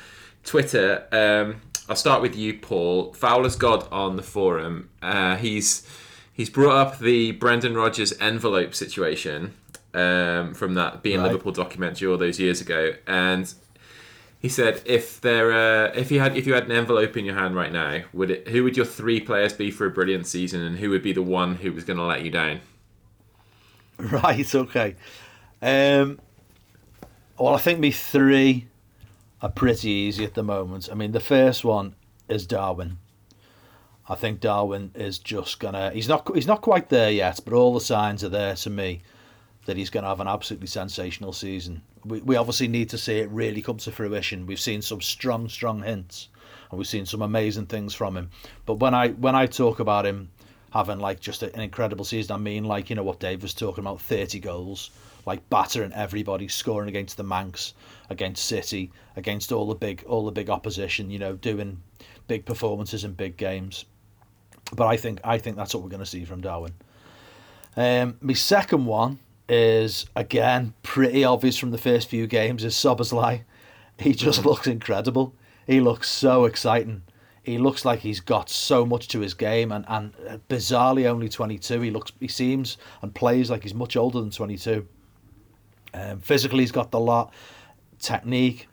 Twitter. 0.44 1.06
Um, 1.12 1.60
I'll 1.88 1.96
start 1.96 2.22
with 2.22 2.36
you, 2.36 2.54
Paul. 2.54 3.12
Fowler's 3.12 3.56
God 3.56 3.86
on 3.90 4.16
the 4.16 4.22
forum. 4.22 4.90
Uh, 5.00 5.36
he's 5.36 5.86
he's 6.32 6.50
brought 6.50 6.76
up 6.76 6.98
the 6.98 7.32
Brendan 7.32 7.74
Rodgers 7.74 8.12
envelope 8.20 8.74
situation 8.74 9.54
um, 9.94 10.54
from 10.54 10.74
that 10.74 11.02
being 11.02 11.20
right. 11.20 11.26
Liverpool 11.26 11.52
documentary 11.52 12.08
all 12.08 12.16
those 12.18 12.38
years 12.38 12.60
ago, 12.60 12.94
and 13.06 13.52
he 14.38 14.48
said 14.48 14.82
if 14.84 15.20
there 15.20 15.52
uh, 15.52 15.92
if 15.94 16.10
you 16.10 16.20
had 16.20 16.36
if 16.36 16.46
you 16.46 16.54
had 16.54 16.64
an 16.64 16.72
envelope 16.72 17.16
in 17.16 17.24
your 17.24 17.34
hand 17.34 17.54
right 17.54 17.72
now, 17.72 18.02
would 18.12 18.30
it 18.30 18.48
who 18.48 18.64
would 18.64 18.76
your 18.76 18.86
three 18.86 19.20
players 19.20 19.52
be 19.52 19.70
for 19.70 19.86
a 19.86 19.90
brilliant 19.90 20.26
season, 20.26 20.60
and 20.60 20.78
who 20.78 20.90
would 20.90 21.02
be 21.02 21.12
the 21.12 21.22
one 21.22 21.56
who 21.56 21.72
was 21.72 21.84
going 21.84 21.98
to 21.98 22.04
let 22.04 22.24
you 22.24 22.30
down? 22.30 22.60
Right. 23.98 24.52
Okay. 24.52 24.96
Um, 25.60 26.18
well, 27.38 27.54
I 27.54 27.58
think 27.58 27.78
me 27.78 27.92
three 27.92 28.66
are 29.42 29.50
pretty 29.50 29.90
easy 29.90 30.24
at 30.24 30.34
the 30.34 30.42
moment. 30.42 30.88
I 30.90 30.94
mean, 30.94 31.12
the 31.12 31.20
first 31.20 31.64
one 31.64 31.96
is 32.28 32.46
Darwin. 32.46 32.98
I 34.08 34.14
think 34.14 34.40
Darwin 34.40 34.92
is 34.94 35.18
just 35.18 35.60
gonna. 35.60 35.90
He's 35.90 36.08
not. 36.08 36.28
He's 36.34 36.46
not 36.46 36.62
quite 36.62 36.88
there 36.88 37.10
yet, 37.10 37.40
but 37.44 37.54
all 37.54 37.74
the 37.74 37.80
signs 37.80 38.24
are 38.24 38.28
there 38.28 38.54
to 38.56 38.70
me 38.70 39.02
that 39.66 39.76
he's 39.76 39.90
going 39.90 40.02
to 40.02 40.08
have 40.08 40.20
an 40.20 40.28
absolutely 40.28 40.66
sensational 40.66 41.32
season. 41.32 41.82
We, 42.04 42.20
we 42.20 42.36
obviously 42.36 42.68
need 42.68 42.90
to 42.90 42.98
see 42.98 43.18
it 43.18 43.30
really 43.30 43.62
come 43.62 43.76
to 43.78 43.92
fruition. 43.92 44.46
We've 44.46 44.58
seen 44.58 44.82
some 44.82 45.00
strong, 45.00 45.48
strong 45.48 45.82
hints, 45.82 46.28
and 46.70 46.78
we've 46.78 46.88
seen 46.88 47.06
some 47.06 47.22
amazing 47.22 47.66
things 47.66 47.94
from 47.94 48.16
him. 48.16 48.30
But 48.66 48.74
when 48.74 48.94
I 48.94 49.10
when 49.10 49.34
I 49.34 49.46
talk 49.46 49.80
about 49.80 50.06
him 50.06 50.30
having 50.72 50.98
like 50.98 51.20
just 51.20 51.42
an 51.42 51.60
incredible 51.60 52.04
season, 52.04 52.34
I 52.34 52.38
mean 52.38 52.64
like 52.64 52.90
you 52.90 52.96
know 52.96 53.04
what 53.04 53.20
Dave 53.20 53.42
was 53.42 53.54
talking 53.54 53.84
about, 53.84 54.00
thirty 54.00 54.40
goals, 54.40 54.90
like 55.26 55.48
battering 55.50 55.92
everybody, 55.92 56.48
scoring 56.48 56.88
against 56.88 57.16
the 57.16 57.24
Mancs, 57.24 57.74
against 58.10 58.44
City, 58.44 58.90
against 59.16 59.52
all 59.52 59.66
the 59.66 59.74
big 59.74 60.04
all 60.06 60.24
the 60.24 60.32
big 60.32 60.50
opposition. 60.50 61.10
You 61.10 61.18
know, 61.18 61.34
doing 61.34 61.82
big 62.26 62.44
performances 62.44 63.04
in 63.04 63.12
big 63.12 63.36
games. 63.36 63.84
But 64.74 64.86
I 64.86 64.96
think 64.96 65.20
I 65.24 65.38
think 65.38 65.56
that's 65.56 65.74
what 65.74 65.82
we're 65.82 65.90
going 65.90 66.00
to 66.00 66.06
see 66.06 66.24
from 66.24 66.40
Darwin. 66.40 66.72
Um, 67.76 68.16
my 68.20 68.34
second 68.34 68.86
one 68.86 69.18
is 69.48 70.06
again 70.16 70.74
pretty 70.82 71.24
obvious 71.24 71.58
from 71.58 71.70
the 71.70 71.78
first 71.78 72.08
few 72.08 72.26
games. 72.26 72.64
Is 72.64 72.74
Szoboszlai. 72.74 73.42
He 73.98 74.12
just 74.14 74.42
mm. 74.42 74.46
looks 74.46 74.66
incredible. 74.66 75.34
He 75.66 75.80
looks 75.80 76.10
so 76.10 76.44
exciting. 76.44 77.02
He 77.42 77.58
looks 77.58 77.84
like 77.84 78.00
he's 78.00 78.20
got 78.20 78.48
so 78.48 78.86
much 78.86 79.08
to 79.08 79.20
his 79.20 79.34
game, 79.34 79.72
and, 79.72 79.84
and 79.88 80.12
bizarrely 80.48 81.06
only 81.06 81.28
22. 81.28 81.80
He 81.80 81.90
looks, 81.90 82.12
he 82.20 82.28
seems 82.28 82.78
and 83.00 83.12
plays 83.12 83.50
like 83.50 83.64
he's 83.64 83.74
much 83.74 83.96
older 83.96 84.20
than 84.20 84.30
22. 84.30 84.86
Um, 85.94 86.20
physically, 86.20 86.60
he's 86.60 86.72
got 86.72 86.90
the 86.90 87.00
lot. 87.00 87.32
Technique, 87.98 88.68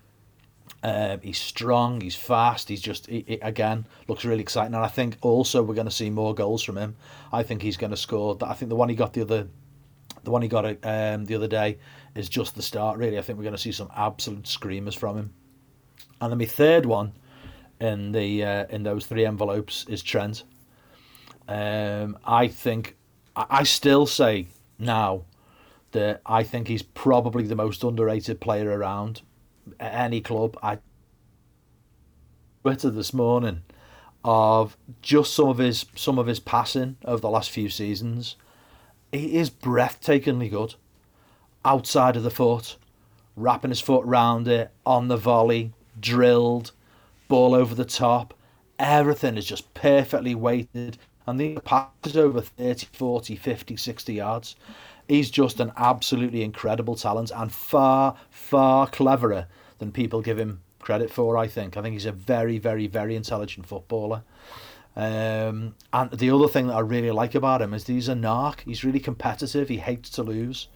um, 0.82 1.20
he's 1.22 1.38
strong, 1.38 2.02
he's 2.02 2.16
fast, 2.16 2.70
he's 2.70 2.82
just, 2.82 3.08
he, 3.08 3.24
he, 3.28 3.34
again, 3.36 3.86
looks 4.08 4.26
really 4.26 4.42
exciting. 4.42 4.74
And 4.74 4.84
I 4.84 4.88
think 4.88 5.18
also 5.22 5.62
we're 5.62 5.76
going 5.76 5.86
to 5.86 5.92
see 5.92 6.10
more 6.10 6.34
goals 6.34 6.64
from 6.64 6.78
him. 6.78 6.96
I 7.32 7.44
think 7.44 7.62
he's 7.62 7.78
going 7.78 7.92
to 7.92 7.98
score. 7.98 8.38
I 8.42 8.54
think 8.54 8.70
the 8.70 8.76
one 8.76 8.90
he 8.90 8.96
got 8.96 9.14
the 9.14 9.22
other 9.22 9.48
the 10.24 10.32
one 10.32 10.42
he 10.42 10.48
got 10.48 10.66
um, 10.66 11.26
the 11.26 11.36
other 11.36 11.48
day 11.48 11.78
is 12.16 12.30
just 12.30 12.56
the 12.56 12.62
start, 12.62 12.98
really. 12.98 13.18
I 13.18 13.22
think 13.22 13.38
we're 13.38 13.44
going 13.44 13.56
to 13.56 13.62
see 13.62 13.72
some 13.72 13.90
absolute 13.96 14.48
screamers 14.48 14.96
from 14.96 15.18
him. 15.18 15.34
And 16.20 16.32
then 16.32 16.38
my 16.38 16.46
third 16.46 16.86
one 16.86 17.14
in 17.80 18.12
the 18.12 18.44
uh, 18.44 18.66
in 18.70 18.84
those 18.84 19.06
three 19.06 19.26
envelopes 19.26 19.86
is 19.88 20.04
Trent. 20.04 20.44
Um, 21.48 22.18
I 22.26 22.48
think 22.48 22.96
I 23.36 23.64
still 23.64 24.06
say 24.06 24.48
now 24.78 25.24
that 25.92 26.22
I 26.26 26.44
think 26.44 26.68
he's 26.68 26.84
probably 26.84 27.44
the 27.44 27.56
most 27.56 27.84
underrated 27.84 28.40
player 28.40 28.70
around 28.70 29.22
at 29.80 29.94
any 29.94 30.22
club. 30.22 30.58
I 30.62 30.80
Twitter 32.62 32.90
this 32.90 33.14
morning, 33.14 33.64
of 34.24 34.78
just 35.02 35.34
some 35.34 35.48
of 35.48 35.58
his 35.58 35.86
some 35.96 36.20
of 36.20 36.28
his 36.28 36.40
passing 36.40 36.98
over 37.06 37.22
the 37.22 37.30
last 37.30 37.50
few 37.50 37.70
seasons. 37.70 38.36
He 39.12 39.38
is 39.38 39.50
breathtakingly 39.50 40.50
good. 40.50 40.76
Outside 41.66 42.16
of 42.16 42.24
the 42.24 42.30
foot, 42.30 42.78
wrapping 43.36 43.72
his 43.72 43.82
foot 43.82 44.06
round 44.06 44.48
it, 44.48 44.72
on 44.86 45.08
the 45.08 45.18
volley, 45.18 45.74
drilled, 46.00 46.72
ball 47.28 47.56
over 47.56 47.74
the 47.74 47.86
top. 47.86 48.34
Everything 48.78 49.38
is 49.38 49.46
just 49.46 49.74
perfectly 49.74 50.36
weighted. 50.36 50.98
And 51.26 51.40
the 51.40 51.60
passes 51.60 52.18
over 52.18 52.42
30, 52.42 52.88
40, 52.92 53.36
50, 53.36 53.76
60 53.76 54.14
yards. 54.14 54.56
He's 55.10 55.32
just 55.32 55.60
an 55.60 55.74
absolutely 55.76 56.44
incredible 56.44 56.96
talent 56.96 57.32
and 57.36 57.52
far, 57.52 58.16
far 58.30 58.88
cleverer 58.88 59.48
than 59.80 59.92
people 59.92 60.22
give 60.22 60.38
him 60.38 60.62
credit 60.80 61.10
for, 61.10 61.36
I 61.36 61.48
think. 61.48 61.76
I 61.76 61.82
think 61.82 61.94
he's 61.94 62.06
a 62.06 62.12
very, 62.12 62.60
very, 62.60 62.86
very 62.86 63.16
intelligent 63.16 63.66
footballer. 63.66 64.22
Um, 64.96 65.76
and 65.92 66.12
the 66.12 66.30
other 66.30 66.48
thing 66.48 66.68
that 66.68 66.76
I 66.76 66.82
really 66.82 67.10
like 67.10 67.34
about 67.34 67.62
him 67.62 67.74
is 67.74 67.88
he's 67.88 68.08
a 68.08 68.14
narc. 68.14 68.60
He's 68.62 68.84
really 68.84 69.00
competitive. 69.00 69.68
He 69.68 69.78
hates 69.78 70.12
to 70.12 70.24
lose. 70.24 70.68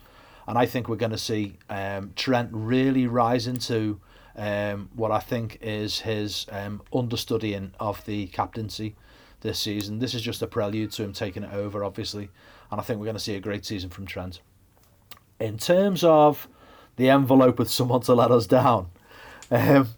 And 0.47 0.57
I 0.57 0.65
think 0.65 0.89
we're 0.89 0.95
going 0.95 1.11
to 1.11 1.17
see 1.17 1.57
um, 1.69 2.13
Trent 2.15 2.49
really 2.51 3.05
rise 3.05 3.45
into 3.45 4.01
um, 4.35 4.89
what 4.95 5.11
I 5.11 5.19
think 5.19 5.59
is 5.61 5.99
his 5.99 6.47
um, 6.51 6.81
understudying 6.91 7.73
of 7.79 8.03
the 8.05 8.27
captaincy 8.27 8.95
this 9.43 9.59
season. 9.59 9.99
This 9.99 10.15
is 10.15 10.21
just 10.21 10.41
a 10.41 10.47
prelude 10.47 10.91
to 10.93 11.03
him 11.03 11.13
taking 11.13 11.43
it 11.43 11.53
over, 11.53 11.83
obviously. 11.83 12.29
And 12.71 12.81
I 12.81 12.83
think 12.83 12.99
we're 12.99 13.05
going 13.05 13.15
to 13.15 13.23
see 13.23 13.35
a 13.35 13.39
great 13.39 13.65
season 13.65 13.91
from 13.91 14.07
Trent. 14.07 14.41
In 15.39 15.57
terms 15.57 16.03
of 16.03 16.47
the 16.95 17.09
envelope 17.09 17.59
with 17.59 17.69
someone 17.69 18.01
to 18.01 18.15
let 18.15 18.31
us 18.31 18.47
down, 18.47 18.89
um, 19.51 19.89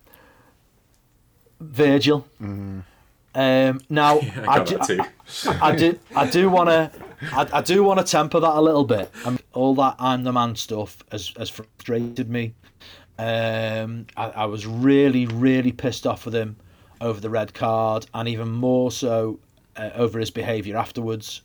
Virgil. 1.60 2.28
Mm. 2.42 2.84
Um, 3.34 3.82
now, 3.90 4.20
yeah, 4.20 4.46
I, 4.48 4.60
I, 4.60 4.64
do, 4.64 4.80
I, 4.80 5.60
I, 5.62 5.76
do, 5.76 6.00
I 6.16 6.30
do 6.30 6.50
want 6.50 6.70
to, 6.70 6.92
I, 7.34 7.62
do 7.62 7.84
want 7.84 8.00
to 8.00 8.06
temper 8.06 8.40
that 8.40 8.56
a 8.56 8.62
little 8.62 8.84
bit. 8.84 9.12
I 9.26 9.30
mean, 9.30 9.40
all 9.54 9.76
that 9.76 9.96
I'm 10.00 10.24
the 10.24 10.34
man 10.34 10.56
stuff 10.56 11.04
has, 11.12 11.34
has 11.38 11.50
frustrated 11.50 12.30
me. 12.30 12.54
Um, 13.18 14.08
I, 14.18 14.30
I 14.32 14.46
was 14.46 14.66
really, 14.66 15.26
really 15.28 15.72
pissed 15.72 16.06
off 16.06 16.26
with 16.26 16.36
him 16.36 16.58
over 17.02 17.20
the 17.20 17.30
red 17.30 17.54
card, 17.54 18.08
and 18.14 18.28
even 18.28 18.50
more 18.50 18.92
so 18.92 19.40
uh, 19.76 19.90
over 19.96 20.20
his 20.20 20.32
behaviour 20.32 20.78
afterwards. 20.78 21.42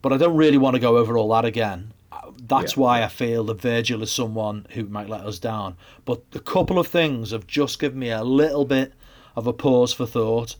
But 0.00 0.12
I 0.12 0.16
don't 0.16 0.36
really 0.36 0.58
want 0.58 0.74
to 0.74 0.80
go 0.80 0.96
over 0.96 1.16
all 1.16 1.28
that 1.30 1.44
again. 1.44 1.92
That's 2.38 2.76
yeah. 2.76 2.80
why 2.80 3.02
I 3.02 3.08
feel 3.08 3.44
that 3.44 3.60
Virgil 3.60 4.02
is 4.02 4.12
someone 4.12 4.66
who 4.70 4.84
might 4.84 5.08
let 5.08 5.22
us 5.22 5.38
down. 5.38 5.76
But 6.04 6.22
a 6.34 6.40
couple 6.40 6.78
of 6.78 6.86
things 6.86 7.30
have 7.30 7.46
just 7.46 7.78
given 7.78 7.98
me 7.98 8.10
a 8.10 8.24
little 8.24 8.64
bit 8.64 8.92
of 9.36 9.46
a 9.46 9.52
pause 9.52 9.92
for 9.92 10.06
thought 10.06 10.56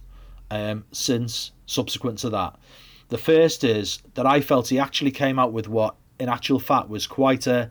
um, 0.51 0.85
since 0.93 1.53
subsequent 1.67 2.19
to 2.19 2.31
that. 2.31 2.57
The 3.09 3.19
first 3.19 3.65
is 3.65 4.01
that 4.15 4.27
I 4.27 4.41
felt 4.41 4.69
he 4.69 4.79
actually 4.79 5.11
came 5.11 5.39
out 5.39 5.53
with 5.53 5.69
what, 5.69 5.97
in 6.19 6.29
actual 6.29 6.59
fact, 6.59 6.89
was 6.89 7.07
quite 7.07 7.47
a 7.47 7.71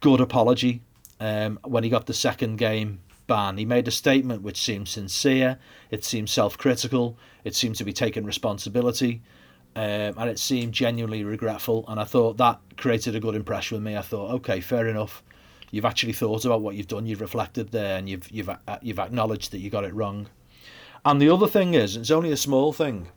good 0.00 0.20
apology 0.20 0.80
um, 1.20 1.58
when 1.64 1.84
he 1.84 1.90
got 1.90 2.06
the 2.06 2.14
second 2.14 2.56
game 2.56 3.00
ban. 3.26 3.56
He 3.56 3.64
made 3.64 3.88
a 3.88 3.90
statement 3.90 4.42
which 4.42 4.62
seemed 4.62 4.88
sincere, 4.88 5.58
it 5.90 6.04
seemed 6.04 6.30
self 6.30 6.58
critical, 6.58 7.18
it 7.44 7.54
seemed 7.54 7.76
to 7.76 7.84
be 7.84 7.92
taking 7.92 8.24
responsibility, 8.24 9.22
um, 9.76 10.14
and 10.16 10.30
it 10.30 10.38
seemed 10.38 10.72
genuinely 10.72 11.24
regretful. 11.24 11.84
And 11.88 11.98
I 12.00 12.04
thought 12.04 12.36
that 12.38 12.60
created 12.76 13.14
a 13.14 13.20
good 13.20 13.34
impression 13.34 13.76
with 13.76 13.84
me. 13.84 13.96
I 13.96 14.02
thought, 14.02 14.32
okay, 14.36 14.60
fair 14.60 14.86
enough. 14.88 15.22
You've 15.70 15.84
actually 15.84 16.12
thought 16.12 16.44
about 16.44 16.60
what 16.60 16.76
you've 16.76 16.88
done, 16.88 17.06
you've 17.06 17.20
reflected 17.20 17.72
there, 17.72 17.98
and 17.98 18.08
you've, 18.08 18.30
you've, 18.30 18.48
uh, 18.48 18.56
you've 18.80 18.98
acknowledged 18.98 19.50
that 19.52 19.58
you 19.58 19.70
got 19.70 19.84
it 19.84 19.94
wrong. 19.94 20.28
And 21.04 21.20
the 21.20 21.30
other 21.30 21.48
thing 21.48 21.74
is, 21.74 21.96
it's 21.96 22.10
only 22.10 22.30
a 22.30 22.36
small 22.36 22.72
thing, 22.72 23.08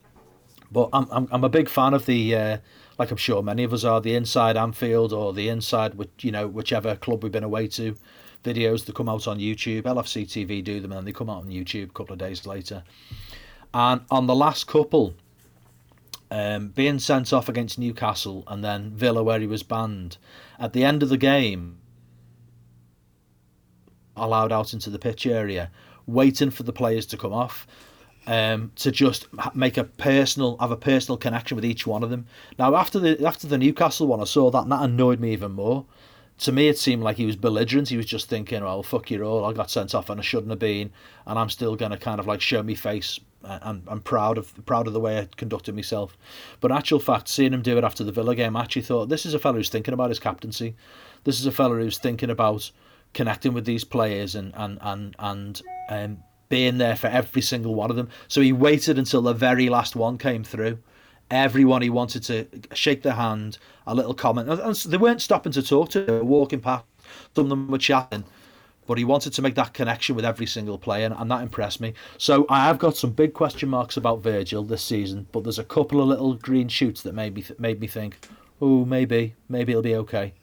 but 0.71 0.89
I'm, 0.91 1.07
I'm, 1.11 1.27
I'm 1.31 1.43
a 1.43 1.49
big 1.49 1.69
fan 1.69 1.93
of 1.93 2.05
the. 2.05 2.35
Uh, 2.35 2.57
like 2.97 3.11
I'm 3.11 3.17
sure 3.17 3.43
many 3.43 3.63
of 3.63 3.73
us 3.73 3.83
are, 3.83 4.01
the 4.01 4.15
inside 4.15 4.57
Anfield 4.57 5.13
or 5.13 5.33
the 5.33 5.49
inside, 5.49 5.93
you 6.21 6.31
know, 6.31 6.47
whichever 6.47 6.95
club 6.95 7.23
we've 7.23 7.31
been 7.31 7.43
away 7.43 7.67
to, 7.67 7.95
videos 8.53 8.85
that 8.85 8.95
come 8.95 9.09
out 9.09 9.27
on 9.27 9.39
YouTube. 9.39 9.83
LFC 9.83 10.25
TV 10.25 10.63
do 10.63 10.79
them 10.79 10.91
and 10.91 10.99
then 10.99 11.05
they 11.05 11.11
come 11.11 11.29
out 11.29 11.43
on 11.43 11.49
YouTube 11.49 11.89
a 11.89 11.93
couple 11.93 12.13
of 12.13 12.19
days 12.19 12.45
later. 12.45 12.83
And 13.73 14.01
on 14.09 14.27
the 14.27 14.35
last 14.35 14.67
couple, 14.67 15.13
um, 16.31 16.69
being 16.69 16.99
sent 16.99 17.33
off 17.33 17.49
against 17.49 17.79
Newcastle 17.79 18.43
and 18.47 18.63
then 18.63 18.91
Villa 18.91 19.23
where 19.23 19.39
he 19.39 19.47
was 19.47 19.63
banned, 19.63 20.17
at 20.59 20.73
the 20.73 20.83
end 20.83 21.03
of 21.03 21.09
the 21.09 21.17
game, 21.17 21.77
allowed 24.15 24.51
out 24.51 24.73
into 24.73 24.89
the 24.89 24.99
pitch 24.99 25.25
area, 25.27 25.69
waiting 26.05 26.49
for 26.49 26.63
the 26.63 26.73
players 26.73 27.05
to 27.07 27.17
come 27.17 27.33
off 27.33 27.67
um, 28.27 28.71
to 28.75 28.91
just 28.91 29.27
make 29.55 29.77
a 29.77 29.85
personal, 29.85 30.57
have 30.59 30.71
a 30.71 30.77
personal 30.77 31.17
connection 31.17 31.55
with 31.55 31.65
each 31.65 31.87
one 31.87 32.03
of 32.03 32.09
them. 32.09 32.27
Now, 32.59 32.75
after 32.75 32.99
the 32.99 33.25
after 33.25 33.47
the 33.47 33.57
Newcastle 33.57 34.07
one, 34.07 34.19
I 34.19 34.25
saw 34.25 34.51
that, 34.51 34.63
and 34.63 34.71
that 34.71 34.83
annoyed 34.83 35.19
me 35.19 35.31
even 35.31 35.53
more. 35.53 35.85
To 36.39 36.51
me, 36.51 36.67
it 36.67 36.77
seemed 36.77 37.01
like 37.01 37.17
he 37.17 37.25
was 37.25 37.35
belligerent. 37.35 37.89
He 37.89 37.97
was 37.97 38.05
just 38.05 38.29
thinking, 38.29 38.63
"Well, 38.63 38.83
fuck 38.83 39.09
you 39.09 39.23
all. 39.23 39.45
I 39.45 39.53
got 39.53 39.71
sent 39.71 39.95
off, 39.95 40.09
and 40.09 40.19
I 40.19 40.23
shouldn't 40.23 40.51
have 40.51 40.59
been, 40.59 40.91
and 41.25 41.39
I'm 41.39 41.49
still 41.49 41.75
to 41.75 41.97
kind 41.97 42.19
of 42.19 42.27
like 42.27 42.41
show 42.41 42.61
me 42.61 42.75
face. 42.75 43.19
I'm, 43.43 43.83
I'm 43.87 44.01
proud 44.01 44.37
of 44.37 44.53
proud 44.65 44.87
of 44.87 44.93
the 44.93 44.99
way 44.99 45.17
I 45.19 45.27
conducted 45.35 45.75
myself." 45.75 46.15
But 46.59 46.71
actual 46.71 46.99
fact, 46.99 47.27
seeing 47.27 47.53
him 47.53 47.63
do 47.63 47.77
it 47.77 47.83
after 47.83 48.03
the 48.03 48.11
Villa 48.11 48.35
game, 48.35 48.55
I 48.55 48.61
actually 48.61 48.83
thought 48.83 49.09
this 49.09 49.25
is 49.25 49.33
a 49.33 49.39
fellow 49.39 49.57
who's 49.57 49.69
thinking 49.69 49.93
about 49.93 50.09
his 50.09 50.19
captaincy. 50.19 50.75
This 51.23 51.39
is 51.39 51.45
a 51.47 51.51
fellow 51.51 51.75
who's 51.77 51.97
thinking 51.97 52.29
about 52.29 52.71
connecting 53.13 53.53
with 53.53 53.65
these 53.65 53.83
players 53.83 54.35
and 54.35 54.53
and 54.55 54.77
and 54.81 55.15
and 55.17 55.61
um, 55.89 56.17
being 56.49 56.77
there 56.77 56.95
for 56.95 57.07
every 57.07 57.41
single 57.41 57.73
one 57.75 57.89
of 57.89 57.95
them. 57.95 58.09
So 58.27 58.41
he 58.41 58.53
waited 58.53 58.97
until 58.99 59.21
the 59.21 59.33
very 59.33 59.69
last 59.69 59.95
one 59.95 60.17
came 60.17 60.43
through. 60.43 60.77
Everyone 61.29 61.81
he 61.81 61.89
wanted 61.89 62.23
to 62.23 62.47
shake 62.73 63.03
their 63.03 63.13
hand, 63.13 63.57
a 63.85 63.93
little 63.93 64.13
comment. 64.13 64.49
And 64.49 64.75
they 64.75 64.97
weren't 64.97 65.21
stopping 65.21 65.51
to 65.53 65.61
talk 65.61 65.89
to 65.89 66.19
him, 66.19 66.27
walking 66.27 66.61
past, 66.61 66.85
some 67.35 67.45
of 67.45 67.49
them 67.49 67.67
were 67.67 67.77
chatting. 67.77 68.23
But 68.85 68.97
he 68.97 69.03
wanted 69.03 69.33
to 69.33 69.41
make 69.41 69.55
that 69.55 69.73
connection 69.73 70.15
with 70.15 70.23
every 70.23 70.45
single 70.45 70.77
player, 70.77 71.13
and 71.17 71.29
that 71.29 71.41
impressed 71.41 71.81
me. 71.81 71.93
So 72.17 72.45
I 72.49 72.63
have 72.63 72.79
got 72.79 72.95
some 72.95 73.11
big 73.11 73.33
question 73.33 73.67
marks 73.67 73.97
about 73.97 74.23
Virgil 74.23 74.63
this 74.63 74.81
season, 74.81 75.27
but 75.33 75.43
there's 75.43 75.59
a 75.59 75.65
couple 75.65 76.01
of 76.01 76.07
little 76.07 76.35
green 76.35 76.69
shoots 76.69 77.01
that 77.03 77.13
made 77.13 77.35
me 77.35 77.41
th- 77.41 77.59
made 77.59 77.81
me 77.81 77.87
think, 77.87 78.17
oh, 78.61 78.85
maybe, 78.85 79.35
maybe 79.49 79.73
it'll 79.73 79.81
be 79.81 79.95
okay. 79.95 80.33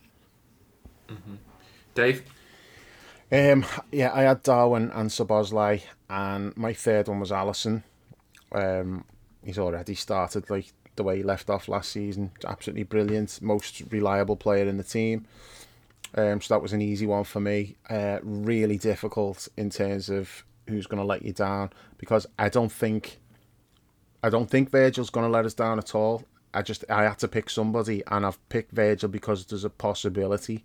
Mm-hmm. 1.09 1.37
Dave. 1.95 2.23
Um, 3.33 3.65
yeah, 3.91 4.13
I 4.13 4.23
had 4.23 4.43
Darwin 4.43 4.91
and 4.91 5.09
Szoboszlai, 5.09 5.83
and 6.11 6.55
my 6.55 6.75
third 6.75 7.09
one 7.09 7.21
was 7.21 7.31
Alisson. 7.31 7.83
Um, 8.53 9.05
he's 9.45 9.59
already 9.59 9.95
started 9.95 10.49
like 10.51 10.73
the 10.97 11.03
way 11.03 11.19
he 11.19 11.23
left 11.23 11.51
off 11.51 11.69
last 11.69 11.91
season. 11.91 12.31
Absolutely 12.47 12.85
brilliant, 12.85 13.41
most 13.43 13.83
reliable 13.91 14.37
player 14.37 14.67
in 14.67 14.77
the 14.77 14.85
team. 14.85 15.27
Um, 16.17 16.41
so 16.41 16.55
that 16.55 16.63
was 16.63 16.73
an 16.73 16.81
easy 16.81 17.07
one 17.07 17.25
for 17.25 17.41
me. 17.41 17.77
Uh, 17.91 18.19
really 18.23 18.79
difficult 18.79 19.49
in 19.57 19.71
terms 19.71 20.09
of 20.09 20.45
who's 20.69 20.87
going 20.87 21.01
to 21.01 21.07
let 21.07 21.23
you 21.23 21.33
down 21.33 21.71
because 21.99 22.27
I 22.39 22.49
don't 22.49 22.73
think 22.73 23.19
I 24.23 24.31
don't 24.31 24.49
think 24.49 24.71
Virgil's 24.71 25.11
going 25.11 25.27
to 25.27 25.31
let 25.31 25.45
us 25.45 25.53
down 25.53 25.79
at 25.79 25.95
all. 25.95 26.25
I 26.55 26.63
just 26.63 26.85
I 26.89 27.03
had 27.03 27.19
to 27.19 27.29
pick 27.29 27.51
somebody, 27.51 28.03
and 28.07 28.25
I've 28.25 28.49
picked 28.49 28.73
Virgil 28.73 29.09
because 29.09 29.45
there's 29.45 29.65
a 29.65 29.71
possibility 29.71 30.65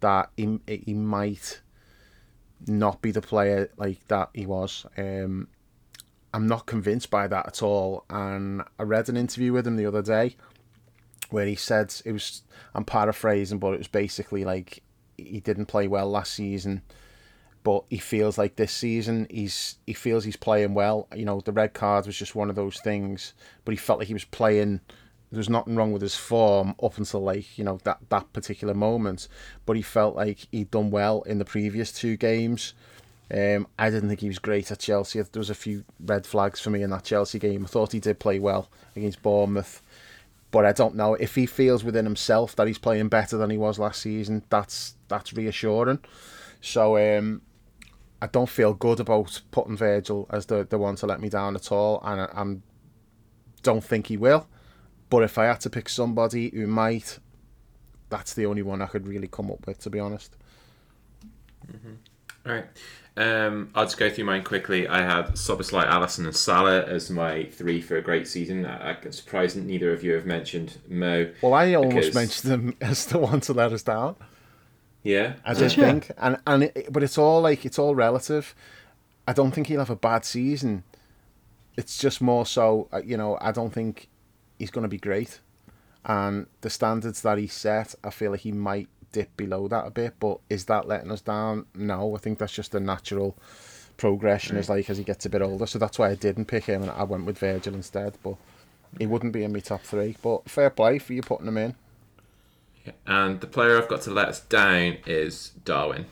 that 0.00 0.30
he 0.36 0.60
he 0.66 0.94
might 0.94 1.60
not 2.66 3.02
be 3.02 3.10
the 3.10 3.20
player 3.20 3.70
like 3.76 4.06
that 4.08 4.30
he 4.32 4.46
was. 4.46 4.86
Um, 4.96 5.48
I'm 6.36 6.46
not 6.46 6.66
convinced 6.66 7.08
by 7.08 7.28
that 7.28 7.46
at 7.46 7.62
all. 7.62 8.04
And 8.10 8.62
I 8.78 8.82
read 8.82 9.08
an 9.08 9.16
interview 9.16 9.54
with 9.54 9.66
him 9.66 9.76
the 9.76 9.86
other 9.86 10.02
day 10.02 10.36
where 11.30 11.46
he 11.46 11.54
said 11.54 11.94
it 12.04 12.12
was. 12.12 12.42
I'm 12.74 12.84
paraphrasing, 12.84 13.58
but 13.58 13.72
it 13.72 13.78
was 13.78 13.88
basically 13.88 14.44
like 14.44 14.82
he 15.16 15.40
didn't 15.40 15.64
play 15.64 15.88
well 15.88 16.10
last 16.10 16.34
season, 16.34 16.82
but 17.62 17.84
he 17.88 17.96
feels 17.96 18.36
like 18.36 18.56
this 18.56 18.70
season 18.72 19.26
he's 19.30 19.78
he 19.86 19.94
feels 19.94 20.24
he's 20.24 20.36
playing 20.36 20.74
well. 20.74 21.08
You 21.16 21.24
know, 21.24 21.40
the 21.40 21.52
red 21.52 21.72
card 21.72 22.04
was 22.04 22.18
just 22.18 22.34
one 22.34 22.50
of 22.50 22.56
those 22.56 22.80
things, 22.80 23.32
but 23.64 23.72
he 23.72 23.78
felt 23.78 23.98
like 23.98 24.08
he 24.08 24.14
was 24.14 24.26
playing 24.26 24.82
there's 25.32 25.48
nothing 25.48 25.74
wrong 25.74 25.92
with 25.92 26.02
his 26.02 26.14
form 26.14 26.74
up 26.82 26.98
until 26.98 27.20
like 27.20 27.58
you 27.58 27.64
know 27.64 27.78
that 27.82 27.98
that 28.10 28.32
particular 28.32 28.74
moment 28.74 29.26
but 29.66 29.74
he 29.74 29.82
felt 29.82 30.14
like 30.14 30.46
he'd 30.52 30.70
done 30.70 30.90
well 30.90 31.22
in 31.22 31.38
the 31.38 31.44
previous 31.44 31.90
two 31.90 32.16
games 32.16 32.74
um, 33.32 33.66
I 33.78 33.90
didn't 33.90 34.08
think 34.08 34.20
he 34.20 34.28
was 34.28 34.38
great 34.38 34.70
at 34.70 34.78
Chelsea. 34.78 35.20
There 35.20 35.40
was 35.40 35.50
a 35.50 35.54
few 35.54 35.84
red 36.00 36.26
flags 36.26 36.60
for 36.60 36.70
me 36.70 36.82
in 36.82 36.90
that 36.90 37.04
Chelsea 37.04 37.38
game. 37.38 37.64
I 37.64 37.68
thought 37.68 37.92
he 37.92 38.00
did 38.00 38.18
play 38.18 38.38
well 38.38 38.68
against 38.94 39.22
Bournemouth 39.22 39.82
but 40.50 40.64
I 40.64 40.72
don't 40.72 40.94
know. 40.94 41.14
If 41.14 41.34
he 41.34 41.44
feels 41.44 41.84
within 41.84 42.04
himself 42.04 42.56
that 42.56 42.66
he's 42.66 42.78
playing 42.78 43.08
better 43.08 43.36
than 43.36 43.50
he 43.50 43.58
was 43.58 43.78
last 43.78 44.00
season 44.00 44.42
that's 44.48 44.94
that's 45.08 45.34
reassuring. 45.34 45.98
So 46.60 46.96
um, 46.96 47.42
I 48.22 48.26
don't 48.26 48.48
feel 48.48 48.72
good 48.72 49.00
about 49.00 49.42
putting 49.50 49.76
Virgil 49.76 50.26
as 50.30 50.46
the, 50.46 50.64
the 50.64 50.78
one 50.78 50.96
to 50.96 51.06
let 51.06 51.20
me 51.20 51.28
down 51.28 51.56
at 51.56 51.70
all 51.70 52.00
and 52.04 52.22
I 52.22 52.28
I'm, 52.32 52.62
don't 53.62 53.84
think 53.84 54.06
he 54.06 54.16
will. 54.16 54.48
But 55.10 55.24
if 55.24 55.36
I 55.38 55.44
had 55.44 55.60
to 55.60 55.70
pick 55.70 55.88
somebody 55.88 56.50
who 56.54 56.66
might, 56.66 57.18
that's 58.08 58.34
the 58.34 58.46
only 58.46 58.62
one 58.62 58.82
I 58.82 58.86
could 58.86 59.06
really 59.06 59.28
come 59.28 59.50
up 59.50 59.66
with, 59.66 59.78
to 59.80 59.90
be 59.90 60.00
honest. 60.00 60.36
Mm-hmm. 61.70 61.94
All 62.46 62.52
right. 62.52 62.66
Um, 63.18 63.70
I'll 63.74 63.84
just 63.86 63.96
go 63.96 64.10
through 64.10 64.24
mine 64.24 64.44
quickly. 64.44 64.86
I 64.86 65.00
had 65.00 65.32
Szoboszlai, 65.32 65.86
Alisson, 65.88 66.26
and 66.26 66.36
Salah 66.36 66.82
as 66.84 67.08
my 67.10 67.44
three 67.44 67.80
for 67.80 67.96
a 67.96 68.02
great 68.02 68.28
season. 68.28 68.66
I, 68.66 68.90
I'm 68.92 69.12
surprised 69.12 69.56
neither 69.56 69.90
of 69.92 70.04
you 70.04 70.12
have 70.12 70.26
mentioned 70.26 70.76
Mo. 70.88 71.32
Well, 71.40 71.54
I 71.54 71.72
almost 71.74 71.94
because- 71.94 72.14
mentioned 72.14 72.52
them 72.52 72.76
as 72.80 73.06
the 73.06 73.18
one 73.18 73.40
to 73.42 73.52
let 73.54 73.72
us 73.72 73.82
down. 73.82 74.16
Yeah. 75.02 75.34
I 75.44 75.54
just 75.54 75.76
you? 75.76 75.84
think, 75.84 76.10
and 76.18 76.36
and 76.46 76.64
it, 76.64 76.92
but 76.92 77.02
it's 77.02 77.16
all 77.16 77.40
like 77.40 77.64
it's 77.64 77.78
all 77.78 77.94
relative. 77.94 78.54
I 79.26 79.32
don't 79.32 79.52
think 79.52 79.68
he'll 79.68 79.78
have 79.80 79.90
a 79.90 79.96
bad 79.96 80.24
season. 80.24 80.84
It's 81.76 81.98
just 81.98 82.20
more 82.20 82.44
so, 82.44 82.88
uh, 82.92 83.02
you 83.04 83.16
know. 83.16 83.38
I 83.40 83.52
don't 83.52 83.72
think 83.72 84.08
he's 84.58 84.70
going 84.70 84.82
to 84.82 84.88
be 84.88 84.98
great, 84.98 85.40
and 86.04 86.48
the 86.60 86.70
standards 86.70 87.22
that 87.22 87.38
he 87.38 87.46
set, 87.46 87.94
I 88.02 88.10
feel 88.10 88.32
like 88.32 88.40
he 88.40 88.52
might 88.52 88.88
dip 89.12 89.36
below 89.36 89.68
that 89.68 89.86
a 89.86 89.90
bit. 89.90 90.14
But 90.20 90.38
is 90.48 90.64
that 90.66 90.86
letting 90.88 91.10
us 91.10 91.20
down? 91.20 91.66
No, 91.74 92.14
I 92.14 92.18
think 92.18 92.38
that's 92.38 92.54
just 92.54 92.74
a 92.74 92.80
natural 92.80 93.36
progression. 93.96 94.56
Is 94.56 94.68
like 94.68 94.88
as 94.90 94.98
he 94.98 95.04
gets 95.04 95.26
a 95.26 95.30
bit 95.30 95.42
older. 95.42 95.66
So 95.66 95.78
that's 95.78 95.98
why 95.98 96.10
I 96.10 96.14
didn't 96.14 96.46
pick 96.46 96.64
him, 96.64 96.82
and 96.82 96.90
I 96.90 97.02
went 97.04 97.26
with 97.26 97.38
Virgil 97.38 97.74
instead. 97.74 98.14
But 98.22 98.36
he 98.98 99.06
wouldn't 99.06 99.32
be 99.32 99.44
in 99.44 99.52
my 99.52 99.60
top 99.60 99.82
three. 99.82 100.16
But 100.22 100.48
fair 100.48 100.70
play 100.70 100.98
for 100.98 101.12
you 101.12 101.22
putting 101.22 101.48
him 101.48 101.56
in. 101.56 101.74
And 103.06 103.40
the 103.40 103.46
player 103.48 103.78
I've 103.78 103.88
got 103.88 104.02
to 104.02 104.10
let 104.10 104.28
us 104.28 104.40
down 104.40 104.98
is 105.06 105.50
Darwin. 105.64 106.06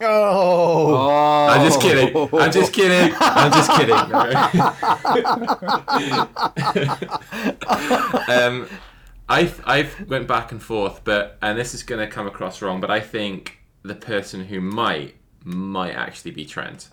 Oh, 0.00 0.06
Oh, 0.08 1.46
I'm 1.48 1.64
just 1.64 1.80
kidding. 1.80 2.14
I'm 2.34 2.52
just 2.52 2.72
kidding. 2.72 3.14
I'm 3.18 3.52
just 3.52 3.70
kidding. 3.72 3.94
um, 8.28 8.68
I 9.28 9.52
I 9.64 9.88
went 10.06 10.28
back 10.28 10.52
and 10.52 10.62
forth, 10.62 11.02
but 11.04 11.38
and 11.42 11.58
this 11.58 11.74
is 11.74 11.82
going 11.82 12.06
to 12.06 12.12
come 12.12 12.26
across 12.26 12.62
wrong, 12.62 12.80
but 12.80 12.90
I 12.90 13.00
think 13.00 13.58
the 13.82 13.94
person 13.94 14.44
who 14.46 14.60
might 14.60 15.16
might 15.44 15.92
actually 15.92 16.32
be 16.32 16.44
Trent. 16.44 16.88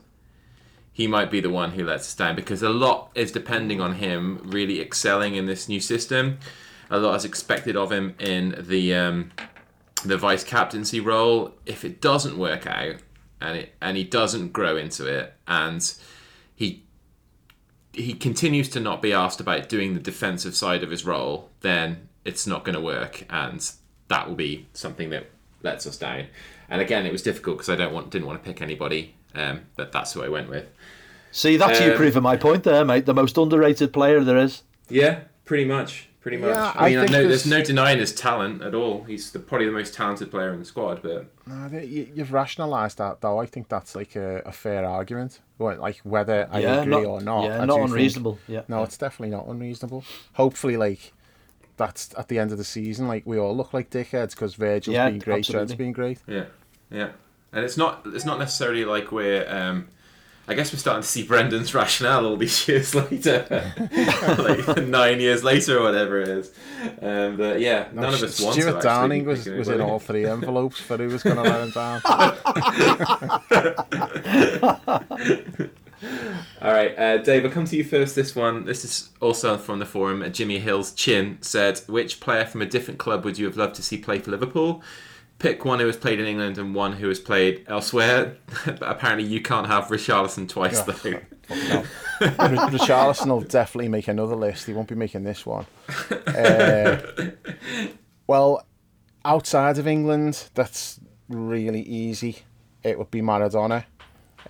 He 0.92 1.08
might 1.08 1.32
be 1.32 1.42
the 1.42 1.50
one 1.50 1.72
who 1.72 1.84
lets 1.84 2.08
us 2.08 2.16
down 2.16 2.36
because 2.36 2.62
a 2.62 2.70
lot 2.70 3.10
is 3.16 3.32
depending 3.32 3.82
on 3.82 3.96
him 3.96 4.40
really 4.44 4.80
excelling 4.80 5.34
in 5.34 5.48
this 5.48 5.68
new 5.68 5.80
system. 5.80 6.38
A 6.92 7.00
lot 7.00 7.16
is 7.16 7.26
expected 7.26 7.76
of 7.76 7.92
him 7.92 8.14
in 8.20 8.56
the 8.60 8.94
um, 8.94 9.32
the 10.06 10.18
vice 10.18 10.44
captaincy 10.44 11.00
role. 11.00 11.54
If 11.66 11.84
it 11.84 12.02
doesn't 12.02 12.38
work 12.38 12.68
out, 12.68 12.98
and 13.42 13.58
it 13.58 13.76
and 13.82 13.98
he 13.98 14.04
doesn't 14.04 14.54
grow 14.54 14.76
into 14.78 15.06
it, 15.08 15.34
and 15.48 15.94
he 16.56 16.84
he 17.94 18.14
continues 18.14 18.70
to 18.70 18.80
not 18.80 19.02
be 19.02 19.14
asked 19.14 19.40
about 19.40 19.70
doing 19.70 19.94
the 19.94 20.00
defensive 20.00 20.56
side 20.56 20.84
of 20.84 20.90
his 20.90 21.06
role, 21.06 21.50
then 21.62 22.10
it's 22.26 22.48
not 22.48 22.64
going 22.64 22.76
to 22.76 22.82
work, 22.82 23.26
and 23.30 23.70
that 24.08 24.28
will 24.28 24.36
be 24.36 24.68
something 24.74 25.10
that 25.12 25.30
lets 25.62 25.86
us 25.88 25.98
down. 25.98 26.28
And 26.70 26.82
again, 26.82 27.06
it 27.06 27.12
was 27.12 27.22
difficult 27.22 27.58
because 27.58 27.70
I 27.70 27.76
don't 27.76 27.94
want 27.94 28.10
didn't 28.10 28.28
want 28.28 28.44
to 28.44 28.48
pick 28.50 28.62
anybody, 28.62 29.16
um, 29.36 29.62
but 29.76 29.92
that's 29.92 30.14
who 30.14 30.24
I 30.24 30.30
went 30.30 30.50
with. 30.50 30.66
See, 31.32 31.58
that's 31.58 31.80
you 31.82 31.92
Um, 31.92 31.98
proving 31.98 32.24
my 32.24 32.38
point 32.38 32.64
there, 32.64 32.86
mate. 32.86 33.06
The 33.06 33.14
most 33.14 33.38
underrated 33.38 33.92
player 33.92 34.24
there 34.24 34.38
is. 34.38 34.64
Yeah, 34.90 35.22
pretty 35.46 35.66
much. 35.66 36.10
Pretty 36.22 36.38
much. 36.38 36.52
Yeah, 36.56 36.72
I 36.76 36.90
mean, 36.90 37.00
I 37.00 37.02
think 37.02 37.12
no, 37.12 37.18
there's- 37.18 37.28
there's 37.44 37.46
no 37.48 37.62
denying 37.64 38.00
his 38.00 38.14
talent 38.16 38.62
at 38.62 38.74
all. 38.74 39.04
He's 39.04 39.32
the, 39.32 39.40
probably 39.40 39.66
the 39.66 39.74
most 39.74 39.94
talented 39.94 40.32
player 40.32 40.54
in 40.54 40.60
the 40.60 40.66
squad, 40.66 41.02
but 41.02 41.26
No, 41.46 41.68
you, 41.80 42.08
you've 42.16 42.32
rationalised 42.32 42.98
that 43.00 43.20
though. 43.20 43.40
I 43.40 43.46
think 43.46 43.68
that's 43.68 43.94
like 43.94 44.16
a, 44.16 44.42
a 44.46 44.54
fair 44.54 44.86
argument. 44.86 45.42
Well, 45.58 45.78
like 45.80 45.98
whether 46.04 46.48
I 46.50 46.60
yeah, 46.60 46.82
agree 46.82 46.92
not, 46.92 47.06
or 47.06 47.22
not. 47.22 47.44
Yeah, 47.44 47.56
I 47.62 47.66
not 47.66 47.76
do 47.76 47.82
think- 47.82 47.90
unreasonable. 47.90 48.40
Yeah. 48.48 48.62
no, 48.70 48.84
it's 48.84 48.98
definitely 48.98 49.36
not 49.36 49.48
unreasonable. 49.48 50.06
Hopefully, 50.34 50.78
like 50.78 51.12
that's 51.78 52.14
at 52.18 52.28
the 52.28 52.40
end 52.40 52.52
of 52.52 52.58
the 52.58 52.64
season. 52.64 53.08
Like 53.08 53.24
we 53.26 53.38
all 53.40 53.56
look 53.56 53.74
like 53.74 53.90
dickheads 53.90 54.32
because 54.32 54.56
Virgil's 54.56 54.94
Yeah, 54.96 55.10
been 55.10 55.20
great, 55.20 55.46
Trent's 55.46 55.50
absolutely. 55.72 55.76
been 55.78 55.92
great. 55.92 56.20
Yeah, 56.28 56.46
yeah, 56.92 57.10
and 57.52 57.64
it's 57.66 57.78
not 57.78 58.02
it's 58.08 58.26
not 58.26 58.40
necessarily 58.40 58.86
like 58.86 59.12
we're. 59.12 59.46
Um, 59.50 59.88
I 60.46 60.56
guess 60.56 60.74
we're 60.74 60.80
starting 60.80 61.04
to 61.04 61.08
see 61.08 61.24
Brendan's 61.24 61.74
rationale 61.74 62.26
all 62.26 62.36
these 62.36 62.68
years 62.68 62.94
later, 62.94 63.46
like 64.38 64.86
nine 64.86 65.22
years 65.22 65.42
later 65.42 65.80
or 65.80 65.84
whatever 65.84 66.20
it 66.20 66.28
is. 66.28 66.52
Um, 67.02 67.38
but 67.38 67.62
yeah, 67.62 67.88
No, 67.94 68.02
none 68.02 68.14
of 68.14 68.20
Stu- 68.20 68.26
us 68.26 68.42
want 68.42 68.56
to. 68.58 68.62
Stuart 68.64 68.84
Downing 68.84 69.24
was, 69.24 69.48
was 69.48 69.70
in 69.70 69.80
all 69.80 70.00
three 70.00 70.26
envelopes 70.30 70.82
for 70.82 70.98
who 70.98 71.08
was 71.08 71.24
going 71.24 71.38
to 71.38 71.44
let 71.44 71.62
him 71.62 71.72
down. 71.72 72.02
All 76.62 76.72
right, 76.72 76.98
uh, 76.98 77.18
Dave, 77.18 77.46
I'll 77.46 77.52
come 77.52 77.66
to 77.66 77.76
you 77.76 77.84
first. 77.84 78.16
This 78.16 78.36
one, 78.36 78.66
this 78.66 78.84
is 78.84 79.10
also 79.22 79.58
from 79.58 79.80
the 79.80 79.86
forum. 79.86 80.24
Jimmy 80.34 80.60
Hill's 80.60 80.92
Chin 80.94 81.38
said, 81.42 81.80
"Which 81.88 82.20
player 82.20 82.46
from 82.46 82.62
a 82.62 82.66
different 82.66 83.00
club 83.00 83.24
would 83.26 83.38
you 83.38 83.46
have 83.46 83.58
loved 83.58 83.76
to 83.76 83.84
see 83.84 83.98
play 83.98 84.20
for 84.20 84.32
Liverpool? 84.32 84.82
Pick 85.40 85.66
one 85.66 85.80
who 85.80 85.88
has 85.88 85.98
played 85.98 86.20
in 86.20 86.26
England 86.26 86.58
and 86.58 86.74
one 86.76 86.94
who 86.94 87.08
has 87.10 87.20
played 87.20 87.66
elsewhere. 87.68 88.38
but 88.66 88.82
apparently, 88.84 89.28
you 89.28 89.42
can't 89.42 89.68
have 89.68 89.86
Richarlison 89.86 90.48
twice, 90.48 90.82
Yeah. 90.88 90.94
though. 90.94 91.56
no. 91.56 91.84
Richarlison 92.70 93.28
will 93.28 93.42
definitely 93.42 93.90
make 93.90 94.08
another 94.08 94.36
list. 94.36 94.68
He 94.68 94.74
won't 94.74 94.88
be 94.88 94.96
making 94.96 95.24
this 95.24 95.46
one. 95.46 95.66
Uh, 96.28 97.02
well, 98.28 98.66
outside 99.26 99.78
of 99.78 99.88
England, 99.88 100.50
that's 100.54 101.00
really 101.28 101.82
easy. 101.82 102.40
It 102.84 102.98
would 102.98 103.12
be 103.12 103.22
Maradona. 103.22 103.86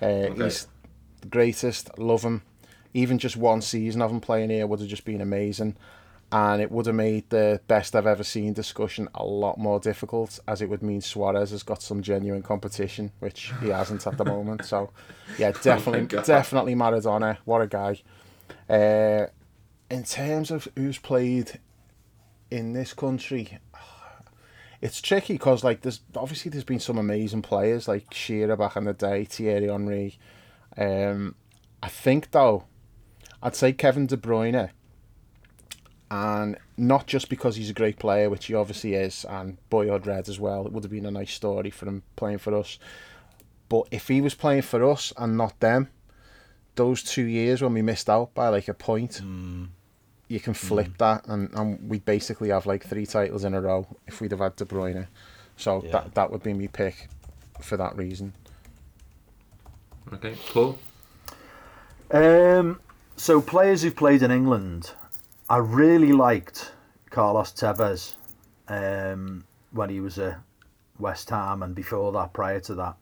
Uh, 0.00 0.30
He's 0.34 0.66
the 1.24 1.30
greatest. 1.30 1.98
Love 1.98 2.22
him. 2.22 2.42
Even 2.92 3.18
just 3.18 3.36
one 3.36 3.60
season 3.60 4.02
of 4.02 4.10
him 4.10 4.20
playing 4.20 4.50
here 4.50 4.66
would 4.66 4.80
have 4.80 4.88
just 4.88 5.04
been 5.04 5.20
amazing. 5.20 5.76
And 6.30 6.60
it 6.60 6.70
would 6.70 6.86
have 6.86 6.94
made 6.94 7.28
the 7.30 7.60
best 7.66 7.94
I've 7.94 8.06
ever 8.06 8.24
seen 8.24 8.52
discussion 8.52 9.08
a 9.14 9.24
lot 9.24 9.58
more 9.58 9.78
difficult, 9.78 10.38
as 10.48 10.62
it 10.62 10.68
would 10.68 10.82
mean 10.82 11.00
Suarez 11.00 11.50
has 11.50 11.62
got 11.62 11.82
some 11.82 12.02
genuine 12.02 12.42
competition, 12.42 13.12
which 13.20 13.52
he 13.60 13.68
hasn't 13.68 14.06
at 14.06 14.16
the 14.16 14.24
moment. 14.24 14.64
So, 14.64 14.90
yeah, 15.38 15.52
definitely, 15.62 16.06
God. 16.06 16.24
definitely 16.24 16.74
Maradona. 16.74 17.38
What 17.44 17.60
a 17.60 17.66
guy. 17.66 18.00
Uh, 18.68 19.26
in 19.90 20.02
terms 20.04 20.50
of 20.50 20.66
who's 20.76 20.98
played 20.98 21.60
in 22.50 22.72
this 22.72 22.92
country, 22.94 23.58
it's 24.80 25.00
tricky 25.00 25.34
because 25.34 25.62
like 25.62 25.82
there's 25.82 26.00
obviously 26.16 26.50
there's 26.50 26.64
been 26.64 26.80
some 26.80 26.98
amazing 26.98 27.42
players 27.42 27.86
like 27.86 28.12
Shearer 28.12 28.56
back 28.56 28.76
in 28.76 28.84
the 28.84 28.92
day, 28.92 29.24
Thierry 29.24 29.68
Henry. 29.68 30.18
Um, 30.76 31.34
I 31.82 31.88
think 31.88 32.30
though, 32.30 32.64
I'd 33.42 33.54
say 33.56 33.72
Kevin 33.72 34.06
De 34.06 34.16
Bruyne, 34.16 34.70
and 36.10 36.56
not 36.76 37.06
just 37.06 37.28
because 37.28 37.56
he's 37.56 37.70
a 37.70 37.74
great 37.74 37.98
player, 37.98 38.28
which 38.30 38.46
he 38.46 38.54
obviously 38.54 38.94
is, 38.94 39.24
and 39.28 39.56
Boyhood 39.70 40.06
Red 40.06 40.28
as 40.28 40.38
well. 40.38 40.66
It 40.66 40.72
would 40.72 40.84
have 40.84 40.90
been 40.90 41.06
a 41.06 41.10
nice 41.10 41.32
story 41.32 41.70
for 41.70 41.86
him 41.86 42.02
playing 42.16 42.38
for 42.38 42.54
us. 42.54 42.78
But 43.68 43.88
if 43.90 44.08
he 44.08 44.20
was 44.20 44.34
playing 44.34 44.62
for 44.62 44.88
us 44.88 45.12
and 45.16 45.36
not 45.36 45.58
them, 45.60 45.88
those 46.76 47.02
two 47.02 47.24
years 47.24 47.62
when 47.62 47.72
we 47.72 47.82
missed 47.82 48.10
out 48.10 48.34
by 48.34 48.48
like 48.48 48.68
a 48.68 48.74
point, 48.74 49.20
you 50.28 50.40
can 50.40 50.54
flip 50.54 50.98
that, 50.98 51.26
and, 51.28 51.52
and 51.54 51.88
we 51.88 51.98
basically 52.00 52.50
have 52.50 52.66
like 52.66 52.84
three 52.84 53.06
titles 53.06 53.44
in 53.44 53.54
a 53.54 53.60
row 53.60 53.86
if 54.06 54.20
we'd 54.20 54.30
have 54.32 54.40
had 54.40 54.56
De 54.56 54.64
Bruyne. 54.64 55.06
So 55.56 55.82
Yeah. 55.84 55.92
that 55.92 56.14
that 56.14 56.30
would 56.32 56.42
be 56.42 56.52
my 56.52 56.66
pick 56.66 57.08
for 57.60 57.76
that 57.76 57.96
reason. 57.96 58.34
Okay, 60.12 60.36
Paul. 60.52 60.78
Um, 62.10 62.80
so 63.16 63.40
players 63.40 63.82
who've 63.82 63.96
played 63.96 64.22
in 64.22 64.30
England, 64.30 64.92
I 65.48 65.56
really 65.56 66.12
liked 66.12 66.72
Carlos 67.10 67.52
Tevez 67.52 68.14
um, 68.68 69.44
when 69.72 69.90
he 69.90 70.00
was 70.00 70.18
at 70.18 70.38
West 70.98 71.30
Ham 71.30 71.62
and 71.62 71.74
before 71.74 72.12
that, 72.12 72.32
prior 72.32 72.60
to 72.60 72.74
that. 72.74 72.96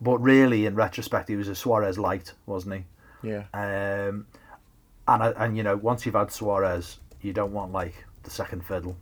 But 0.00 0.18
really, 0.18 0.66
in 0.66 0.74
retrospect, 0.74 1.28
he 1.28 1.36
was 1.36 1.48
a 1.48 1.54
Suarez 1.54 1.98
light, 1.98 2.32
wasn't 2.46 2.74
he? 3.22 3.28
Yeah. 3.28 3.44
Um, 3.54 4.26
and 5.06 5.22
and 5.22 5.56
you 5.56 5.62
know, 5.62 5.76
once 5.76 6.04
you've 6.06 6.14
had 6.14 6.32
Suarez, 6.32 6.98
you 7.20 7.32
don't 7.32 7.52
want 7.52 7.72
like 7.72 8.04
the 8.22 8.30
second 8.30 8.64
fiddle. 8.64 8.96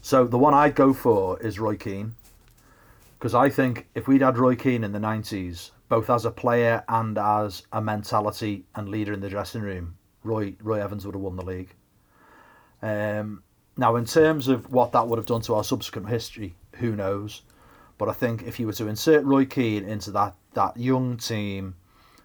So 0.00 0.26
the 0.26 0.38
one 0.38 0.54
I'd 0.54 0.74
go 0.74 0.94
for 0.94 1.38
is 1.42 1.58
Roy 1.58 1.76
Keane, 1.76 2.14
because 3.18 3.34
I 3.34 3.50
think 3.50 3.88
if 3.94 4.08
we'd 4.08 4.22
had 4.22 4.38
Roy 4.38 4.56
Keane 4.56 4.84
in 4.84 4.92
the 4.92 5.00
nineties, 5.00 5.72
both 5.90 6.08
as 6.08 6.24
a 6.24 6.30
player 6.30 6.84
and 6.88 7.18
as 7.18 7.64
a 7.72 7.82
mentality 7.82 8.64
and 8.76 8.88
leader 8.88 9.12
in 9.12 9.20
the 9.20 9.28
dressing 9.28 9.60
room, 9.60 9.96
Roy 10.22 10.54
Roy 10.62 10.80
Evans 10.80 11.04
would 11.04 11.16
have 11.16 11.20
won 11.20 11.36
the 11.36 11.44
league. 11.44 11.74
Um, 12.80 13.42
now, 13.76 13.96
in 13.96 14.04
terms 14.04 14.46
of 14.48 14.72
what 14.72 14.92
that 14.92 15.08
would 15.08 15.18
have 15.18 15.26
done 15.26 15.42
to 15.42 15.54
our 15.56 15.64
subsequent 15.64 16.08
history, 16.08 16.54
who 16.76 16.94
knows? 16.94 17.42
But 17.98 18.08
I 18.08 18.12
think 18.12 18.44
if 18.44 18.60
you 18.60 18.66
were 18.66 18.72
to 18.74 18.86
insert 18.86 19.24
Roy 19.24 19.44
Keane 19.44 19.84
into 19.84 20.12
that 20.12 20.36
that 20.54 20.76
young 20.76 21.16
team 21.16 21.74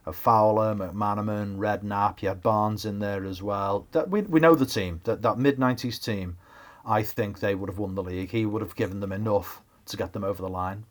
of 0.05 0.15
Fowler, 0.15 0.75
McManaman, 0.75 1.57
Redknapp, 1.57 2.21
you 2.21 2.29
had 2.29 2.43
Barnes 2.43 2.85
in 2.85 2.99
there 2.99 3.25
as 3.25 3.41
well. 3.41 3.87
That 3.93 4.11
we 4.11 4.21
we 4.21 4.39
know 4.39 4.53
the 4.53 4.67
team 4.67 5.01
that 5.05 5.23
that 5.23 5.39
mid 5.39 5.57
nineties 5.57 5.97
team. 5.97 6.37
I 6.85 7.01
think 7.01 7.39
they 7.39 7.55
would 7.55 7.69
have 7.69 7.79
won 7.79 7.95
the 7.95 8.03
league. 8.03 8.29
He 8.29 8.45
would 8.45 8.61
have 8.61 8.75
given 8.75 8.99
them 8.99 9.11
enough 9.11 9.63
to 9.87 9.97
get 9.97 10.13
them 10.13 10.23
over 10.23 10.43
the 10.43 10.49
line. 10.49 10.85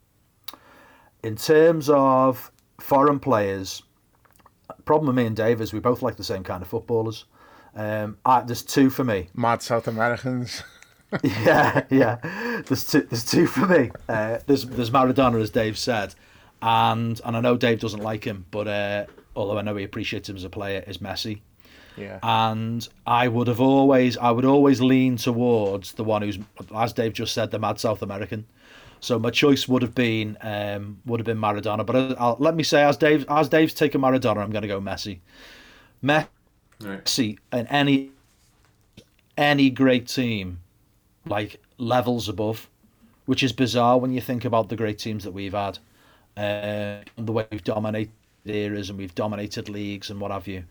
In 1.23 1.37
terms 1.37 1.89
of 1.89 2.51
foreign 2.79 3.19
players, 3.19 3.83
problem 4.85 5.07
with 5.07 5.15
me 5.15 5.25
and 5.25 5.35
Dave 5.35 5.61
is 5.61 5.73
we 5.73 5.79
both 5.79 6.01
like 6.01 6.17
the 6.17 6.23
same 6.23 6.43
kind 6.43 6.61
of 6.61 6.67
footballers. 6.67 7.25
Um, 7.75 8.17
I, 8.25 8.41
there's 8.41 8.63
two 8.63 8.89
for 8.89 9.03
me. 9.03 9.29
Mad 9.33 9.61
South 9.61 9.87
Americans. 9.87 10.63
yeah, 11.23 11.83
yeah. 11.89 12.61
There's 12.65 12.85
two. 12.85 13.01
There's 13.01 13.25
two 13.25 13.47
for 13.47 13.67
me. 13.67 13.91
Uh, 14.07 14.39
there's 14.47 14.65
there's 14.65 14.91
Maradona, 14.91 15.41
as 15.41 15.49
Dave 15.49 15.77
said, 15.77 16.15
and 16.61 17.19
and 17.23 17.37
I 17.37 17.41
know 17.41 17.57
Dave 17.57 17.79
doesn't 17.79 18.01
like 18.01 18.23
him, 18.23 18.45
but 18.49 18.67
uh, 18.67 19.05
although 19.35 19.57
I 19.57 19.61
know 19.61 19.75
he 19.75 19.83
appreciates 19.83 20.29
him 20.29 20.35
as 20.35 20.43
a 20.43 20.49
player, 20.49 20.83
is 20.87 20.97
Messi. 20.99 21.41
Yeah. 21.97 22.19
And 22.23 22.87
I 23.05 23.27
would 23.27 23.47
have 23.47 23.61
always, 23.61 24.17
I 24.17 24.31
would 24.31 24.45
always 24.45 24.81
lean 24.81 25.17
towards 25.17 25.93
the 25.93 26.03
one 26.03 26.21
who's, 26.21 26.39
as 26.75 26.93
Dave 26.93 27.13
just 27.13 27.33
said, 27.33 27.51
the 27.51 27.59
mad 27.59 27.79
South 27.79 28.01
American. 28.01 28.45
So 29.05 29.19
my 29.19 29.29
choice 29.29 29.67
would 29.67 29.83
have 29.83 29.93
been, 29.93 30.35
um, 30.41 30.99
would 31.05 31.19
have 31.19 31.25
been 31.25 31.37
Maradona. 31.37 31.85
But 31.85 32.19
I'll, 32.19 32.37
let 32.39 32.55
me 32.55 32.63
say, 32.63 32.83
as 32.83 32.97
Dave, 32.97 33.23
as 33.29 33.47
Dave's 33.47 33.75
taken 33.75 34.01
Maradona, 34.01 34.37
I'm 34.37 34.49
going 34.49 34.63
to 34.63 34.67
go 34.67 34.81
Messi. 34.81 35.19
Messi 36.03 36.27
right. 36.81 37.37
in 37.59 37.67
any, 37.67 38.09
any 39.37 39.69
great 39.69 40.07
team, 40.07 40.59
like 41.27 41.61
levels 41.77 42.27
above, 42.27 42.67
which 43.27 43.43
is 43.43 43.53
bizarre 43.53 43.99
when 43.99 44.11
you 44.11 44.21
think 44.21 44.43
about 44.43 44.69
the 44.69 44.75
great 44.75 44.97
teams 44.97 45.23
that 45.23 45.31
we've 45.31 45.53
had, 45.53 45.77
uh, 46.35 47.01
the 47.15 47.31
way 47.31 47.45
we've 47.51 47.63
dominated 47.63 48.11
eras 48.45 48.89
and 48.89 48.97
we've 48.97 49.13
dominated 49.13 49.69
leagues 49.69 50.09
and 50.09 50.19
what 50.19 50.31
have 50.31 50.47
you. 50.47 50.63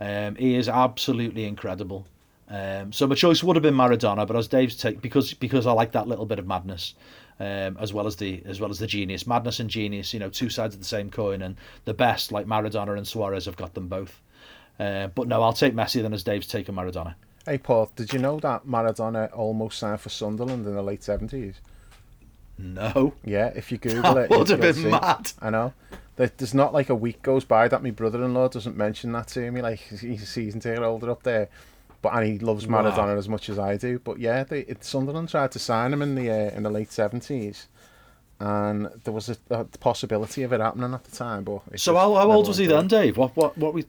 Um, 0.00 0.36
he 0.36 0.56
is 0.56 0.70
absolutely 0.70 1.44
incredible. 1.44 2.06
Um, 2.48 2.92
so 2.92 3.06
my 3.06 3.14
choice 3.14 3.42
would 3.42 3.56
have 3.56 3.62
been 3.62 3.74
Maradona, 3.74 4.26
but 4.26 4.36
as 4.36 4.48
Dave's 4.48 4.76
take 4.76 5.00
because 5.00 5.32
because 5.32 5.66
I 5.66 5.72
like 5.72 5.92
that 5.92 6.06
little 6.06 6.26
bit 6.26 6.38
of 6.38 6.46
madness, 6.46 6.94
um, 7.40 7.76
as 7.80 7.92
well 7.92 8.06
as 8.06 8.16
the 8.16 8.42
as 8.46 8.60
well 8.60 8.70
as 8.70 8.78
the 8.78 8.86
genius, 8.86 9.26
madness 9.26 9.60
and 9.60 9.68
genius, 9.70 10.12
you 10.14 10.20
know, 10.20 10.30
two 10.30 10.48
sides 10.48 10.74
of 10.74 10.80
the 10.80 10.86
same 10.86 11.10
coin, 11.10 11.42
and 11.42 11.56
the 11.84 11.94
best 11.94 12.32
like 12.32 12.46
Maradona 12.46 12.96
and 12.96 13.06
Suarez 13.06 13.46
have 13.46 13.56
got 13.56 13.74
them 13.74 13.88
both. 13.88 14.20
Uh, 14.78 15.08
but 15.08 15.28
no, 15.28 15.42
I'll 15.42 15.52
take 15.52 15.74
Messi 15.74 16.02
then 16.02 16.12
as 16.12 16.22
Dave's 16.22 16.46
taken 16.48 16.74
Maradona. 16.74 17.14
Hey 17.46 17.58
Paul, 17.58 17.90
did 17.94 18.12
you 18.12 18.18
know 18.18 18.40
that 18.40 18.66
Maradona 18.66 19.30
almost 19.36 19.78
signed 19.78 20.00
for 20.00 20.08
Sunderland 20.08 20.66
in 20.66 20.74
the 20.74 20.82
late 20.82 21.02
seventies? 21.02 21.56
No. 22.58 23.14
Yeah, 23.24 23.48
if 23.54 23.70
you 23.72 23.78
Google 23.84 24.14
that 24.14 24.30
it, 24.30 24.30
would 24.30 24.48
have 24.48 24.60
been 24.60 24.74
see. 24.74 24.90
mad. 24.90 25.32
I 25.40 25.50
know. 25.50 25.72
There's 26.16 26.54
not 26.54 26.72
like 26.72 26.90
a 26.90 26.94
week 26.94 27.22
goes 27.22 27.44
by 27.44 27.66
that 27.66 27.82
my 27.82 27.90
brother-in-law 27.90 28.48
doesn't 28.48 28.76
mention 28.76 29.10
that 29.12 29.26
to 29.28 29.50
me. 29.50 29.60
Like 29.60 29.80
he's 29.80 30.22
a 30.22 30.26
season 30.26 30.60
ticket 30.60 30.78
holder 30.78 31.10
up 31.10 31.24
there, 31.24 31.48
but 32.04 32.12
and 32.12 32.26
he 32.26 32.38
loves 32.38 32.66
Maradona 32.66 33.14
wow. 33.14 33.16
as 33.16 33.30
much 33.30 33.48
as 33.48 33.58
I 33.58 33.78
do. 33.78 33.98
But 33.98 34.18
yeah, 34.18 34.44
they, 34.44 34.60
it, 34.60 34.84
Sunderland 34.84 35.30
tried 35.30 35.52
to 35.52 35.58
sign 35.58 35.90
him 35.90 36.02
in 36.02 36.14
the 36.14 36.30
uh, 36.30 36.54
in 36.54 36.62
the 36.62 36.68
late 36.70 36.92
seventies, 36.92 37.66
and 38.38 38.90
there 39.04 39.14
was 39.14 39.30
a, 39.30 39.38
a, 39.48 39.64
possibility 39.64 40.42
of 40.42 40.52
it 40.52 40.60
happening 40.60 40.92
at 40.92 41.02
the 41.02 41.16
time. 41.16 41.44
But 41.44 41.62
so 41.80 41.96
how, 41.96 42.12
how 42.14 42.30
old 42.30 42.46
was 42.46 42.58
he 42.58 42.66
then, 42.66 42.88
Dave? 42.88 43.16
What 43.16 43.34
what 43.34 43.56
what 43.56 43.72
we 43.72 43.86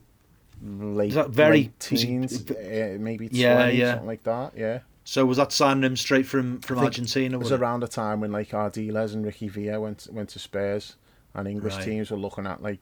late 0.62 1.12
very 1.12 1.64
late 1.64 1.78
teens, 1.78 2.48
he, 2.48 2.54
uh, 2.54 2.98
maybe 2.98 3.28
20, 3.28 3.36
yeah, 3.36 3.68
yeah, 3.68 3.90
something 3.90 4.06
like 4.06 4.22
that. 4.22 4.52
Yeah. 4.56 4.78
So 5.04 5.26
was 5.26 5.36
that 5.36 5.52
signing 5.52 5.84
him 5.84 5.94
straight 5.94 6.26
from, 6.26 6.62
from 6.62 6.78
Argentina? 6.78 7.36
It 7.36 7.38
was, 7.38 7.52
it? 7.52 7.60
around 7.60 7.80
the 7.80 7.88
time 7.88 8.20
when 8.20 8.32
like 8.32 8.48
Ardiles 8.48 9.12
and 9.12 9.26
Ricky 9.26 9.48
Villa 9.48 9.78
went 9.78 10.08
went 10.10 10.30
to 10.30 10.38
Spurs 10.38 10.96
and 11.34 11.46
English 11.46 11.74
right. 11.74 11.84
teams 11.84 12.10
were 12.10 12.16
looking 12.16 12.46
at 12.46 12.62
like 12.62 12.80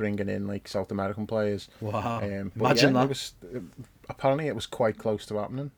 bringing 0.00 0.30
in 0.30 0.46
like 0.46 0.66
South 0.66 0.90
American 0.90 1.26
players. 1.26 1.68
Wow! 1.82 2.20
Um, 2.22 2.50
Imagine 2.56 2.94
yeah, 2.94 3.00
that. 3.00 3.04
It 3.04 3.08
was, 3.10 3.32
apparently, 4.08 4.46
it 4.46 4.54
was 4.54 4.66
quite 4.66 4.96
close 4.96 5.26
to 5.26 5.36
happening. 5.38 5.72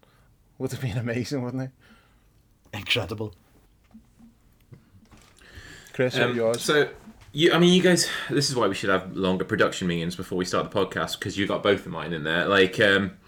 Would 0.59 0.71
have 0.71 0.81
been 0.81 0.97
amazing, 0.97 1.43
wouldn't 1.43 1.65
it? 1.65 1.71
Incredible. 2.73 3.35
Chris, 5.93 6.17
um, 6.17 6.37
yours? 6.37 6.63
So, 6.63 6.89
you, 7.33 7.53
I 7.53 7.59
mean, 7.59 7.75
you 7.75 7.83
guys. 7.83 8.09
This 8.31 8.49
is 8.49 8.55
why 8.55 8.69
we 8.69 8.77
should 8.77 8.91
have 8.91 9.17
longer 9.17 9.45
production 9.45 9.89
meetings 9.89 10.15
before 10.15 10.39
we 10.39 10.45
start 10.45 10.71
the 10.71 10.79
podcast 10.85 11.19
because 11.19 11.37
you 11.37 11.49
got 11.49 11.65
both 11.65 11.85
of 11.85 11.91
mine 11.91 12.13
in 12.13 12.23
there. 12.23 12.47
Like, 12.47 12.79
um, 12.79 13.19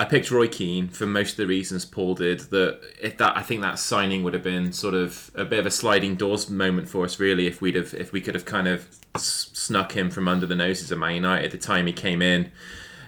I 0.00 0.04
picked 0.04 0.30
Roy 0.30 0.46
Keane 0.46 0.88
for 0.88 1.06
most 1.06 1.32
of 1.32 1.36
the 1.38 1.46
reasons 1.46 1.84
Paul 1.84 2.14
did. 2.14 2.40
That 2.40 2.80
if 3.02 3.18
that 3.18 3.36
I 3.36 3.42
think 3.42 3.62
that 3.62 3.78
signing 3.80 4.22
would 4.22 4.32
have 4.32 4.44
been 4.44 4.72
sort 4.72 4.94
of 4.94 5.30
a 5.34 5.44
bit 5.44 5.58
of 5.58 5.66
a 5.66 5.70
sliding 5.70 6.14
doors 6.14 6.48
moment 6.48 6.88
for 6.88 7.04
us, 7.04 7.18
really, 7.18 7.46
if 7.48 7.60
we'd 7.60 7.74
have 7.74 7.94
if 7.94 8.12
we 8.12 8.20
could 8.20 8.34
have 8.34 8.44
kind 8.44 8.68
of 8.68 8.86
snuck 9.16 9.92
him 9.92 10.10
from 10.10 10.28
under 10.28 10.46
the 10.46 10.54
noses 10.54 10.92
of 10.92 10.98
Man 10.98 11.16
United 11.16 11.46
at 11.46 11.50
the 11.50 11.58
time 11.58 11.86
he 11.86 11.92
came 11.92 12.22
in. 12.22 12.52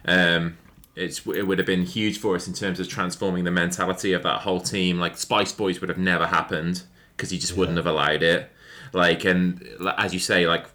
Um, 0.05 0.59
it's 0.97 1.25
it 1.27 1.47
would 1.47 1.59
have 1.59 1.67
been 1.67 1.85
huge 1.85 2.19
for 2.19 2.35
us 2.35 2.49
in 2.49 2.55
terms 2.55 2.81
of 2.81 2.89
transforming 2.89 3.45
the 3.45 3.53
mentality 3.53 4.13
of 4.13 4.25
that 4.25 4.41
whole 4.41 4.61
team. 4.61 4.99
Like 4.99 5.17
Spice 5.17 5.53
Boys 5.53 5.81
would 5.81 5.91
have 5.91 5.99
never 5.99 6.27
happened 6.27 6.83
because 7.17 7.31
he 7.31 7.39
just 7.39 7.53
yeah. 7.53 7.61
wouldn't 7.61 7.77
have 7.77 7.87
allowed 7.87 8.25
it. 8.25 8.51
Like 8.93 9.25
and 9.25 9.65
as 9.97 10.13
you 10.13 10.19
say, 10.19 10.49
like 10.49 10.67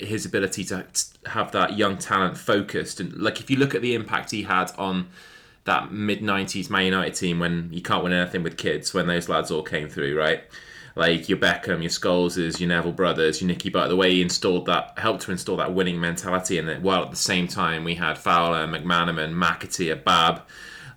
his 0.00 0.26
ability 0.26 0.64
to 0.64 0.84
have 1.26 1.52
that 1.52 1.76
young 1.76 1.96
talent 1.96 2.36
focused 2.36 2.98
and 3.00 3.12
like 3.14 3.40
if 3.40 3.48
you 3.48 3.56
look 3.56 3.74
at 3.74 3.82
the 3.82 3.94
impact 3.94 4.30
he 4.32 4.42
had 4.42 4.70
on 4.76 5.08
that 5.64 5.92
mid 5.92 6.20
90s 6.20 6.68
Man 6.70 6.86
United 6.86 7.14
team 7.14 7.38
when 7.38 7.68
you 7.72 7.80
can't 7.80 8.02
win 8.02 8.12
anything 8.12 8.42
with 8.42 8.56
kids 8.56 8.92
when 8.92 9.06
those 9.06 9.28
lads 9.28 9.50
all 9.50 9.62
came 9.62 9.88
through 9.88 10.18
right 10.18 10.42
like 10.96 11.28
your 11.28 11.38
Beckham 11.38 11.80
your 11.80 11.90
Scholeses 11.90 12.58
your 12.58 12.68
Neville 12.68 12.92
brothers 12.92 13.40
your 13.40 13.46
Nicky 13.48 13.70
Butt 13.70 13.88
the 13.88 13.96
way 13.96 14.12
he 14.12 14.22
installed 14.22 14.66
that 14.66 14.98
helped 14.98 15.22
to 15.22 15.30
install 15.30 15.56
that 15.58 15.72
winning 15.72 16.00
mentality 16.00 16.58
it 16.58 16.82
while 16.82 17.04
at 17.04 17.10
the 17.10 17.16
same 17.16 17.46
time 17.46 17.84
we 17.84 17.94
had 17.94 18.18
Fowler 18.18 18.66
McManaman 18.66 19.34
McAteer 19.34 20.02
Babb 20.02 20.42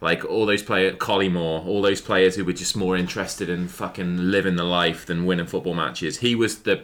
like 0.01 0.25
all 0.25 0.47
those 0.47 0.63
players, 0.63 0.95
Collymore, 0.95 1.63
all 1.63 1.83
those 1.83 2.01
players 2.01 2.35
who 2.35 2.43
were 2.43 2.53
just 2.53 2.75
more 2.75 2.97
interested 2.97 3.49
in 3.49 3.67
fucking 3.67 4.31
living 4.31 4.55
the 4.55 4.63
life 4.63 5.05
than 5.05 5.25
winning 5.25 5.45
football 5.45 5.75
matches. 5.75 6.17
He 6.17 6.33
was 6.33 6.63
the 6.63 6.83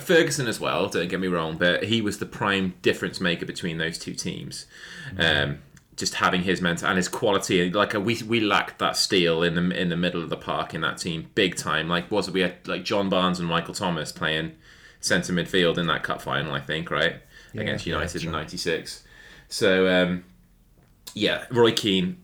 Ferguson 0.00 0.46
as 0.46 0.58
well. 0.58 0.88
Don't 0.88 1.08
get 1.08 1.20
me 1.20 1.28
wrong, 1.28 1.56
but 1.56 1.84
he 1.84 2.00
was 2.00 2.18
the 2.18 2.26
prime 2.26 2.74
difference 2.82 3.20
maker 3.20 3.46
between 3.46 3.78
those 3.78 3.98
two 3.98 4.14
teams. 4.14 4.66
Um, 5.18 5.58
just 5.96 6.14
having 6.14 6.42
his 6.42 6.60
mental 6.60 6.88
and 6.88 6.96
his 6.96 7.08
quality, 7.08 7.70
like 7.70 7.94
uh, 7.94 8.00
we 8.00 8.20
we 8.24 8.40
lacked 8.40 8.78
that 8.78 8.96
steel 8.96 9.42
in 9.42 9.54
the 9.54 9.80
in 9.80 9.88
the 9.88 9.96
middle 9.96 10.22
of 10.22 10.30
the 10.30 10.36
park 10.36 10.74
in 10.74 10.80
that 10.80 10.98
team, 10.98 11.30
big 11.34 11.56
time. 11.56 11.88
Like 11.88 12.10
was 12.10 12.30
we 12.30 12.40
had 12.40 12.66
like 12.66 12.84
John 12.84 13.08
Barnes 13.08 13.38
and 13.38 13.48
Michael 13.48 13.74
Thomas 13.74 14.10
playing 14.10 14.52
centre 15.00 15.32
midfield 15.32 15.78
in 15.78 15.86
that 15.86 16.02
cup 16.02 16.20
final, 16.20 16.52
I 16.52 16.60
think, 16.60 16.90
right 16.90 17.16
yeah, 17.52 17.62
against 17.62 17.86
United 17.86 18.22
yeah, 18.22 18.28
in 18.28 18.32
'96. 18.32 19.04
So 19.48 19.88
um, 19.88 20.24
yeah, 21.14 21.44
Roy 21.50 21.72
Keane. 21.72 22.18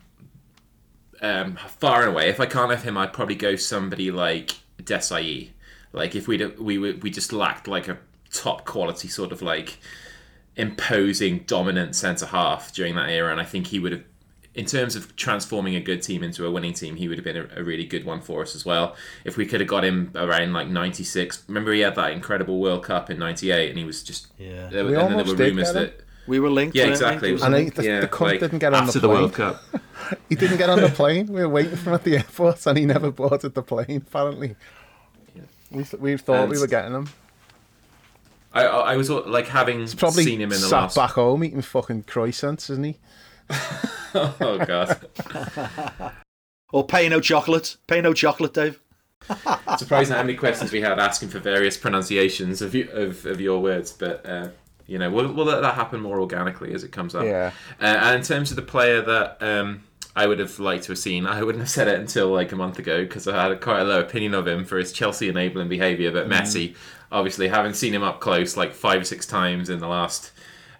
Um, 1.22 1.56
far 1.56 2.00
and 2.00 2.12
away, 2.12 2.30
if 2.30 2.40
I 2.40 2.46
can't 2.46 2.70
have 2.70 2.82
him, 2.82 2.96
I'd 2.96 3.12
probably 3.12 3.34
go 3.34 3.54
somebody 3.54 4.10
like 4.10 4.54
Desailly 4.82 5.50
like 5.92 6.14
if 6.14 6.28
we 6.28 6.44
we 6.46 6.78
we 6.78 7.10
just 7.10 7.32
lacked 7.32 7.68
like 7.68 7.88
a 7.88 7.98
top 8.32 8.64
quality 8.64 9.08
sort 9.08 9.32
of 9.32 9.42
like 9.42 9.78
imposing 10.56 11.40
dominant 11.46 11.96
centre 11.96 12.26
half 12.26 12.72
during 12.72 12.94
that 12.96 13.08
era, 13.08 13.30
and 13.30 13.40
I 13.40 13.44
think 13.44 13.68
he 13.68 13.78
would 13.78 13.92
have. 13.92 14.04
In 14.52 14.66
terms 14.66 14.96
of 14.96 15.14
transforming 15.14 15.76
a 15.76 15.80
good 15.80 16.02
team 16.02 16.24
into 16.24 16.44
a 16.44 16.50
winning 16.50 16.74
team, 16.74 16.96
he 16.96 17.06
would 17.06 17.18
have 17.18 17.24
been 17.24 17.36
a, 17.36 17.48
a 17.56 17.62
really 17.62 17.84
good 17.84 18.04
one 18.04 18.20
for 18.20 18.42
us 18.42 18.56
as 18.56 18.64
well. 18.64 18.96
If 19.24 19.36
we 19.36 19.46
could 19.46 19.60
have 19.60 19.68
got 19.68 19.84
him 19.84 20.10
around 20.16 20.52
like 20.52 20.68
'96, 20.68 21.44
remember 21.46 21.72
he 21.72 21.80
had 21.80 21.94
that 21.94 22.10
incredible 22.12 22.60
World 22.60 22.84
Cup 22.84 23.10
in 23.10 23.18
'98, 23.18 23.70
and 23.70 23.78
he 23.78 23.84
was 23.84 24.02
just 24.02 24.26
yeah. 24.38 24.68
There, 24.68 24.84
we 24.84 24.94
and 24.96 25.14
then 25.14 25.16
there 25.18 25.24
were 25.24 25.34
rumours 25.34 25.72
that 25.72 26.02
we 26.26 26.40
were 26.40 26.50
linked. 26.50 26.76
Yeah, 26.76 26.86
exactly. 26.86 27.32
And 27.32 27.54
I, 27.54 27.68
the, 27.70 27.84
yeah, 27.84 28.00
the 28.00 28.08
cunt 28.08 28.20
like, 28.20 28.40
didn't 28.40 28.58
get 28.58 28.74
on 28.74 28.86
the 28.86 28.92
plane. 28.92 29.02
the 29.02 29.08
World 29.08 29.34
Cup. 29.34 29.62
he 30.28 30.34
didn't 30.34 30.58
get 30.58 30.68
on 30.68 30.80
the 30.80 30.88
plane. 30.88 31.26
We 31.26 31.40
were 31.42 31.48
waiting 31.48 31.76
for 31.76 31.90
him 31.90 31.94
at 31.94 32.04
the 32.04 32.16
airport, 32.18 32.66
and 32.66 32.76
he 32.76 32.86
never 32.86 33.10
boarded 33.10 33.54
the 33.54 33.62
plane. 33.62 34.04
Apparently. 34.08 34.56
We, 35.70 35.84
we 35.98 36.16
thought 36.16 36.42
and 36.42 36.50
we 36.50 36.58
were 36.58 36.66
getting 36.66 36.94
him. 36.94 37.08
I 38.52 38.64
I 38.64 38.96
was 38.96 39.08
like 39.10 39.48
having 39.48 39.80
He's 39.80 39.94
probably 39.94 40.24
seen 40.24 40.40
him 40.40 40.52
in 40.52 40.60
the 40.60 40.66
sat 40.66 40.82
last... 40.82 40.96
back 40.96 41.10
home 41.12 41.44
eating 41.44 41.62
fucking 41.62 42.04
croissants, 42.04 42.70
isn't 42.70 42.84
he? 42.84 42.98
oh 44.14 44.64
god. 44.66 46.12
or 46.72 46.86
pay 46.86 47.08
no 47.08 47.20
chocolate. 47.20 47.76
Pay 47.86 48.00
no 48.00 48.12
chocolate, 48.12 48.54
Dave. 48.54 48.80
Surprising 49.78 50.16
how 50.16 50.22
many 50.22 50.34
questions 50.34 50.72
we 50.72 50.80
had 50.80 50.98
asking 50.98 51.28
for 51.28 51.38
various 51.38 51.76
pronunciations 51.76 52.62
of 52.62 52.74
you, 52.74 52.88
of, 52.90 53.26
of 53.26 53.40
your 53.40 53.60
words, 53.60 53.92
but 53.92 54.24
uh, 54.26 54.48
you 54.86 54.98
know 54.98 55.10
we'll, 55.10 55.32
we'll 55.32 55.46
let 55.46 55.62
that 55.62 55.74
happen 55.74 56.00
more 56.00 56.20
organically 56.20 56.72
as 56.72 56.82
it 56.82 56.90
comes 56.90 57.14
up. 57.14 57.24
Yeah. 57.24 57.52
Uh, 57.80 57.84
and 57.84 58.16
in 58.16 58.22
terms 58.22 58.50
of 58.50 58.56
the 58.56 58.62
player 58.62 59.02
that 59.02 59.36
um, 59.40 59.84
I 60.16 60.26
would 60.26 60.38
have 60.38 60.58
liked 60.58 60.84
to 60.84 60.92
have 60.92 60.98
seen. 60.98 61.26
I 61.26 61.42
wouldn't 61.42 61.62
have 61.62 61.70
said 61.70 61.88
it 61.88 61.98
until 61.98 62.28
like 62.28 62.52
a 62.52 62.56
month 62.56 62.78
ago 62.78 63.02
because 63.02 63.28
I 63.28 63.42
had 63.42 63.52
a, 63.52 63.56
quite 63.56 63.80
a 63.80 63.84
low 63.84 64.00
opinion 64.00 64.34
of 64.34 64.46
him 64.46 64.64
for 64.64 64.78
his 64.78 64.92
Chelsea 64.92 65.28
enabling 65.28 65.68
behaviour. 65.68 66.10
But 66.10 66.28
mm. 66.28 66.32
Messi, 66.32 66.76
obviously, 67.12 67.48
having 67.48 67.74
seen 67.74 67.94
him 67.94 68.02
up 68.02 68.20
close 68.20 68.56
like 68.56 68.72
five 68.72 69.02
or 69.02 69.04
six 69.04 69.26
times 69.26 69.70
in 69.70 69.78
the 69.78 69.88
last 69.88 70.32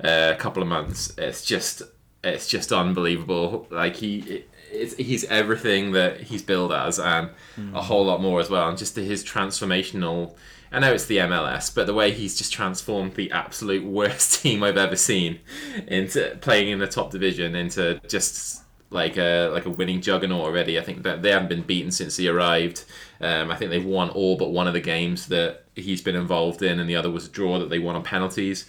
uh, 0.03 0.35
couple 0.39 0.63
of 0.63 0.69
months, 0.69 1.13
it's 1.17 1.45
just 1.45 1.83
it's 2.25 2.49
just 2.49 2.73
unbelievable. 2.73 3.67
Like 3.71 3.97
he. 3.97 4.45
he's 4.71 5.25
everything 5.25 5.93
that 5.93 6.21
he's 6.21 6.43
billed 6.43 6.73
as, 6.73 6.99
and 7.01 7.31
mm. 7.57 7.75
a 7.75 7.83
whole 7.83 8.05
lot 8.05 8.21
more 8.21 8.41
as 8.41 8.49
well. 8.49 8.69
And 8.69 8.79
just 8.79 8.95
his 8.97 9.25
transformational 9.25 10.35
I 10.73 10.79
know 10.79 10.93
it's 10.93 11.07
the 11.07 11.19
MLS, 11.19 11.75
but 11.75 11.87
the 11.87 11.95
way 11.95 12.13
he's 12.13 12.39
just 12.39 12.53
transformed 12.53 13.15
the 13.15 13.31
absolute 13.33 13.85
worst 13.85 14.41
team 14.43 14.63
I've 14.63 14.77
ever 14.77 14.97
seen 14.97 15.41
into 15.89 16.39
playing 16.41 16.69
in 16.69 16.79
the 16.79 16.87
top 16.87 17.11
division 17.11 17.57
into 17.57 18.01
just 18.07 18.63
like 18.91 19.17
a 19.17 19.49
like 19.53 19.67
a 19.67 19.71
winning 19.71 20.01
juggernaut 20.01 20.41
already. 20.41 20.79
I 20.79 20.83
think 20.83 21.05
that 21.05 21.23
they 21.23 21.31
haven't 21.31 21.49
been 21.49 21.63
beaten 21.63 21.93
since 21.93 22.17
he 22.17 22.29
arrived. 22.29 22.85
Um, 23.21 23.51
I 23.51 23.57
think 23.57 23.71
they've 23.71 23.85
won 23.85 24.11
all 24.11 24.37
but 24.37 24.51
one 24.51 24.67
of 24.67 24.73
the 24.73 24.81
games 24.81 25.29
that 25.29 25.65
he's 25.75 26.03
been 26.03 26.17
involved 26.17 26.63
in, 26.63 26.81
and 26.81 26.89
the 26.89 26.97
other 26.97 27.11
was 27.11 27.27
a 27.27 27.31
draw 27.31 27.59
that 27.59 27.71
they 27.71 27.79
won 27.79 27.97
on 27.97 28.03
penalties. 28.03 28.67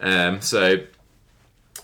Um, 0.00 0.40
so, 0.40 0.78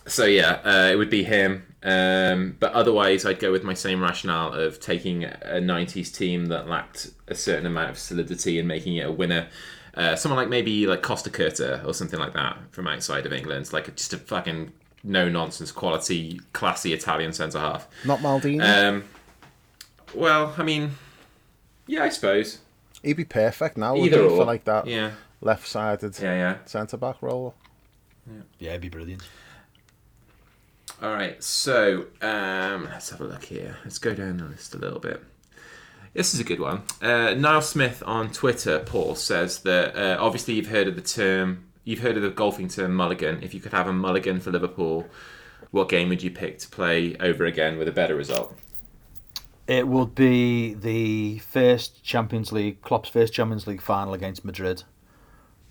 so 0.07 0.25
yeah, 0.25 0.61
uh, 0.65 0.91
it 0.93 0.97
would 0.97 1.11
be 1.11 1.25
him. 1.25 1.67
Um, 1.83 2.57
but 2.61 2.73
otherwise, 2.73 3.25
I'd 3.25 3.39
go 3.39 3.51
with 3.51 3.65
my 3.65 3.75
same 3.75 4.01
rationale 4.03 4.53
of 4.53 4.79
taking 4.81 5.25
a 5.25 5.61
'90s 5.61 6.15
team 6.15 6.47
that 6.47 6.69
lacked 6.69 7.11
a 7.27 7.35
certain 7.35 7.67
amount 7.67 7.91
of 7.91 7.99
solidity 7.99 8.59
and 8.59 8.69
making 8.69 8.97
it 8.97 9.07
a 9.07 9.13
winner. 9.13 9.49
Uh, 9.95 10.15
someone 10.15 10.37
like 10.37 10.49
maybe 10.49 10.87
like 10.87 11.03
Costacurta 11.03 11.85
or 11.85 11.93
something 11.93 12.21
like 12.21 12.35
that 12.35 12.57
from 12.71 12.87
outside 12.87 13.27
of 13.27 13.33
England, 13.33 13.73
like 13.73 13.95
just 13.97 14.13
a 14.13 14.19
fucking 14.19 14.73
no 15.03 15.29
nonsense 15.29 15.73
quality, 15.73 16.41
classy 16.53 16.93
Italian 16.93 17.33
centre 17.33 17.59
half. 17.59 17.89
Not 18.05 18.21
Maldini. 18.21 18.63
Um, 18.63 19.05
well, 20.15 20.55
I 20.59 20.63
mean, 20.63 20.93
yeah, 21.87 22.05
I 22.05 22.09
suppose 22.11 22.59
He'd 23.03 23.17
be 23.17 23.25
perfect 23.25 23.77
now. 23.79 23.97
either 23.97 24.19
Either 24.19 24.25
or 24.25 24.37
for 24.39 24.45
like 24.45 24.65
that 24.65 24.87
Yeah, 24.87 25.13
left-sided 25.41 26.19
yeah, 26.21 26.35
yeah. 26.35 26.57
centre 26.67 26.97
back 26.99 27.17
role. 27.23 27.55
Yeah, 28.59 28.71
it'd 28.71 28.83
be 28.83 28.89
brilliant. 28.91 29.23
All 31.03 31.13
right, 31.15 31.43
so 31.43 32.07
um, 32.21 32.85
let's 32.85 33.09
have 33.09 33.21
a 33.23 33.25
look 33.25 33.45
here. 33.45 33.79
Let's 33.85 33.99
go 33.99 34.15
down 34.15 34.37
the 34.37 34.45
list 34.45 34.75
a 34.75 34.79
little 34.79 35.01
bit. 35.01 35.23
This 36.13 36.35
is 36.35 36.41
a 36.41 36.45
good 36.45 36.61
one. 36.61 36.83
Uh, 37.01 37.35
Niall 37.35 37.63
Smith 37.63 38.03
on 38.05 38.31
Twitter, 38.33 38.81
Paul 38.81 39.15
says 39.15 39.61
that 39.61 39.97
uh, 39.97 40.19
obviously 40.21 40.55
you've 40.55 40.67
heard 40.67 40.89
of 40.89 40.97
the 40.97 41.01
term, 41.03 41.65
you've 41.85 42.01
heard 42.01 42.17
of 42.17 42.23
the 42.23 42.31
golfing 42.31 42.69
term 42.69 42.95
mulligan. 42.95 43.43
If 43.43 43.55
you 43.55 43.61
could 43.61 43.73
have 43.73 43.87
a 43.87 43.93
mulligan 43.93 44.41
for 44.41 44.51
Liverpool, 44.51 45.07
what 45.71 45.89
game 45.89 46.09
would 46.09 46.23
you 46.23 46.31
pick 46.31 46.59
to 46.59 46.69
play 46.69 47.17
over 47.21 47.45
again 47.45 47.79
with 47.79 47.89
a 47.89 47.93
better 47.93 48.15
result? 48.15 48.57
It 49.67 49.87
would 49.87 50.15
be 50.17 50.75
the 50.75 51.39
first 51.39 52.03
Champions 52.03 52.51
League, 52.51 52.83
Klopp's 52.83 53.09
first 53.09 53.33
Champions 53.33 53.67
League 53.67 53.81
final 53.81 54.15
against 54.15 54.45
Madrid, 54.45 54.83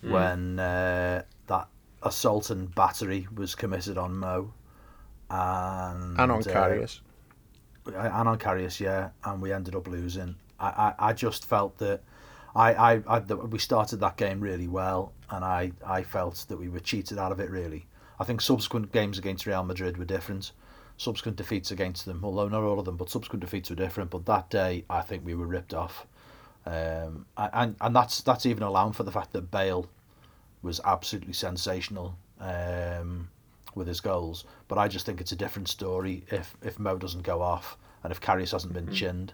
when 0.02 0.57
uh, 0.60 1.23
that 1.48 1.68
assault 2.02 2.49
and 2.49 2.73
battery 2.73 3.27
was 3.36 3.56
committed 3.56 3.98
on 3.98 4.18
Mo, 4.18 4.53
and 5.30 6.18
And 6.18 6.31
on 6.31 6.40
uh, 6.40 6.44
Karius. 6.44 7.02
and 7.86 8.30
on 8.30 8.38
Karius, 8.38 8.80
yeah, 8.80 9.10
and 9.26 9.41
we 9.41 9.52
ended 9.52 9.76
up 9.76 9.88
losing. 9.88 10.36
I, 10.60 10.68
I, 10.68 11.10
I 11.10 11.14
just 11.14 11.45
felt 11.45 11.77
that 11.80 12.02
I, 12.56 12.73
I, 12.73 13.03
I 13.06 13.19
that 13.19 13.49
we 13.49 13.60
started 13.60 13.98
that 13.98 14.15
game 14.15 14.40
really 14.40 14.68
well, 14.69 15.11
and 15.32 15.44
I, 15.46 15.72
I 15.86 16.04
felt 16.04 16.46
that 16.48 16.58
we 16.58 16.70
were 16.70 16.80
cheated 16.80 17.18
out 17.18 17.32
of 17.32 17.40
it. 17.40 17.50
Really, 17.50 17.86
I 18.20 18.24
think 18.24 18.42
subsequent 18.42 18.92
games 18.92 19.18
against 19.18 19.46
Real 19.46 19.64
Madrid 19.64 19.98
were 19.98 20.06
different. 20.06 20.52
Subsequent 20.98 21.38
defeats 21.38 21.72
against 21.72 22.06
them, 22.06 22.22
although 22.24 22.50
not 22.50 22.64
all 22.64 22.80
of 22.80 22.86
them, 22.86 22.98
but 22.98 23.10
subsequent 23.10 23.42
defeats 23.42 23.70
were 23.70 23.76
different. 23.76 24.10
But 24.10 24.26
that 24.26 24.50
day, 24.50 24.84
I 24.90 25.02
think 25.02 25.26
we 25.26 25.36
were 25.36 25.48
ripped 25.48 25.74
off, 25.74 26.06
um, 26.66 27.26
and 27.38 27.76
and 27.80 27.96
that's 27.96 28.22
that's 28.22 28.46
even 28.46 28.64
allowing 28.64 28.94
for 28.94 29.04
the 29.04 29.12
fact 29.12 29.34
that 29.34 29.52
Bale 29.52 29.88
was 30.62 30.82
absolutely 30.84 31.34
sensational. 31.34 32.18
Um, 32.40 33.30
with 33.76 33.88
his 33.88 34.02
goals. 34.02 34.46
But 34.68 34.78
I 34.78 34.88
just 34.88 35.06
think 35.06 35.22
it's 35.22 35.32
a 35.32 35.36
different 35.36 35.68
story 35.68 36.24
if 36.30 36.56
if 36.62 36.80
Mo 36.80 36.98
doesn't 36.98 37.24
go 37.24 37.42
off 37.42 37.78
and 38.04 38.12
if 38.12 38.22
Karius 38.22 38.52
hasn't 38.52 38.74
been 38.74 38.92
chinned. 38.92 39.34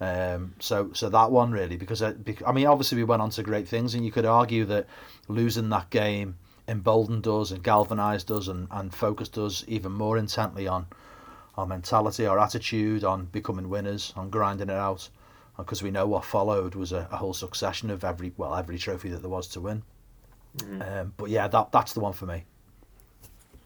Um, 0.00 0.54
so 0.60 0.90
so 0.94 1.10
that 1.10 1.30
one 1.30 1.52
really 1.52 1.76
because 1.76 2.00
I, 2.02 2.14
I 2.46 2.52
mean 2.52 2.66
obviously 2.66 2.96
we 2.96 3.04
went 3.04 3.20
on 3.20 3.28
to 3.30 3.42
great 3.42 3.68
things 3.68 3.94
and 3.94 4.02
you 4.02 4.10
could 4.10 4.24
argue 4.24 4.64
that 4.64 4.86
losing 5.28 5.68
that 5.68 5.90
game 5.90 6.36
emboldened 6.66 7.26
us 7.26 7.50
and 7.50 7.62
galvanised 7.62 8.30
us 8.30 8.48
and, 8.48 8.66
and 8.70 8.94
focused 8.94 9.36
us 9.36 9.62
even 9.68 9.92
more 9.92 10.16
intently 10.16 10.66
on 10.66 10.86
our 11.58 11.66
mentality, 11.66 12.26
our 12.26 12.38
attitude, 12.38 13.04
on 13.04 13.26
becoming 13.26 13.68
winners, 13.68 14.14
on 14.16 14.30
grinding 14.30 14.70
it 14.70 14.74
out. 14.74 15.08
Because 15.58 15.82
we 15.82 15.90
know 15.90 16.06
what 16.06 16.24
followed 16.24 16.74
was 16.74 16.92
a, 16.92 17.06
a 17.12 17.16
whole 17.18 17.34
succession 17.34 17.90
of 17.90 18.02
every 18.02 18.32
well 18.38 18.54
every 18.54 18.78
trophy 18.78 19.10
that 19.10 19.20
there 19.20 19.30
was 19.30 19.48
to 19.48 19.60
win. 19.60 19.82
Um, 20.80 21.12
but 21.18 21.28
yeah, 21.28 21.48
that 21.48 21.72
that's 21.72 21.92
the 21.92 22.00
one 22.00 22.14
for 22.14 22.24
me. 22.24 22.44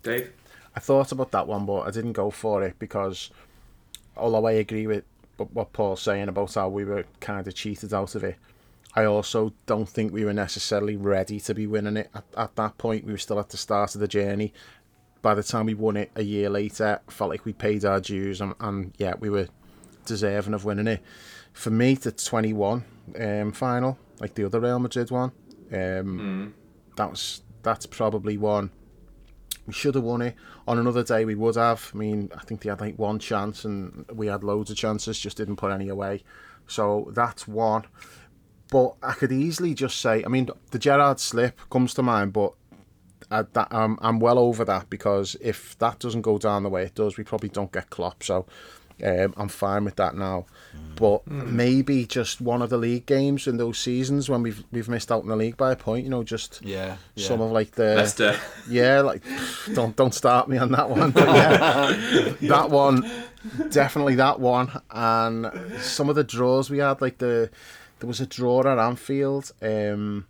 Dave? 0.03 0.33
I 0.75 0.81
thought 0.81 1.13
about 1.13 1.31
that 1.31 1.47
one, 1.47 1.67
but 1.67 1.83
I 1.83 1.93
didn't 1.93 2.13
go 2.15 2.31
for 2.31 2.65
it 2.65 2.79
because, 2.81 3.31
although 4.17 4.45
I 4.47 4.53
agree 4.53 4.89
with 4.89 5.05
what 5.37 5.73
Paul's 5.73 6.03
saying 6.03 6.29
about 6.29 6.55
how 6.55 6.69
we 6.69 6.85
were 6.85 7.05
kind 7.21 7.47
of 7.47 7.55
cheated 7.55 7.93
out 7.93 8.15
of 8.15 8.25
it, 8.25 8.37
I 8.97 9.05
also 9.05 9.53
don't 9.67 9.89
think 9.89 10.13
we 10.13 10.25
were 10.25 10.33
necessarily 10.33 10.97
ready 10.97 11.41
to 11.41 11.55
be 11.55 11.67
winning 11.67 11.97
it 11.97 12.11
at, 12.15 12.25
at 12.37 12.57
that 12.57 12.79
point. 12.79 13.05
We 13.05 13.13
were 13.13 13.19
still 13.19 13.41
at 13.41 13.49
the 13.49 13.57
start 13.57 13.95
of 13.95 14.01
the 14.01 14.09
journey. 14.09 14.53
By 15.21 15.35
the 15.35 15.43
time 15.43 15.67
we 15.67 15.75
won 15.75 15.97
it 15.97 16.11
a 16.15 16.23
year 16.23 16.49
later, 16.49 17.01
felt 17.09 17.31
like 17.31 17.45
we 17.45 17.53
paid 17.53 17.85
our 17.85 18.01
dues, 18.01 18.41
and, 18.41 18.55
and 18.61 18.93
yeah, 18.99 19.15
we 19.19 19.31
were 19.31 19.49
deserving 20.05 20.55
of 20.55 20.65
winning 20.65 20.87
it. 20.87 21.03
For 21.53 21.71
me, 21.71 21.95
the 21.95 22.13
21 22.13 22.85
um, 23.19 23.53
final, 23.53 23.99
like 24.21 24.35
the 24.35 24.45
other 24.45 24.61
Real 24.61 24.79
Madrid 24.79 25.11
one, 25.11 25.33
um, 25.73 26.55
that 26.97 27.11
was 27.11 27.43
that's 27.63 27.87
probably 27.87 28.37
one 28.37 28.71
we 29.67 29.73
should 29.73 29.95
have 29.95 30.05
won 30.05 30.23
it. 30.23 30.35
On 30.67 30.79
another 30.79 31.03
day, 31.03 31.25
we 31.25 31.35
would 31.35 31.57
have. 31.57 31.91
I 31.95 31.97
mean, 31.97 32.31
I 32.37 32.41
think 32.41 32.63
they 32.63 32.71
had 32.71 32.81
like 32.81 32.99
one 32.99 33.19
chance, 33.19 33.65
and 33.65 34.05
we 34.13 34.27
had 34.27 34.45
loads 34.45 34.71
of 34.71 34.77
chances, 34.77 35.19
just 35.19 35.37
didn't 35.37 35.57
put 35.57 35.73
any 35.73 35.89
away. 35.89 36.23
So 36.67 37.11
that's 37.15 37.47
one. 37.49 37.85
But 38.71 38.95
I 39.03 39.13
could 39.13 39.33
easily 39.33 39.75
just 39.75 40.01
say, 40.01 40.25
I 40.25 40.29
mean, 40.29 40.49
the 40.71 40.79
Gerrard 40.79 41.21
slip 41.21 41.61
comes 41.71 41.95
to 41.95 42.03
mind, 42.03 42.33
but 42.33 42.55
I, 43.31 43.43
that, 43.43 43.73
um, 43.73 43.99
I'm 44.03 44.19
well 44.19 44.39
over 44.39 44.65
that 44.65 44.91
because 44.91 45.37
if 45.41 45.79
that 45.79 45.99
doesn't 45.99 46.23
go 46.23 46.39
down 46.39 46.63
the 46.63 46.71
way 46.71 46.85
it 46.85 46.95
does, 46.95 47.17
we 47.17 47.25
probably 47.25 47.51
don't 47.51 47.73
get 47.73 47.91
Klopp. 47.91 48.23
So 48.23 48.47
um, 49.05 49.35
I'm 49.37 49.49
fine 49.49 49.85
with 49.85 49.97
that 49.97 50.17
now. 50.17 50.47
But 50.97 51.27
maybe 51.27 52.07
just 52.07 52.41
one 52.41 52.63
of 52.63 52.71
the 52.71 52.77
league 52.79 53.05
games 53.05 53.49
in 53.49 53.57
those 53.57 53.79
seasons 53.79 54.29
when 54.31 54.43
we've 54.45 54.63
we've 54.71 54.89
missed 54.89 55.11
out 55.11 55.25
in 55.25 55.29
the 55.29 55.35
league 55.35 55.57
by 55.57 55.73
a 55.73 55.77
point, 55.77 56.05
you 56.05 56.11
know, 56.11 56.23
just 56.23 56.61
Yeah, 56.63 56.99
yeah. 57.17 57.27
some 57.27 57.41
of 57.41 57.51
like 57.51 57.73
the 57.73 57.97
Leicester. 57.97 58.39
yeah, 58.71 59.01
like 59.01 59.23
don't 59.75 59.97
don't 59.97 60.15
start 60.15 60.49
me 60.49 60.57
on 60.57 60.71
that 60.71 60.89
one. 60.89 61.11
But 61.11 61.27
yeah, 61.27 62.33
that 62.43 62.71
one, 62.71 63.11
definitely 63.71 64.15
that 64.15 64.39
one, 64.39 64.71
and 64.93 65.51
some 65.81 66.09
of 66.09 66.15
the 66.15 66.23
draws 66.23 66.71
we 66.71 66.79
had, 66.79 67.01
like 67.01 67.19
the 67.19 67.51
there 67.99 68.07
was 68.07 68.21
a 68.21 68.27
draw 68.27 68.61
at 68.61 68.79
Anfield. 68.79 69.51
Um, 69.61 70.27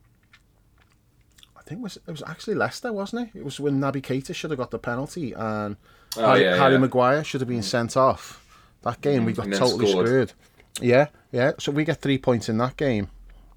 I 1.58 1.62
think 1.62 1.80
it 1.80 1.82
was 1.82 1.96
it 2.06 2.10
was 2.10 2.22
actually 2.26 2.54
Leicester, 2.54 2.90
wasn't 2.92 3.28
it? 3.34 3.38
It 3.38 3.44
was 3.44 3.60
when 3.60 3.80
Naby 3.80 4.02
Keita 4.02 4.34
should 4.34 4.50
have 4.50 4.58
got 4.58 4.70
the 4.70 4.78
penalty 4.78 5.32
and 5.34 5.76
Oh, 6.16 6.28
Harry, 6.28 6.42
yeah, 6.44 6.56
Harry 6.56 6.72
yeah. 6.74 6.78
Maguire 6.78 7.24
should 7.24 7.40
have 7.40 7.48
been 7.48 7.62
sent 7.62 7.96
off. 7.96 8.40
That 8.84 9.00
game 9.00 9.24
we 9.24 9.32
mm. 9.32 9.36
got 9.36 9.58
totally 9.58 9.90
scored. 9.90 10.06
screwed. 10.06 10.32
Yeah, 10.80 11.08
yeah. 11.32 11.52
So 11.58 11.72
we 11.72 11.84
get 11.84 12.00
three 12.00 12.18
points 12.18 12.48
in 12.48 12.58
that 12.58 12.76
game. 12.76 13.08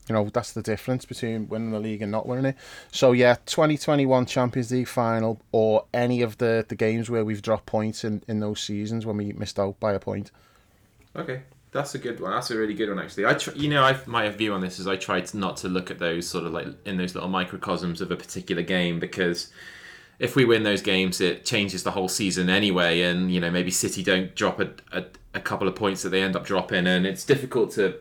You 0.07 0.13
know, 0.13 0.29
that's 0.29 0.53
the 0.53 0.61
difference 0.61 1.03
between 1.03 1.49
winning 1.49 1.71
the 1.71 1.79
league 1.79 2.01
and 2.01 2.11
not 2.11 2.25
winning 2.25 2.45
it. 2.45 2.55
So 2.91 3.11
yeah, 3.11 3.35
2021 3.45 4.25
Champions 4.25 4.71
League 4.71 4.87
final 4.87 5.41
or 5.51 5.85
any 5.93 6.21
of 6.21 6.37
the, 6.37 6.65
the 6.67 6.75
games 6.75 7.09
where 7.09 7.25
we've 7.25 7.41
dropped 7.41 7.65
points 7.65 8.05
in, 8.05 8.23
in 8.27 8.39
those 8.39 8.61
seasons 8.61 9.05
when 9.05 9.17
we 9.17 9.33
missed 9.33 9.59
out 9.59 9.79
by 9.81 9.91
a 9.93 9.99
point. 9.99 10.31
Okay, 11.13 11.41
that's 11.71 11.93
a 11.93 11.97
good 11.97 12.21
one. 12.21 12.31
That's 12.31 12.51
a 12.51 12.57
really 12.57 12.73
good 12.73 12.87
one, 12.87 12.99
actually. 12.99 13.25
I, 13.25 13.33
tr- 13.33 13.55
you 13.55 13.69
know, 13.69 13.83
I 13.83 13.97
my 14.05 14.29
view 14.29 14.53
on 14.53 14.61
this 14.61 14.79
is 14.79 14.87
I 14.87 14.95
tried 14.95 15.33
not 15.33 15.57
to 15.57 15.67
look 15.67 15.91
at 15.91 15.99
those 15.99 16.27
sort 16.27 16.45
of 16.45 16.53
like 16.53 16.67
in 16.85 16.95
those 16.95 17.13
little 17.13 17.29
microcosms 17.29 17.99
of 17.99 18.09
a 18.09 18.15
particular 18.15 18.61
game 18.61 18.99
because 18.99 19.49
if 20.19 20.35
we 20.35 20.45
win 20.45 20.63
those 20.63 20.81
games, 20.81 21.21
it 21.21 21.45
changes 21.45 21.83
the 21.83 21.91
whole 21.91 22.07
season 22.07 22.49
anyway. 22.49 23.01
And 23.01 23.31
you 23.31 23.39
know, 23.39 23.51
maybe 23.51 23.71
City 23.71 24.03
don't 24.03 24.33
drop 24.35 24.59
a, 24.59 24.71
a, 24.91 25.05
a 25.35 25.39
couple 25.39 25.67
of 25.67 25.75
points 25.75 26.03
that 26.03 26.09
they 26.09 26.21
end 26.21 26.35
up 26.35 26.45
dropping, 26.45 26.87
and 26.87 27.05
it's 27.05 27.23
difficult 27.23 27.71
to 27.71 27.99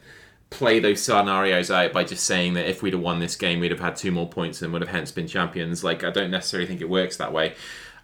play 0.50 0.78
those 0.78 1.02
scenarios 1.02 1.70
out 1.70 1.92
by 1.92 2.04
just 2.04 2.24
saying 2.24 2.54
that 2.54 2.68
if 2.68 2.82
we'd 2.82 2.92
have 2.92 3.02
won 3.02 3.18
this 3.18 3.36
game, 3.36 3.60
we'd 3.60 3.70
have 3.70 3.80
had 3.80 3.96
two 3.96 4.12
more 4.12 4.28
points 4.28 4.62
and 4.62 4.72
would 4.72 4.82
have 4.82 4.90
hence 4.90 5.10
been 5.10 5.26
champions. 5.26 5.82
Like, 5.82 6.04
I 6.04 6.10
don't 6.10 6.30
necessarily 6.30 6.66
think 6.66 6.80
it 6.80 6.88
works 6.88 7.16
that 7.16 7.32
way. 7.32 7.54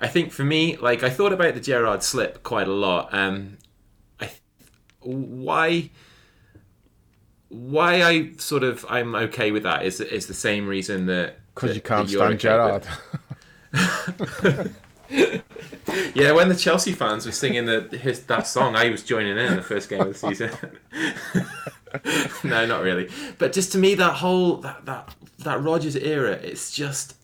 I 0.00 0.08
think 0.08 0.32
for 0.32 0.44
me, 0.44 0.76
like, 0.76 1.02
I 1.02 1.10
thought 1.10 1.32
about 1.32 1.54
the 1.54 1.60
Gerrard 1.60 2.02
slip 2.02 2.42
quite 2.42 2.66
a 2.66 2.72
lot. 2.72 3.14
Um, 3.14 3.58
I 4.20 4.30
why 5.00 5.90
why 7.48 8.02
I 8.02 8.32
sort 8.38 8.64
of 8.64 8.84
I'm 8.88 9.14
okay 9.14 9.52
with 9.52 9.62
that 9.62 9.84
is 9.84 10.00
is 10.00 10.26
the 10.26 10.34
same 10.34 10.66
reason 10.66 11.06
that 11.06 11.38
Because 11.54 11.76
you 11.76 11.82
can't 11.82 12.08
stand 12.08 12.22
okay 12.22 12.36
Gerrard. 12.38 12.86
Yeah, 16.14 16.32
when 16.32 16.48
the 16.48 16.54
Chelsea 16.54 16.92
fans 16.92 17.26
were 17.26 17.32
singing 17.32 17.66
the 17.66 17.80
his 17.98 18.24
that 18.24 18.46
song, 18.46 18.76
I 18.76 18.88
was 18.88 19.02
joining 19.02 19.36
in 19.36 19.56
the 19.56 19.62
first 19.62 19.88
game 19.88 20.00
of 20.00 20.08
the 20.08 20.14
season. 20.14 20.50
no, 22.44 22.66
not 22.66 22.82
really. 22.82 23.10
But 23.38 23.52
just 23.52 23.72
to 23.72 23.78
me, 23.78 23.94
that 23.96 24.14
whole 24.14 24.56
that 24.58 24.86
that 24.86 25.14
that 25.40 25.62
Rodgers 25.62 25.96
era, 25.96 26.32
it's 26.32 26.72
just 26.72 27.16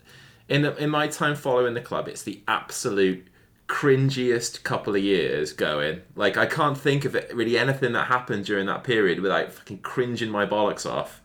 in 0.48 0.62
the, 0.62 0.76
in 0.76 0.90
my 0.90 1.06
time 1.08 1.34
following 1.34 1.74
the 1.74 1.80
club, 1.80 2.08
it's 2.08 2.22
the 2.22 2.42
absolute 2.48 3.26
cringiest 3.68 4.62
couple 4.62 4.94
of 4.96 5.02
years 5.02 5.52
going. 5.52 6.02
Like 6.16 6.36
I 6.36 6.46
can't 6.46 6.76
think 6.76 7.04
of 7.04 7.14
it 7.14 7.34
really 7.34 7.58
anything 7.58 7.92
that 7.92 8.08
happened 8.08 8.44
during 8.44 8.66
that 8.66 8.84
period 8.84 9.20
without 9.20 9.52
fucking 9.52 9.78
cringing 9.78 10.30
my 10.30 10.46
bollocks 10.46 10.88
off. 10.88 11.22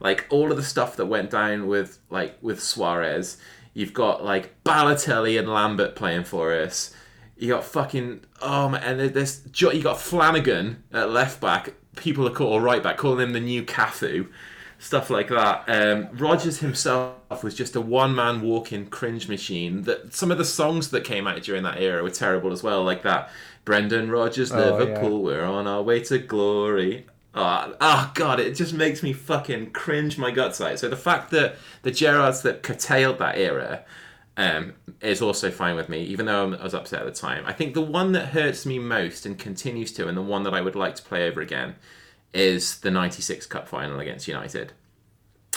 Like 0.00 0.26
all 0.30 0.50
of 0.50 0.56
the 0.56 0.62
stuff 0.62 0.96
that 0.96 1.06
went 1.06 1.30
down 1.30 1.66
with 1.66 1.98
like 2.08 2.38
with 2.40 2.62
Suarez, 2.62 3.36
you've 3.74 3.94
got 3.94 4.24
like 4.24 4.62
Balotelli 4.64 5.38
and 5.38 5.48
Lambert 5.48 5.94
playing 5.94 6.24
for 6.24 6.52
us. 6.52 6.94
You 7.36 7.48
got 7.48 7.64
fucking 7.64 8.24
oh 8.42 8.68
man, 8.68 8.82
and 8.82 9.14
there's 9.14 9.42
you 9.58 9.82
got 9.82 9.98
Flanagan 9.98 10.82
at 10.92 11.10
left 11.10 11.40
back. 11.40 11.74
People 11.96 12.26
are 12.26 12.32
called 12.32 12.62
right 12.62 12.82
back, 12.82 12.96
calling 12.96 13.20
him 13.20 13.32
the 13.32 13.40
new 13.40 13.62
Cafu, 13.62 14.28
stuff 14.78 15.10
like 15.10 15.28
that. 15.28 15.64
Um, 15.66 16.08
Rodgers 16.12 16.58
himself 16.60 17.42
was 17.42 17.54
just 17.54 17.74
a 17.76 17.80
one 17.80 18.14
man 18.14 18.42
walking 18.42 18.86
cringe 18.86 19.28
machine. 19.28 19.82
That 19.82 20.14
some 20.14 20.30
of 20.30 20.38
the 20.38 20.44
songs 20.44 20.90
that 20.90 21.04
came 21.04 21.26
out 21.26 21.42
during 21.42 21.62
that 21.62 21.80
era 21.80 22.02
were 22.02 22.10
terrible 22.10 22.52
as 22.52 22.62
well, 22.62 22.84
like 22.84 23.02
that 23.02 23.30
Brendan 23.64 24.10
Rodgers 24.10 24.52
Oh, 24.52 24.58
yeah. 24.58 24.70
Liverpool, 24.72 25.22
we're 25.22 25.44
on 25.44 25.66
our 25.66 25.82
way 25.82 26.00
to 26.04 26.18
glory. 26.18 27.06
Oh, 27.34 27.74
oh 27.80 28.10
god, 28.14 28.40
it 28.40 28.54
just 28.54 28.74
makes 28.74 29.02
me 29.02 29.12
fucking 29.12 29.70
cringe 29.70 30.18
my 30.18 30.30
guts 30.30 30.60
out. 30.60 30.78
So 30.78 30.88
the 30.88 30.96
fact 30.96 31.30
that 31.30 31.56
the 31.82 31.92
Gerrards 31.92 32.42
that 32.42 32.62
curtailed 32.62 33.18
that 33.18 33.38
era 33.38 33.84
um, 34.36 34.74
is 35.00 35.22
also 35.22 35.50
fine 35.50 35.76
with 35.76 35.88
me, 35.88 36.02
even 36.04 36.26
though 36.26 36.52
I 36.54 36.62
was 36.62 36.74
upset 36.74 37.00
at 37.00 37.06
the 37.06 37.12
time. 37.12 37.44
I 37.46 37.52
think 37.52 37.74
the 37.74 37.82
one 37.82 38.12
that 38.12 38.28
hurts 38.28 38.66
me 38.66 38.78
most 38.78 39.26
and 39.26 39.38
continues 39.38 39.92
to, 39.92 40.08
and 40.08 40.16
the 40.16 40.22
one 40.22 40.42
that 40.42 40.54
I 40.54 40.60
would 40.60 40.74
like 40.74 40.96
to 40.96 41.02
play 41.02 41.28
over 41.28 41.40
again, 41.40 41.76
is 42.32 42.80
the 42.80 42.90
'96 42.90 43.46
Cup 43.46 43.68
final 43.68 44.00
against 44.00 44.26
United. 44.26 44.72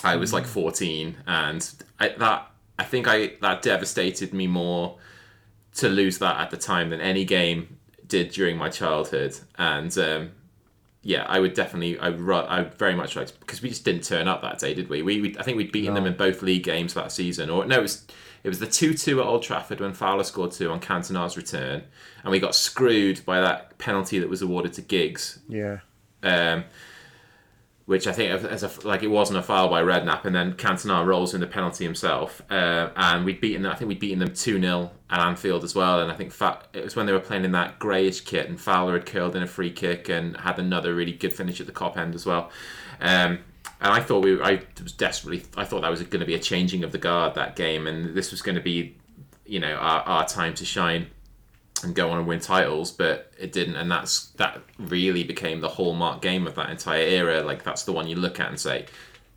I 0.03 0.17
was 0.17 0.33
like 0.33 0.45
14, 0.45 1.17
and 1.25 1.71
I, 1.99 2.09
that 2.09 2.51
I 2.77 2.83
think 2.83 3.07
I 3.07 3.33
that 3.41 3.61
devastated 3.61 4.33
me 4.33 4.47
more 4.47 4.97
to 5.75 5.89
lose 5.89 6.19
that 6.19 6.39
at 6.39 6.51
the 6.51 6.57
time 6.57 6.89
than 6.89 7.01
any 7.01 7.25
game 7.25 7.77
did 8.05 8.31
during 8.31 8.57
my 8.57 8.69
childhood. 8.69 9.39
And 9.57 9.97
um, 9.97 10.31
yeah, 11.05 11.25
I 11.27 11.39
would 11.39 11.53
definitely, 11.53 11.99
I 11.99 12.07
I 12.07 12.63
very 12.63 12.95
much 12.95 13.17
like 13.17 13.37
because 13.41 13.61
we 13.61 13.69
just 13.69 13.83
didn't 13.83 14.05
turn 14.05 14.27
up 14.29 14.41
that 14.41 14.59
day, 14.59 14.73
did 14.73 14.87
we? 14.87 15.01
We, 15.01 15.21
we 15.21 15.37
I 15.37 15.43
think 15.43 15.57
we'd 15.57 15.71
beaten 15.71 15.93
no. 15.93 15.99
them 15.99 16.07
in 16.07 16.17
both 16.17 16.41
league 16.41 16.63
games 16.63 16.93
that 16.93 17.11
season, 17.11 17.49
or 17.49 17.65
no, 17.65 17.79
it 17.79 17.81
was 17.81 18.05
it 18.43 18.47
was 18.47 18.59
the 18.59 18.67
two 18.67 18.93
two 18.93 19.19
at 19.19 19.27
Old 19.27 19.43
Trafford 19.43 19.81
when 19.81 19.93
Fowler 19.93 20.23
scored 20.23 20.51
two 20.51 20.71
on 20.71 20.79
Cantona's 20.79 21.35
return, 21.35 21.83
and 22.23 22.31
we 22.31 22.39
got 22.39 22.55
screwed 22.55 23.23
by 23.25 23.41
that 23.41 23.77
penalty 23.79 24.17
that 24.19 24.29
was 24.29 24.41
awarded 24.41 24.73
to 24.73 24.81
Giggs. 24.81 25.39
Yeah. 25.49 25.79
Um, 26.23 26.63
which 27.85 28.07
I 28.07 28.13
think 28.13 28.31
as 28.45 28.63
a, 28.63 28.87
like 28.87 29.03
it 29.03 29.09
wasn't 29.09 29.39
a 29.39 29.43
foul 29.43 29.67
by 29.67 29.81
Redknapp, 29.81 30.23
and 30.23 30.33
then 30.33 30.53
Cantona 30.53 31.05
rolls 31.05 31.33
in 31.33 31.41
the 31.41 31.47
penalty 31.47 31.83
himself, 31.83 32.41
uh, 32.49 32.89
and 32.95 33.25
we'd 33.25 33.41
beaten 33.41 33.65
I 33.65 33.75
think 33.75 33.89
we'd 33.89 33.99
beaten 33.99 34.19
them 34.19 34.33
two 34.33 34.59
0 34.59 34.91
at 35.09 35.19
Anfield 35.19 35.63
as 35.63 35.75
well, 35.75 35.99
and 35.99 36.11
I 36.11 36.15
think 36.15 36.31
Fa- 36.31 36.61
it 36.71 36.83
was 36.83 36.95
when 36.95 37.05
they 37.05 37.11
were 37.11 37.19
playing 37.19 37.43
in 37.43 37.51
that 37.51 37.79
greyish 37.79 38.21
kit, 38.21 38.47
and 38.47 38.59
Fowler 38.59 38.93
had 38.93 39.05
curled 39.05 39.35
in 39.35 39.43
a 39.43 39.47
free 39.47 39.71
kick 39.71 40.07
and 40.07 40.37
had 40.37 40.59
another 40.59 40.95
really 40.95 41.11
good 41.11 41.33
finish 41.33 41.59
at 41.59 41.67
the 41.67 41.73
Kop 41.73 41.97
end 41.97 42.15
as 42.15 42.25
well, 42.25 42.51
um, 43.01 43.39
and 43.81 43.91
I 43.91 43.99
thought 43.99 44.23
we 44.23 44.41
I 44.41 44.61
was 44.81 44.93
desperately 44.93 45.43
I 45.57 45.65
thought 45.65 45.81
that 45.81 45.91
was 45.91 46.01
going 46.03 46.21
to 46.21 46.25
be 46.25 46.35
a 46.35 46.39
changing 46.39 46.85
of 46.85 46.93
the 46.93 46.97
guard 46.97 47.35
that 47.35 47.57
game, 47.57 47.85
and 47.87 48.15
this 48.15 48.31
was 48.31 48.41
going 48.41 48.55
to 48.55 48.61
be 48.61 48.95
you 49.45 49.59
know 49.59 49.73
our, 49.73 50.01
our 50.03 50.25
time 50.25 50.53
to 50.53 50.63
shine 50.63 51.07
and 51.83 51.95
go 51.95 52.09
on 52.09 52.19
and 52.19 52.27
win 52.27 52.39
titles, 52.39 52.91
but 52.91 53.31
it 53.39 53.51
didn't, 53.51 53.75
and 53.75 53.91
that's 53.91 54.27
that 54.31 54.61
really 54.77 55.23
became 55.23 55.61
the 55.61 55.69
hallmark 55.69 56.21
game 56.21 56.47
of 56.47 56.55
that 56.55 56.69
entire 56.69 57.01
era. 57.01 57.43
Like 57.43 57.63
that's 57.63 57.83
the 57.83 57.91
one 57.91 58.07
you 58.07 58.15
look 58.15 58.39
at 58.39 58.49
and 58.49 58.59
say, 58.59 58.85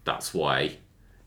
that's 0.04 0.32
why. 0.34 0.76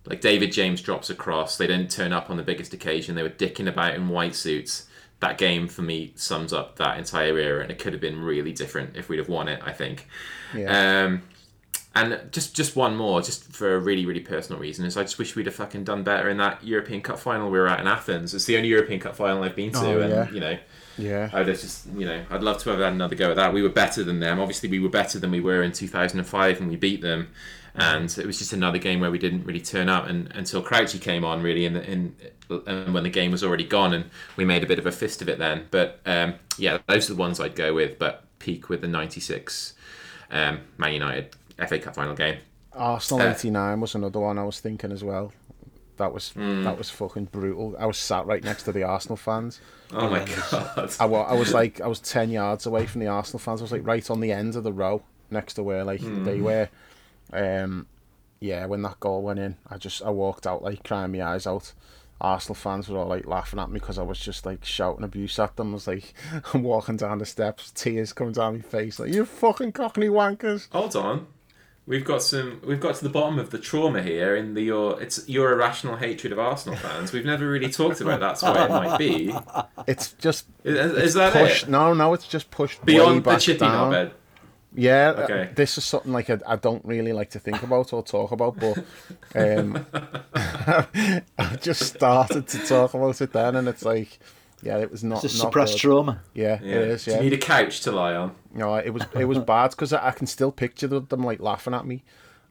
Like 0.05 0.21
David 0.21 0.51
James 0.51 0.81
drops 0.81 1.09
across, 1.09 1.57
they 1.57 1.67
didn't 1.67 1.91
turn 1.91 2.13
up 2.13 2.29
on 2.29 2.37
the 2.37 2.43
biggest 2.43 2.73
occasion. 2.73 3.15
They 3.15 3.23
were 3.23 3.29
dicking 3.29 3.67
about 3.67 3.95
in 3.95 4.09
white 4.09 4.35
suits. 4.35 4.87
That 5.19 5.37
game 5.37 5.67
for 5.67 5.81
me 5.81 6.13
sums 6.15 6.53
up 6.53 6.77
that 6.77 6.97
entire 6.97 7.37
era, 7.37 7.61
and 7.61 7.69
it 7.69 7.77
could 7.77 7.93
have 7.93 8.01
been 8.01 8.21
really 8.21 8.53
different 8.53 8.95
if 8.95 9.09
we'd 9.09 9.19
have 9.19 9.29
won 9.29 9.47
it. 9.47 9.61
I 9.63 9.73
think. 9.73 10.07
Yeah. 10.55 11.03
Um, 11.05 11.23
and 11.95 12.31
just 12.31 12.55
just 12.55 12.75
one 12.75 12.95
more, 12.95 13.21
just 13.21 13.51
for 13.51 13.75
a 13.75 13.79
really 13.79 14.05
really 14.05 14.21
personal 14.21 14.61
reason, 14.61 14.85
is 14.85 14.95
I 14.95 15.03
just 15.03 15.17
wish 15.17 15.35
we'd 15.35 15.47
have 15.47 15.55
fucking 15.55 15.83
done 15.83 16.03
better 16.03 16.29
in 16.29 16.37
that 16.37 16.63
European 16.63 17.01
Cup 17.01 17.19
final 17.19 17.49
we 17.49 17.59
were 17.59 17.67
at 17.67 17.79
in 17.79 17.87
Athens. 17.87 18.33
It's 18.33 18.45
the 18.45 18.57
only 18.57 18.69
European 18.69 18.99
Cup 18.99 19.15
final 19.15 19.43
I've 19.43 19.55
been 19.55 19.71
to, 19.71 19.79
oh, 19.79 20.01
and 20.01 20.11
yeah. 20.11 20.31
you 20.31 20.39
know 20.39 20.57
yeah. 20.99 21.29
I'd 21.33 21.45
just, 21.45 21.87
you 21.95 22.05
know, 22.05 22.23
I'd 22.29 22.43
love 22.43 22.57
to 22.59 22.69
have 22.69 22.79
had 22.79 22.93
another 22.93 23.15
go 23.15 23.31
at 23.31 23.35
that. 23.37 23.53
We 23.53 23.61
were 23.61 23.69
better 23.69 24.03
than 24.03 24.19
them. 24.19 24.39
Obviously, 24.39 24.69
we 24.69 24.79
were 24.79 24.89
better 24.89 25.19
than 25.19 25.31
we 25.31 25.39
were 25.39 25.63
in 25.63 25.71
2005 25.71 26.59
and 26.59 26.69
we 26.69 26.75
beat 26.75 27.01
them. 27.01 27.29
And 27.75 28.15
it 28.17 28.25
was 28.25 28.37
just 28.37 28.51
another 28.51 28.77
game 28.77 28.99
where 28.99 29.11
we 29.11 29.19
didn't 29.19 29.45
really 29.45 29.61
turn 29.61 29.87
up 29.87 30.07
and, 30.07 30.29
until 30.35 30.61
Crouchy 30.61 30.99
came 30.99 31.23
on, 31.23 31.41
really, 31.41 31.65
in, 31.65 31.73
the, 31.73 31.89
in 31.89 32.13
and 32.49 32.93
when 32.93 33.03
the 33.03 33.09
game 33.09 33.31
was 33.31 33.43
already 33.43 33.63
gone, 33.63 33.93
and 33.93 34.05
we 34.35 34.45
made 34.45 34.63
a 34.63 34.67
bit 34.67 34.79
of 34.79 34.85
a 34.85 34.91
fist 34.91 35.21
of 35.21 35.29
it 35.29 35.37
then. 35.37 35.67
But 35.71 35.99
um, 36.05 36.35
yeah, 36.57 36.79
those 36.87 37.09
are 37.09 37.13
the 37.13 37.19
ones 37.19 37.39
I'd 37.39 37.55
go 37.55 37.73
with. 37.73 37.99
But 37.99 38.23
peak 38.39 38.69
with 38.69 38.81
the 38.81 38.87
'96 38.87 39.73
um, 40.31 40.61
Man 40.77 40.93
United 40.93 41.35
FA 41.67 41.79
Cup 41.79 41.95
final 41.95 42.15
game. 42.15 42.39
Arsenal 42.73 43.27
'89 43.27 43.73
uh, 43.73 43.77
was 43.77 43.95
another 43.95 44.19
one 44.19 44.37
I 44.37 44.43
was 44.43 44.59
thinking 44.59 44.91
as 44.91 45.03
well. 45.03 45.31
That 45.99 46.13
was 46.13 46.31
mm. 46.33 46.63
that 46.63 46.77
was 46.77 46.89
fucking 46.89 47.25
brutal. 47.25 47.75
I 47.77 47.85
was 47.85 47.97
sat 47.97 48.25
right 48.25 48.43
next 48.43 48.63
to 48.63 48.71
the 48.71 48.83
Arsenal 48.83 49.17
fans. 49.17 49.59
Oh 49.91 50.09
my 50.09 50.25
god! 50.25 50.95
I, 50.97 51.05
I 51.05 51.33
was 51.33 51.53
like 51.53 51.81
I 51.81 51.87
was 51.87 51.99
ten 51.99 52.31
yards 52.31 52.65
away 52.65 52.85
from 52.85 53.01
the 53.01 53.07
Arsenal 53.07 53.39
fans. 53.39 53.59
I 53.61 53.65
was 53.65 53.73
like 53.73 53.85
right 53.85 54.09
on 54.09 54.21
the 54.21 54.31
end 54.31 54.55
of 54.55 54.63
the 54.63 54.71
row 54.71 55.03
next 55.29 55.55
to 55.55 55.63
where 55.63 55.83
like 55.83 56.01
mm. 56.01 56.23
they 56.23 56.39
were. 56.39 56.69
Um, 57.31 57.85
yeah, 58.39 58.65
when 58.65 58.81
that 58.83 59.01
goal 59.01 59.21
went 59.21 59.39
in, 59.39 59.57
I 59.69 59.77
just 59.77 60.01
I 60.01 60.09
walked 60.09 60.47
out 60.47 60.63
like 60.63 60.83
crying 60.85 61.11
my 61.11 61.21
eyes 61.21 61.45
out. 61.45 61.73
Arsenal 62.21 62.55
fans 62.55 62.87
were 62.87 62.97
all 62.97 63.07
like 63.07 63.25
laughing 63.25 63.59
at 63.59 63.69
me 63.69 63.79
because 63.79 63.97
I 63.97 64.03
was 64.03 64.19
just 64.19 64.45
like 64.45 64.63
shouting 64.63 65.03
abuse 65.03 65.37
at 65.37 65.57
them. 65.57 65.71
I 65.71 65.73
was 65.73 65.87
like, 65.87 66.13
I'm 66.53 66.63
walking 66.63 66.95
down 66.95 67.17
the 67.17 67.25
steps, 67.25 67.71
tears 67.71 68.13
coming 68.13 68.33
down 68.33 68.55
my 68.55 68.61
face, 68.61 68.99
like 68.99 69.13
you 69.13 69.25
fucking 69.25 69.73
cockney 69.73 70.07
wankers. 70.07 70.69
Hold 70.71 70.95
on, 70.95 71.27
We've 71.89 72.05
got 72.05 72.21
some. 72.21 72.61
We've 72.63 72.79
got 72.79 72.93
to 72.97 73.03
the 73.03 73.09
bottom 73.09 73.39
of 73.39 73.49
the 73.49 73.57
trauma 73.57 74.03
here 74.03 74.35
in 74.35 74.53
the 74.53 74.61
your. 74.61 75.01
It's 75.01 75.27
your 75.27 75.51
irrational 75.53 75.95
hatred 75.95 76.31
of 76.31 76.37
Arsenal 76.37 76.75
fans. 76.75 77.11
We've 77.11 77.25
never 77.25 77.49
really 77.49 77.71
talked 77.71 77.99
about 77.99 78.19
that's 78.19 78.43
why 78.43 78.65
it 78.65 78.69
might 78.69 78.97
be. 78.99 79.33
It's 79.87 80.11
just. 80.13 80.45
Is, 80.63 80.75
it's 80.75 80.97
is 80.99 81.13
that 81.15 81.33
pushed, 81.33 81.63
it? 81.63 81.69
No, 81.69 81.95
no, 81.95 82.13
it's 82.13 82.27
just 82.27 82.51
pushed 82.51 82.85
beyond 82.85 83.23
the 83.23 83.37
chippy 83.37 83.61
down. 83.61 83.91
knobhead. 83.91 84.11
Yeah, 84.75 85.15
uh, 85.17 85.21
okay. 85.23 85.49
this 85.55 85.79
is 85.79 85.83
something 85.83 86.13
like 86.13 86.29
I, 86.29 86.37
I 86.45 86.57
don't 86.57 86.85
really 86.85 87.11
like 87.11 87.31
to 87.31 87.39
think 87.39 87.63
about 87.63 87.91
or 87.91 88.03
talk 88.03 88.33
about, 88.33 88.59
but 88.59 88.77
um, 89.33 89.83
I 90.35 91.55
just 91.59 91.95
started 91.95 92.47
to 92.49 92.67
talk 92.67 92.93
about 92.93 93.19
it 93.19 93.33
then, 93.33 93.55
and 93.55 93.67
it's 93.67 93.83
like 93.83 94.19
yeah, 94.61 94.77
it 94.77 94.91
was 94.91 95.03
not. 95.03 95.23
It's 95.23 95.37
not 95.37 95.47
suppressed 95.47 95.73
good. 95.73 95.79
trauma. 95.79 96.21
Yeah, 96.33 96.59
yeah, 96.61 96.75
it 96.75 96.87
is. 96.89 97.07
Yeah. 97.07 97.17
Do 97.17 97.23
you 97.23 97.29
need 97.29 97.37
a 97.37 97.41
couch 97.41 97.81
to 97.81 97.91
lie 97.91 98.15
on? 98.15 98.35
No, 98.53 98.75
it 98.75 98.89
was 98.91 99.03
it 99.15 99.25
was 99.25 99.39
bad 99.39 99.71
because 99.71 99.93
I, 99.93 100.07
I, 100.07 100.11
can 100.11 100.27
still 100.27 100.51
picture 100.51 100.87
them 100.87 101.23
like 101.23 101.39
laughing 101.39 101.73
at 101.73 101.85
me 101.85 102.03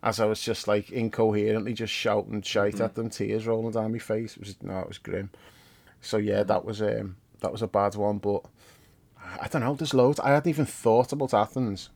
as 0.02 0.20
I 0.20 0.26
was 0.26 0.40
just 0.40 0.68
like 0.68 0.90
incoherently 0.90 1.74
just 1.74 1.92
shouting 1.92 2.42
shite 2.42 2.76
mm. 2.76 2.84
at 2.84 2.94
them, 2.94 3.10
tears 3.10 3.46
rolling 3.46 3.72
down 3.72 3.92
my 3.92 3.98
face. 3.98 4.36
It 4.36 4.40
was 4.40 4.56
no, 4.62 4.78
it 4.78 4.88
was 4.88 4.98
grim. 4.98 5.30
So 6.00 6.16
yeah, 6.16 6.42
that 6.44 6.64
was 6.64 6.80
um 6.80 7.16
that 7.40 7.52
was 7.52 7.62
a 7.62 7.66
bad 7.66 7.94
one, 7.94 8.18
but 8.18 8.44
I 9.40 9.48
don't 9.48 9.62
know. 9.62 9.74
There's 9.74 9.94
loads. 9.94 10.20
I 10.20 10.30
hadn't 10.30 10.50
even 10.50 10.66
thought 10.66 11.12
about 11.12 11.34
Athens. 11.34 11.90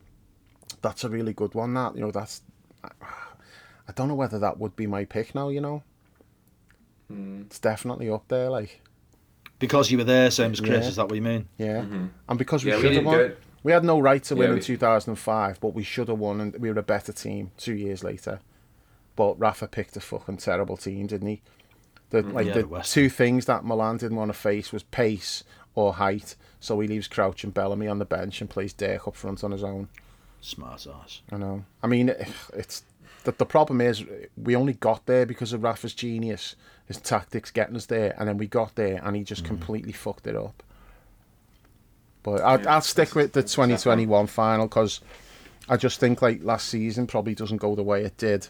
That's 0.81 1.03
a 1.03 1.09
really 1.09 1.33
good 1.33 1.53
one. 1.55 1.73
That 1.73 1.95
you 1.95 2.01
know, 2.01 2.11
that's. 2.11 2.41
I 2.83 3.91
don't 3.95 4.07
know 4.07 4.15
whether 4.15 4.39
that 4.39 4.59
would 4.59 4.75
be 4.75 4.87
my 4.87 5.05
pick 5.05 5.33
now. 5.33 5.49
You 5.49 5.61
know, 5.61 5.83
mm. 7.11 7.45
it's 7.45 7.59
definitely 7.59 8.09
up 8.09 8.27
there. 8.27 8.49
Like 8.49 8.81
because 9.63 9.89
you 9.89 9.97
were 9.97 10.03
there, 10.03 10.29
same 10.29 10.51
as 10.51 10.59
Chris. 10.59 10.83
Yeah. 10.83 10.89
Is 10.89 10.95
that 10.97 11.07
what 11.07 11.15
you 11.15 11.21
mean? 11.21 11.47
Yeah, 11.57 11.81
mm-hmm. 11.81 12.07
and 12.27 12.37
because 12.37 12.65
we 12.65 12.71
yeah, 12.71 12.81
should 12.81 12.93
have 12.95 13.05
won. 13.05 13.33
We 13.63 13.71
had 13.71 13.85
no 13.85 13.97
right 13.97 14.21
to 14.25 14.35
win 14.35 14.49
yeah, 14.49 14.55
in 14.57 14.61
2005, 14.61 15.61
but 15.61 15.73
we 15.73 15.83
should 15.83 16.09
have 16.09 16.19
won, 16.19 16.41
and 16.41 16.57
we 16.57 16.69
were 16.69 16.79
a 16.79 16.83
better 16.83 17.13
team 17.13 17.51
two 17.55 17.73
years 17.73 18.03
later. 18.03 18.41
But 19.15 19.39
Rafa 19.39 19.67
picked 19.67 19.95
a 19.95 20.01
fucking 20.01 20.37
terrible 20.37 20.75
team, 20.75 21.07
didn't 21.07 21.27
he? 21.27 21.41
The 22.09 22.23
mm, 22.23 22.33
like 22.33 22.47
yeah, 22.47 22.53
the, 22.55 22.63
the 22.63 22.81
two 22.81 23.07
things 23.09 23.45
that 23.45 23.63
Milan 23.63 23.97
didn't 23.97 24.17
want 24.17 24.29
to 24.29 24.37
face 24.37 24.73
was 24.73 24.83
pace 24.83 25.45
or 25.75 25.93
height, 25.93 26.35
so 26.59 26.77
he 26.81 26.89
leaves 26.89 27.07
Crouch 27.07 27.45
and 27.45 27.53
Bellamy 27.53 27.87
on 27.87 27.99
the 27.99 28.05
bench 28.05 28.41
and 28.41 28.49
plays 28.49 28.73
Dirk 28.73 29.07
up 29.07 29.15
front 29.15 29.45
on 29.45 29.51
his 29.51 29.63
own. 29.63 29.87
Smart 30.41 30.85
ass. 30.85 31.21
I 31.31 31.37
know. 31.37 31.63
I 31.81 31.87
mean, 31.87 32.09
it's 32.53 32.83
the, 33.23 33.31
the 33.31 33.45
problem 33.45 33.79
is 33.79 34.03
we 34.35 34.57
only 34.57 34.73
got 34.73 35.05
there 35.05 35.25
because 35.25 35.53
of 35.53 35.63
Rafa's 35.63 35.93
genius, 35.93 36.57
his 36.87 36.97
tactics 36.97 37.51
getting 37.51 37.75
us 37.75 37.85
there, 37.85 38.15
and 38.17 38.27
then 38.27 38.37
we 38.37 38.47
got 38.47 38.75
there 38.75 39.01
and 39.03 39.15
he 39.15 39.23
just 39.23 39.43
mm. 39.43 39.47
completely 39.47 39.91
fucked 39.93 40.27
it 40.27 40.35
up. 40.35 40.63
But 42.23 42.41
I'll, 42.41 42.61
yeah, 42.61 42.75
I'll 42.75 42.81
stick 42.81 43.15
with 43.15 43.33
the 43.33 43.41
2021 43.41 44.27
final 44.27 44.67
because 44.67 45.01
I 45.67 45.77
just 45.77 45.99
think 45.99 46.21
like 46.21 46.43
last 46.43 46.69
season 46.69 47.07
probably 47.07 47.35
doesn't 47.35 47.57
go 47.57 47.75
the 47.75 47.83
way 47.83 48.03
it 48.03 48.17
did 48.17 48.47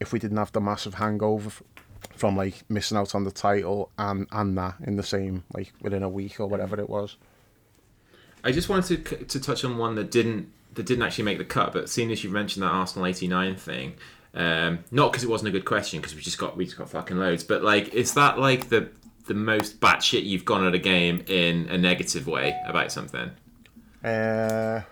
if 0.00 0.12
we 0.12 0.18
didn't 0.18 0.36
have 0.36 0.52
the 0.52 0.60
massive 0.60 0.94
hangover 0.94 1.50
from 2.16 2.36
like 2.36 2.62
missing 2.68 2.96
out 2.96 3.14
on 3.14 3.24
the 3.24 3.30
title 3.30 3.90
and 3.98 4.26
and 4.30 4.56
that 4.58 4.74
in 4.84 4.96
the 4.96 5.02
same 5.02 5.42
like 5.52 5.72
within 5.80 6.02
a 6.02 6.08
week 6.08 6.38
or 6.38 6.46
whatever 6.46 6.78
it 6.78 6.88
was. 6.88 7.16
I 8.44 8.52
just 8.52 8.68
wanted 8.68 9.04
to 9.06 9.24
to 9.24 9.40
touch 9.40 9.64
on 9.64 9.78
one 9.78 9.94
that 9.96 10.10
didn't 10.10 10.52
that 10.74 10.86
didn't 10.86 11.02
actually 11.02 11.24
make 11.24 11.38
the 11.38 11.44
cut, 11.44 11.72
but 11.72 11.88
seeing 11.88 12.10
as 12.12 12.22
you 12.22 12.30
mentioned 12.30 12.62
that 12.62 12.68
Arsenal 12.68 13.06
'89 13.06 13.56
thing, 13.56 13.94
um, 14.34 14.80
not 14.90 15.12
because 15.12 15.22
it 15.24 15.30
wasn't 15.30 15.48
a 15.48 15.52
good 15.52 15.64
question 15.64 16.00
because 16.00 16.14
we 16.14 16.20
just 16.20 16.38
got 16.38 16.56
we 16.56 16.64
just 16.64 16.76
got 16.76 16.90
fucking 16.90 17.18
loads, 17.18 17.44
but 17.44 17.62
like 17.62 17.94
is 17.94 18.14
that 18.14 18.38
like 18.38 18.68
the 18.68 18.88
the 19.26 19.34
most 19.34 19.80
batshit 19.80 20.24
you've 20.24 20.44
gone 20.44 20.66
at 20.66 20.74
a 20.74 20.78
game 20.78 21.24
in 21.28 21.68
a 21.68 21.78
negative 21.78 22.26
way 22.26 22.54
about 22.66 22.92
something? 22.92 23.30
Uh, 24.02 24.82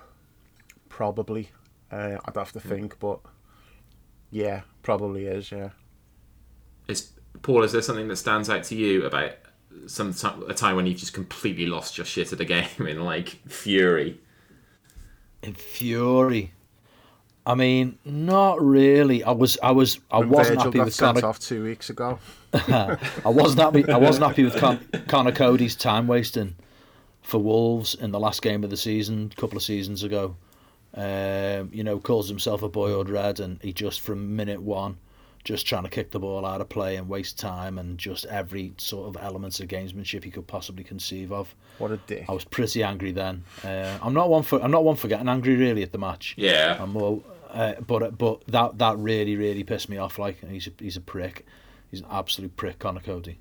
probably. 0.89 1.51
Uh, 1.91 2.17
I'd 2.25 2.37
have 2.37 2.53
to 2.53 2.61
hmm. 2.61 2.69
think, 2.69 2.99
but 2.99 3.21
yeah, 4.31 4.63
probably 4.83 5.27
is. 5.27 5.51
Yeah. 5.51 5.71
Is 6.89 7.11
Paul? 7.43 7.65
Is 7.65 7.73
there 7.73 7.83
something 7.83 8.09
that 8.09 8.17
stands 8.17 8.49
out 8.49 8.65
to 8.65 8.77
you 8.77 9.05
about 9.05 9.33
some 9.87 10.15
a 10.49 10.55
time 10.55 10.77
when 10.77 10.87
you've 10.87 10.99
just 10.99 11.13
completely 11.13 11.67
lost 11.67 11.99
your 11.99 12.05
shit 12.05 12.33
at 12.33 12.41
a 12.41 12.45
game 12.47 12.87
in 12.87 13.05
like 13.05 13.29
fury? 13.47 14.21
In 15.43 15.55
fury. 15.55 16.53
I 17.45 17.55
mean, 17.55 17.99
not 18.05 18.63
really. 18.63 19.25
I 19.25 19.33
was, 19.33 19.59
I 19.63 19.73
was, 19.73 19.99
I 20.11 20.19
wasn't 20.19 20.59
Virgil 20.59 20.73
happy 20.73 20.81
with 20.81 20.97
Connor. 20.97 21.27
off 21.27 21.41
two 21.41 21.65
weeks 21.65 21.91
ago. 21.91 22.19
I 22.55 22.99
wasn't 23.25 23.63
happy. 23.63 23.89
I 23.89 23.97
wasn't 23.97 24.27
happy 24.27 24.45
with 24.45 24.57
Con- 24.57 24.87
Conor 25.09 25.33
Coady's 25.33 25.75
time 25.75 26.07
wasting 26.07 26.55
for 27.23 27.39
Wolves 27.39 27.95
in 27.95 28.13
the 28.13 28.21
last 28.21 28.43
game 28.43 28.63
of 28.63 28.71
the 28.71 28.77
season, 28.77 29.33
a 29.37 29.41
couple 29.41 29.57
of 29.57 29.63
seasons 29.65 30.05
ago. 30.05 30.37
Um, 30.95 31.71
you 31.73 31.83
know, 31.83 31.99
calls 31.99 32.29
himself 32.29 32.63
a 32.63 32.69
boyhood 32.69 33.09
red, 33.09 33.41
and 33.41 33.61
he 33.63 33.73
just 33.73 34.03
from 34.03 34.37
minute 34.37 34.61
one, 34.63 34.99
just 35.45 35.67
trying 35.67 35.83
to 35.83 35.89
kick 35.89 36.11
the 36.11 36.21
ball 36.21 36.47
out 36.47 36.61
of 36.61 36.69
play 36.69 36.97
and 36.97 37.09
waste 37.09 37.39
time, 37.39 37.79
and 37.79 37.99
just 37.99 38.25
every 38.27 38.73
sort 38.77 39.09
of 39.09 39.23
elements 39.23 39.61
of 39.61 39.69
gamesmanship 39.69 40.25
he 40.25 40.31
could 40.31 40.47
possibly 40.47 40.85
conceive 40.85 41.33
of. 41.33 41.55
What 41.79 41.91
a 41.91 41.97
dick! 41.97 42.27
I 42.29 42.33
was 42.33 42.45
pretty 42.45 42.83
angry 42.83 43.13
then. 43.13 43.45
Uh, 43.65 43.99
I'm 44.01 44.15
not 44.15 44.29
one 44.29 44.43
for 44.43 44.63
I'm 44.63 44.71
not 44.71 44.85
one 44.85 44.97
for 44.97 45.09
getting 45.09 45.29
angry 45.29 45.57
really 45.57 45.83
at 45.83 45.93
the 45.93 45.99
match. 45.99 46.35
Yeah. 46.37 46.79
I'm 46.81 46.93
more, 46.93 47.23
uh, 47.51 47.75
but 47.87 48.17
but 48.19 48.47
that 48.47 48.79
that 48.79 48.99
really 48.99 49.37
really 49.37 49.65
pissed 49.65 49.89
me 49.89 49.99
off. 49.99 50.19
Like 50.19 50.49
he's 50.49 50.69
a, 50.69 50.71
he's 50.79 50.97
a 50.97 51.01
prick. 51.01 51.47
He's 51.91 52.01
an 52.01 52.07
absolute 52.11 52.57
prick, 52.57 52.79
Conor 52.79 53.01
Coady. 53.01 53.39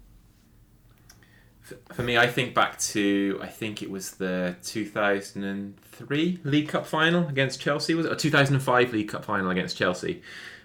For 1.94 2.04
me, 2.04 2.18
I 2.18 2.28
think 2.28 2.54
back 2.54 2.80
to 2.80 3.40
I 3.42 3.48
think 3.48 3.82
it 3.82 3.90
was 3.90 4.12
the 4.12 4.56
2003 4.64 6.40
League 6.44 6.68
Cup 6.68 6.86
final 6.86 7.28
against 7.28 7.62
Chelsea. 7.62 7.94
Was 7.94 8.06
it 8.08 8.12
or 8.12 8.16
2005 8.16 8.92
League 8.92 9.08
Cup 9.08 9.24
final 9.24 9.52
against 9.52 9.78
Chelsea? 9.78 10.22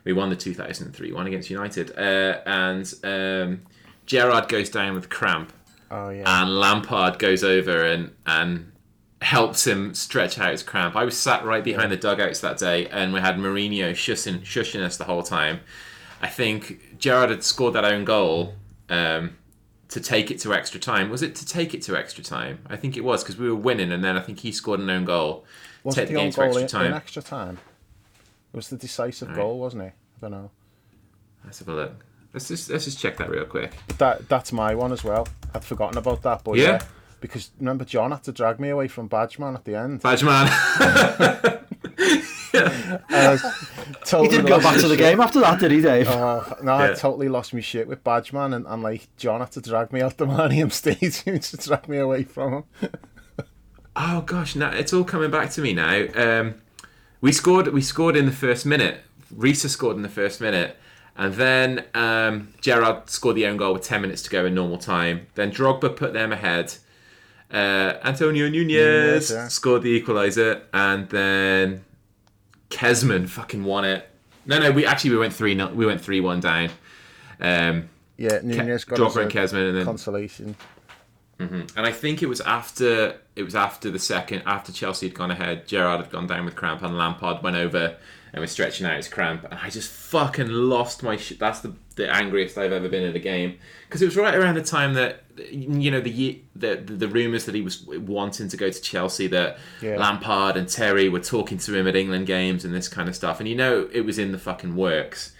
We 0.06 0.12
won 0.14 0.30
the 0.30 0.36
2003 0.36 1.12
one 1.12 1.26
against 1.26 1.50
United, 1.50 1.90
uh, 1.98 2.40
and 2.46 2.94
um, 3.04 3.62
Gerrard 4.06 4.48
goes 4.48 4.70
down 4.70 4.94
with 4.94 5.08
cramp, 5.10 5.52
Oh 5.90 6.08
yeah. 6.10 6.42
and 6.42 6.58
Lampard 6.58 7.18
goes 7.18 7.44
over 7.44 7.84
and 7.84 8.12
and 8.24 8.72
helps 9.20 9.66
him 9.66 9.94
stretch 9.94 10.38
out 10.38 10.52
his 10.52 10.62
cramp. 10.62 10.94
I 10.94 11.04
was 11.04 11.16
sat 11.18 11.44
right 11.44 11.64
behind 11.64 11.90
the 11.90 11.96
dugouts 11.96 12.40
that 12.40 12.56
day, 12.58 12.86
and 12.86 13.12
we 13.12 13.20
had 13.20 13.36
Mourinho 13.36 13.90
shushing 13.90 14.40
shushing 14.42 14.80
us 14.82 14.96
the 14.96 15.04
whole 15.04 15.24
time. 15.24 15.60
I 16.22 16.28
think 16.28 16.98
Gerrard 16.98 17.30
had 17.30 17.42
scored 17.42 17.74
that 17.74 17.84
own 17.84 18.04
goal. 18.04 18.54
Um, 18.88 19.36
to 19.88 20.00
take 20.00 20.32
it 20.32 20.40
to 20.40 20.52
extra 20.52 20.80
time. 20.80 21.10
Was 21.10 21.22
it 21.22 21.34
to 21.36 21.46
take 21.46 21.72
it 21.72 21.80
to 21.82 21.96
extra 21.96 22.22
time? 22.22 22.58
I 22.68 22.76
think 22.76 22.96
it 22.96 23.04
was 23.04 23.22
because 23.22 23.36
we 23.38 23.48
were 23.48 23.54
winning, 23.56 23.92
and 23.92 24.02
then 24.02 24.16
I 24.16 24.20
think 24.20 24.40
he 24.40 24.50
scored 24.52 24.80
an 24.80 24.90
own 24.90 25.04
goal. 25.04 25.44
was 25.84 25.94
take 25.94 26.04
it 26.04 26.06
the 26.08 26.14
the 26.14 26.20
game 26.20 26.32
to 26.32 26.42
extra 26.42 26.68
time. 26.68 26.86
in 26.86 26.92
extra 26.94 27.22
time? 27.22 27.58
It 28.56 28.60
was 28.60 28.68
the 28.70 28.76
decisive 28.78 29.28
Right. 29.28 29.36
goal, 29.36 29.58
wasn't 29.60 29.82
it? 29.82 29.92
I 30.16 30.20
don't 30.22 30.30
know. 30.30 30.50
Let's 31.44 31.58
have 31.58 31.68
a 31.68 31.74
look. 31.74 32.04
Let's 32.32 32.48
just 32.48 32.70
let's 32.70 32.86
just 32.86 32.98
check 32.98 33.18
that 33.18 33.28
real 33.28 33.44
quick. 33.44 33.74
That 33.98 34.30
that's 34.30 34.50
my 34.50 34.74
one 34.74 34.92
as 34.92 35.04
well. 35.04 35.28
I'd 35.54 35.62
forgotten 35.62 35.98
about 35.98 36.22
that, 36.22 36.42
but 36.42 36.56
Yeah? 36.56 36.64
yeah. 36.64 36.82
Because 37.20 37.50
remember, 37.58 37.84
John 37.84 38.12
had 38.12 38.22
to 38.24 38.32
drag 38.32 38.58
me 38.58 38.70
away 38.70 38.88
from 38.88 39.10
Badgeman 39.10 39.54
at 39.56 39.64
the 39.66 39.74
end. 39.74 40.00
Badgeman. 40.00 40.46
I 42.54 43.28
was 43.30 43.42
totally 44.06 44.28
He 44.30 44.36
didn't 44.36 44.46
go 44.48 44.58
back 44.60 44.76
to 44.76 44.82
the 44.88 44.96
shit. 44.96 44.98
game 44.98 45.20
after 45.20 45.40
that, 45.40 45.60
did 45.60 45.70
he, 45.72 45.82
Dave? 45.82 46.06
Oh, 46.08 46.56
no, 46.62 46.76
I 46.76 46.94
totally 46.94 47.28
lost 47.28 47.52
my 47.52 47.60
shit 47.60 47.86
with 47.86 48.02
Badgeman, 48.04 48.54
and, 48.56 48.66
and 48.66 48.82
like 48.82 49.08
John 49.18 49.40
had 49.40 49.52
to 49.52 49.60
drag 49.60 49.92
me 49.92 50.00
out 50.00 50.16
the 50.16 50.26
Millennium 50.26 50.70
Stadium 50.70 51.38
to 51.40 51.56
drag 51.58 51.88
me 51.88 51.98
away 51.98 52.24
from 52.24 52.52
him. 52.80 52.90
oh 53.96 54.22
gosh, 54.22 54.56
now 54.56 54.70
it's 54.70 54.94
all 54.94 55.04
coming 55.04 55.30
back 55.30 55.50
to 55.50 55.60
me 55.60 55.74
now. 55.74 56.06
Um, 56.14 56.54
we 57.20 57.32
scored. 57.32 57.68
We 57.68 57.80
scored 57.80 58.16
in 58.16 58.26
the 58.26 58.32
first 58.32 58.66
minute. 58.66 59.00
Riise 59.34 59.68
scored 59.68 59.96
in 59.96 60.02
the 60.02 60.08
first 60.08 60.40
minute, 60.40 60.76
and 61.16 61.34
then 61.34 61.84
um, 61.94 62.54
Gerrard 62.60 63.10
scored 63.10 63.36
the 63.36 63.46
own 63.46 63.56
goal 63.56 63.72
with 63.72 63.82
ten 63.82 64.00
minutes 64.02 64.22
to 64.22 64.30
go 64.30 64.46
in 64.46 64.54
normal 64.54 64.78
time. 64.78 65.26
Then 65.34 65.50
Drogba 65.50 65.96
put 65.96 66.12
them 66.12 66.32
ahead. 66.32 66.74
Uh, 67.50 67.94
Antonio 68.04 68.48
Nunez 68.48 68.66
Nunez, 68.68 69.30
yeah. 69.30 69.48
scored 69.48 69.82
the 69.82 70.00
equaliser, 70.00 70.62
and 70.72 71.08
then 71.08 71.84
Kezman 72.70 73.28
fucking 73.28 73.64
won 73.64 73.84
it. 73.84 74.08
No, 74.46 74.58
no, 74.58 74.70
we 74.70 74.86
actually 74.86 75.10
we 75.10 75.18
went 75.18 75.32
three. 75.32 75.54
We 75.54 75.86
went 75.86 76.00
three 76.00 76.20
one 76.20 76.40
down. 76.40 76.70
Um, 77.40 77.88
Yeah, 78.16 78.40
Nunez 78.42 78.84
got 78.84 78.98
Drogba 78.98 79.22
and 79.22 79.30
Kezman, 79.30 79.68
and 79.68 79.76
then 79.76 79.84
consolation. 79.84 80.56
And 81.38 81.86
I 81.86 81.92
think 81.92 82.22
it 82.22 82.28
was 82.28 82.40
after 82.40 83.18
it 83.34 83.42
was 83.42 83.54
after 83.54 83.90
the 83.90 83.98
second 83.98 84.42
after 84.46 84.72
Chelsea 84.72 85.06
had 85.08 85.14
gone 85.14 85.30
ahead, 85.30 85.66
Gerrard 85.68 86.00
had 86.00 86.10
gone 86.10 86.26
down 86.26 86.44
with 86.46 86.56
cramp, 86.56 86.82
and 86.82 86.96
Lampard 86.96 87.42
went 87.42 87.56
over 87.56 87.96
and 88.32 88.40
was 88.40 88.50
stretching 88.50 88.86
out 88.86 88.96
his 88.96 89.08
cramp, 89.08 89.44
and 89.44 89.54
I 89.54 89.70
just 89.70 89.90
fucking 89.90 90.48
lost 90.48 91.02
my 91.02 91.16
shit. 91.16 91.38
That's 91.38 91.60
the, 91.60 91.74
the 91.94 92.10
angriest 92.10 92.58
I've 92.58 92.72
ever 92.72 92.88
been 92.88 93.02
in 93.02 93.14
a 93.14 93.18
game 93.18 93.58
because 93.86 94.02
it 94.02 94.06
was 94.06 94.16
right 94.16 94.34
around 94.34 94.54
the 94.56 94.62
time 94.62 94.94
that 94.94 95.24
you 95.50 95.90
know 95.90 96.00
the 96.00 96.42
the 96.54 96.76
the, 96.76 96.92
the 96.94 97.08
rumors 97.08 97.44
that 97.44 97.54
he 97.54 97.60
was 97.60 97.82
wanting 97.86 98.48
to 98.48 98.56
go 98.56 98.70
to 98.70 98.80
Chelsea, 98.80 99.26
that 99.28 99.58
Yeah. 99.82 99.96
Lampard 99.96 100.56
and 100.56 100.66
Terry 100.68 101.08
were 101.08 101.20
talking 101.20 101.58
to 101.58 101.74
him 101.74 101.86
at 101.86 101.96
England 101.96 102.26
games 102.26 102.64
and 102.64 102.74
this 102.74 102.88
kind 102.88 103.08
of 103.08 103.14
stuff, 103.14 103.40
and 103.40 103.48
you 103.48 103.54
know 103.56 103.88
it 103.92 104.02
was 104.02 104.18
in 104.18 104.32
the 104.32 104.38
fucking 104.38 104.74
works. 104.74 105.32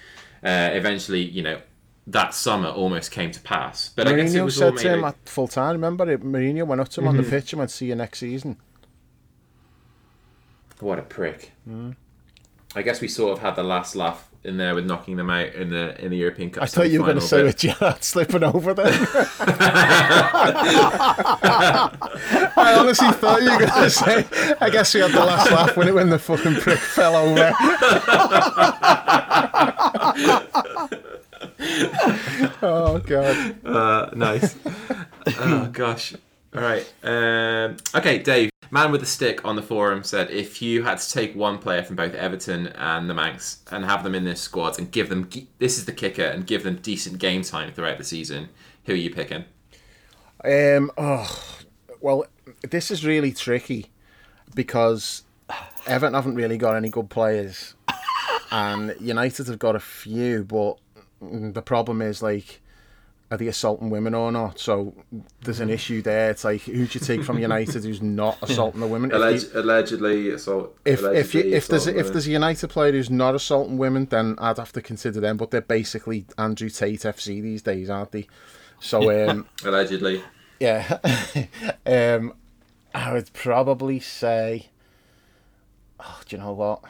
Uh, 0.45 0.71
eventually, 0.73 1.23
you 1.23 1.43
know. 1.43 1.61
That 2.09 2.35
summer 2.35 2.69
almost 2.69 3.11
came 3.11 3.33
to 3.33 3.41
pass, 3.41 3.91
but 3.97 4.07
I 4.07 4.15
guess 4.15 4.33
it 4.33 4.39
Mourinho 4.39 4.45
was 4.45 4.57
said 4.57 4.77
to 4.77 4.95
him 4.95 5.05
at 5.05 5.17
full 5.29 5.49
time. 5.49 5.73
Remember, 5.73 6.09
it, 6.09 6.23
Mourinho 6.23 6.65
went 6.65 6.81
up 6.81 6.89
to 6.91 7.01
him 7.01 7.09
on 7.09 7.17
the 7.17 7.23
mm-hmm. 7.23 7.31
pitch 7.31 7.53
and 7.53 7.59
went, 7.59 7.73
"See 7.73 7.87
you 7.87 7.97
next 7.97 8.21
season." 8.21 8.59
What 10.79 10.99
a 10.99 11.03
prick. 11.03 11.53
I 12.77 12.83
guess 12.83 13.01
we 13.01 13.09
sort 13.09 13.33
of 13.33 13.39
had 13.41 13.57
the 13.57 13.65
last 13.65 13.97
laugh 13.97 14.29
in 14.45 14.57
there 14.59 14.75
with 14.75 14.87
knocking 14.87 15.17
them 15.17 15.29
out 15.31 15.55
in 15.55 15.71
the 15.71 16.01
in 16.03 16.11
the 16.11 16.17
European 16.17 16.51
Cup. 16.51 16.63
I 16.63 16.67
thought 16.67 16.91
you 16.91 17.01
were 17.01 17.07
going 17.07 17.19
to 17.19 17.27
say 17.27 17.43
with 17.43 17.57
Gerrard 17.57 18.05
slipping 18.05 18.45
over 18.45 18.75
there. 18.75 18.87
I 22.57 22.77
honestly 22.79 23.11
thought 23.13 23.43
you 23.43 23.51
were 23.51 23.59
going 23.59 23.71
to 23.71 23.91
say. 23.91 24.25
I 24.61 24.71
guess 24.71 24.95
we 24.95 25.01
had 25.01 25.11
the 25.11 25.25
last 25.25 25.51
laugh 25.51 25.77
when 25.77 25.89
it 25.89 25.95
when 25.95 26.11
the 26.11 26.19
fucking 26.19 26.55
prick 26.57 26.79
fell 26.79 27.17
over. 27.17 27.53
oh 32.63 33.03
god. 33.05 33.67
Uh, 33.67 34.11
nice. 34.15 34.57
oh 35.39 35.69
gosh. 35.73 36.15
All 36.55 36.63
right. 36.63 36.93
Um, 37.03 37.77
okay, 37.95 38.19
Dave. 38.19 38.51
Man 38.71 38.91
with 38.91 39.01
the 39.01 39.07
stick 39.07 39.45
on 39.45 39.55
the 39.55 39.63
forum 39.63 40.03
said 40.03 40.29
if 40.31 40.61
you 40.61 40.83
had 40.83 40.99
to 40.99 41.11
take 41.11 41.37
one 41.37 41.59
player 41.59 41.85
from 41.85 41.95
both 41.95 42.15
Everton 42.15 42.67
and 42.69 43.09
the 43.09 43.15
Mancs 43.15 43.59
and 43.71 43.85
have 43.85 44.03
them 44.03 44.15
in 44.15 44.25
this 44.25 44.41
squad 44.41 44.77
and 44.79 44.91
give 44.91 45.09
them 45.09 45.29
this 45.59 45.79
is 45.79 45.85
the 45.85 45.93
kicker 45.93 46.25
and 46.25 46.47
give 46.47 46.65
them 46.65 46.77
decent 46.83 47.21
game 47.21 47.43
time 47.43 47.73
throughout 47.73 47.99
the 47.99 48.05
season, 48.05 48.49
who 48.85 48.93
are 48.93 48.97
you 48.97 49.11
picking? 49.11 49.45
Um. 50.45 50.91
Oh, 50.99 51.57
well, 52.01 52.27
this 52.69 52.91
is 52.91 53.05
really 53.05 53.33
tricky 53.33 53.87
because 54.55 55.23
Everton 55.87 56.15
haven't 56.15 56.35
really 56.35 56.59
got 56.59 56.77
any 56.77 56.91
good 56.91 57.09
players, 57.09 57.75
and 58.51 58.95
United 59.01 59.47
have 59.47 59.59
got 59.59 59.77
a 59.77 59.81
few. 59.81 60.45
But 60.45 60.79
the 61.53 61.63
problem 61.63 62.01
is 62.03 62.23
like, 62.23 62.61
are 63.31 63.37
they 63.37 63.49
assaulting 63.49 63.91
women 63.91 64.15
or 64.15 64.31
not? 64.31 64.61
So 64.61 64.95
there's 65.43 65.59
an 65.61 65.69
issue 65.71 66.01
there. 66.01 66.31
It's 66.31 66.45
like 66.45 66.63
who 66.63 66.87
do 66.87 66.99
you 66.99 67.01
take 67.05 67.25
from 67.25 67.39
United 67.51 67.83
who's 67.85 68.01
not 68.01 68.39
assaulting 68.43 68.81
the 68.81 68.87
women? 68.87 69.11
If 69.11 69.17
Alleg- 69.17 69.53
they- 69.53 69.59
allegedly 69.61 70.31
assault. 70.31 70.77
if 70.85 71.01
if 71.01 71.03
you, 71.35 71.41
allegedly 71.41 71.55
if 71.55 71.67
there's 71.69 71.83
assault 71.87 71.97
a, 71.97 72.01
if 72.01 72.13
there's 72.13 72.27
a 72.29 72.31
United 72.31 72.69
player 72.71 72.93
who's 72.93 73.11
not 73.11 73.35
assaulting 73.35 73.79
women, 73.79 74.07
then 74.07 74.37
I'd 74.39 74.59
have 74.59 74.73
to 74.73 74.83
consider 74.83 75.19
them. 75.21 75.37
But 75.37 75.51
they're 75.51 75.61
basically 75.61 76.27
Andrew 76.39 76.69
Tate 76.69 77.01
FC 77.01 77.43
these 77.43 77.63
days, 77.63 77.91
aren't 77.91 78.13
they? 78.13 78.29
So 78.79 79.29
um, 79.29 79.49
allegedly. 79.65 80.23
yeah, 80.61 80.99
um, 81.87 82.33
I 82.95 83.13
would 83.13 83.33
probably 83.33 83.99
say, 83.99 84.69
oh, 85.99 86.21
do 86.27 86.37
you 86.37 86.43
know 86.43 86.53
what? 86.53 86.85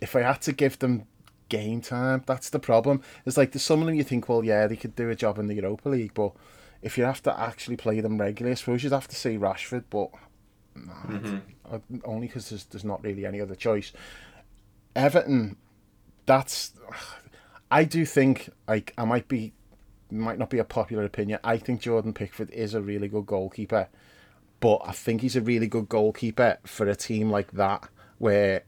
If 0.00 0.14
I 0.16 0.20
had 0.22 0.40
to 0.42 0.52
give 0.52 0.78
them 0.78 1.04
game 1.48 1.80
time, 1.80 2.22
that's 2.26 2.50
the 2.50 2.58
problem. 2.58 3.02
It's 3.24 3.36
like 3.36 3.52
there's 3.52 3.62
some 3.62 3.80
of 3.80 3.86
them 3.86 3.94
you 3.94 4.04
think, 4.04 4.28
well, 4.28 4.44
yeah, 4.44 4.66
they 4.66 4.76
could 4.76 4.96
do 4.96 5.10
a 5.10 5.14
job 5.14 5.38
in 5.38 5.46
the 5.46 5.54
Europa 5.54 5.88
League, 5.88 6.14
but 6.14 6.32
if 6.82 6.98
you 6.98 7.04
have 7.04 7.22
to 7.22 7.38
actually 7.38 7.76
play 7.76 8.00
them 8.00 8.18
regularly, 8.18 8.52
I 8.52 8.54
suppose 8.54 8.82
you'd 8.82 8.92
have 8.92 9.08
to 9.08 9.16
say 9.16 9.36
Rashford, 9.36 9.84
but 9.90 10.10
no, 10.74 11.40
uh, 11.70 11.78
only 12.04 12.26
because 12.26 12.50
there's, 12.50 12.64
there's 12.64 12.84
not 12.84 13.02
really 13.02 13.26
any 13.26 13.40
other 13.40 13.54
choice. 13.54 13.92
Everton, 14.94 15.56
that's. 16.26 16.72
I 17.70 17.84
do 17.84 18.04
think 18.04 18.50
like 18.68 18.94
I 18.96 19.04
might 19.04 19.26
be, 19.28 19.52
might 20.10 20.38
not 20.38 20.50
be 20.50 20.58
a 20.58 20.64
popular 20.64 21.04
opinion. 21.04 21.40
I 21.42 21.56
think 21.56 21.80
Jordan 21.80 22.12
Pickford 22.12 22.50
is 22.50 22.74
a 22.74 22.80
really 22.80 23.08
good 23.08 23.26
goalkeeper, 23.26 23.88
but 24.60 24.80
I 24.84 24.92
think 24.92 25.22
he's 25.22 25.36
a 25.36 25.40
really 25.40 25.66
good 25.66 25.88
goalkeeper 25.88 26.58
for 26.64 26.86
a 26.86 26.94
team 26.94 27.30
like 27.30 27.52
that 27.52 27.88
where 28.18 28.64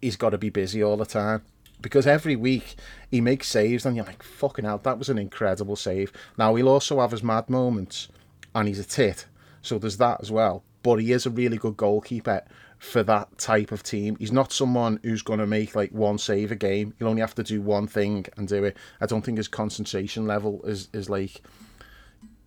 he's 0.00 0.16
got 0.16 0.30
to 0.30 0.38
be 0.38 0.50
busy 0.50 0.82
all 0.82 0.96
the 0.96 1.06
time. 1.06 1.42
Because 1.80 2.06
every 2.06 2.34
week 2.36 2.74
he 3.10 3.20
makes 3.20 3.48
saves, 3.48 3.86
and 3.86 3.94
you're 3.96 4.04
like, 4.04 4.22
fucking 4.22 4.64
hell, 4.64 4.78
that 4.78 4.98
was 4.98 5.08
an 5.08 5.18
incredible 5.18 5.76
save. 5.76 6.12
Now, 6.36 6.54
he'll 6.56 6.68
also 6.68 7.00
have 7.00 7.12
his 7.12 7.22
mad 7.22 7.48
moments, 7.48 8.08
and 8.54 8.66
he's 8.66 8.80
a 8.80 8.84
tit, 8.84 9.26
so 9.62 9.78
there's 9.78 9.98
that 9.98 10.20
as 10.20 10.30
well. 10.32 10.64
But 10.82 10.96
he 10.96 11.12
is 11.12 11.26
a 11.26 11.30
really 11.30 11.56
good 11.56 11.76
goalkeeper 11.76 12.42
for 12.78 13.02
that 13.02 13.38
type 13.38 13.72
of 13.72 13.82
team. 13.82 14.16
He's 14.18 14.32
not 14.32 14.52
someone 14.52 15.00
who's 15.02 15.22
going 15.22 15.40
to 15.40 15.46
make 15.46 15.74
like 15.74 15.90
one 15.92 16.18
save 16.18 16.52
a 16.52 16.56
game. 16.56 16.94
He'll 16.98 17.08
only 17.08 17.20
have 17.20 17.34
to 17.36 17.42
do 17.42 17.60
one 17.60 17.88
thing 17.88 18.26
and 18.36 18.46
do 18.46 18.62
it. 18.64 18.76
I 19.00 19.06
don't 19.06 19.24
think 19.24 19.38
his 19.38 19.48
concentration 19.48 20.26
level 20.26 20.62
is, 20.64 20.88
is 20.92 21.10
like 21.10 21.42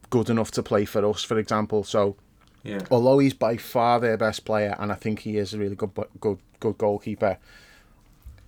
good 0.10 0.30
enough 0.30 0.52
to 0.52 0.64
play 0.64 0.86
for 0.86 1.06
us, 1.06 1.24
for 1.24 1.38
example. 1.38 1.84
So 1.84 2.16
Yeah. 2.64 2.80
although 2.90 3.20
he's 3.20 3.34
by 3.34 3.58
far 3.58 3.99
their 3.99 4.18
best 4.18 4.45
player, 4.45 4.76
and 4.80 4.91
I 4.91 4.95
think 4.95 5.20
he 5.20 5.38
is 5.38 5.53
a 5.53 5.58
really 5.60 5.76
good, 5.76 5.91
good, 6.20 6.38
good 6.62 6.78
goalkeeper, 6.78 7.38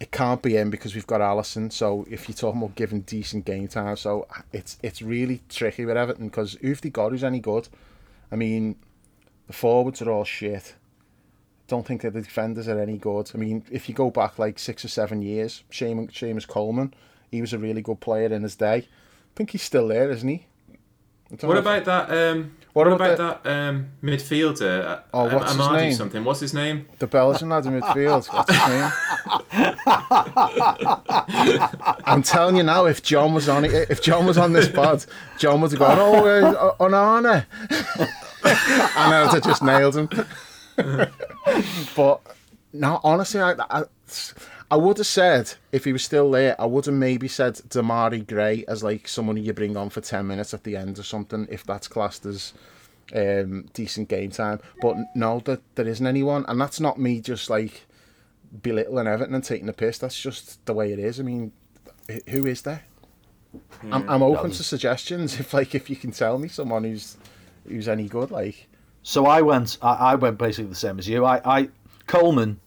it 0.03 0.11
can't 0.11 0.41
be 0.41 0.57
him 0.57 0.69
because 0.69 0.93
we've 0.93 1.07
got 1.07 1.21
Alisson. 1.21 1.71
So 1.71 2.05
if 2.09 2.27
you're 2.27 2.35
talking 2.35 2.61
about 2.61 2.75
giving 2.75 3.01
decent 3.01 3.45
game 3.45 3.69
time, 3.69 3.95
so 3.95 4.27
it's 4.51 4.77
it's 4.83 5.01
really 5.01 5.41
tricky 5.47 5.85
with 5.85 5.95
Everton 5.95 6.27
because 6.27 6.57
who've 6.59 6.81
they 6.81 6.89
got 6.89 7.13
who's 7.13 7.23
any 7.23 7.39
good? 7.39 7.69
I 8.29 8.35
mean, 8.35 8.75
the 9.47 9.53
forwards 9.53 10.01
are 10.01 10.11
all 10.11 10.25
shit. 10.25 10.75
don't 11.69 11.87
think 11.87 12.01
that 12.01 12.11
the 12.11 12.21
defenders 12.21 12.67
are 12.67 12.81
any 12.81 12.97
good. 12.97 13.31
I 13.33 13.37
mean, 13.37 13.63
if 13.71 13.87
you 13.87 13.95
go 13.95 14.11
back 14.11 14.37
like 14.37 14.59
six 14.59 14.83
or 14.83 14.89
seven 14.89 15.21
years, 15.21 15.63
Seamus, 15.71 16.11
Seamus 16.11 16.47
Coleman, 16.49 16.93
he 17.31 17.39
was 17.39 17.53
a 17.53 17.57
really 17.57 17.81
good 17.81 18.01
player 18.01 18.27
in 18.27 18.43
his 18.43 18.57
day. 18.57 18.75
I 18.75 19.33
think 19.37 19.51
he's 19.51 19.61
still 19.61 19.87
there, 19.87 20.11
isn't 20.11 20.27
he? 20.27 20.47
What 21.41 21.57
about 21.57 21.85
that? 21.85 22.11
Um, 22.11 22.55
what, 22.73 22.87
what, 22.87 22.93
about, 22.95 23.13
about 23.13 23.43
the, 23.43 23.49
that 23.49 23.69
um, 23.69 23.87
midfielder? 24.03 25.01
Oh, 25.13 25.25
what's 25.35 25.53
Amadi 25.53 25.75
his 25.75 25.81
name? 25.81 25.93
Something. 25.93 26.23
What's 26.23 26.39
his 26.39 26.53
name? 26.53 26.87
The 26.97 27.07
Belgian 27.07 27.49
lad 27.49 27.65
in 27.65 27.79
midfield. 27.79 28.31
What's 28.33 28.51
his 28.51 28.67
name? 28.67 28.91
I'm 32.05 32.23
telling 32.23 32.57
you 32.57 32.63
now, 32.63 32.85
if 32.85 33.03
John 33.03 33.33
was 33.33 33.47
on 33.47 33.65
it, 33.65 33.89
if 33.89 34.01
John 34.01 34.25
was 34.25 34.37
on 34.37 34.53
this 34.53 34.67
pod, 34.67 35.05
John 35.37 35.61
would 35.61 35.71
have 35.71 35.79
gone, 35.79 35.99
"Oh, 35.99 36.25
uh, 36.25 36.75
Onana," 36.77 37.45
and 37.99 38.09
I 38.95 39.23
would 39.23 39.33
have 39.33 39.43
just 39.43 39.63
nailed 39.63 39.95
him. 39.95 40.09
but 41.95 42.21
no, 42.73 42.99
honestly, 43.03 43.41
I, 43.41 43.53
I, 43.69 43.83
I 44.73 44.75
would 44.75 44.97
have 44.97 45.05
said 45.05 45.53
if 45.71 45.85
he 45.85 45.93
was 45.93 46.03
still 46.03 46.31
there, 46.31 46.59
I 46.59 46.65
would 46.65 46.87
have 46.87 46.95
maybe 46.95 47.27
said 47.27 47.57
Demarai 47.57 48.25
Gray 48.25 48.65
as 48.67 48.83
like 48.83 49.07
someone 49.07 49.37
you 49.37 49.53
bring 49.53 49.77
on 49.77 49.91
for 49.91 50.01
ten 50.01 50.25
minutes 50.25 50.51
at 50.51 50.63
the 50.63 50.75
end 50.75 50.97
or 50.97 51.03
something, 51.03 51.47
if 51.51 51.63
that's 51.63 51.87
classed 51.87 52.25
as 52.25 52.53
um, 53.13 53.67
decent 53.73 54.09
game 54.09 54.31
time. 54.31 54.61
But 54.81 54.97
no, 55.13 55.41
that 55.41 55.61
there 55.75 55.87
isn't 55.87 56.07
anyone, 56.07 56.43
and 56.47 56.59
that's 56.59 56.79
not 56.79 56.99
me 56.99 57.21
just 57.21 57.51
like 57.51 57.85
belittling 58.63 59.05
Everton 59.05 59.35
and 59.35 59.43
taking 59.43 59.67
the 59.67 59.73
piss. 59.73 59.99
That's 59.99 60.19
just 60.19 60.65
the 60.65 60.73
way 60.73 60.91
it 60.91 60.97
is. 60.97 61.19
I 61.19 61.23
mean, 61.23 61.51
who 62.29 62.47
is 62.47 62.63
there? 62.63 62.81
I'm, 63.91 64.09
I'm 64.09 64.23
open 64.23 64.49
to 64.49 64.63
suggestions 64.63 65.39
if 65.39 65.53
like 65.53 65.75
if 65.75 65.87
you 65.87 65.95
can 65.95 66.09
tell 66.09 66.39
me 66.39 66.47
someone 66.47 66.83
who's 66.83 67.15
who's 67.67 67.87
any 67.87 68.07
good, 68.07 68.31
like. 68.31 68.69
So 69.03 69.27
I 69.27 69.43
went. 69.43 69.77
I, 69.83 69.93
I 69.93 70.15
went 70.15 70.39
basically 70.39 70.69
the 70.69 70.75
same 70.75 70.97
as 70.97 71.07
you. 71.07 71.25
I, 71.25 71.41
I 71.45 71.69
Coleman, 72.07 72.59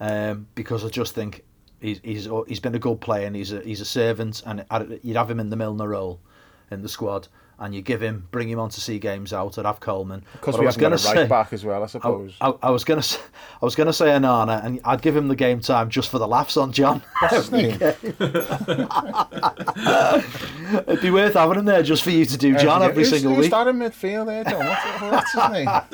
um, 0.00 0.46
because 0.54 0.86
I 0.86 0.88
just 0.88 1.14
think 1.14 1.44
he's 1.80 2.00
he's 2.02 2.28
he's 2.46 2.60
been 2.60 2.74
a 2.74 2.78
good 2.78 3.00
player 3.00 3.26
and 3.26 3.34
he's 3.34 3.52
a 3.52 3.60
he's 3.60 3.80
a 3.80 3.84
servant 3.84 4.42
and 4.46 4.64
you'd 5.02 5.16
have 5.16 5.30
him 5.30 5.40
in 5.40 5.50
the 5.50 5.56
Milner 5.56 5.88
role 5.88 6.20
in 6.70 6.82
the 6.82 6.88
squad 6.88 7.28
and 7.60 7.74
you 7.74 7.82
give 7.82 8.02
him, 8.02 8.26
bring 8.30 8.48
him 8.48 8.58
on 8.58 8.70
to 8.70 8.80
see 8.80 8.98
games 8.98 9.34
out. 9.34 9.58
I'd 9.58 9.66
have 9.66 9.80
Coleman. 9.80 10.24
Because 10.32 10.58
we 10.58 10.64
was 10.64 10.78
going 10.78 10.96
to 10.96 11.08
right 11.08 11.28
back 11.28 11.52
as 11.52 11.62
well, 11.62 11.82
I 11.82 11.86
suppose. 11.86 12.34
I, 12.40 12.48
I, 12.48 12.54
I 12.68 12.70
was 12.70 12.84
going 12.84 13.02
to, 13.02 13.18
I 13.60 13.64
was 13.64 13.74
going 13.74 13.86
to 13.86 13.92
say 13.92 14.06
Onana, 14.06 14.64
and 14.64 14.80
I'd 14.82 15.02
give 15.02 15.14
him 15.14 15.28
the 15.28 15.36
game 15.36 15.60
time 15.60 15.90
just 15.90 16.08
for 16.08 16.18
the 16.18 16.26
laughs 16.26 16.56
on 16.56 16.72
John. 16.72 17.02
That's 17.20 17.52
It'd 20.88 21.02
be 21.02 21.10
worth 21.10 21.34
having 21.34 21.58
him 21.58 21.66
there 21.66 21.82
just 21.82 22.02
for 22.02 22.10
you 22.10 22.24
to 22.24 22.38
do 22.38 22.56
John 22.56 22.82
every 22.82 23.02
who's, 23.02 23.10
single 23.10 23.34
who's 23.34 23.44
week. 23.44 23.52
In 23.52 23.76
midfield 23.76 24.26
there, 24.26 24.44
John? 24.44 24.66
What's, 24.66 25.00
what's 25.02 25.32
his 25.32 25.52
name? 25.52 25.68
I, 25.68 25.84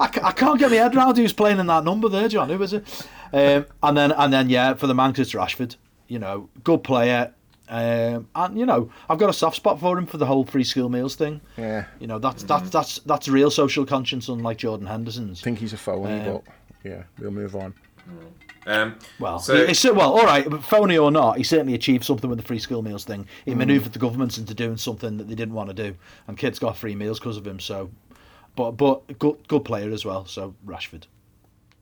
I 0.00 0.32
can't 0.32 0.58
get 0.58 0.70
my 0.70 0.76
head 0.76 0.94
around 0.94 1.16
who's 1.16 1.32
playing 1.32 1.58
in 1.58 1.66
that 1.66 1.82
number 1.82 2.08
there, 2.08 2.28
John. 2.28 2.48
Who 2.48 2.62
is 2.62 2.74
it? 2.74 3.08
Um, 3.32 3.66
and 3.82 3.96
then, 3.96 4.12
and 4.12 4.32
then, 4.32 4.48
yeah, 4.48 4.74
for 4.74 4.86
the 4.86 4.94
Mancs, 4.94 5.18
it's 5.18 5.32
Rashford. 5.32 5.74
You 6.06 6.20
know, 6.20 6.48
good 6.62 6.84
player 6.84 7.34
um, 7.70 8.28
and 8.34 8.58
you 8.58 8.66
know, 8.66 8.90
I've 9.08 9.18
got 9.18 9.30
a 9.30 9.32
soft 9.32 9.54
spot 9.54 9.78
for 9.78 9.96
him 9.96 10.04
for 10.04 10.18
the 10.18 10.26
whole 10.26 10.44
free 10.44 10.64
school 10.64 10.88
meals 10.88 11.14
thing. 11.14 11.40
Yeah, 11.56 11.84
you 12.00 12.08
know 12.08 12.18
that's 12.18 12.42
that's 12.42 12.64
mm-hmm. 12.64 12.70
that's 12.70 12.98
that's 13.00 13.28
real 13.28 13.50
social 13.50 13.86
conscience, 13.86 14.28
unlike 14.28 14.58
Jordan 14.58 14.88
Henderson's. 14.88 15.40
I 15.40 15.44
think 15.44 15.60
he's 15.60 15.72
a 15.72 15.78
phony, 15.78 16.20
um, 16.20 16.32
but 16.32 16.54
yeah, 16.82 17.04
we'll 17.20 17.30
move 17.30 17.54
on. 17.54 17.72
Um, 18.66 18.98
well, 19.20 19.38
so 19.38 19.66
he, 19.66 19.72
he, 19.72 19.90
well, 19.90 20.12
all 20.12 20.24
right, 20.24 20.52
phony 20.64 20.98
or 20.98 21.12
not, 21.12 21.36
he 21.38 21.44
certainly 21.44 21.74
achieved 21.74 22.04
something 22.04 22.28
with 22.28 22.40
the 22.40 22.44
free 22.44 22.58
school 22.58 22.82
meals 22.82 23.04
thing. 23.04 23.26
He 23.44 23.52
mm. 23.52 23.58
manoeuvred 23.58 23.92
the 23.92 24.00
governments 24.00 24.36
into 24.36 24.52
doing 24.52 24.76
something 24.76 25.16
that 25.18 25.28
they 25.28 25.36
didn't 25.36 25.54
want 25.54 25.68
to 25.68 25.74
do, 25.74 25.96
and 26.26 26.36
kids 26.36 26.58
got 26.58 26.76
free 26.76 26.96
meals 26.96 27.20
because 27.20 27.36
of 27.36 27.46
him. 27.46 27.60
So, 27.60 27.90
but 28.56 28.72
but 28.72 29.18
good 29.20 29.46
good 29.46 29.64
player 29.64 29.92
as 29.92 30.04
well. 30.04 30.26
So 30.26 30.56
Rashford. 30.66 31.04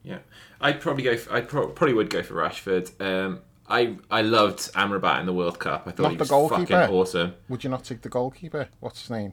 Yeah, 0.02 0.18
I'd 0.60 0.82
probably 0.82 1.04
go. 1.04 1.16
For, 1.16 1.32
I 1.32 1.40
pro- 1.40 1.68
probably 1.68 1.94
would 1.94 2.10
go 2.10 2.22
for 2.22 2.34
Rashford. 2.34 3.00
Um, 3.00 3.40
I 3.68 3.96
I 4.10 4.22
loved 4.22 4.72
Amrabat 4.74 5.20
in 5.20 5.26
the 5.26 5.32
World 5.32 5.58
Cup. 5.58 5.82
I 5.86 5.90
thought 5.90 6.04
not 6.04 6.12
he 6.12 6.18
was 6.18 6.28
fucking 6.28 6.76
awesome. 6.76 7.34
Would 7.48 7.64
you 7.64 7.70
not 7.70 7.84
take 7.84 8.02
the 8.02 8.08
goalkeeper? 8.08 8.68
What's 8.80 9.00
his 9.02 9.10
name? 9.10 9.32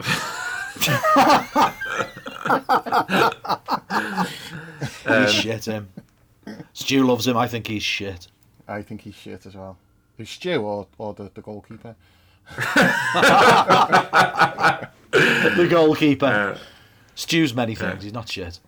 um, 0.00 0.06
he's 5.24 5.32
shit, 5.32 5.64
him. 5.64 5.88
Stu 6.72 7.06
loves 7.06 7.26
him. 7.26 7.36
I 7.36 7.48
think 7.48 7.66
he's 7.66 7.82
shit. 7.82 8.28
I 8.68 8.82
think 8.82 9.02
he's 9.02 9.14
shit 9.14 9.46
as 9.46 9.54
well. 9.54 9.78
Who's 10.18 10.30
Stu 10.30 10.62
or, 10.62 10.86
or 10.98 11.14
the, 11.14 11.30
the 11.34 11.40
goalkeeper? 11.40 11.94
the 12.56 12.64
goalkeeper. 15.68 16.26
Uh, 16.26 16.58
Stu's 17.14 17.54
many 17.54 17.74
things. 17.74 18.02
He's 18.02 18.12
not 18.12 18.28
shit. 18.28 18.60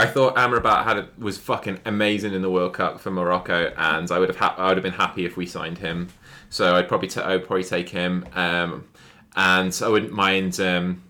I 0.00 0.06
thought 0.06 0.34
Amrabat 0.36 0.84
had 0.84 0.96
a, 0.96 1.08
was 1.18 1.36
fucking 1.36 1.80
amazing 1.84 2.32
in 2.32 2.40
the 2.40 2.48
World 2.48 2.72
Cup 2.72 3.00
for 3.00 3.10
Morocco, 3.10 3.70
and 3.76 4.10
I 4.10 4.18
would 4.18 4.30
have 4.30 4.38
ha- 4.38 4.54
I 4.56 4.68
would 4.68 4.78
have 4.78 4.82
been 4.82 4.92
happy 4.94 5.26
if 5.26 5.36
we 5.36 5.44
signed 5.44 5.76
him. 5.76 6.08
So 6.48 6.74
I'd 6.74 6.88
probably 6.88 7.08
t- 7.08 7.20
I 7.20 7.36
would 7.36 7.46
probably 7.46 7.64
take 7.64 7.90
him, 7.90 8.26
um, 8.34 8.88
and 9.36 9.78
I 9.84 9.88
wouldn't 9.88 10.12
mind 10.12 10.58
um, 10.58 11.02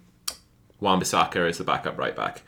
Wan-Bissaka 0.80 1.48
as 1.48 1.58
the 1.58 1.64
backup 1.64 1.98
right 1.98 2.16
back. 2.16 2.42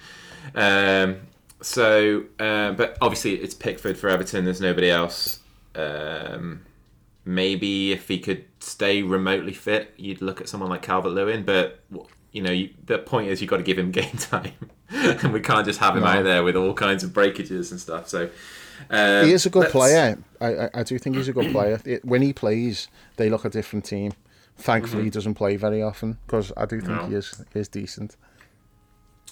Um, 0.56 1.20
so, 1.60 2.24
uh, 2.40 2.72
but 2.72 2.98
obviously 3.00 3.34
it's 3.34 3.54
Pickford 3.54 3.96
for 3.96 4.08
Everton. 4.08 4.44
There's 4.44 4.60
nobody 4.60 4.90
else. 4.90 5.38
Um, 5.76 6.62
maybe 7.24 7.92
if 7.92 8.08
he 8.08 8.18
could 8.18 8.44
stay 8.58 9.02
remotely 9.02 9.52
fit, 9.52 9.94
you'd 9.96 10.20
look 10.20 10.40
at 10.40 10.48
someone 10.48 10.70
like 10.70 10.82
Calvert 10.82 11.12
Lewin. 11.12 11.44
But 11.44 11.84
you 12.32 12.42
know, 12.42 12.50
you, 12.50 12.70
the 12.84 12.98
point 12.98 13.28
is 13.28 13.40
you've 13.40 13.50
got 13.50 13.58
to 13.58 13.62
give 13.62 13.78
him 13.78 13.90
game 13.92 14.16
time, 14.16 14.52
and 14.90 15.32
we 15.32 15.40
can't 15.40 15.66
just 15.66 15.78
have 15.80 15.96
him 15.96 16.02
no. 16.02 16.08
out 16.08 16.24
there 16.24 16.42
with 16.42 16.56
all 16.56 16.74
kinds 16.74 17.04
of 17.04 17.12
breakages 17.12 17.70
and 17.70 17.80
stuff. 17.80 18.08
So 18.08 18.30
um, 18.90 19.26
he 19.26 19.32
is 19.32 19.46
a 19.46 19.50
good 19.50 19.70
player. 19.70 20.18
I, 20.40 20.46
I, 20.46 20.70
I 20.74 20.82
do 20.82 20.98
think 20.98 21.16
he's 21.16 21.28
a 21.28 21.32
good 21.32 21.52
player. 21.52 21.80
When 22.02 22.22
he 22.22 22.32
plays, 22.32 22.88
they 23.16 23.30
look 23.30 23.44
a 23.44 23.50
different 23.50 23.84
team. 23.84 24.12
Thankfully, 24.56 25.00
mm-hmm. 25.00 25.04
he 25.04 25.10
doesn't 25.10 25.34
play 25.34 25.56
very 25.56 25.82
often 25.82 26.18
because 26.26 26.52
I 26.56 26.66
do 26.66 26.80
think 26.80 26.92
no. 26.92 27.06
he 27.06 27.14
is 27.14 27.42
he 27.52 27.60
is 27.60 27.68
decent. 27.68 28.16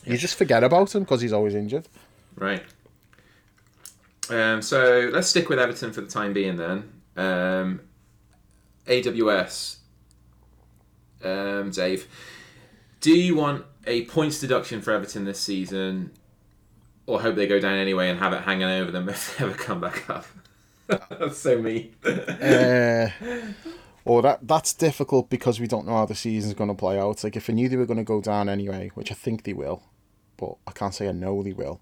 Yeah. 0.05 0.13
You 0.13 0.19
just 0.19 0.37
forget 0.37 0.65
about 0.65 0.95
him 0.95 1.03
because 1.03 1.21
he's 1.21 1.33
always 1.33 1.55
injured. 1.55 1.87
Right. 2.37 2.63
Um, 4.31 4.63
so 4.63 5.11
let's 5.13 5.29
stick 5.29 5.49
with 5.49 5.59
Everton 5.59 5.93
for 5.93 6.01
the 6.01 6.07
time 6.07 6.33
being 6.33 6.57
then. 6.57 6.91
Um, 7.17 7.81
AWS, 8.87 9.77
um, 11.23 11.71
Dave. 11.71 12.07
Do 13.01 13.13
you 13.13 13.35
want 13.35 13.65
a 13.87 14.05
points 14.05 14.41
deduction 14.41 14.83
for 14.83 14.93
Everton 14.93 15.25
this 15.25 15.41
season, 15.41 16.13
or 17.07 17.21
hope 17.21 17.35
they 17.35 17.47
go 17.47 17.59
down 17.59 17.79
anyway 17.79 18.11
and 18.11 18.19
have 18.19 18.33
it 18.33 18.43
hanging 18.43 18.69
over 18.69 18.91
them 18.91 19.09
if 19.09 19.37
they 19.39 19.45
ever 19.45 19.55
come 19.55 19.81
back 19.81 20.09
up? 20.09 20.27
that's 20.87 21.39
so 21.39 21.61
mean. 21.61 21.95
uh, 22.05 23.09
or 24.05 24.23
that 24.23 24.41
that's 24.43 24.75
difficult 24.75 25.31
because 25.31 25.61
we 25.61 25.67
don't 25.67 25.87
know 25.87 25.97
how 25.97 26.07
the 26.07 26.15
season's 26.15 26.55
going 26.55 26.69
to 26.69 26.75
play 26.75 26.99
out. 26.99 27.23
Like 27.23 27.37
if 27.37 27.49
I 27.49 27.53
knew 27.53 27.69
they 27.69 27.77
were 27.77 27.87
going 27.87 27.99
to 27.99 28.05
go 28.05 28.21
down 28.21 28.49
anyway, 28.49 28.91
which 28.95 29.11
I 29.11 29.15
think 29.15 29.45
they 29.45 29.53
will, 29.53 29.83
but 30.37 30.57
I 30.67 30.73
can't 30.73 30.95
say 30.95 31.09
I 31.09 31.13
know 31.13 31.43
they 31.43 31.53
will. 31.53 31.81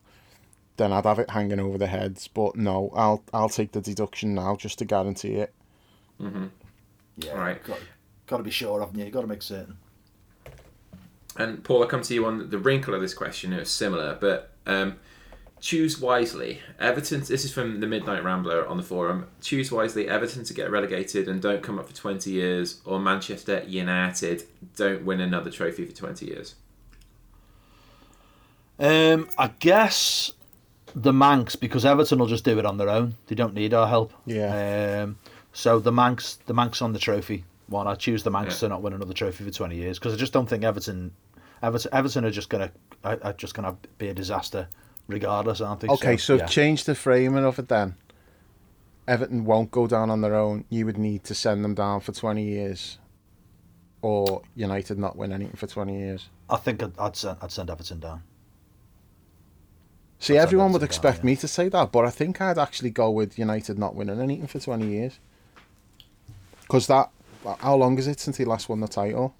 Then 0.77 0.93
I'd 0.93 1.07
have 1.07 1.19
it 1.19 1.31
hanging 1.31 1.59
over 1.59 1.79
their 1.79 1.89
heads. 1.89 2.29
But 2.29 2.55
no, 2.55 2.91
I'll 2.95 3.23
I'll 3.33 3.49
take 3.49 3.73
the 3.73 3.81
deduction 3.81 4.35
now 4.35 4.57
just 4.57 4.79
to 4.79 4.85
guarantee 4.85 5.35
it. 5.35 5.55
Mm-hmm. 6.21 6.47
Yeah, 7.17 7.33
All 7.33 7.39
right. 7.39 7.63
Got, 7.65 7.79
got 8.27 8.37
to 8.37 8.43
be 8.43 8.51
sure, 8.51 8.81
haven't 8.81 8.99
you? 8.99 9.05
You 9.07 9.11
got 9.11 9.23
to 9.23 9.27
make 9.27 9.43
certain. 9.43 9.77
And 11.39 11.63
Paul, 11.63 11.85
I 11.85 11.87
come 11.87 12.03
to 12.03 12.15
you 12.15 12.27
on 12.27 12.51
the 12.51 12.59
wrinkle 12.59 12.95
of 12.95 13.01
this 13.01 13.15
question. 13.15 13.53
It 13.53 13.61
was 13.61 13.71
similar, 13.71 14.19
but 14.21 14.51
um, 14.67 14.97
choose 15.61 16.01
wisely. 16.01 16.61
Everton. 16.81 17.21
This 17.21 17.45
is 17.45 17.53
from 17.53 17.79
the 17.79 17.87
Midnight 17.87 18.25
Rambler 18.25 18.67
on 18.67 18.77
the 18.77 18.83
forum. 18.83 19.29
Choose 19.41 19.71
wisely. 19.71 20.09
Everton 20.09 20.43
to 20.45 20.53
get 20.53 20.69
relegated 20.71 21.29
and 21.29 21.41
don't 21.41 21.63
come 21.63 21.79
up 21.79 21.89
for 21.89 21.95
twenty 21.95 22.33
years, 22.33 22.81
or 22.85 22.99
Manchester 22.99 23.63
United 23.67 24.43
don't 24.77 25.05
win 25.05 25.21
another 25.21 25.51
trophy 25.51 25.85
for 25.85 25.97
twenty 25.97 26.27
years. 26.27 26.57
Um, 28.81 29.29
I 29.39 29.53
guess 29.59 30.33
the 30.95 31.13
Mancs 31.13 31.59
because 31.59 31.85
Everton 31.85 32.19
will 32.19 32.27
just 32.27 32.45
do 32.45 32.59
it 32.59 32.67
on 32.67 32.79
their 32.79 32.89
own. 32.89 33.15
They 33.29 33.37
don't 33.37 33.55
need 33.55 33.75
our 33.75 33.87
help. 33.87 34.13
Yeah. 34.27 35.03
Um, 35.05 35.19
so 35.53 35.79
the 35.79 35.93
Mancs, 35.93 36.39
the 36.47 36.55
Mancs 36.55 36.83
on 36.83 36.93
the 36.93 36.99
trophy 36.99 37.45
one. 37.69 37.87
I 37.87 37.95
choose 37.95 38.23
the 38.23 38.31
Mancs 38.31 38.51
yeah. 38.51 38.59
to 38.59 38.69
not 38.69 38.83
win 38.83 38.93
another 38.93 39.15
trophy 39.15 39.45
for 39.45 39.51
twenty 39.51 39.77
years 39.77 39.99
because 39.99 40.15
I 40.15 40.17
just 40.17 40.33
don't 40.33 40.49
think 40.49 40.65
Everton 40.65 41.13
Everton, 41.63 41.95
Everton 41.95 42.25
are 42.25 42.31
just 42.31 42.49
gonna 42.49 42.71
are 43.05 43.33
just 43.33 43.55
gonna 43.55 43.77
be 43.99 44.09
a 44.09 44.15
disaster 44.15 44.69
regardless, 45.07 45.61
aren't 45.61 45.81
they? 45.81 45.89
Okay, 45.89 46.17
so, 46.17 46.37
so 46.37 46.43
yeah. 46.43 46.47
change 46.47 46.85
the 46.85 46.95
framing 46.95 47.45
of 47.45 47.59
it 47.59 47.69
then. 47.69 47.97
Everton 49.07 49.45
won't 49.45 49.71
go 49.71 49.87
down 49.87 50.11
on 50.11 50.21
their 50.21 50.35
own. 50.35 50.65
You 50.69 50.85
would 50.87 50.99
need 50.99 51.25
to 51.25 51.35
send 51.35 51.65
them 51.65 51.75
down 51.75 52.01
for 52.01 52.13
twenty 52.13 52.45
years, 52.45 52.99
or 54.03 54.43
United 54.55 54.99
not 54.99 55.17
win 55.17 55.33
anything 55.33 55.57
for 55.57 55.67
twenty 55.67 55.99
years. 55.99 56.29
I 56.51 56.57
think 56.57 56.83
I'd, 56.83 56.99
I'd 56.99 57.17
send 57.17 57.39
I'd 57.41 57.51
send 57.51 57.71
Everton 57.71 58.01
down. 58.01 58.23
See, 60.19 60.37
I'd 60.37 60.43
everyone 60.43 60.73
would 60.73 60.83
expect 60.83 61.19
down, 61.19 61.27
yeah. 61.27 61.33
me 61.33 61.37
to 61.37 61.49
say 61.49 61.69
that, 61.69 61.91
but 61.91 62.05
I 62.05 62.11
think 62.11 62.41
I'd 62.41 62.59
actually 62.59 62.91
go 62.91 63.11
with 63.11 63.39
United 63.39 63.79
not 63.79 63.95
winning 63.95 64.21
anything 64.21 64.47
for 64.47 64.59
twenty 64.59 64.89
years. 64.89 65.19
Because 66.61 66.87
that, 66.89 67.09
how 67.61 67.77
long 67.77 67.97
is 67.99 68.07
it 68.07 68.21
since 68.21 68.37
he 68.37 68.45
last 68.45 68.69
won 68.69 68.81
the 68.81 68.89
title? 68.89 69.35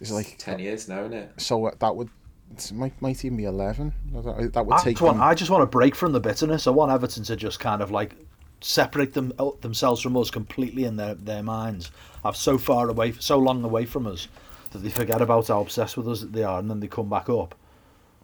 It's 0.00 0.10
like 0.10 0.36
ten 0.38 0.58
years 0.58 0.88
now, 0.88 1.00
isn't 1.00 1.12
it? 1.12 1.32
So 1.38 1.70
that 1.78 1.96
would 1.96 2.08
it 2.56 2.72
might 2.72 3.00
might 3.02 3.24
even 3.24 3.36
be 3.36 3.44
eleven. 3.44 3.92
That, 4.12 4.52
that 4.54 4.66
would 4.66 4.74
I 4.74 4.82
take. 4.82 4.96
just, 4.96 5.02
want, 5.02 5.16
them- 5.18 5.24
I 5.26 5.34
just 5.34 5.50
want 5.50 5.62
a 5.62 5.66
break 5.66 5.94
from 5.94 6.12
the 6.12 6.20
bitterness. 6.20 6.66
I 6.66 6.70
want 6.70 6.92
Everton 6.92 7.24
to 7.24 7.36
just 7.36 7.60
kind 7.60 7.82
of 7.82 7.90
like 7.90 8.14
separate 8.60 9.14
them 9.14 9.32
themselves 9.60 10.00
from 10.00 10.16
us 10.16 10.30
completely 10.30 10.84
in 10.84 10.96
their, 10.96 11.14
their 11.14 11.42
minds. 11.42 11.90
Have 12.24 12.36
so 12.36 12.58
far 12.58 12.88
away, 12.88 13.12
so 13.18 13.38
long 13.38 13.62
away 13.64 13.84
from 13.86 14.06
us 14.06 14.28
that 14.70 14.78
they 14.78 14.90
forget 14.90 15.20
about 15.20 15.48
how 15.48 15.60
obsessed 15.60 15.96
with 15.96 16.08
us 16.08 16.20
that 16.20 16.32
they 16.32 16.42
are, 16.42 16.58
and 16.58 16.68
then 16.70 16.80
they 16.80 16.88
come 16.88 17.08
back 17.08 17.28
up. 17.28 17.54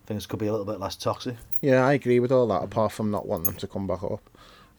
Things 0.07 0.27
could 0.27 0.39
be 0.39 0.47
a 0.47 0.51
little 0.53 0.67
bit 0.67 0.81
less 0.81 0.97
toxic. 0.97 1.37
Yeah, 1.63 1.87
I 1.87 1.95
agree 1.95 2.21
with 2.21 2.31
all 2.33 2.47
that. 2.49 2.63
Apart 2.63 2.93
from 2.93 3.11
not 3.11 3.27
wanting 3.27 3.47
them 3.47 3.57
to 3.57 3.67
come 3.67 3.87
back 3.87 4.03
up. 4.03 4.21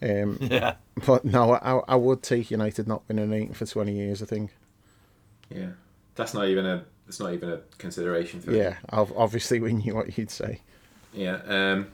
Um, 0.01 0.37
Yeah. 0.41 0.75
but 1.05 1.23
no, 1.25 1.53
I, 1.53 1.79
I 1.87 1.95
would 1.95 2.21
take 2.21 2.51
United 2.51 2.87
not 2.87 3.01
winning 3.07 3.31
anything 3.33 3.53
for 3.53 3.65
twenty 3.65 3.93
years. 3.95 4.21
I 4.21 4.25
think. 4.25 4.51
Yeah, 5.49 5.69
that's 6.15 6.33
not 6.33 6.47
even 6.47 6.65
a. 6.65 6.85
It's 7.07 7.19
not 7.19 7.33
even 7.33 7.49
a 7.49 7.59
consideration 7.77 8.41
for. 8.41 8.51
Yeah, 8.51 8.77
ob- 8.91 9.13
obviously 9.15 9.59
we 9.59 9.73
knew 9.73 9.93
what 9.93 10.17
you'd 10.17 10.31
say. 10.31 10.61
Yeah. 11.13 11.39
Um, 11.47 11.87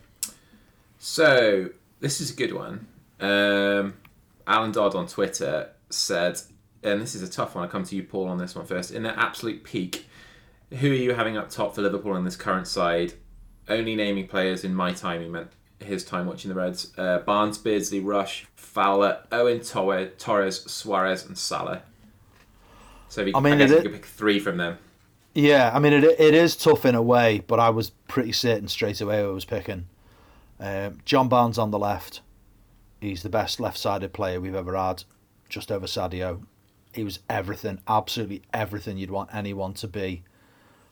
so 0.99 1.69
this 1.99 2.21
is 2.21 2.31
a 2.31 2.35
good 2.35 2.53
one. 2.53 2.87
Um, 3.19 3.95
Alan 4.47 4.71
Dodd 4.71 4.95
on 4.95 5.07
Twitter 5.07 5.69
said, 5.89 6.39
and 6.83 7.01
this 7.01 7.13
is 7.15 7.21
a 7.21 7.29
tough 7.29 7.55
one. 7.55 7.63
I 7.63 7.67
come 7.67 7.83
to 7.83 7.95
you, 7.95 8.03
Paul, 8.03 8.27
on 8.27 8.37
this 8.37 8.55
one 8.55 8.65
first. 8.65 8.91
In 8.91 9.03
their 9.03 9.17
absolute 9.17 9.63
peak, 9.63 10.07
who 10.71 10.91
are 10.91 10.95
you 10.95 11.13
having 11.13 11.37
up 11.37 11.49
top 11.49 11.75
for 11.75 11.81
Liverpool 11.81 12.13
on 12.13 12.23
this 12.23 12.35
current 12.35 12.67
side? 12.67 13.13
Only 13.67 13.95
naming 13.95 14.27
players 14.27 14.63
in 14.63 14.73
my 14.73 14.91
time. 14.91 15.21
He 15.21 15.27
meant 15.27 15.51
his 15.79 16.03
time 16.03 16.25
watching 16.25 16.49
the 16.49 16.55
Reds. 16.55 16.91
Uh, 16.97 17.19
Barnes, 17.19 17.57
Beardsley, 17.57 17.99
Rush, 17.99 18.45
Fowler, 18.55 19.23
Owen, 19.31 19.61
Torre, 19.61 20.07
Torres, 20.07 20.63
Suarez, 20.71 21.25
and 21.25 21.37
Salah. 21.37 21.83
So 23.11 23.23
I 23.35 23.41
mean, 23.41 23.55
I 23.55 23.57
guess 23.57 23.71
it 23.71 23.83
you 23.83 23.89
could 23.89 23.91
pick 23.91 24.05
three 24.05 24.39
from 24.39 24.55
them. 24.55 24.77
Yeah, 25.33 25.69
I 25.73 25.79
mean 25.79 25.91
it. 25.91 26.05
It 26.05 26.33
is 26.33 26.55
tough 26.55 26.85
in 26.85 26.95
a 26.95 27.01
way, 27.01 27.43
but 27.45 27.59
I 27.59 27.69
was 27.69 27.89
pretty 28.07 28.31
certain 28.31 28.69
straight 28.69 29.01
away 29.01 29.21
who 29.21 29.29
I 29.29 29.33
was 29.33 29.43
picking. 29.43 29.87
Um, 30.61 30.99
John 31.03 31.27
Barnes 31.27 31.57
on 31.57 31.71
the 31.71 31.77
left. 31.77 32.21
He's 33.01 33.21
the 33.21 33.29
best 33.29 33.59
left-sided 33.59 34.13
player 34.13 34.39
we've 34.39 34.55
ever 34.55 34.77
had, 34.77 35.03
just 35.49 35.73
over 35.73 35.87
Sadio. 35.87 36.43
He 36.93 37.03
was 37.03 37.19
everything, 37.29 37.81
absolutely 37.85 38.43
everything 38.53 38.97
you'd 38.97 39.11
want 39.11 39.35
anyone 39.35 39.73
to 39.73 39.89
be. 39.89 40.23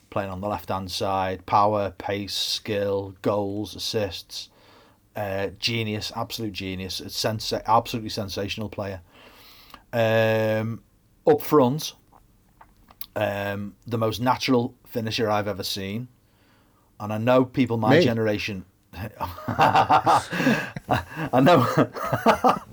Playing 0.10 0.30
on 0.30 0.41
the 0.41 0.50
left-hand 0.50 0.91
side, 0.91 1.46
power, 1.46 1.91
pace, 1.91 2.34
skill, 2.34 3.16
goals, 3.22 3.78
assists, 3.78 4.50
uh, 5.16 5.52
genius, 5.58 6.12
absolute 6.18 6.52
genius. 6.52 7.00
Sensa- 7.00 7.64
absolutely 7.66 8.10
sensational 8.10 8.68
player. 8.68 9.00
Um, 9.94 10.82
up 11.26 11.41
front, 11.41 11.94
um, 13.20 13.76
the 13.86 13.98
most 13.98 14.22
natural 14.22 14.74
finisher 14.86 15.30
I've 15.30 15.48
ever 15.48 15.64
seen. 15.64 16.08
And 17.00 17.14
I 17.14 17.18
know 17.18 17.46
people 17.46 17.78
my 17.78 17.98
Me? 17.98 18.04
generation. 18.04 18.66
I 18.94 20.22
know, 21.41 21.66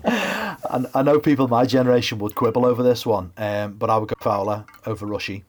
I, 0.03 0.85
I 0.95 1.01
know 1.03 1.19
people 1.19 1.47
my 1.47 1.65
generation 1.65 2.17
would 2.19 2.35
quibble 2.35 2.65
over 2.65 2.83
this 2.83 3.05
one, 3.05 3.31
um, 3.37 3.73
but 3.73 3.89
I 3.89 3.97
would 3.97 4.09
go 4.09 4.15
Fowler 4.19 4.65
over 4.85 5.05
Rushy. 5.05 5.43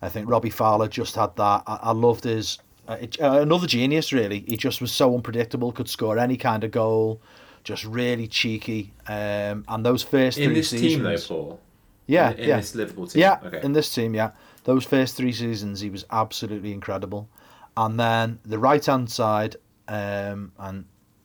I 0.00 0.08
think 0.08 0.28
Robbie 0.30 0.50
Fowler 0.50 0.88
just 0.88 1.16
had 1.16 1.34
that. 1.36 1.62
I, 1.66 1.78
I 1.82 1.92
loved 1.92 2.24
his 2.24 2.58
uh, 2.86 2.96
it- 3.00 3.20
uh, 3.20 3.40
another 3.40 3.66
genius. 3.66 4.12
Really, 4.12 4.44
he 4.46 4.56
just 4.56 4.80
was 4.80 4.92
so 4.92 5.14
unpredictable. 5.14 5.72
Could 5.72 5.88
score 5.88 6.18
any 6.18 6.36
kind 6.36 6.62
of 6.64 6.70
goal, 6.70 7.20
just 7.64 7.84
really 7.84 8.28
cheeky. 8.28 8.92
Um, 9.08 9.64
and 9.68 9.84
those 9.84 10.02
first 10.04 10.38
In 10.38 10.46
three 10.50 10.54
this 10.54 10.70
seasons, 10.70 10.94
team, 10.94 11.02
though, 11.02 11.18
Paul. 11.18 11.60
Yeah, 12.08 12.32
in, 12.32 12.38
in 12.38 12.48
yeah. 12.48 12.56
this 12.56 12.74
Liverpool 12.74 13.06
team. 13.06 13.20
Yeah, 13.20 13.38
Okay. 13.44 13.60
in 13.62 13.72
this 13.72 13.94
team, 13.94 14.14
yeah. 14.14 14.32
Those 14.64 14.84
first 14.84 15.16
three 15.16 15.32
seasons, 15.32 15.80
he 15.80 15.88
was 15.90 16.04
absolutely 16.10 16.72
incredible. 16.72 17.28
And 17.76 17.98
then 18.00 18.40
the 18.44 18.58
right 18.58 18.84
hand 18.84 19.08
side, 19.10 19.54
um, 19.86 20.50
and 20.58 20.84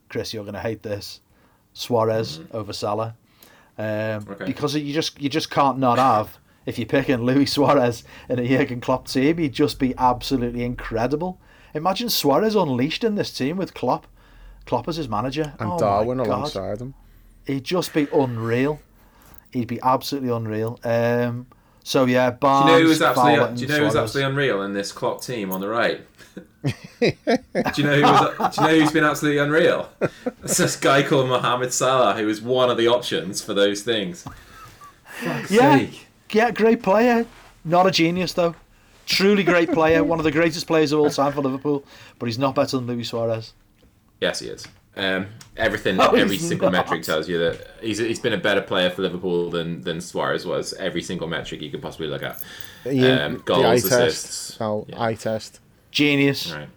Chris, 0.09 0.33
you're 0.33 0.43
going 0.43 0.53
to 0.53 0.59
hate 0.59 0.83
this, 0.83 1.19
Suarez 1.73 2.39
over 2.51 2.71
Salah, 2.73 3.15
um, 3.77 3.83
Mm-hmm. 3.85 4.31
Okay. 4.33 4.45
because 4.45 4.75
you 4.75 4.93
just 4.93 5.19
you 5.19 5.29
just 5.29 5.49
can't 5.49 5.79
not 5.79 5.97
have 5.97 6.37
if 6.67 6.77
you're 6.77 6.85
picking 6.87 7.17
Luis 7.25 7.51
Suarez 7.53 8.03
in 8.29 8.37
a 8.39 8.47
Jurgen 8.47 8.79
Klopp 8.79 9.07
team, 9.07 9.37
he'd 9.39 9.51
just 9.53 9.79
be 9.79 9.93
absolutely 9.97 10.63
incredible. 10.63 11.41
Imagine 11.73 12.07
Suarez 12.09 12.55
unleashed 12.55 13.03
in 13.03 13.15
this 13.15 13.33
team 13.35 13.57
with 13.57 13.73
Klopp, 13.73 14.05
Klopp 14.67 14.87
as 14.87 14.95
his 14.97 15.09
manager, 15.09 15.55
And 15.59 15.71
oh 15.71 15.79
Darwin 15.79 16.19
alongside 16.19 16.79
him. 16.79 16.93
he'd 17.47 17.63
just 17.63 17.93
be 17.93 18.07
unreal. 18.13 18.79
He'd 19.53 19.67
be 19.67 19.79
absolutely 19.81 20.29
unreal. 20.29 20.79
Um, 20.83 21.47
so 21.83 22.05
yeah, 22.05 22.31
Do 22.31 22.47
you 22.47 22.65
know 22.65 22.79
who 22.81 22.87
was 22.87 23.01
absolutely? 23.01 23.35
Fowler, 23.37 23.55
Do 23.55 23.61
you 23.61 23.67
know 23.67 23.85
who's 23.85 23.95
absolutely 23.95 24.29
unreal 24.31 24.61
in 24.63 24.73
this 24.73 24.91
Klopp 24.91 25.21
team 25.21 25.51
on 25.51 25.61
the 25.61 25.67
right? 25.67 26.01
do 26.63 26.73
you 27.01 27.83
know 27.83 27.95
who 27.95 28.01
was, 28.01 28.55
Do 28.55 28.61
you 28.61 28.67
know 28.67 28.79
who's 28.79 28.91
been 28.91 29.03
absolutely 29.03 29.39
unreal? 29.41 29.89
It's 30.43 30.57
this 30.57 30.75
guy 30.75 31.03
called 31.03 31.27
Mohamed 31.29 31.71
Salah, 31.73 32.15
who 32.15 32.25
was 32.25 32.41
one 32.41 32.69
of 32.69 32.77
the 32.77 32.87
options 32.87 33.41
for 33.41 33.53
those 33.53 33.81
things. 33.83 34.25
Fuck's 35.05 35.51
Yeah, 35.51 35.77
sake. 35.77 36.07
yeah, 36.31 36.51
great 36.51 36.81
player. 36.81 37.25
Not 37.65 37.85
a 37.85 37.91
genius 37.91 38.33
though. 38.33 38.55
Truly 39.05 39.43
great 39.43 39.71
player. 39.71 40.03
One 40.03 40.19
of 40.19 40.23
the 40.23 40.31
greatest 40.31 40.65
players 40.65 40.91
of 40.93 40.99
all 40.99 41.09
time 41.09 41.33
for 41.33 41.41
Liverpool. 41.41 41.83
But 42.17 42.27
he's 42.27 42.39
not 42.39 42.55
better 42.55 42.77
than 42.77 42.87
Luis 42.87 43.09
Suarez. 43.09 43.53
Yes, 44.21 44.39
he 44.39 44.47
is. 44.47 44.65
Um, 44.95 45.27
everything, 45.57 45.97
No, 45.97 46.09
every 46.11 46.37
single 46.37 46.69
not. 46.69 46.85
metric 46.85 47.03
tells 47.03 47.27
you 47.27 47.39
that 47.39 47.67
he's, 47.81 47.97
he's 47.97 48.19
been 48.19 48.33
a 48.33 48.37
better 48.37 48.61
player 48.61 48.89
for 48.91 49.01
Liverpool 49.01 49.49
than, 49.49 49.81
than 49.81 49.99
Suarez 50.01 50.45
was. 50.45 50.73
Every 50.73 51.01
single 51.01 51.27
metric 51.27 51.61
you 51.61 51.71
could 51.71 51.81
possibly 51.81 52.07
look 52.07 52.21
at. 52.23 52.41
Yeah, 52.85 53.25
Um, 53.25 53.41
goals, 53.45 53.65
eye 53.65 53.73
assists. 53.75 54.47
test. 54.49 54.59
No, 54.59 54.85
Yeah. 54.89 55.01
eye 55.01 55.13
test. 55.15 55.59
Genius, 55.91 56.51
Right. 56.51 56.69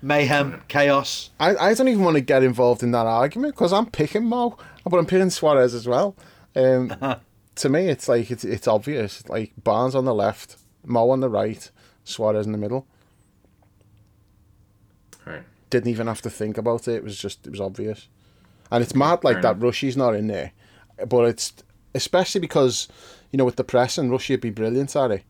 mayhem, 0.00 0.62
chaos. 0.68 1.30
I, 1.38 1.56
I 1.56 1.74
don't 1.74 1.88
even 1.88 2.04
want 2.04 2.16
to 2.16 2.20
get 2.20 2.42
involved 2.42 2.82
in 2.82 2.90
that 2.92 3.06
argument 3.06 3.54
because 3.54 3.72
I'm 3.72 3.86
picking 3.86 4.24
Mo, 4.24 4.56
but 4.84 4.96
I'm 4.96 5.06
picking 5.06 5.30
Suarez 5.30 5.74
as 5.74 5.86
well. 5.86 6.14
Um, 6.56 6.94
to 7.56 7.68
me, 7.68 7.88
it's 7.88 8.08
like 8.08 8.30
it's 8.30 8.44
it's 8.44 8.66
obvious. 8.68 9.28
Like 9.28 9.52
Barnes 9.62 9.94
on 9.94 10.04
the 10.04 10.14
left, 10.14 10.56
Mo 10.84 11.10
on 11.10 11.20
the 11.20 11.28
right, 11.28 11.70
Suarez 12.04 12.46
in 12.46 12.52
the 12.52 12.58
middle. 12.58 12.86
Right. 15.74 15.82
Didn't 15.82 15.90
even 15.90 16.06
have 16.06 16.22
to 16.22 16.30
think 16.30 16.58
about 16.58 16.88
it. 16.88 16.96
It 16.96 17.04
was 17.04 17.18
just 17.18 17.46
it 17.46 17.50
was 17.50 17.60
obvious, 17.60 18.08
and 18.70 18.82
it's 18.82 18.94
mad 18.94 19.24
like 19.24 19.42
that. 19.42 19.60
Rushy's 19.60 19.96
not 19.96 20.14
in 20.14 20.26
there, 20.26 20.52
but 21.08 21.24
it's 21.24 21.52
especially 21.94 22.40
because 22.40 22.88
you 23.30 23.36
know 23.36 23.44
with 23.44 23.56
the 23.56 23.64
press 23.64 23.98
and 23.98 24.10
Rushy 24.10 24.34
would 24.34 24.40
be 24.40 24.50
brilliant 24.50 24.94
at 24.96 25.10
it. 25.10 25.24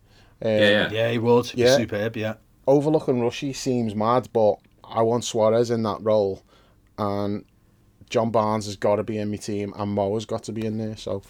Um, 0.45 0.51
Yeah, 0.51 0.59
yeah. 0.69 0.91
Yeah, 0.91 1.11
he 1.11 1.19
would. 1.19 1.47
He's 1.47 1.61
Yeah. 1.61 1.77
superb. 1.77 2.17
Yeah. 2.17 2.35
overlooking 2.67 3.21
Rushy 3.21 3.53
seems 3.53 3.95
mad, 3.95 4.29
but 4.33 4.55
I 4.85 5.03
want 5.03 5.25
Suarez 5.25 5.71
in 5.71 5.83
that 5.85 5.99
role, 6.03 6.43
and 6.99 7.45
John 8.11 8.31
Barnes 8.31 8.67
has 8.67 8.77
got 8.77 8.97
to 8.97 9.03
be 9.03 9.19
in 9.19 9.31
my 9.31 9.37
team, 9.37 9.73
and 9.77 9.93
Mo 9.93 10.15
has 10.15 10.25
got 10.27 10.43
to 10.45 10.53
be 10.53 10.65
in 10.67 10.79
there. 10.79 10.97
So 10.97 11.23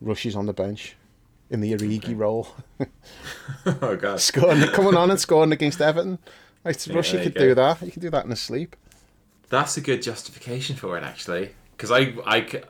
Rushy's 0.00 0.36
on 0.36 0.46
the 0.46 0.52
bench 0.54 0.96
in 1.50 1.60
the 1.60 1.72
Origi 1.72 2.16
role, 2.18 2.48
oh, 3.66 3.96
God. 3.96 4.20
scoring, 4.30 4.60
coming 4.68 4.96
on 4.96 5.10
and 5.10 5.20
scoring 5.20 5.52
against 5.52 5.80
Everton. 5.80 6.18
Yeah, 6.64 6.72
Rushy 6.94 7.16
there 7.16 7.24
you 7.24 7.30
could 7.30 7.38
go. 7.38 7.48
do 7.48 7.54
that. 7.54 7.82
You 7.82 7.92
could 7.92 8.02
do 8.02 8.10
that 8.10 8.24
in 8.24 8.32
a 8.32 8.36
sleep. 8.36 8.76
That's 9.50 9.76
a 9.76 9.80
good 9.80 10.02
justification 10.02 10.76
for 10.76 10.96
it, 10.96 11.04
actually, 11.04 11.50
because 11.76 11.90
I, 11.90 12.14
I, 12.26 12.62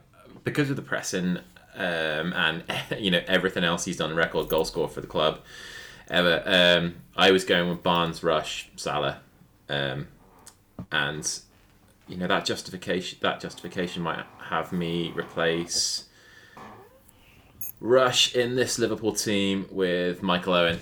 because 0.42 0.70
of 0.70 0.76
the 0.76 0.82
pressing 0.82 1.38
um, 1.76 2.32
and 2.32 2.64
you 2.98 3.10
know 3.10 3.22
everything 3.26 3.64
else 3.64 3.84
he's 3.84 3.96
done, 3.96 4.14
record 4.14 4.48
goal 4.48 4.64
scorer 4.64 4.88
for 4.88 5.00
the 5.00 5.06
club 5.06 5.40
ever. 6.08 6.42
Um, 6.44 6.96
I 7.16 7.30
was 7.30 7.44
going 7.44 7.68
with 7.68 7.82
Barnes, 7.82 8.22
Rush, 8.22 8.70
Salah, 8.76 9.20
um, 9.68 10.08
and 10.90 11.40
you 12.08 12.16
know 12.16 12.26
that 12.26 12.44
justification. 12.44 13.18
That 13.22 13.40
justification 13.40 14.02
might 14.02 14.24
have 14.48 14.72
me 14.72 15.12
replace 15.14 16.04
Rush 17.80 18.34
in 18.34 18.56
this 18.56 18.78
Liverpool 18.78 19.12
team 19.12 19.66
with 19.70 20.22
Michael 20.22 20.54
Owen. 20.54 20.80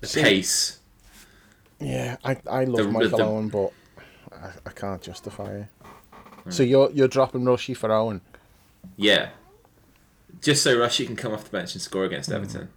The 0.00 0.06
See- 0.06 0.22
pace. 0.22 0.78
Yeah, 1.78 2.16
I, 2.24 2.36
I 2.50 2.64
love 2.64 2.86
The- 2.86 2.92
Michael 2.92 3.18
the- 3.18 3.24
Owen, 3.24 3.48
but 3.48 3.72
I, 4.32 4.50
I 4.66 4.70
can't 4.70 5.00
justify 5.00 5.50
it. 5.60 5.66
Hmm. 6.44 6.50
So 6.50 6.62
you're 6.62 6.90
you're 6.92 7.08
dropping 7.08 7.44
Rushy 7.44 7.74
for 7.74 7.90
Owen. 7.90 8.20
Yeah. 8.96 9.30
Just 10.40 10.62
so 10.62 10.78
Rushy 10.78 11.06
can 11.06 11.16
come 11.16 11.32
off 11.32 11.44
the 11.44 11.50
bench 11.50 11.74
and 11.74 11.82
score 11.82 12.04
against 12.04 12.28
hmm. 12.30 12.36
Everton. 12.36 12.68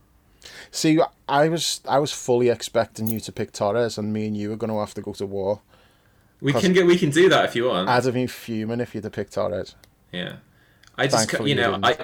See, 0.72 1.00
I 1.30 1.50
was 1.50 1.82
I 1.88 2.00
was 2.00 2.12
fully 2.12 2.50
expecting 2.50 3.08
you 3.08 3.20
to 3.22 3.32
pick 3.32 3.52
Torres, 3.52 3.98
and 3.98 4.12
me 4.12 4.28
and 4.28 4.38
you 4.38 4.50
were 4.50 4.58
going 4.58 4.72
to 4.72 4.80
have 4.80 4.94
to 4.96 5.02
go 5.02 5.14
to 5.14 5.26
war. 5.26 5.62
We 6.42 6.52
can 6.52 6.74
get 6.74 6.86
we 6.86 6.98
can 6.98 7.10
do 7.10 7.30
that 7.30 7.46
if 7.46 7.56
you 7.56 7.66
want. 7.66 7.88
I'd 7.88 8.04
have 8.04 8.14
been 8.14 8.28
fuming 8.28 8.82
if 8.82 8.94
you'd 8.94 9.06
have 9.06 9.14
picked 9.14 9.34
Torres. 9.34 9.76
yeah. 10.12 10.38
I 10.96 11.08
just 11.08 11.18
Thankfully 11.18 11.52
you 11.52 11.56
you 11.56 11.62
know, 11.62 11.80
I. 11.82 11.98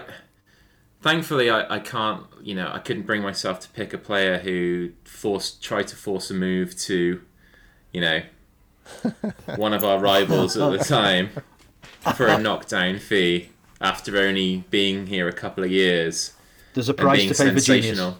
thankfully 1.01 1.49
I, 1.49 1.75
I 1.75 1.79
can't 1.79 2.25
you 2.41 2.55
know, 2.55 2.71
I 2.71 2.79
couldn't 2.79 3.03
bring 3.03 3.21
myself 3.21 3.59
to 3.61 3.69
pick 3.69 3.93
a 3.93 3.97
player 3.97 4.39
who 4.39 4.91
forced 5.03 5.63
tried 5.63 5.87
to 5.87 5.95
force 5.95 6.29
a 6.31 6.33
move 6.33 6.77
to, 6.81 7.21
you 7.91 8.01
know, 8.01 8.21
one 9.55 9.73
of 9.73 9.83
our 9.83 9.99
rivals 9.99 10.57
at 10.57 10.71
the 10.71 10.83
time 10.83 11.29
for 12.15 12.27
a 12.27 12.37
knockdown 12.37 12.97
fee 12.97 13.49
after 13.81 14.17
only 14.17 14.63
being 14.69 15.07
here 15.07 15.27
a 15.27 15.33
couple 15.33 15.63
of 15.63 15.71
years 15.71 16.33
There's 16.73 16.89
a 16.89 16.93
price 16.93 17.27
to 17.27 17.43
pay 17.43 17.53
for 17.53 17.59
genius. 17.59 18.15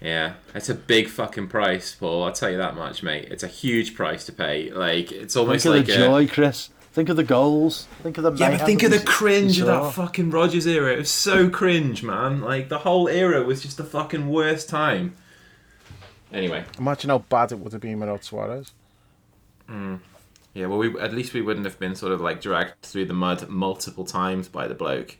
Yeah, 0.00 0.34
it's 0.54 0.68
a 0.68 0.76
big 0.76 1.08
fucking 1.08 1.48
price, 1.48 1.96
Paul. 1.96 2.22
I'll 2.22 2.32
tell 2.32 2.50
you 2.50 2.58
that 2.58 2.76
much, 2.76 3.02
mate. 3.02 3.28
It's 3.32 3.42
a 3.42 3.48
huge 3.48 3.96
price 3.96 4.24
to 4.26 4.32
pay. 4.32 4.70
Like 4.70 5.10
it's 5.10 5.34
almost 5.34 5.66
like 5.66 5.86
the 5.86 5.92
a, 5.92 5.96
joy, 5.96 6.28
Chris. 6.28 6.70
Think 6.98 7.10
of 7.10 7.16
the 7.16 7.22
goals. 7.22 7.86
Think 8.02 8.18
of 8.18 8.24
the 8.24 8.32
Yeah, 8.32 8.56
but 8.58 8.66
think 8.66 8.82
of 8.82 8.90
the 8.90 8.96
we 8.98 9.04
cringe 9.04 9.60
of 9.60 9.68
that 9.68 9.92
fucking 9.92 10.32
Rodgers 10.32 10.66
era. 10.66 10.94
It 10.94 10.98
was 10.98 11.10
so 11.12 11.48
cringe, 11.48 12.02
man. 12.02 12.40
Like 12.40 12.68
the 12.70 12.78
whole 12.78 13.06
era 13.06 13.40
was 13.44 13.62
just 13.62 13.76
the 13.76 13.84
fucking 13.84 14.28
worst 14.28 14.68
time. 14.68 15.14
Anyway, 16.32 16.64
Imagine 16.76 17.10
how 17.10 17.18
bad 17.18 17.52
it 17.52 17.60
would 17.60 17.72
have 17.72 17.80
been 17.80 18.00
without 18.00 18.24
Suarez. 18.24 18.72
Hmm. 19.68 19.94
yeah. 20.54 20.66
Well, 20.66 20.78
we 20.78 20.98
at 20.98 21.14
least 21.14 21.34
we 21.34 21.40
wouldn't 21.40 21.66
have 21.66 21.78
been 21.78 21.94
sort 21.94 22.10
of 22.10 22.20
like 22.20 22.40
dragged 22.40 22.82
through 22.82 23.04
the 23.04 23.14
mud 23.14 23.48
multiple 23.48 24.04
times 24.04 24.48
by 24.48 24.66
the 24.66 24.74
bloke, 24.74 25.18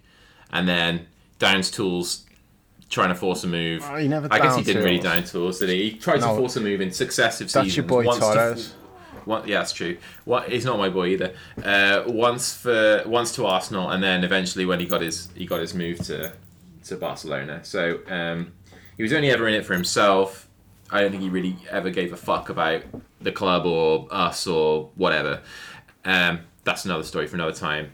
and 0.52 0.66
then 0.68 1.06
Downs 1.38 1.70
tools 1.70 2.24
trying 2.90 3.10
to 3.10 3.14
force 3.14 3.44
a 3.44 3.46
move. 3.46 3.84
Oh, 3.88 3.94
he 3.94 4.08
never 4.08 4.26
I 4.32 4.40
guess 4.40 4.56
he 4.56 4.64
didn't 4.64 4.82
really 4.82 4.98
down 4.98 5.22
tools, 5.22 5.60
did 5.60 5.68
he? 5.68 5.90
He 5.90 5.96
tried 5.98 6.22
No. 6.22 6.32
to 6.32 6.38
force 6.40 6.56
a 6.56 6.60
move 6.60 6.80
in 6.80 6.90
successive 6.90 7.52
That's 7.52 7.68
seasons. 7.68 7.76
your 7.76 7.86
boy 7.86 8.02
once 8.04 8.18
to- 8.18 8.34
Torres. 8.34 8.74
One, 9.28 9.46
yeah, 9.46 9.58
that's 9.58 9.72
true. 9.72 9.98
What 10.24 10.48
he's 10.48 10.64
not 10.64 10.78
my 10.78 10.88
boy 10.88 11.08
either. 11.08 11.34
Uh, 11.62 12.04
once 12.06 12.54
for 12.56 13.02
once 13.06 13.34
to 13.34 13.44
Arsenal, 13.44 13.90
and 13.90 14.02
then 14.02 14.24
eventually 14.24 14.64
when 14.64 14.80
he 14.80 14.86
got 14.86 15.02
his 15.02 15.28
he 15.34 15.44
got 15.44 15.60
his 15.60 15.74
move 15.74 15.98
to 16.06 16.32
to 16.86 16.96
Barcelona. 16.96 17.60
So 17.62 18.00
um, 18.08 18.52
he 18.96 19.02
was 19.02 19.12
only 19.12 19.30
ever 19.30 19.46
in 19.46 19.52
it 19.54 19.66
for 19.66 19.74
himself. 19.74 20.48
I 20.90 21.02
don't 21.02 21.10
think 21.10 21.22
he 21.22 21.28
really 21.28 21.58
ever 21.70 21.90
gave 21.90 22.14
a 22.14 22.16
fuck 22.16 22.48
about 22.48 22.82
the 23.20 23.30
club 23.30 23.66
or 23.66 24.08
us 24.10 24.46
or 24.46 24.88
whatever. 24.94 25.42
Um, 26.06 26.40
that's 26.64 26.86
another 26.86 27.02
story 27.04 27.26
for 27.26 27.36
another 27.36 27.52
time. 27.52 27.92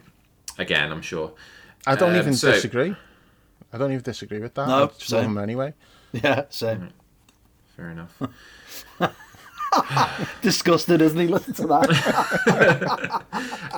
Again, 0.58 0.92
I'm 0.92 1.02
sure. 1.02 1.32
I 1.84 1.96
don't 1.96 2.10
Um, 2.14 2.20
even 2.20 2.34
so- 2.34 2.52
disagree. 2.52 2.94
I 3.72 3.78
don't 3.78 3.90
even 3.90 4.04
disagree 4.04 4.38
with 4.38 4.54
that. 4.54 4.68
No, 4.68 4.84
I 4.84 4.86
just 4.86 5.10
love 5.10 5.22
same. 5.24 5.30
him 5.32 5.38
anyway. 5.38 5.74
Yeah, 6.12 6.44
same. 6.48 6.90
Fair 7.76 7.90
enough. 7.90 8.16
Disgusted, 10.42 11.00
isn't 11.00 11.18
he? 11.18 11.26
Listen 11.26 11.54
to 11.54 11.66
that. 11.66 13.22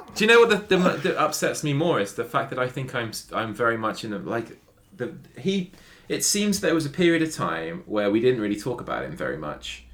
Do 0.14 0.24
you 0.24 0.28
know 0.28 0.40
what 0.40 0.68
the, 0.68 0.76
the, 0.76 0.78
that 0.78 1.16
upsets 1.22 1.62
me 1.62 1.72
more 1.72 2.00
is 2.00 2.14
the 2.14 2.24
fact 2.24 2.50
that 2.50 2.58
I 2.58 2.68
think 2.68 2.94
I'm 2.94 3.12
I'm 3.32 3.54
very 3.54 3.76
much 3.76 4.04
in 4.04 4.10
the 4.10 4.18
like 4.18 4.58
the 4.96 5.14
he. 5.38 5.72
It 6.08 6.24
seems 6.24 6.60
there 6.60 6.74
was 6.74 6.86
a 6.86 6.90
period 6.90 7.22
of 7.22 7.34
time 7.34 7.82
where 7.86 8.10
we 8.10 8.20
didn't 8.20 8.40
really 8.40 8.58
talk 8.60 8.80
about 8.80 9.04
him 9.04 9.16
very 9.16 9.36
much, 9.36 9.84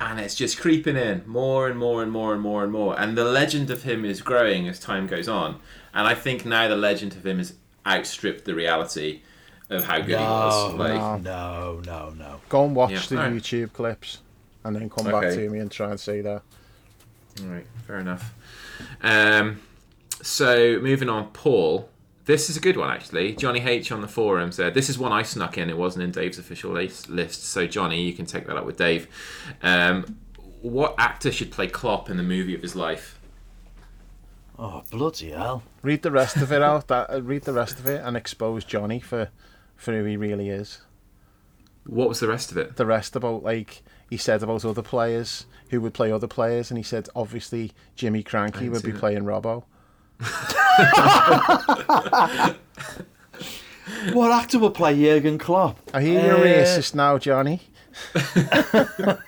and 0.00 0.18
it's 0.18 0.34
just 0.34 0.58
creeping 0.58 0.96
in 0.96 1.22
more 1.26 1.68
and 1.68 1.78
more 1.78 2.02
and 2.02 2.10
more 2.10 2.32
and 2.32 2.40
more 2.42 2.62
and 2.64 2.72
more. 2.72 2.98
And 2.98 3.18
the 3.18 3.24
legend 3.24 3.70
of 3.70 3.82
him 3.82 4.04
is 4.04 4.22
growing 4.22 4.66
as 4.66 4.80
time 4.80 5.06
goes 5.06 5.28
on. 5.28 5.60
And 5.92 6.06
I 6.06 6.14
think 6.14 6.46
now 6.46 6.68
the 6.68 6.76
legend 6.76 7.12
of 7.16 7.26
him 7.26 7.36
has 7.38 7.54
outstripped 7.86 8.46
the 8.46 8.54
reality 8.54 9.20
of 9.68 9.84
how 9.84 9.98
good 9.98 10.08
he 10.18 10.24
was. 10.24 10.72
No, 10.72 10.76
Like, 10.76 11.22
no, 11.22 11.82
no, 11.84 12.10
no. 12.10 12.40
Go 12.48 12.64
and 12.64 12.74
watch 12.74 12.92
Yeah, 12.92 13.02
the 13.08 13.16
alright. 13.18 13.32
YouTube 13.34 13.72
clips 13.74 14.18
and 14.68 14.76
then 14.76 14.90
come 14.90 15.06
back 15.06 15.32
to 15.32 15.50
me 15.50 15.58
and 15.58 15.70
try 15.70 15.90
and 15.90 15.98
say 15.98 16.20
that. 16.20 16.42
All 17.40 17.46
right, 17.46 17.66
fair 17.86 17.98
enough. 17.98 18.34
Um, 19.02 19.60
so 20.22 20.78
moving 20.80 21.08
on, 21.08 21.28
Paul. 21.28 21.88
This 22.26 22.50
is 22.50 22.58
a 22.58 22.60
good 22.60 22.76
one 22.76 22.90
actually. 22.90 23.34
Johnny 23.34 23.60
H 23.60 23.90
on 23.90 24.02
the 24.02 24.08
forum 24.08 24.52
said 24.52 24.74
this 24.74 24.90
is 24.90 24.98
one 24.98 25.12
I 25.12 25.22
snuck 25.22 25.56
in. 25.56 25.70
It 25.70 25.78
wasn't 25.78 26.04
in 26.04 26.10
Dave's 26.10 26.38
official 26.38 26.72
list. 26.72 27.44
So 27.44 27.66
Johnny, 27.66 28.02
you 28.02 28.12
can 28.12 28.26
take 28.26 28.46
that 28.46 28.56
up 28.56 28.66
with 28.66 28.76
Dave. 28.76 29.08
Um, 29.62 30.18
what 30.60 30.94
actor 30.98 31.32
should 31.32 31.50
play 31.50 31.68
Klopp 31.68 32.10
in 32.10 32.18
the 32.18 32.22
movie 32.22 32.54
of 32.54 32.60
his 32.60 32.76
life? 32.76 33.18
Oh, 34.58 34.82
bloody 34.90 35.30
hell. 35.30 35.62
Read 35.82 36.02
the 36.02 36.10
rest 36.10 36.36
of 36.36 36.52
it 36.52 36.62
out. 36.62 36.86
That 36.88 37.10
uh, 37.10 37.22
read 37.22 37.42
the 37.42 37.52
rest 37.52 37.78
of 37.78 37.86
it 37.86 38.02
and 38.04 38.16
expose 38.16 38.64
Johnny 38.64 39.00
for 39.00 39.30
for 39.76 39.92
who 39.92 40.04
he 40.04 40.16
really 40.16 40.50
is. 40.50 40.82
What 41.86 42.08
was 42.08 42.20
the 42.20 42.28
rest 42.28 42.50
of 42.50 42.58
it? 42.58 42.76
The 42.76 42.84
rest 42.84 43.16
about 43.16 43.42
like 43.42 43.82
he 44.08 44.16
said 44.16 44.42
about 44.42 44.64
other 44.64 44.82
players 44.82 45.46
who 45.70 45.80
would 45.80 45.94
play 45.94 46.10
other 46.10 46.26
players, 46.26 46.70
and 46.70 46.78
he 46.78 46.82
said 46.84 47.08
obviously 47.14 47.72
Jimmy 47.94 48.22
Krankie 48.22 48.70
would 48.70 48.82
be 48.82 48.92
that. 48.92 49.00
playing 49.00 49.24
Robbo. 49.24 49.64
What 54.12 54.30
actor 54.32 54.58
would 54.60 54.74
play 54.74 54.96
Jurgen 55.00 55.38
Klopp? 55.38 55.78
Hear 55.98 56.24
you're 56.24 56.36
Uh, 56.36 56.40
racist 56.40 56.94
now, 56.94 57.18
Johnny. 57.18 57.60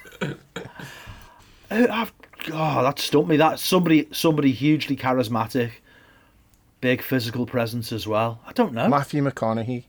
I've, 1.71 2.13
oh, 2.53 2.83
that 2.83 2.99
stumped 2.99 3.29
me. 3.29 3.37
That 3.37 3.59
somebody, 3.59 4.09
somebody 4.13 4.53
hugely 4.53 4.97
charismatic, 4.97 5.73
big 6.81 7.03
physical 7.03 7.47
presence 7.47 7.93
as 7.93 8.07
well. 8.07 8.41
I 8.47 8.53
don't 8.53 8.73
know. 8.73 8.89
Matthew 8.89 9.23
McConaughey. 9.23 9.85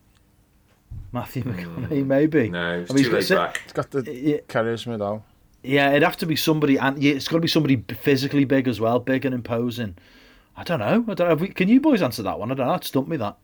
Matthew 1.11 1.43
McConaughey, 1.43 2.05
maybe. 2.05 2.47
Hmm. 2.47 2.53
No, 2.53 2.79
it's 2.79 2.91
I 2.91 2.93
mean, 2.93 3.03
too 3.03 3.15
he's 3.15 3.29
laid 3.29 3.35
got- 3.37 3.53
back. 3.53 3.61
He's 3.63 3.73
got 3.73 3.91
the 3.91 4.13
Yeah, 4.13 4.37
charisma 4.47 4.97
though. 4.97 5.23
yeah, 5.63 5.89
it'd 5.89 6.03
have 6.03 6.17
to 6.17 6.25
be 6.25 6.35
somebody, 6.35 6.77
and 6.77 7.01
yeah, 7.01 7.13
it's 7.13 7.27
got 7.27 7.37
to 7.37 7.41
be 7.41 7.47
somebody 7.47 7.83
physically 8.01 8.45
big 8.45 8.67
as 8.67 8.79
well, 8.79 8.99
big 8.99 9.25
and 9.25 9.35
imposing. 9.35 9.97
I 10.55 10.63
don't 10.63 10.79
know. 10.79 11.03
I 11.07 11.13
don't 11.13 11.19
know. 11.19 11.25
Have 11.29 11.41
we- 11.41 11.49
Can 11.49 11.67
you 11.69 11.79
boys 11.81 12.01
answer 12.01 12.23
that 12.23 12.39
one? 12.39 12.51
I 12.51 12.55
don't 12.55 12.65
know. 12.67 12.73
That 12.73 12.83
stumped 12.85 13.09
me. 13.09 13.17
That 13.17 13.37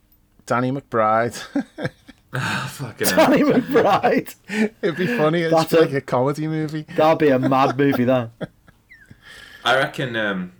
Danny 0.46 0.70
McBride. 0.70 1.34
Fucking 2.70 3.06
hell. 3.08 3.30
Danny 3.30 3.42
McBride. 3.42 4.34
It'd 4.82 4.96
be 4.96 5.06
funny. 5.06 5.42
It's 5.42 5.54
That's 5.54 5.72
like 5.72 5.92
a- 5.92 5.96
a 5.96 6.00
comedy 6.00 6.46
movie. 6.48 6.82
That'd 6.96 7.18
be 7.18 7.28
a 7.28 7.38
mad 7.38 7.76
movie. 7.78 8.04
That. 8.04 8.30
I 9.64 9.76
reckon 9.76 10.16
um, 10.16 10.52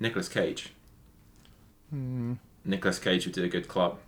Nicolas 0.00 0.28
Cage. 0.28 0.72
Nicolas 2.64 2.98
Cage 2.98 3.26
would 3.26 3.34
do 3.34 3.44
a 3.44 3.48
good 3.48 3.68
Klopp. 3.68 4.00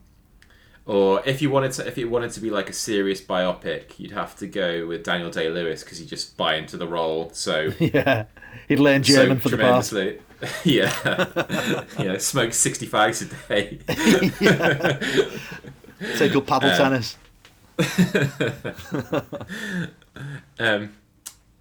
Or 0.89 1.23
if 1.27 1.43
you 1.43 1.51
wanted 1.51 1.73
to, 1.73 1.87
if 1.87 1.99
it 1.99 2.07
wanted 2.07 2.31
to 2.33 2.41
be 2.41 2.49
like 2.49 2.71
a 2.71 2.73
serious 2.73 3.21
biopic, 3.21 3.99
you'd 3.99 4.13
have 4.13 4.35
to 4.37 4.47
go 4.47 4.87
with 4.87 5.05
Daniel 5.05 5.31
Day 5.31 5.51
Lewis 5.51 5.85
because 5.85 5.99
he 5.99 6.07
just 6.07 6.37
buy 6.39 6.55
into 6.57 6.77
the 6.79 6.89
role 6.89 7.29
so 7.35 7.73
Yeah, 7.79 8.25
he'd 8.69 8.81
learn 8.81 9.03
German 9.03 9.37
so 9.37 9.43
for 9.51 9.57
the 9.57 9.63
part. 9.63 9.85
tremendously. 9.85 10.21
yeah, 10.65 11.85
yeah. 12.03 12.17
Smoke 12.19 12.55
sixty 12.55 12.87
fags 12.87 13.21
a 13.21 13.27
day. 13.49 13.79
Take 16.17 16.35
up 16.37 16.47
paddle 16.47 16.71
tennis. 16.71 17.17
Um, 20.59 20.95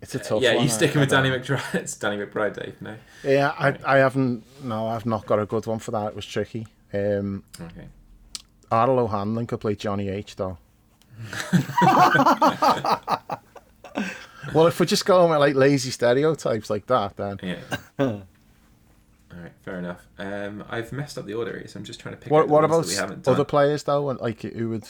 It's 0.02 0.16
a 0.16 0.20
tough 0.20 0.42
yeah, 0.42 0.54
one. 0.56 0.64
you 0.64 0.70
sticking 0.70 0.98
I- 0.98 1.00
with 1.02 1.10
Danny 1.10 1.30
don't- 1.30 1.42
McBride? 1.44 1.76
It's 1.76 1.96
Danny 1.98 2.18
McBride, 2.24 2.54
Dave. 2.64 2.76
No. 2.82 2.96
Yeah, 3.24 3.54
I, 3.58 3.76
I 3.86 3.98
haven't. 3.98 4.44
No, 4.64 4.88
I've 4.88 5.06
not 5.06 5.26
got 5.26 5.40
a 5.40 5.46
good 5.46 5.66
one 5.66 5.80
for 5.80 5.92
that. 5.92 6.08
It 6.10 6.16
was 6.16 6.26
tricky. 6.26 6.68
Um, 6.94 7.44
Okay. 7.60 7.88
Ardal 8.72 9.00
O'Hanlon 9.00 9.48
could 9.48 9.60
play 9.60 9.76
Johnny 9.76 10.10
H 10.10 10.36
though. 10.36 10.58
well, 14.54 14.68
if 14.68 14.80
we're 14.80 14.86
just 14.86 15.06
going 15.06 15.30
with 15.32 15.40
like 15.40 15.56
lazy 15.56 15.90
stereotypes 15.90 16.70
like 16.70 16.86
that, 16.88 17.18
then 17.18 17.40
Yeah. 17.42 17.58
All 19.38 19.44
right, 19.44 19.52
fair 19.64 19.80
enough. 19.80 20.08
Um, 20.18 20.64
I've 20.70 20.92
messed 20.92 21.18
up 21.18 21.26
the 21.26 21.34
order 21.34 21.58
here, 21.58 21.68
so 21.68 21.80
I'm 21.80 21.86
just 21.86 22.00
trying 22.00 22.16
to 22.16 22.22
pick. 22.22 22.32
what 22.32 22.42
out 22.42 22.48
the 22.48 22.54
what 22.54 22.70
ones 22.70 22.74
about 22.74 22.82
that 22.86 22.90
we 22.90 22.96
haven't 22.96 23.24
done. 23.24 23.34
other 23.36 23.46
players 23.46 23.84
though? 23.84 24.10
And 24.10 24.20
like 24.20 24.42
who 24.42 24.70
would 24.70 24.88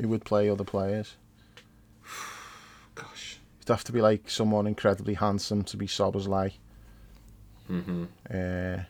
who 0.00 0.08
would 0.08 0.24
play 0.24 0.48
other 0.48 0.64
players? 0.64 1.16
Gosh. 2.94 3.38
It'd 3.58 3.68
have 3.68 3.84
to 3.84 3.92
be 3.92 4.00
like 4.00 4.28
someone 4.30 4.66
incredibly 4.66 5.14
handsome 5.14 5.62
to 5.64 5.76
be 5.76 5.86
Szoboszlai. 5.86 6.52
Mm-hmm. 7.70 8.04
Uh, 8.30 8.82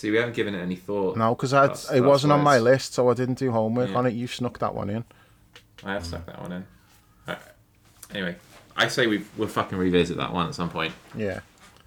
See, 0.00 0.10
we 0.10 0.16
haven't 0.16 0.34
given 0.34 0.54
it 0.54 0.60
any 0.62 0.76
thought. 0.76 1.18
no, 1.18 1.34
because 1.34 1.50
That's- 1.50 1.92
it 1.92 2.00
wasn't 2.00 2.32
on 2.32 2.40
my 2.42 2.54
it's- 2.56 2.64
list, 2.64 2.94
so 2.94 3.10
I 3.10 3.14
didn't 3.14 3.38
do 3.38 3.50
homework 3.52 3.90
Yeah. 3.90 3.96
on 3.98 4.06
it. 4.06 4.14
You 4.14 4.26
snuck 4.28 4.58
that 4.60 4.74
one 4.74 4.88
in. 4.88 5.04
I 5.84 5.92
have 5.92 6.06
stuck 6.06 6.24
that 6.24 6.40
one 6.40 6.52
in. 6.52 6.66
Alright. 7.28 7.42
Anyway, 8.14 8.36
I 8.74 8.88
say 8.88 9.06
we 9.06 9.24
we'll 9.36 9.46
fucking 9.48 9.76
revisit 9.76 10.16
that 10.16 10.32
one 10.32 10.46
at 10.46 10.54
some 10.54 10.70
point. 10.70 10.94
Yeah, 11.14 11.40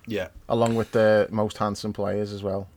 Yeah. 0.06 0.28
along 0.48 0.76
with 0.76 0.92
the 0.92 1.28
most 1.32 1.58
handsome 1.58 1.92
players 1.92 2.32
as 2.32 2.44
well. 2.44 2.68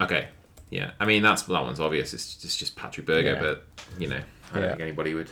Okay. 0.00 0.28
Yeah. 0.70 0.92
I 0.98 1.04
mean, 1.04 1.22
that's 1.22 1.42
that 1.42 1.62
one's 1.62 1.78
obvious. 1.78 2.14
It's 2.14 2.34
just, 2.36 2.58
just 2.58 2.74
Patrick 2.74 3.04
Berger, 3.04 3.32
Yeah. 3.34 3.40
but 3.40 3.64
you 3.98 4.08
know, 4.08 4.16
I 4.50 4.54
don't 4.54 4.62
Yeah. 4.62 4.68
think 4.70 4.80
anybody 4.80 5.12
would, 5.12 5.28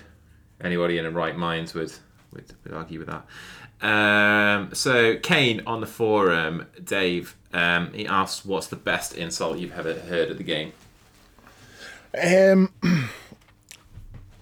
anybody 0.61 0.99
in 0.99 1.07
a 1.07 1.11
right 1.11 1.37
mind 1.39 1.73
would 1.75 1.91
would, 2.35 2.45
would 2.65 2.75
argue 2.75 2.99
with 2.99 3.09
that. 3.09 3.25
Um, 3.83 4.73
so 4.75 5.17
Kane 5.17 5.63
on 5.67 5.81
the 5.81 5.87
forum, 5.87 6.67
Dave, 6.83 7.37
um, 7.53 7.93
he 7.93 8.07
asked, 8.07 8.47
"What's 8.47 8.69
the 8.69 8.77
best 8.77 9.17
insult 9.17 9.59
you've 9.59 9.73
ever 9.73 9.95
heard 9.95 10.31
at 10.31 10.39
the 10.39 10.45
game?" 10.45 10.73
Um, 12.23 12.73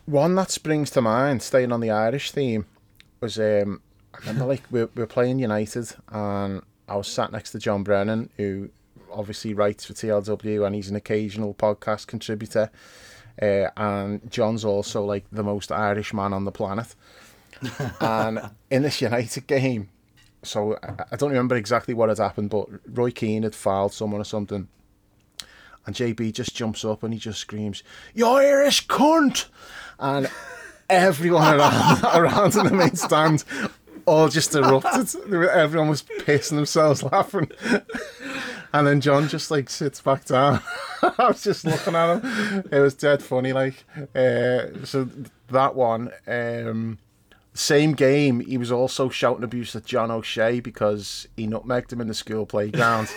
one 0.07 0.35
that 0.35 0.51
springs 0.51 0.91
to 0.91 1.01
mind, 1.01 1.43
staying 1.43 1.73
on 1.73 1.81
the 1.81 1.91
Irish 1.91 2.33
theme, 2.33 2.67
was 3.21 3.39
um, 3.39 3.81
I 4.15 4.19
remember 4.19 4.45
like 4.45 4.63
we 4.71 4.85
we 4.85 4.91
were 4.95 5.07
playing 5.07 5.39
United, 5.39 5.91
and 6.11 6.63
I 6.87 6.97
was 6.97 7.09
sat 7.09 7.33
next 7.33 7.53
to 7.53 7.59
John 7.59 7.83
Brennan, 7.83 8.29
who 8.37 8.69
obviously 9.11 9.55
writes 9.55 9.87
for 9.87 9.95
TLW, 9.95 10.67
and 10.67 10.75
he's 10.75 10.91
an 10.91 10.97
occasional 10.97 11.55
podcast 11.55 12.07
contributor. 12.07 12.71
Uh, 13.41 13.71
and 13.77 14.31
John's 14.31 14.67
also 14.67 15.03
like 15.03 15.25
the 15.33 15.43
most 15.43 15.73
Irish 15.73 16.13
man 16.13 16.35
on 16.35 16.45
the 16.45 16.53
planet. 16.53 16.95
and 18.01 18.51
in 18.71 18.83
this 18.83 19.01
United 19.01 19.47
game, 19.47 19.89
so 20.43 20.79
I, 20.83 21.05
I 21.13 21.17
don't 21.17 21.31
remember 21.31 21.57
exactly 21.57 21.95
what 21.95 22.09
had 22.09 22.19
happened, 22.19 22.51
but 22.51 22.69
Roy 22.87 23.11
Keane 23.11 23.43
had 23.43 23.55
fouled 23.55 23.93
someone 23.93 24.21
or 24.21 24.25
something. 24.25 24.69
And 25.87 25.97
JB 25.97 26.35
just 26.35 26.55
jumps 26.55 26.85
up 26.85 27.03
and 27.03 27.13
he 27.15 27.19
just 27.19 27.41
screams, 27.41 27.83
"You 28.15 28.27
Irish 28.27 28.87
cunt!" 28.87 29.47
And 29.99 30.31
everyone 30.89 31.55
around, 31.55 32.05
around 32.15 32.57
in 32.57 32.67
the 32.67 32.75
main 32.75 32.97
stand 32.97 33.45
all 34.07 34.29
just 34.29 34.55
erupted. 34.55 35.33
Everyone 35.33 35.89
was 35.89 36.03
pissing 36.03 36.57
themselves 36.57 37.03
laughing. 37.03 37.51
And 38.73 38.87
then 38.87 39.01
John 39.01 39.29
just 39.29 39.51
like 39.51 39.69
sits 39.69 40.01
back 40.01 40.25
down. 40.25 40.61
I 41.03 41.29
was 41.29 41.43
just 41.43 41.65
looking 41.65 41.95
at 41.95 42.21
him. 42.21 42.69
It 42.71 42.81
was 42.81 42.95
dead 42.95 43.23
funny, 43.23 43.53
like. 43.53 43.85
Uh, 44.15 44.85
so 44.85 45.09
that 45.49 45.75
one, 45.75 46.13
um, 46.27 46.99
same 47.55 47.93
game, 47.93 48.41
he 48.41 48.57
was 48.57 48.71
also 48.71 49.09
shouting 49.09 49.45
abuse 49.45 49.75
at 49.75 49.85
John 49.85 50.11
O'Shea 50.11 50.61
because 50.61 51.27
he 51.37 51.47
nutmegged 51.47 51.93
him 51.93 52.01
in 52.01 52.09
the 52.09 52.15
school 52.15 52.47
playground. 52.47 53.13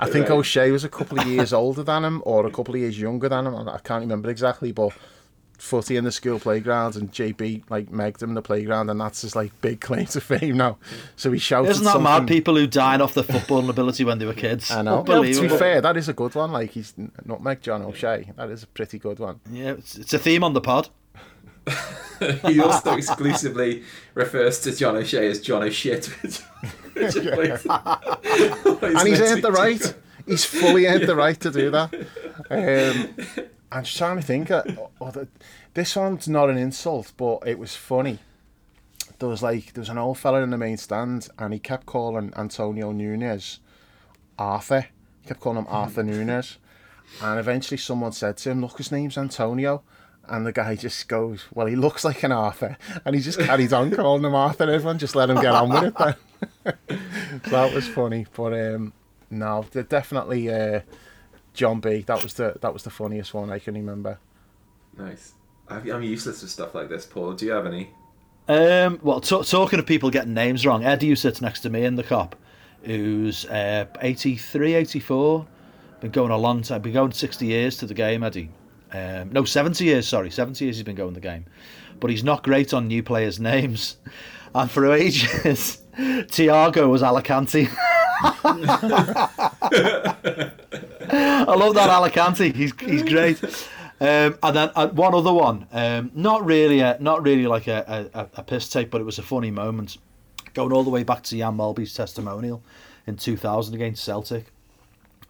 I 0.00 0.10
think 0.10 0.28
right. 0.28 0.38
O'Shea 0.38 0.70
was 0.70 0.84
a 0.84 0.88
couple 0.88 1.20
of 1.20 1.26
years 1.26 1.52
older 1.52 1.82
than 1.82 2.04
him 2.04 2.22
or 2.24 2.46
a 2.46 2.50
couple 2.50 2.74
of 2.74 2.80
years 2.80 2.98
younger 2.98 3.28
than 3.28 3.46
him. 3.46 3.68
I 3.68 3.78
can't 3.78 4.00
remember 4.00 4.30
exactly, 4.30 4.72
but 4.72 4.92
footy 5.60 5.96
in 5.96 6.04
the 6.04 6.12
school 6.12 6.40
playground 6.40 6.96
and 6.96 7.12
JB 7.12 7.64
like 7.68 7.90
megged 7.90 8.22
him 8.22 8.30
in 8.30 8.34
the 8.34 8.42
playground 8.42 8.88
and 8.88 8.98
that's 8.98 9.20
his 9.20 9.36
like 9.36 9.52
big 9.60 9.80
claim 9.80 10.06
to 10.06 10.20
fame 10.20 10.56
now. 10.56 10.78
So 11.16 11.30
he 11.30 11.38
shouted 11.38 11.70
Isn't 11.70 11.84
that 11.84 11.92
something... 11.92 12.04
mad 12.04 12.26
people 12.26 12.56
who 12.56 12.66
died 12.66 13.00
off 13.00 13.14
the 13.14 13.22
football 13.22 13.68
ability 13.68 14.04
when 14.04 14.18
they 14.18 14.26
were 14.26 14.34
kids? 14.34 14.70
I 14.70 14.82
know. 14.82 15.04
Well, 15.06 15.22
to 15.22 15.40
be 15.42 15.48
fair, 15.48 15.80
that 15.80 15.96
is 15.96 16.08
a 16.08 16.14
good 16.14 16.34
one. 16.34 16.50
Like 16.50 16.70
he's 16.70 16.94
not 17.24 17.42
Meg 17.42 17.60
John 17.60 17.82
O'Shea. 17.82 18.32
That 18.36 18.50
is 18.50 18.62
a 18.62 18.66
pretty 18.68 18.98
good 18.98 19.18
one. 19.18 19.40
Yeah, 19.50 19.72
it's, 19.72 19.96
it's 19.96 20.14
a 20.14 20.18
theme 20.18 20.42
on 20.42 20.54
the 20.54 20.60
pod. 20.60 20.88
He 22.46 22.60
also 22.60 22.94
exclusively 22.94 23.82
refers 24.14 24.60
to 24.60 24.74
John 24.74 24.96
O'Shea 24.96 25.28
as 25.28 25.40
John 25.40 25.62
O'Shit. 25.62 26.10
and 26.96 27.04
he's 29.08 29.20
earned 29.20 29.42
the 29.42 29.52
right. 29.52 29.94
He's 30.26 30.44
fully 30.44 30.86
earned 30.86 31.08
the 31.08 31.16
right 31.16 31.38
to 31.40 31.50
do 31.50 31.70
that. 31.70 31.94
Um, 32.50 33.46
I'm 33.72 33.84
just 33.84 33.96
trying 33.96 34.16
to 34.16 34.22
think. 34.22 34.50
Uh, 34.50 34.62
oh, 35.00 35.10
the, 35.10 35.28
this 35.74 35.96
one's 35.96 36.28
not 36.28 36.50
an 36.50 36.58
insult, 36.58 37.12
but 37.16 37.38
it 37.46 37.58
was 37.58 37.74
funny. 37.76 38.18
There 39.18 39.28
was 39.28 39.42
like 39.42 39.72
there 39.74 39.82
was 39.82 39.88
an 39.88 39.98
old 39.98 40.18
fella 40.18 40.42
in 40.42 40.50
the 40.50 40.58
main 40.58 40.76
stand, 40.76 41.28
and 41.38 41.52
he 41.52 41.60
kept 41.60 41.86
calling 41.86 42.32
Antonio 42.36 42.92
Nunez 42.92 43.60
Arthur. 44.38 44.86
He 45.22 45.28
kept 45.28 45.40
calling 45.40 45.58
him 45.58 45.66
Arthur 45.68 46.02
Nunez, 46.02 46.58
and 47.22 47.38
eventually 47.38 47.78
someone 47.78 48.12
said 48.12 48.36
to 48.38 48.50
him, 48.50 48.60
"Look, 48.60 48.78
his 48.78 48.90
name's 48.90 49.18
Antonio." 49.18 49.82
And 50.30 50.46
the 50.46 50.52
guy 50.52 50.76
just 50.76 51.08
goes, 51.08 51.46
"Well, 51.52 51.66
he 51.66 51.74
looks 51.74 52.04
like 52.04 52.22
an 52.22 52.30
Arthur," 52.30 52.78
and 53.04 53.16
he 53.16 53.20
just 53.20 53.40
carried 53.40 53.72
on 53.72 53.90
calling 53.90 54.24
him 54.24 54.34
Arthur. 54.34 54.70
Everyone 54.70 54.98
just 54.98 55.16
let 55.16 55.28
him 55.28 55.40
get 55.40 55.52
on 55.54 55.68
with 55.70 55.84
it. 55.84 55.94
Then 55.98 56.14
so 57.44 57.50
that 57.50 57.74
was 57.74 57.88
funny, 57.88 58.26
but 58.34 58.54
um, 58.54 58.92
no, 59.28 59.66
definitely. 59.88 60.48
Uh, 60.48 60.80
John 61.52 61.80
B. 61.80 62.02
That 62.02 62.22
was 62.22 62.34
the 62.34 62.56
that 62.60 62.72
was 62.72 62.84
the 62.84 62.90
funniest 62.90 63.34
one 63.34 63.50
I 63.50 63.58
can 63.58 63.74
remember. 63.74 64.18
Nice. 64.96 65.34
I'm 65.68 66.02
useless 66.02 66.42
with 66.42 66.50
stuff 66.50 66.74
like 66.74 66.88
this, 66.88 67.06
Paul. 67.06 67.34
Do 67.34 67.46
you 67.46 67.52
have 67.52 67.66
any? 67.66 67.90
Um, 68.48 68.98
well, 69.02 69.20
t- 69.20 69.42
talking 69.44 69.78
of 69.78 69.86
people 69.86 70.10
getting 70.10 70.34
names 70.34 70.66
wrong, 70.66 70.84
Eddie, 70.84 71.10
who 71.10 71.16
sits 71.16 71.40
next 71.40 71.60
to 71.60 71.70
me 71.70 71.84
in 71.84 71.94
the 71.94 72.02
Kop, 72.02 72.32
who's 72.82 73.44
uh, 73.46 73.86
83, 74.00 74.74
84, 74.74 75.46
been 76.00 76.10
going 76.10 76.32
a 76.32 76.36
long 76.36 76.62
time, 76.62 76.82
been 76.82 76.94
going 76.94 77.12
60 77.12 77.46
years 77.46 77.76
to 77.76 77.86
the 77.86 77.94
game, 77.94 78.24
Eddie. 78.24 78.50
Um, 78.92 79.30
no, 79.32 79.44
70 79.44 79.84
years, 79.84 80.08
sorry, 80.08 80.30
70 80.30 80.64
years 80.64 80.76
he's 80.76 80.84
been 80.84 80.96
going 80.96 81.14
the 81.14 81.20
game. 81.20 81.46
But 82.00 82.10
he's 82.10 82.24
not 82.24 82.42
great 82.42 82.72
on 82.72 82.88
new 82.88 83.02
players' 83.02 83.40
names. 83.40 83.96
And 84.52 84.68
for 84.68 84.92
ages, 84.92 85.78
Thiago 85.96 86.90
was 86.90 87.04
Alicante. 87.04 87.68
I 91.12 91.54
love 91.56 91.74
that 91.74 91.88
Alicante. 91.88 92.52
He's 92.52 92.72
he's 92.80 93.04
great. 93.04 93.40
Um, 94.00 94.38
and 94.42 94.56
then 94.56 94.70
uh, 94.74 94.88
one 94.88 95.14
other 95.14 95.32
one, 95.32 95.66
um, 95.72 96.10
not 96.14 96.44
really, 96.44 96.80
a, 96.80 96.96
not 97.00 97.22
really 97.22 97.46
like 97.46 97.66
a, 97.66 98.08
a, 98.14 98.26
a 98.38 98.42
piss 98.42 98.68
take, 98.68 98.90
but 98.90 99.00
it 99.00 99.04
was 99.04 99.18
a 99.18 99.22
funny 99.22 99.50
moment. 99.50 99.98
Going 100.54 100.72
all 100.72 100.82
the 100.84 100.90
way 100.90 101.04
back 101.04 101.22
to 101.24 101.36
Jan 101.36 101.54
Molby's 101.54 101.94
testimonial 101.94 102.62
in 103.06 103.16
2000 103.16 103.74
against 103.74 104.02
Celtic, 104.02 104.46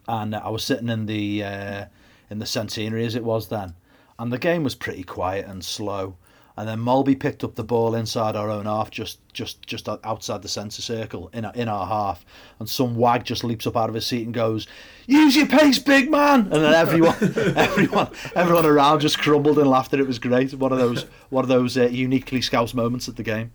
and 0.07 0.33
I 0.33 0.49
was 0.49 0.63
sitting 0.63 0.89
in 0.89 1.05
the 1.05 1.43
uh, 1.43 1.85
in 2.31 2.39
the 2.39 2.47
centenary 2.47 3.05
as 3.05 3.13
it 3.13 3.23
was 3.23 3.49
then, 3.49 3.75
and 4.17 4.33
the 4.33 4.39
game 4.39 4.63
was 4.63 4.73
pretty 4.73 5.03
quiet 5.03 5.45
and 5.45 5.63
slow 5.63 6.17
and 6.57 6.67
then 6.67 6.79
Molby 6.79 7.19
picked 7.19 7.43
up 7.43 7.55
the 7.55 7.63
ball 7.63 7.95
inside 7.95 8.35
our 8.35 8.49
own 8.49 8.65
half, 8.65 8.91
just 8.91 9.19
just 9.33 9.65
just 9.65 9.87
outside 10.03 10.41
the 10.41 10.49
centre 10.49 10.81
circle 10.81 11.29
in 11.33 11.45
our, 11.45 11.53
in 11.53 11.67
our 11.67 11.87
half, 11.87 12.25
and 12.59 12.69
some 12.69 12.95
wag 12.95 13.23
just 13.23 13.43
leaps 13.43 13.65
up 13.65 13.77
out 13.77 13.89
of 13.89 13.95
his 13.95 14.05
seat 14.05 14.25
and 14.25 14.33
goes, 14.33 14.67
"Use 15.07 15.35
your 15.35 15.47
pace, 15.47 15.79
big 15.79 16.11
man!" 16.11 16.41
And 16.41 16.63
then 16.63 16.73
everyone 16.73 17.15
everyone 17.55 18.09
everyone 18.35 18.65
around 18.65 18.99
just 18.99 19.17
crumbled 19.19 19.57
and 19.59 19.69
laughed, 19.69 19.93
and 19.93 20.01
it 20.01 20.07
was 20.07 20.19
great. 20.19 20.53
One 20.53 20.71
of 20.71 20.77
those 20.77 21.03
one 21.29 21.43
of 21.43 21.49
those 21.49 21.77
uh, 21.77 21.87
uniquely 21.87 22.41
Scouse 22.41 22.73
moments 22.73 23.07
at 23.07 23.15
the 23.15 23.23
game. 23.23 23.51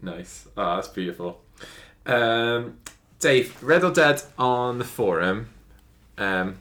Nice, 0.00 0.48
oh, 0.56 0.76
that's 0.76 0.88
beautiful. 0.88 1.40
Um, 2.06 2.78
Dave, 3.18 3.62
Red 3.62 3.84
or 3.84 3.92
Dead 3.92 4.22
on 4.38 4.78
the 4.78 4.84
forum. 4.84 5.50
Um, 6.18 6.58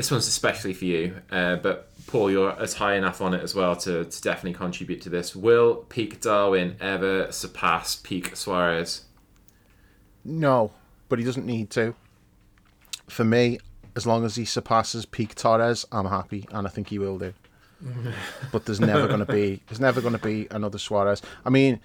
this 0.00 0.10
one's 0.10 0.26
especially 0.26 0.72
for 0.72 0.86
you, 0.86 1.14
uh, 1.30 1.56
but 1.56 1.90
Paul, 2.06 2.30
you're 2.30 2.58
as 2.58 2.72
high 2.72 2.94
enough 2.94 3.20
on 3.20 3.34
it 3.34 3.42
as 3.42 3.54
well 3.54 3.76
to, 3.76 4.06
to 4.06 4.22
definitely 4.22 4.54
contribute 4.54 5.02
to 5.02 5.10
this. 5.10 5.36
Will 5.36 5.84
peak 5.90 6.22
Darwin 6.22 6.76
ever 6.80 7.30
surpass 7.30 7.96
peak 7.96 8.34
Suarez? 8.34 9.04
No, 10.24 10.72
but 11.10 11.18
he 11.18 11.24
doesn't 11.26 11.44
need 11.44 11.68
to. 11.72 11.94
For 13.08 13.24
me, 13.24 13.58
as 13.94 14.06
long 14.06 14.24
as 14.24 14.36
he 14.36 14.46
surpasses 14.46 15.04
peak 15.04 15.34
Torres, 15.34 15.84
I'm 15.92 16.06
happy, 16.06 16.46
and 16.50 16.66
I 16.66 16.70
think 16.70 16.88
he 16.88 16.98
will 16.98 17.18
do. 17.18 17.34
but 18.52 18.64
there's 18.64 18.80
never 18.80 19.06
going 19.06 19.20
to 19.20 19.30
be 19.30 19.60
there's 19.68 19.80
never 19.80 20.00
going 20.00 20.14
to 20.14 20.18
be 20.18 20.48
another 20.50 20.78
Suarez. 20.78 21.20
I 21.44 21.50
mean, 21.50 21.78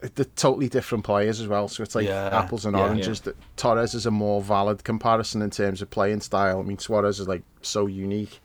they're 0.00 0.24
totally 0.36 0.68
different 0.68 1.04
players 1.04 1.40
as 1.40 1.48
well, 1.48 1.68
so 1.68 1.82
it's 1.82 1.94
like 1.94 2.06
yeah, 2.06 2.28
apples 2.32 2.66
and 2.66 2.76
oranges. 2.76 3.20
Yeah. 3.20 3.32
That 3.32 3.36
Torres 3.56 3.94
is 3.94 4.06
a 4.06 4.10
more 4.10 4.42
valid 4.42 4.84
comparison 4.84 5.42
in 5.42 5.50
terms 5.50 5.82
of 5.82 5.90
playing 5.90 6.20
style. 6.20 6.60
I 6.60 6.62
mean, 6.62 6.78
Suarez 6.78 7.20
is 7.20 7.28
like 7.28 7.42
so 7.62 7.86
unique. 7.86 8.40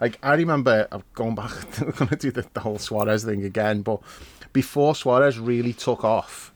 Like 0.00 0.18
I 0.22 0.34
remember, 0.34 0.88
I'm 0.90 1.02
going 1.14 1.34
back. 1.34 1.52
We're 1.80 1.92
going 1.92 2.08
to 2.08 2.16
do 2.16 2.30
the, 2.30 2.46
the 2.52 2.60
whole 2.60 2.78
Suarez 2.78 3.24
thing 3.24 3.44
again, 3.44 3.82
but 3.82 4.00
before 4.52 4.94
Suarez 4.94 5.38
really 5.38 5.72
took 5.72 6.04
off, 6.04 6.52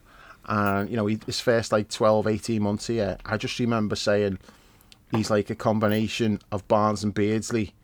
and 0.47 0.89
you 0.89 0.97
know 0.97 1.07
his 1.07 1.41
first 1.41 1.73
like 1.73 1.89
12, 1.89 2.27
18 2.27 2.63
months 2.63 2.87
here, 2.87 3.19
I 3.25 3.37
just 3.37 3.59
remember 3.59 3.97
saying 3.97 4.39
he's 5.11 5.31
like 5.31 5.51
a 5.51 5.55
combination 5.55 6.41
of 6.51 6.67
Barnes 6.69 7.05
and 7.05 7.13
Beardsley, 7.13 7.75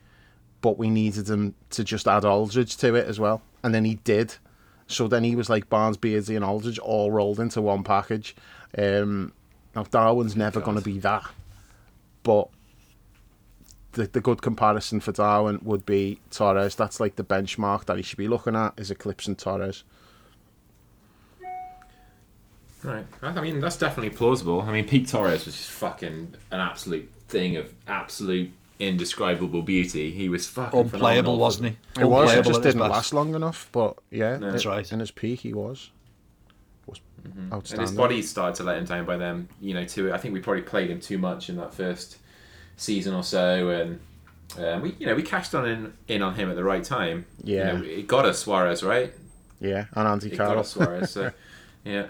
but 0.61 0.79
we 0.79 0.91
needed 0.91 1.29
him 1.29 1.55
to 1.71 1.85
just 1.85 2.09
add 2.09 2.25
Aldridge 2.25 2.77
to 2.79 2.95
it 2.95 3.07
as 3.07 3.21
well, 3.21 3.43
and 3.63 3.75
then 3.75 3.85
he 3.85 3.97
did. 3.97 4.37
So 4.89 5.07
then 5.07 5.23
he 5.23 5.37
was 5.37 5.49
like 5.49 5.69
Barnes, 5.69 5.97
Beardsley, 5.97 6.35
and 6.35 6.45
Aldridge 6.45 6.79
all 6.79 7.13
rolled 7.13 7.39
into 7.39 7.61
one 7.61 7.85
package. 7.85 8.35
Um, 8.77 9.33
now 9.77 9.85
Darwin's 9.85 10.35
never 10.35 10.61
going 10.61 10.79
to 10.79 10.83
be 10.83 10.99
that, 11.01 11.25
but 12.23 12.49
the, 13.93 14.07
the 14.07 14.21
good 14.21 14.43
comparison 14.43 15.01
for 15.01 15.13
Darwin 15.13 15.61
would 15.63 15.85
be 15.85 16.21
Torres. 16.31 16.75
That's 16.75 17.01
like 17.01 17.17
the 17.17 17.25
benchmark 17.25 17.85
that 17.85 17.97
he 17.97 18.03
should 18.03 18.19
be 18.19 18.29
looking 18.29 18.57
at 18.57 18.75
is 18.79 18.91
eclipsing 18.91 19.37
Torres. 19.37 19.85
Right. 22.83 23.05
I 23.23 23.41
mean, 23.41 23.61
that's 23.61 23.77
definitely 23.77 24.17
plausible. 24.17 24.63
I 24.63 24.73
mean, 24.73 24.87
Pete 24.87 25.09
Torres 25.09 25.45
was 25.45 25.57
just 25.57 25.71
fucking 25.71 26.35
an 26.51 26.61
absolute 26.61 27.11
thing 27.29 27.57
of 27.57 27.75
absolute 27.87 28.53
indescribable 28.79 29.63
beauty. 29.63 30.11
He 30.11 30.29
was 30.29 30.47
fucking 30.47 30.79
unplayable, 30.79 31.39
wasn't 31.39 31.71
he? 31.71 32.01
It 32.01 32.05
was. 32.05 32.33
It 32.33 32.45
just 32.45 32.63
didn't 32.63 32.81
last 32.81 33.13
long 33.13 33.35
enough. 33.35 33.69
But 33.73 33.99
yeah, 34.11 34.39
no. 34.39 34.51
that's 34.51 34.67
right. 34.67 34.91
In 34.91 35.01
his 35.01 35.11
peak, 35.11 35.41
he 35.41 35.53
was 35.53 35.91
was 36.87 37.01
mm-hmm. 37.23 37.53
outstanding. 37.53 37.81
And 37.81 37.89
his 37.89 37.97
body 37.97 38.23
started 38.23 38.57
to 38.57 38.65
let 38.65 38.79
him 38.79 38.85
down 38.85 39.05
by 39.05 39.17
then. 39.17 39.49
You 39.61 39.75
know, 39.75 39.85
too. 39.85 40.13
I 40.13 40.19
think 40.19 40.35
we 40.35 40.41
probably 40.41 40.63
played 40.63 40.91
him 40.91 41.01
too 41.01 41.19
much 41.19 41.49
in 41.49 41.57
that 41.57 41.75
first 41.75 42.19
season 42.77 43.15
or 43.15 43.23
so, 43.23 43.71
and 43.71 44.01
um, 44.59 44.83
we 44.83 44.95
you 44.99 45.07
know 45.07 45.15
we 45.15 45.23
cashed 45.23 45.55
on 45.55 45.67
in, 45.67 45.93
in 46.07 46.23
on 46.23 46.35
him 46.35 46.51
at 46.51 46.57
the 46.57 46.65
right 46.65 46.85
time. 46.85 47.27
Yeah, 47.43 47.73
you 47.73 47.79
know, 47.79 47.85
it 47.85 48.07
got 48.07 48.25
us 48.25 48.41
Suarez 48.41 48.83
right. 48.83 49.13
Yeah, 49.61 49.87
and 49.95 50.09
Andy 50.09 50.31
Carroll. 50.31 50.65
Suarez. 50.65 51.11
So 51.11 51.33
yeah. 51.85 52.07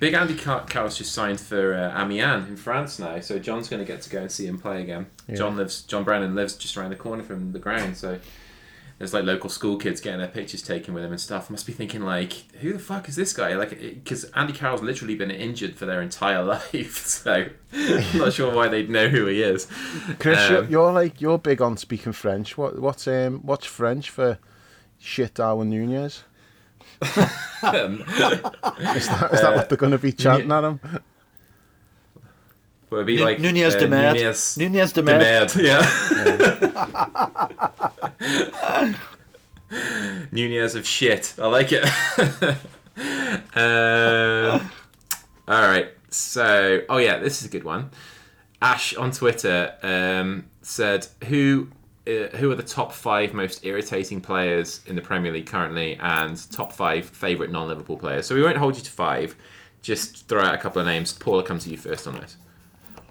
Big 0.00 0.14
Andy 0.14 0.34
Car- 0.34 0.64
Carroll's 0.64 0.96
just 0.96 1.12
signed 1.12 1.38
for 1.38 1.74
uh, 1.74 2.02
Amiens 2.02 2.48
in 2.48 2.56
France 2.56 2.98
now, 2.98 3.20
so 3.20 3.38
John's 3.38 3.68
going 3.68 3.80
to 3.80 3.86
get 3.86 4.00
to 4.02 4.10
go 4.10 4.22
and 4.22 4.32
see 4.32 4.46
him 4.46 4.58
play 4.58 4.80
again. 4.80 5.06
Yeah. 5.28 5.36
John 5.36 5.56
lives. 5.58 5.82
John 5.82 6.04
Brennan 6.04 6.34
lives 6.34 6.56
just 6.56 6.76
around 6.76 6.90
the 6.90 6.96
corner 6.96 7.22
from 7.22 7.52
the 7.52 7.58
ground, 7.58 7.98
so 7.98 8.18
there's 8.96 9.12
like 9.12 9.24
local 9.24 9.50
school 9.50 9.76
kids 9.76 10.00
getting 10.00 10.20
their 10.20 10.28
pictures 10.28 10.62
taken 10.62 10.94
with 10.94 11.04
him 11.04 11.10
and 11.10 11.20
stuff. 11.20 11.50
Must 11.50 11.66
be 11.66 11.74
thinking 11.74 12.00
like, 12.00 12.32
who 12.60 12.72
the 12.72 12.78
fuck 12.78 13.10
is 13.10 13.16
this 13.16 13.34
guy? 13.34 13.54
Like, 13.56 13.78
because 13.78 14.24
Andy 14.34 14.54
Carroll's 14.54 14.82
literally 14.82 15.16
been 15.16 15.30
injured 15.30 15.76
for 15.76 15.84
their 15.84 16.00
entire 16.00 16.42
life, 16.44 16.96
so 17.06 17.48
I'm 17.74 18.18
not 18.18 18.32
sure 18.32 18.54
why 18.54 18.68
they'd 18.68 18.88
know 18.88 19.08
who 19.08 19.26
he 19.26 19.42
is. 19.42 19.66
Chris, 20.18 20.38
um, 20.38 20.52
you're, 20.52 20.64
you're, 20.64 20.92
like 20.92 21.20
you're 21.20 21.38
big 21.38 21.60
on 21.60 21.76
speaking 21.76 22.12
French. 22.12 22.56
What 22.56 22.78
what's 22.78 23.06
um 23.06 23.40
what's 23.40 23.66
French 23.66 24.08
for 24.08 24.38
shit 24.98 25.34
Darwin 25.34 25.68
Nunez? 25.68 26.24
Um, 27.02 28.00
is 28.02 29.08
that, 29.08 29.30
is 29.32 29.40
that 29.40 29.52
uh, 29.52 29.56
what 29.56 29.68
they're 29.68 29.78
going 29.78 29.92
to 29.92 29.98
be 29.98 30.12
chanting 30.12 30.52
at 30.52 30.64
him? 30.64 30.80
Would 32.90 33.02
it 33.02 33.06
be 33.06 33.18
like 33.18 33.38
Nunez 33.38 33.76
uh, 33.76 33.78
de 33.78 33.88
Merde? 33.88 34.34
Nunez, 34.58 34.92
de 34.92 35.02
Merde. 35.02 35.62
yeah. 35.62 35.86
Nunez 40.32 40.74
of 40.74 40.86
shit. 40.86 41.34
I 41.38 41.46
like 41.46 41.70
it. 41.70 41.84
um, 43.54 44.70
all 45.46 45.62
right. 45.62 45.88
So, 46.10 46.82
oh 46.88 46.96
yeah, 46.98 47.18
this 47.18 47.40
is 47.40 47.46
a 47.46 47.50
good 47.50 47.62
one. 47.64 47.90
Ash 48.60 48.94
on 48.96 49.12
Twitter 49.12 49.74
um, 49.82 50.46
said, 50.62 51.06
"Who 51.28 51.68
uh, 52.10 52.36
who 52.36 52.50
are 52.50 52.54
the 52.54 52.62
top 52.62 52.92
five 52.92 53.34
most 53.34 53.64
irritating 53.64 54.20
players 54.20 54.80
in 54.86 54.96
the 54.96 55.02
Premier 55.02 55.32
League 55.32 55.46
currently, 55.46 55.96
and 56.00 56.50
top 56.50 56.72
five 56.72 57.06
favourite 57.06 57.52
non-Liverpool 57.52 57.96
players?" 57.96 58.26
So 58.26 58.34
we 58.34 58.42
won't 58.42 58.56
hold 58.56 58.76
you 58.76 58.82
to 58.82 58.90
five. 58.90 59.36
Just 59.82 60.28
throw 60.28 60.42
out 60.42 60.54
a 60.54 60.58
couple 60.58 60.80
of 60.80 60.86
names. 60.86 61.12
Paul, 61.12 61.36
I'll 61.36 61.42
come 61.42 61.58
to 61.58 61.70
you 61.70 61.76
first 61.76 62.06
on 62.06 62.14
this. 62.16 62.36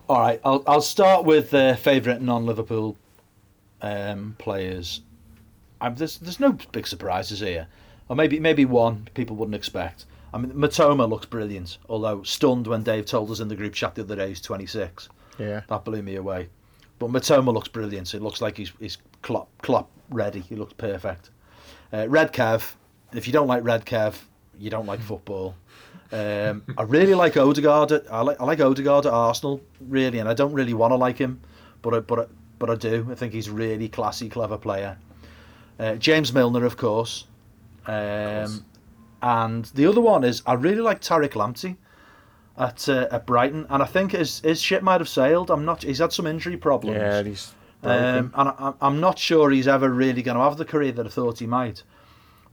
All 0.07 0.19
right, 0.19 0.39
I'll 0.43 0.63
I'll 0.67 0.81
start 0.81 1.25
with 1.25 1.53
uh, 1.53 1.75
favourite 1.75 2.21
non-Liverpool 2.21 2.97
um, 3.81 4.35
players. 4.37 5.01
I'm, 5.81 5.95
there's 5.95 6.17
there's 6.17 6.39
no 6.39 6.57
big 6.71 6.87
surprises 6.87 7.39
here, 7.39 7.67
or 8.07 8.15
maybe 8.15 8.39
maybe 8.39 8.65
one 8.65 9.07
people 9.13 9.35
wouldn't 9.35 9.55
expect. 9.55 10.05
I 10.33 10.37
mean, 10.37 10.51
Mitoma 10.51 11.09
looks 11.09 11.25
brilliant, 11.25 11.77
although 11.87 12.23
stunned 12.23 12.67
when 12.67 12.83
Dave 12.83 13.05
told 13.05 13.31
us 13.31 13.39
in 13.39 13.47
the 13.47 13.55
group 13.55 13.73
chat 13.73 13.95
the 13.95 14.03
other 14.03 14.15
day 14.15 14.29
he's 14.29 14.41
26. 14.41 15.09
Yeah. 15.39 15.61
That 15.67 15.85
blew 15.85 16.03
me 16.03 16.15
away. 16.15 16.49
But 16.99 17.09
Mitoma 17.09 17.53
looks 17.53 17.69
brilliant. 17.69 18.13
It 18.13 18.21
looks 18.21 18.41
like 18.41 18.57
he's 18.57 18.71
he's 18.79 18.97
Klopp, 19.21 19.49
Klopp 19.61 19.89
ready. 20.09 20.41
He 20.41 20.55
looks 20.55 20.73
perfect. 20.73 21.29
Uh, 21.91 22.07
Red 22.07 22.33
Kev, 22.33 22.73
if 23.13 23.25
you 23.25 23.33
don't 23.33 23.47
like 23.47 23.63
Red 23.63 23.85
Kev, 23.85 24.15
you 24.59 24.69
don't 24.69 24.85
like 24.85 24.99
football. 24.99 25.55
Um, 26.11 26.63
I 26.77 26.83
really 26.83 27.13
like 27.13 27.37
Odegaard. 27.37 27.91
At, 27.91 28.11
I 28.11 28.21
like 28.21 28.39
I 28.41 28.43
like 28.43 28.59
Odegaard 28.59 29.05
at 29.05 29.13
Arsenal 29.13 29.61
really, 29.79 30.19
and 30.19 30.27
I 30.27 30.33
don't 30.33 30.53
really 30.53 30.73
want 30.73 30.91
to 30.91 30.95
like 30.95 31.17
him, 31.17 31.39
but 31.81 31.93
I, 31.93 31.99
but 32.01 32.19
I, 32.19 32.25
but 32.57 32.69
I 32.69 32.75
do. 32.75 33.07
I 33.09 33.15
think 33.15 33.33
he's 33.33 33.47
a 33.47 33.53
really 33.53 33.89
classy, 33.89 34.27
clever 34.27 34.57
player. 34.57 34.97
Uh, 35.79 35.95
James 35.95 36.33
Milner, 36.33 36.65
of 36.65 36.77
course. 36.77 37.25
Um, 37.87 38.65
and 39.21 39.65
the 39.65 39.85
other 39.85 40.01
one 40.01 40.23
is 40.23 40.43
I 40.45 40.53
really 40.53 40.81
like 40.81 41.01
Tariq 41.01 41.31
Lamptey 41.31 41.77
at 42.59 42.87
uh, 42.89 43.07
at 43.11 43.25
Brighton, 43.25 43.65
and 43.69 43.81
I 43.81 43.85
think 43.85 44.11
his 44.11 44.41
his 44.41 44.61
ship 44.61 44.83
might 44.83 45.01
have 45.01 45.09
sailed. 45.09 45.49
I'm 45.49 45.65
not. 45.65 45.83
He's 45.83 45.99
had 45.99 46.13
some 46.13 46.27
injury 46.27 46.57
problems. 46.57 46.97
Yeah, 46.97 47.23
he's 47.23 47.53
Um, 47.81 48.33
and 48.35 48.49
I, 48.49 48.73
I'm 48.81 48.99
not 48.99 49.17
sure 49.17 49.49
he's 49.49 49.67
ever 49.67 49.89
really 49.89 50.21
going 50.21 50.37
to 50.37 50.43
have 50.43 50.57
the 50.57 50.65
career 50.65 50.91
that 50.91 51.05
I 51.05 51.09
thought 51.09 51.39
he 51.39 51.47
might. 51.47 51.83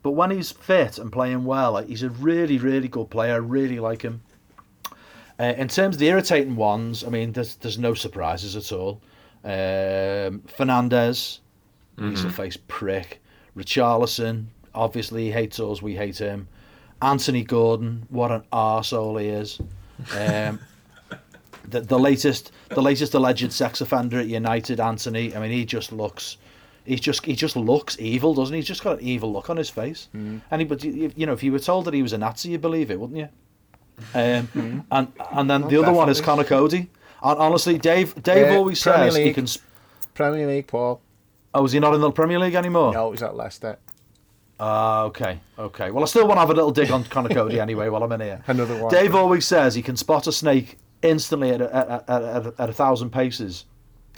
But 0.02 0.12
when 0.12 0.30
he's 0.30 0.52
fit 0.52 0.98
and 0.98 1.10
playing 1.10 1.44
well, 1.44 1.72
like, 1.72 1.88
he's 1.88 2.04
a 2.04 2.10
really, 2.10 2.58
really 2.58 2.86
good 2.86 3.10
player. 3.10 3.34
I 3.34 3.38
really 3.38 3.80
like 3.80 4.02
him. 4.02 4.22
Uh, 5.40 5.54
in 5.58 5.66
terms 5.66 5.96
of 5.96 5.98
the 5.98 6.06
irritating 6.06 6.54
ones, 6.54 7.02
I 7.02 7.08
mean, 7.08 7.32
there's 7.32 7.56
there's 7.56 7.78
no 7.78 7.92
surprises 7.92 8.54
at 8.56 8.70
all. 8.72 9.02
Um, 9.44 10.42
Fernandes, 10.56 11.40
he's 11.98 12.24
a 12.24 12.30
face 12.30 12.56
prick. 12.68 13.20
Richarlison, 13.56 14.46
obviously 14.74 15.24
he 15.24 15.30
hates 15.32 15.58
us, 15.58 15.82
we 15.82 15.94
hate 15.96 16.18
him. 16.18 16.46
Anthony 17.02 17.42
Gordon, 17.42 18.06
what 18.08 18.30
an 18.30 18.42
arsehole 18.52 19.20
he 19.20 19.28
is. 19.28 19.60
Um, 20.16 20.60
the, 21.68 21.80
the 21.80 21.98
latest 21.98 22.52
the 22.70 22.82
latest 22.82 23.14
alleged 23.14 23.52
sex 23.52 23.80
offender 23.80 24.18
at 24.20 24.26
United, 24.28 24.78
Antony. 24.80 25.34
I 25.34 25.40
mean, 25.40 25.50
he 25.50 25.64
just 25.64 25.92
looks. 25.92 26.36
He 26.84 26.96
just 26.96 27.24
he 27.26 27.34
just 27.34 27.56
looks 27.56 27.96
evil, 27.98 28.34
doesn't 28.34 28.54
he? 28.54 28.58
He's 28.60 28.68
just 28.68 28.84
got 28.84 29.00
an 29.00 29.04
evil 29.04 29.32
look 29.32 29.50
on 29.50 29.56
his 29.56 29.68
face. 29.70 30.08
Anybody, 30.52 31.12
you 31.16 31.26
know, 31.26 31.32
if 31.32 31.42
you 31.42 31.50
were 31.50 31.58
told 31.58 31.84
that 31.86 31.94
he 31.94 32.02
was 32.02 32.12
a 32.12 32.18
Nazi, 32.18 32.50
you'd 32.50 32.60
believe 32.60 32.90
it, 32.90 33.00
wouldn't 33.00 33.18
you? 33.18 33.28
Um, 34.14 34.84
And 34.90 35.12
and 35.32 35.50
then 35.50 35.66
the 35.68 35.82
other 35.82 35.92
one 35.92 36.08
is 36.08 36.20
Conor 36.20 36.44
Coady. 36.44 36.88
And 37.22 37.38
honestly, 37.40 37.78
Dave 37.78 38.22
Dave 38.22 38.46
Yeah, 38.46 38.56
always 38.56 38.80
Premier 38.82 39.10
says 39.10 39.16
he 39.16 39.32
can. 39.32 39.46
Premier 40.14 40.46
League, 40.46 40.66
Paul. 40.68 41.00
Oh, 41.54 41.64
is 41.64 41.72
he 41.72 41.80
not 41.80 41.94
in 41.94 42.00
the 42.00 42.10
Premier 42.10 42.38
League 42.38 42.54
anymore? 42.54 42.92
No, 42.92 43.10
he's 43.10 43.22
at 43.22 43.34
Leicester. 43.34 43.78
Ah, 44.58 45.02
okay, 45.04 45.38
okay. 45.58 45.90
Well, 45.90 46.02
I 46.02 46.06
still 46.06 46.26
want 46.26 46.36
to 46.38 46.40
have 46.40 46.50
a 46.50 46.54
little 46.54 46.70
dig 46.70 46.90
on 46.90 47.04
Conor 47.04 47.28
Coady 47.28 47.60
anyway 47.66 47.88
while 47.88 48.02
I'm 48.02 48.12
in 48.12 48.20
here. 48.20 48.42
Another 48.46 48.80
one. 48.82 48.90
Dave 48.90 49.14
always 49.14 49.44
says 49.46 49.74
he 49.74 49.82
can 49.82 49.96
spot 49.96 50.26
a 50.26 50.32
snake 50.32 50.78
instantly 51.02 51.50
at 51.50 51.60
a, 51.60 51.76
at, 51.76 51.88
a- 51.88 52.04
at, 52.10 52.22
a- 52.46 52.54
at, 52.62 52.70
a 52.70 52.72
thousand 52.72 53.10
paces. 53.10 53.66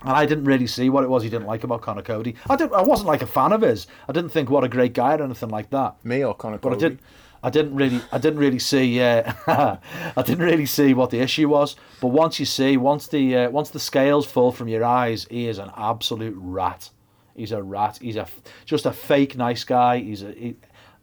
And 0.03 0.11
I 0.13 0.27
didn't 0.27 0.45
really 0.45 0.69
see 0.69 0.91
what 0.91 1.03
it 1.03 1.11
was 1.11 1.25
he 1.25 1.29
didn't 1.29 1.49
like 1.49 1.65
about 1.65 1.83
Conor 1.83 2.03
Coady. 2.03 2.37
I 2.49 2.55
didn't. 2.55 2.73
I 2.73 2.83
wasn't 2.83 3.09
like 3.09 3.23
a 3.23 3.27
fan 3.27 3.53
of 3.53 3.63
his. 3.63 3.89
I 4.09 4.13
didn't 4.13 4.31
think 4.31 4.49
what 4.49 4.63
a 4.63 4.69
great 4.69 4.93
guy 4.95 5.17
or 5.17 5.23
anything 5.25 5.49
like 5.49 5.71
that. 5.71 5.97
Me 6.05 6.25
or 6.25 6.35
Connor 6.35 6.59
But 6.59 6.69
I 6.69 6.75
Cody? 6.77 6.89
did. 6.91 6.99
I 7.43 7.51
didn't 7.51 7.75
really. 7.75 8.01
I 8.13 8.19
didn't 8.19 8.39
really 8.39 8.61
see. 8.61 9.01
Uh, 9.01 9.33
I 10.17 10.23
didn't 10.23 10.45
really 10.45 10.67
see 10.67 10.95
what 10.95 11.11
the 11.11 11.19
issue 11.19 11.49
was. 11.49 11.75
But 12.01 12.09
once 12.09 12.39
you 12.39 12.47
see, 12.47 12.77
once 12.77 13.09
the 13.09 13.37
uh, 13.37 13.51
once 13.51 13.71
the 13.71 13.81
scales 13.81 14.25
fall 14.25 14.53
from 14.53 14.69
your 14.69 14.85
eyes, 14.85 15.27
he 15.31 15.49
is 15.49 15.59
an 15.59 15.73
absolute 15.77 16.35
rat. 16.39 16.91
He's 17.39 17.53
a 17.53 17.63
rat. 17.63 17.99
He's 18.03 18.17
a 18.17 18.27
just 18.67 18.85
a 18.87 18.93
fake 18.93 19.37
nice 19.37 19.65
guy. 19.65 19.99
He's 20.01 20.23
a. 20.23 20.33
He, 20.33 20.57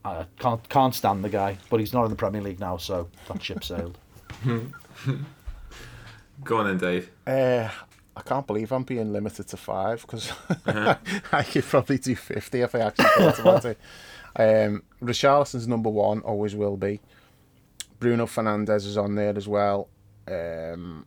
I 0.03 0.25
can't 0.39 0.67
can't 0.69 0.93
stand 0.93 1.23
the 1.23 1.29
guy. 1.29 1.57
But 1.69 1.79
he's 1.79 1.93
not 1.93 2.03
in 2.03 2.09
the 2.11 2.15
Premier 2.15 2.41
League 2.41 2.59
now, 2.59 2.77
so 2.77 3.09
that 3.27 3.41
ship 3.41 3.63
sailed. 3.63 3.97
Go 6.43 6.57
on 6.57 6.65
then, 6.67 6.77
Dave. 6.77 7.09
Uh, 7.25 7.69
I 8.15 8.21
can't 8.21 8.45
believe 8.45 8.71
I'm 8.71 8.83
being 8.83 9.11
limited 9.13 9.47
to 9.47 9.57
five 9.57 10.01
because 10.01 10.31
Uh-huh. 10.49 10.95
I 11.31 11.43
could 11.43 11.63
probably 11.63 11.97
do 11.97 12.15
50 12.15 12.61
if 12.61 12.75
I 12.75 12.79
actually 12.79 13.05
thought 13.17 13.39
about 13.39 13.65
it. 13.73 13.79
Um, 14.37 14.83
Richarlison's 15.01 15.67
number 15.67 15.89
one, 15.89 16.19
always 16.21 16.55
will 16.55 16.77
be. 16.77 16.99
Bruno 17.99 18.25
Fernandes 18.25 18.85
is 18.85 18.97
on 18.97 19.15
there 19.15 19.33
as 19.35 19.47
well. 19.47 19.87
Um, 20.27 21.05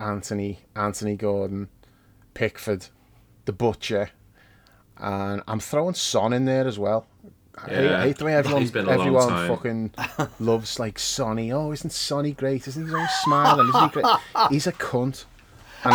Anthony, 0.00 0.60
Anthony 0.74 1.16
Gordon, 1.16 1.68
Pickford, 2.34 2.86
the 3.44 3.52
Butcher, 3.52 4.10
and 4.98 5.42
I'm 5.48 5.60
throwing 5.60 5.94
Son 5.94 6.32
in 6.32 6.44
there 6.44 6.66
as 6.66 6.78
well. 6.78 7.06
I 7.56 7.70
hate, 7.70 7.84
Yeah. 7.84 7.98
I 7.98 8.02
hate 8.02 8.18
the 8.18 8.24
way 8.24 8.34
everyone, 8.34 8.66
been 8.68 8.84
a 8.84 8.88
long 8.90 9.00
everyone 9.00 9.28
time. 9.28 9.48
fucking 9.48 9.90
loves 10.38 10.78
like 10.78 10.98
Sonny. 10.98 11.50
Oh, 11.52 11.72
isn't 11.72 11.90
Sonny 11.90 12.32
great? 12.32 12.68
Isn't 12.68 12.86
he 12.86 12.94
always 12.94 13.10
smiling? 13.24 13.68
Isn't 13.68 13.82
he 13.82 13.88
great? 13.88 14.06
He's 14.50 14.66
a 14.66 14.72
cunt. 14.72 15.24
And 15.84 15.94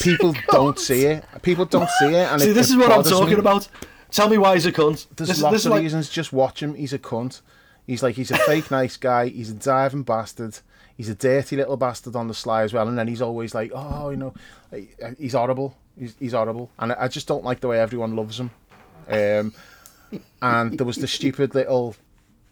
people 0.00 0.34
don't 0.48 0.78
see 0.78 1.04
it. 1.06 1.24
People 1.42 1.64
don't 1.66 1.88
see 1.98 2.06
it. 2.06 2.30
And 2.30 2.40
See, 2.40 2.50
it, 2.50 2.54
this 2.54 2.70
it 2.70 2.74
is 2.74 2.78
what 2.78 2.92
I'm 2.92 3.02
talking 3.02 3.34
me. 3.34 3.40
about. 3.40 3.68
Tell 4.10 4.28
me 4.28 4.38
why 4.38 4.54
he's 4.54 4.64
a 4.66 4.72
cunt. 4.72 5.06
There's 5.16 5.28
this, 5.28 5.42
lots 5.42 5.52
this 5.54 5.62
is 5.62 5.66
of 5.66 5.72
like, 5.72 5.82
reasons. 5.82 6.08
Just 6.08 6.32
watch 6.32 6.62
him. 6.62 6.74
He's 6.74 6.92
a 6.92 6.98
cunt. 6.98 7.40
He's 7.86 8.02
like 8.02 8.14
he's 8.14 8.30
a 8.30 8.38
fake 8.38 8.70
nice 8.70 8.96
guy. 8.96 9.28
He's 9.28 9.50
a 9.50 9.54
diving 9.54 10.02
bastard. 10.04 10.58
He's 10.96 11.08
a 11.08 11.14
dirty 11.14 11.56
little 11.56 11.76
bastard 11.76 12.14
on 12.16 12.28
the 12.28 12.34
sly 12.34 12.62
as 12.62 12.72
well. 12.72 12.86
And 12.88 12.96
then 12.96 13.08
he's 13.08 13.20
always 13.20 13.54
like, 13.54 13.72
oh, 13.74 14.10
you 14.10 14.16
know, 14.16 14.34
he's 15.18 15.32
horrible. 15.34 15.76
He's, 15.98 16.14
he's 16.18 16.32
horrible. 16.32 16.70
And 16.78 16.92
I 16.92 17.08
just 17.08 17.26
don't 17.28 17.44
like 17.44 17.60
the 17.60 17.68
way 17.68 17.80
everyone 17.80 18.16
loves 18.16 18.40
him. 18.40 18.50
Um, 19.08 19.52
and 20.42 20.78
there 20.78 20.86
was 20.86 20.96
the 20.96 21.06
stupid 21.06 21.54
little 21.54 21.96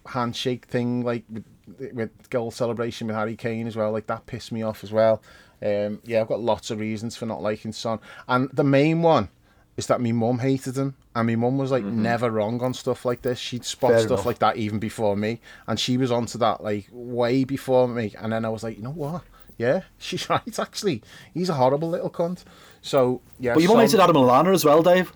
handshake 0.06 0.66
thing, 0.66 1.04
like 1.04 1.24
with, 1.30 1.44
with 1.92 2.30
goal 2.30 2.50
celebration 2.50 3.06
with 3.06 3.16
Harry 3.16 3.36
Kane 3.36 3.66
as 3.66 3.76
well. 3.76 3.92
Like 3.92 4.06
that 4.06 4.26
pissed 4.26 4.52
me 4.52 4.62
off 4.62 4.84
as 4.84 4.92
well. 4.92 5.22
Um, 5.62 6.00
yeah, 6.04 6.20
I've 6.20 6.28
got 6.28 6.40
lots 6.40 6.70
of 6.70 6.80
reasons 6.80 7.16
for 7.16 7.26
not 7.26 7.40
liking 7.40 7.72
Son, 7.72 8.00
and 8.26 8.50
the 8.52 8.64
main 8.64 9.00
one 9.00 9.28
is 9.76 9.86
that 9.86 10.00
my 10.00 10.10
mum 10.10 10.40
hated 10.40 10.76
him, 10.76 10.96
and 11.14 11.28
my 11.28 11.36
mum 11.36 11.56
was 11.56 11.70
like 11.70 11.84
never 11.84 12.30
wrong 12.30 12.60
on 12.62 12.74
stuff 12.74 13.04
like 13.04 13.22
this. 13.22 13.38
She'd 13.38 13.64
spot 13.64 13.92
Fair 13.92 14.00
stuff 14.00 14.10
enough. 14.10 14.26
like 14.26 14.38
that 14.40 14.56
even 14.56 14.80
before 14.80 15.16
me, 15.16 15.40
and 15.68 15.78
she 15.78 15.96
was 15.96 16.10
onto 16.10 16.36
that 16.38 16.64
like 16.64 16.88
way 16.90 17.44
before 17.44 17.86
me. 17.86 18.12
And 18.18 18.32
then 18.32 18.44
I 18.44 18.48
was 18.48 18.64
like, 18.64 18.76
you 18.76 18.82
know 18.82 18.90
what? 18.90 19.22
Yeah, 19.62 19.82
she's 19.98 20.28
right. 20.28 20.58
Actually, 20.58 21.02
he's 21.32 21.48
a 21.48 21.54
horrible 21.54 21.88
little 21.88 22.10
cunt. 22.10 22.44
So 22.80 23.20
yeah, 23.38 23.54
But 23.54 23.62
you 23.62 23.76
hated 23.76 24.00
Adam 24.00 24.16
Lallana 24.16 24.52
as 24.52 24.64
well, 24.64 24.82
Dave. 24.82 25.12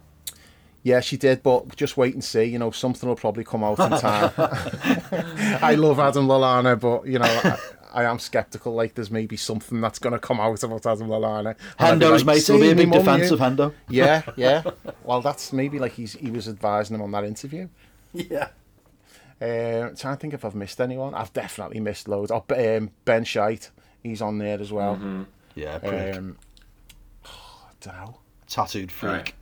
yeah, 0.82 1.00
she 1.00 1.16
did, 1.16 1.42
but 1.42 1.74
just 1.76 1.96
wait 1.96 2.14
and 2.14 2.22
see. 2.22 2.44
You 2.44 2.58
know, 2.58 2.70
something 2.70 3.08
will 3.08 3.16
probably 3.16 3.44
come 3.44 3.64
out 3.64 3.78
in 3.80 3.90
time. 3.98 4.32
I 5.62 5.74
love 5.74 5.98
Adam 5.98 6.26
Lallana, 6.28 6.78
but 6.78 7.06
you 7.06 7.18
know, 7.18 7.24
I, 7.26 7.58
I 7.92 8.04
am 8.04 8.18
skeptical. 8.18 8.74
Like, 8.74 8.94
there's 8.94 9.10
maybe 9.10 9.36
something 9.36 9.80
that's 9.80 9.98
going 9.98 10.12
to 10.12 10.18
come 10.18 10.38
out 10.38 10.62
about 10.62 10.86
Adam 10.86 11.08
Lallana. 11.08 11.56
And 11.78 11.80
I'd 11.80 11.98
be 11.98 12.04
Hendo's 12.06 12.24
like, 12.24 12.36
mate 12.36 12.48
will 12.48 12.60
be 12.60 12.66
"See, 12.66 12.70
a 12.70 12.74
big 12.76 12.92
defence 12.92 13.30
of 13.30 13.40
Hendo. 13.40 13.72
Yeah, 13.88 14.22
yeah. 14.36 14.62
Well, 15.02 15.20
that's 15.22 15.52
maybe 15.52 15.78
like 15.78 15.92
he's 15.92 16.12
he 16.12 16.30
was 16.30 16.48
advising 16.48 16.94
him 16.94 17.02
on 17.02 17.10
that 17.12 17.24
interview. 17.24 17.68
Yeah. 18.12 18.48
Uh, 19.40 19.90
trying 19.96 20.14
to 20.14 20.16
think 20.16 20.32
if 20.34 20.44
I've 20.44 20.54
missed 20.54 20.80
anyone. 20.80 21.14
I've 21.14 21.32
definitely 21.32 21.80
missed 21.80 22.06
loads. 22.08 22.30
Oh, 22.30 22.44
um, 22.50 22.90
Ben 23.04 23.24
Shite, 23.24 23.70
he's 24.10 24.22
on 24.22 24.38
there 24.38 24.60
as 24.60 24.72
well. 24.72 25.26
Yeah, 25.54 25.78
prick. 25.78 26.16
Um, 26.16 26.36
I 27.24 27.28
don't 27.80 27.94
know. 27.96 28.18
Tattooed 28.48 28.92
freak. 28.92 29.12
Right. 29.12 29.32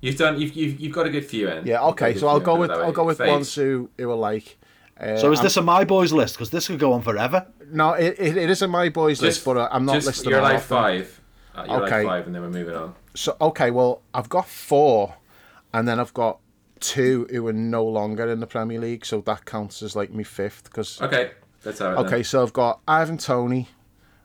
You've 0.00 0.16
done. 0.16 0.40
You've, 0.40 0.52
you've 0.54 0.80
you've 0.80 0.92
got 0.92 1.06
a 1.06 1.10
good 1.10 1.24
few 1.24 1.48
in. 1.48 1.66
Yeah, 1.66 1.82
okay. 1.86 2.14
So 2.14 2.22
got 2.22 2.26
a 2.26 2.30
I'll 2.32 2.40
go 2.40 2.52
few, 2.54 2.60
with 2.60 2.70
put 2.70 2.74
it 2.74 2.78
that 2.78 2.84
I'll 2.84 2.92
go 2.92 3.04
with 3.04 3.18
Faves. 3.18 3.28
ones 3.28 3.54
who 3.54 3.90
who 3.98 4.10
are 4.10 4.16
like. 4.16 4.58
Uh, 5.00 5.16
So 5.16 5.32
is 5.32 5.38
I'm- 5.40 5.44
this 5.46 5.56
a 5.56 5.62
my 5.62 5.84
boys 5.84 6.12
list? 6.12 6.34
Because 6.34 6.50
this 6.50 6.66
could 6.68 6.78
go 6.78 6.92
on 6.92 7.02
forever. 7.02 7.46
No, 7.72 7.94
it, 7.94 8.14
it, 8.18 8.36
it 8.36 8.50
is 8.50 8.62
in 8.62 8.70
my 8.70 8.90
boys 8.90 9.20
list, 9.20 9.44
but 9.44 9.56
uh, 9.56 9.68
I'm 9.72 9.84
not 9.84 9.94
just, 9.94 10.06
listing 10.06 10.30
You're 10.30 10.38
all 10.40 10.44
like 10.44 10.56
of 10.56 10.64
five. 10.64 11.20
Uh, 11.54 11.64
you're 11.68 11.82
Okay. 11.84 11.96
like 12.04 12.06
five, 12.06 12.26
and 12.26 12.34
then 12.34 12.42
we're 12.42 12.50
moving 12.50 12.74
on. 12.76 12.94
So 13.14 13.36
okay, 13.40 13.70
well 13.70 14.02
I've 14.12 14.28
got 14.28 14.46
four, 14.48 15.16
and 15.72 15.88
then 15.88 15.98
I've 15.98 16.14
got 16.14 16.38
two 16.80 17.26
who 17.30 17.46
are 17.48 17.52
no 17.52 17.84
longer 17.84 18.28
in 18.30 18.40
the 18.40 18.46
Premier 18.46 18.78
League, 18.78 19.04
so 19.06 19.20
that 19.22 19.44
counts 19.46 19.82
as 19.82 19.96
like 19.96 20.12
me 20.12 20.22
fifth. 20.24 20.64
Because 20.64 21.00
Okay, 21.00 21.32
let's 21.64 21.78
have 21.80 21.94
it. 21.94 21.96
okay, 22.06 22.22
so 22.22 22.42
I've 22.42 22.52
got 22.52 22.80
Ivan 22.86 23.18
Toney. 23.18 23.68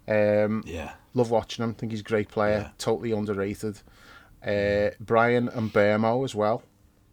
Um, 0.10 0.64
Yeah. 0.66 0.94
love 1.14 1.30
watching 1.32 1.64
him. 1.64 1.72
I 1.72 1.74
think 1.74 1.92
he's 1.92 2.02
a 2.02 2.04
great 2.04 2.30
player. 2.30 2.60
Yeah. 2.60 2.70
Totally 2.78 3.12
underrated. 3.12 3.80
Uh, 4.46 4.92
Bryan 5.00 5.50
Mbeumo 5.50 6.24
as 6.24 6.34
well. 6.34 6.64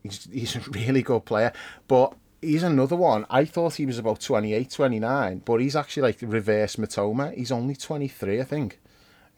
He's 0.02 0.24
he's 0.32 0.56
a 0.56 0.60
really 0.70 1.02
good 1.02 1.24
player, 1.24 1.52
but 1.89 2.14
he's 2.40 2.62
another 2.62 2.94
one. 2.97 3.27
I 3.28 3.44
thought 3.44 3.74
he 3.74 3.86
was 3.86 3.98
about 3.98 4.20
28, 4.20 4.70
29, 4.70 5.43
but 5.44 5.60
he's 5.60 5.74
actually 5.77 6.05
like 6.05 6.18
reverse 6.23 6.77
Mitoma. 6.77 7.35
He's 7.35 7.51
only 7.51 7.74
23, 7.74 8.40
I 8.40 8.44
think. 8.44 8.81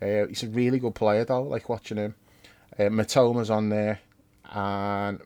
Uh, 0.03 0.27
he's 0.29 0.43
a 0.43 0.49
really 0.49 0.79
good 0.79 0.95
player 0.95 1.25
though, 1.25 1.43
like 1.43 1.69
watching 1.69 1.97
him. 1.97 2.15
Uh, 2.79 2.85
Mitoma's 2.85 3.51
on 3.51 3.71
there, 3.71 4.01
and 4.53 5.21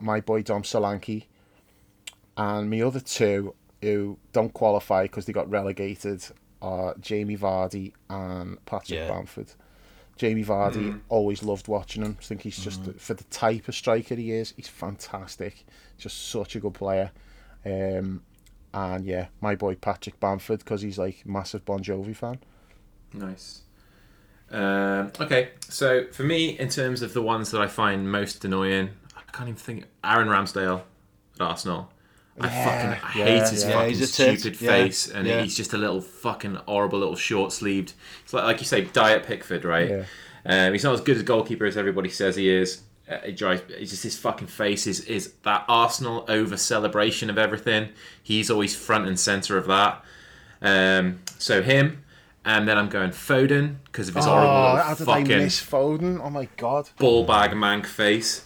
my 0.00 0.20
boy 0.20 0.42
Dom 0.42 0.62
Solanke, 0.62 1.24
and 2.36 2.70
my 2.70 2.80
other 2.80 3.00
two 3.00 3.54
who 3.82 4.16
don't 4.32 4.52
qualify 4.54 5.02
because 5.02 5.26
they 5.26 5.32
got 5.32 5.48
relegated 5.50 6.24
are 6.64 6.94
Jamie 7.00 7.36
Vardy 7.36 7.92
and 8.08 8.64
Patrick 8.64 8.98
Yeah. 9.00 9.08
Bamford. 9.08 9.52
Jamie 10.16 10.44
Vardy, 10.44 10.92
Mm. 10.92 11.00
always 11.08 11.42
loved 11.42 11.66
watching 11.68 12.02
him. 12.04 12.16
I 12.20 12.22
think 12.22 12.42
he's 12.42 12.56
just 12.58 12.84
for 12.98 13.14
the 13.14 13.24
type 13.24 13.66
of 13.68 13.74
striker 13.74 14.14
he 14.14 14.30
is, 14.32 14.52
he's 14.56 14.68
fantastic. 14.68 15.64
Just 15.98 16.28
such 16.28 16.54
a 16.56 16.60
good 16.60 16.74
player. 16.74 17.10
Um, 17.66 18.22
and 18.72 19.04
yeah, 19.04 19.26
my 19.40 19.54
boy 19.56 19.74
Patrick 19.74 20.18
Bamford 20.20 20.60
because 20.60 20.82
he's 20.82 20.98
like 20.98 21.26
massive 21.26 21.64
Bon 21.64 21.80
Jovi 21.80 22.14
fan. 22.14 22.38
Nice. 23.12 23.62
Um, 24.50 25.10
okay, 25.20 25.50
so 25.68 26.06
for 26.12 26.22
me, 26.22 26.50
in 26.58 26.68
terms 26.68 27.02
of 27.02 27.12
the 27.14 27.22
ones 27.22 27.50
that 27.50 27.60
I 27.60 27.66
find 27.66 28.10
most 28.10 28.44
annoying, 28.44 28.90
I 29.16 29.22
can't 29.32 29.48
even 29.48 29.58
think. 29.58 29.86
Aaron 30.04 30.28
Ramsdale 30.28 30.82
at 31.34 31.40
Arsenal. 31.40 31.90
I 32.40 32.46
Yeah, 32.48 32.64
fucking 32.64 33.04
I 33.04 33.18
yeah, 33.18 33.24
hate 33.24 33.48
his 33.50 33.64
yeah. 33.64 33.70
fucking 33.72 33.88
He's 33.90 34.00
a 34.00 34.06
stupid 34.06 34.56
face, 34.56 35.08
and 35.08 35.26
he's 35.42 35.56
just 35.56 35.72
a 35.72 35.78
little 35.78 36.00
fucking 36.00 36.56
horrible 36.66 36.98
little 36.98 37.16
short 37.16 37.52
sleeved. 37.52 37.92
It's 38.24 38.32
like 38.32 38.44
like 38.44 38.60
you 38.60 38.66
say, 38.66 38.82
Diet 38.82 39.24
Pickford, 39.24 39.64
right? 39.64 39.88
Um, 40.46 40.72
he's 40.72 40.84
not 40.84 40.94
as 40.94 41.00
good 41.00 41.18
a 41.18 41.22
goalkeeper 41.22 41.64
as 41.64 41.76
everybody 41.76 42.08
says 42.10 42.36
he 42.36 42.50
is. 42.50 42.82
Uh, 43.10 43.16
it 43.24 43.36
drives. 43.36 43.62
It's 43.68 43.90
just 43.90 44.02
his 44.02 44.18
fucking 44.18 44.48
face 44.48 44.86
is 44.86 45.00
is 45.00 45.32
that 45.42 45.64
Arsenal 45.68 46.24
over 46.28 46.56
celebration 46.56 47.30
of 47.30 47.38
everything. 47.38 47.90
He's 48.22 48.50
always 48.50 48.74
front 48.74 49.06
and 49.06 49.18
center 49.20 49.56
of 49.58 49.66
that. 49.66 50.02
Um, 50.62 51.20
so 51.38 51.62
him, 51.62 52.03
and 52.44 52.68
then 52.68 52.76
I'm 52.78 52.88
going 52.88 53.10
Foden 53.10 53.76
because 53.86 54.08
of 54.08 54.14
his 54.16 54.24
horrible 54.24 54.48
Oh, 54.50 54.62
little 54.74 54.82
how 54.84 54.94
did 54.94 55.08
I 55.08 55.20
fucking 55.22 55.38
miss 55.38 55.60
Foden? 55.62 56.20
Oh 56.22 56.30
my 56.30 56.46
god. 56.56 56.88
ball 56.98 57.24
bag 57.24 57.52
mank 57.52 57.86
face. 57.86 58.44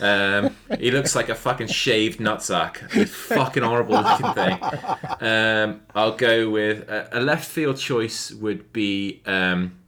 Um, 0.00 0.56
he 0.78 0.90
looks 0.90 1.14
like 1.14 1.28
a 1.28 1.34
fucking 1.34 1.68
shaved 1.68 2.18
nutsack. 2.20 2.90
He's 2.92 3.10
fucking 3.14 3.62
horrible 3.62 3.94
looking 4.00 4.32
thing. 4.34 4.58
Um, 5.20 5.80
I'll 5.94 6.16
go 6.16 6.50
with 6.50 6.88
a, 6.88 7.08
a 7.18 7.20
left 7.20 7.48
field 7.48 7.76
choice 7.78 8.30
would 8.32 8.72
be 8.72 9.22
um, 9.26 9.78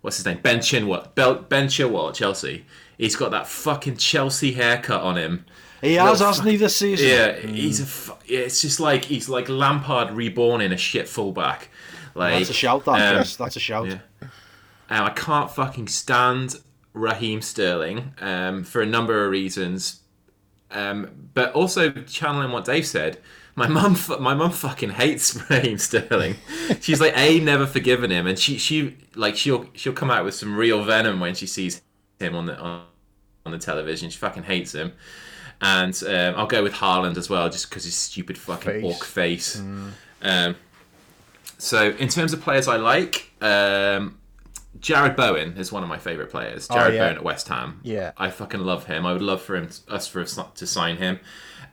what's 0.00 0.16
his 0.18 0.26
name? 0.26 0.38
Ben 0.42 0.58
Chilwell. 0.58 1.14
Bel- 1.14 1.42
Ben 1.42 1.66
Chilwell 1.68 2.08
at 2.10 2.14
Chelsea. 2.14 2.66
He's 2.96 3.16
got 3.16 3.30
that 3.30 3.46
fucking 3.46 3.96
Chelsea 3.96 4.52
haircut 4.52 5.00
on 5.02 5.16
him. 5.16 5.44
He 5.80 5.94
has, 5.94 6.10
Little 6.18 6.26
hasn't 6.26 6.48
he, 6.48 6.56
this 6.56 6.74
season? 6.76 7.06
Yeah, 7.08 7.36
he's 7.38 7.78
a. 7.78 7.86
Fu- 7.86 8.14
yeah, 8.26 8.40
it's 8.40 8.60
just 8.60 8.80
like 8.80 9.04
he's 9.04 9.28
like 9.28 9.48
Lampard 9.48 10.10
reborn 10.10 10.60
in 10.60 10.72
a 10.72 10.76
shit 10.76 11.08
fullback. 11.08 11.68
Like 12.18 12.34
That's 12.34 12.50
a 12.50 12.54
shout, 12.54 12.84
that, 12.84 13.00
um, 13.10 13.16
Chris. 13.16 13.36
That's 13.36 13.56
a 13.56 13.60
shout. 13.60 13.86
yeah. 13.86 13.98
Um, 14.90 15.04
I 15.04 15.10
can't 15.10 15.50
fucking 15.50 15.88
stand 15.88 16.56
Raheem 16.92 17.42
Sterling 17.42 18.12
um, 18.20 18.64
for 18.64 18.80
a 18.82 18.86
number 18.86 19.24
of 19.24 19.30
reasons, 19.30 20.00
um, 20.70 21.28
but 21.34 21.52
also 21.52 21.90
channeling 21.90 22.52
what 22.52 22.64
Dave 22.64 22.86
said. 22.86 23.18
My 23.54 23.66
mum, 23.78 23.96
my 24.20 24.34
mum 24.34 24.50
fucking 24.50 24.90
hates 24.90 25.36
Raheem 25.50 25.78
Sterling. 25.78 26.36
She's 26.80 27.00
like 27.00 27.16
a 27.16 27.40
never 27.40 27.66
forgiven 27.66 28.10
him, 28.10 28.26
and 28.26 28.38
she 28.38 28.56
she 28.58 28.96
like 29.14 29.36
she'll 29.36 29.66
she'll 29.74 29.92
come 29.92 30.10
out 30.10 30.24
with 30.24 30.34
some 30.34 30.56
real 30.56 30.82
venom 30.84 31.20
when 31.20 31.34
she 31.34 31.46
sees 31.46 31.82
him 32.18 32.34
on 32.34 32.46
the 32.46 32.58
on, 32.58 32.84
on 33.44 33.52
the 33.52 33.58
television. 33.58 34.10
She 34.10 34.18
fucking 34.18 34.44
hates 34.44 34.74
him. 34.74 34.92
And 35.60 36.00
um, 36.06 36.34
I'll 36.36 36.46
go 36.46 36.62
with 36.62 36.74
Haaland 36.74 37.16
as 37.16 37.28
well, 37.28 37.50
just 37.50 37.68
because 37.68 37.82
his 37.82 37.96
stupid 37.96 38.38
fucking 38.38 38.80
Face. 38.80 38.84
orc 38.84 39.04
face. 39.04 39.58
Um, 40.22 40.54
so 41.58 41.90
in 41.90 42.08
terms 42.08 42.32
of 42.32 42.40
players 42.40 42.66
I 42.68 42.76
like, 42.76 43.30
um, 43.40 44.18
Jarrod 44.80 45.16
Bowen 45.16 45.56
is 45.56 45.72
one 45.72 45.82
of 45.82 45.88
my 45.88 45.98
favourite 45.98 46.30
players. 46.30 46.68
Jared 46.68 46.92
Oh, 46.92 46.94
yeah. 46.94 47.04
Bowen 47.06 47.16
at 47.16 47.24
West 47.24 47.48
Ham. 47.48 47.80
Yeah. 47.82 48.12
I 48.16 48.30
fucking 48.30 48.60
love 48.60 48.86
him. 48.86 49.04
I 49.04 49.12
would 49.12 49.22
love 49.22 49.42
for 49.42 49.56
him 49.56 49.68
us 49.88 50.06
for 50.06 50.20
us 50.20 50.38
to 50.54 50.66
sign 50.66 50.96
him. 50.98 51.18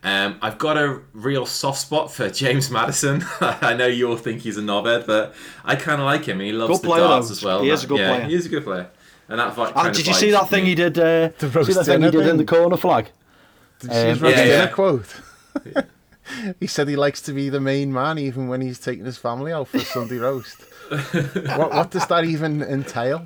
Um, 0.04 0.38
I've 0.42 0.58
got 0.60 0.78
a 0.78 1.02
real 1.14 1.46
soft 1.46 1.80
spot 1.80 2.12
for 2.12 2.30
James 2.42 2.70
Maddison. 2.70 3.24
I 3.42 3.74
know 3.76 3.88
you 3.88 4.10
all 4.10 4.18
think 4.18 4.42
he's 4.42 4.58
a 4.58 4.62
knobhead, 4.62 5.06
but 5.08 5.34
I 5.64 5.76
kind 5.76 6.02
of 6.02 6.06
like 6.06 6.26
him. 6.26 6.40
He 6.40 6.52
loves 6.52 6.80
Good 6.80 6.82
the 6.84 6.88
player, 6.94 7.04
darts 7.08 7.28
though. 7.28 7.32
as 7.34 7.44
well. 7.44 7.62
He 7.64 7.70
is 7.70 7.84
a 7.84 7.88
good 7.88 8.00
yeah, 8.00 8.16
player. 8.16 8.28
He 8.28 8.36
is 8.36 8.46
a 8.46 8.50
good 8.50 8.64
player. 8.64 8.90
And 9.30 9.40
that 9.40 9.56
vi- 9.56 9.66
And 9.68 9.74
kind 9.76 9.94
did 9.96 10.02
of 10.02 10.08
you 10.08 10.14
see 10.14 10.32
that 10.32 10.50
thing 10.50 10.64
me. 10.64 10.70
he 10.70 10.76
did? 10.76 10.98
Uh, 11.00 11.30
The 11.40 11.64
see 11.64 11.74
that 11.74 11.86
thing 11.86 12.02
he 12.04 12.12
did 12.12 12.28
in 12.28 12.38
the 12.38 12.46
corner 12.46 12.78
flag? 12.78 13.10
Did 13.80 13.90
you 13.90 13.96
see 13.96 14.06
his 14.10 14.24
Um, 14.24 14.30
yeah, 14.30 14.44
yeah. 14.44 14.68
quote? 14.68 15.06
he 16.60 16.68
said 16.68 16.88
he 16.88 16.96
likes 16.96 17.22
to 17.24 17.34
be 17.34 17.50
the 17.50 17.60
main 17.60 17.92
man 17.94 18.18
even 18.18 18.48
when 18.48 18.62
he's 18.62 18.80
taking 18.80 19.06
his 19.06 19.18
family 19.18 19.52
out 19.52 19.68
for 19.68 19.80
Sunday 19.80 20.18
roast. 20.18 20.58
what, 20.90 21.72
what 21.74 21.92
does 21.92 22.06
that 22.08 22.26
even 22.26 22.62
entail? 22.62 23.26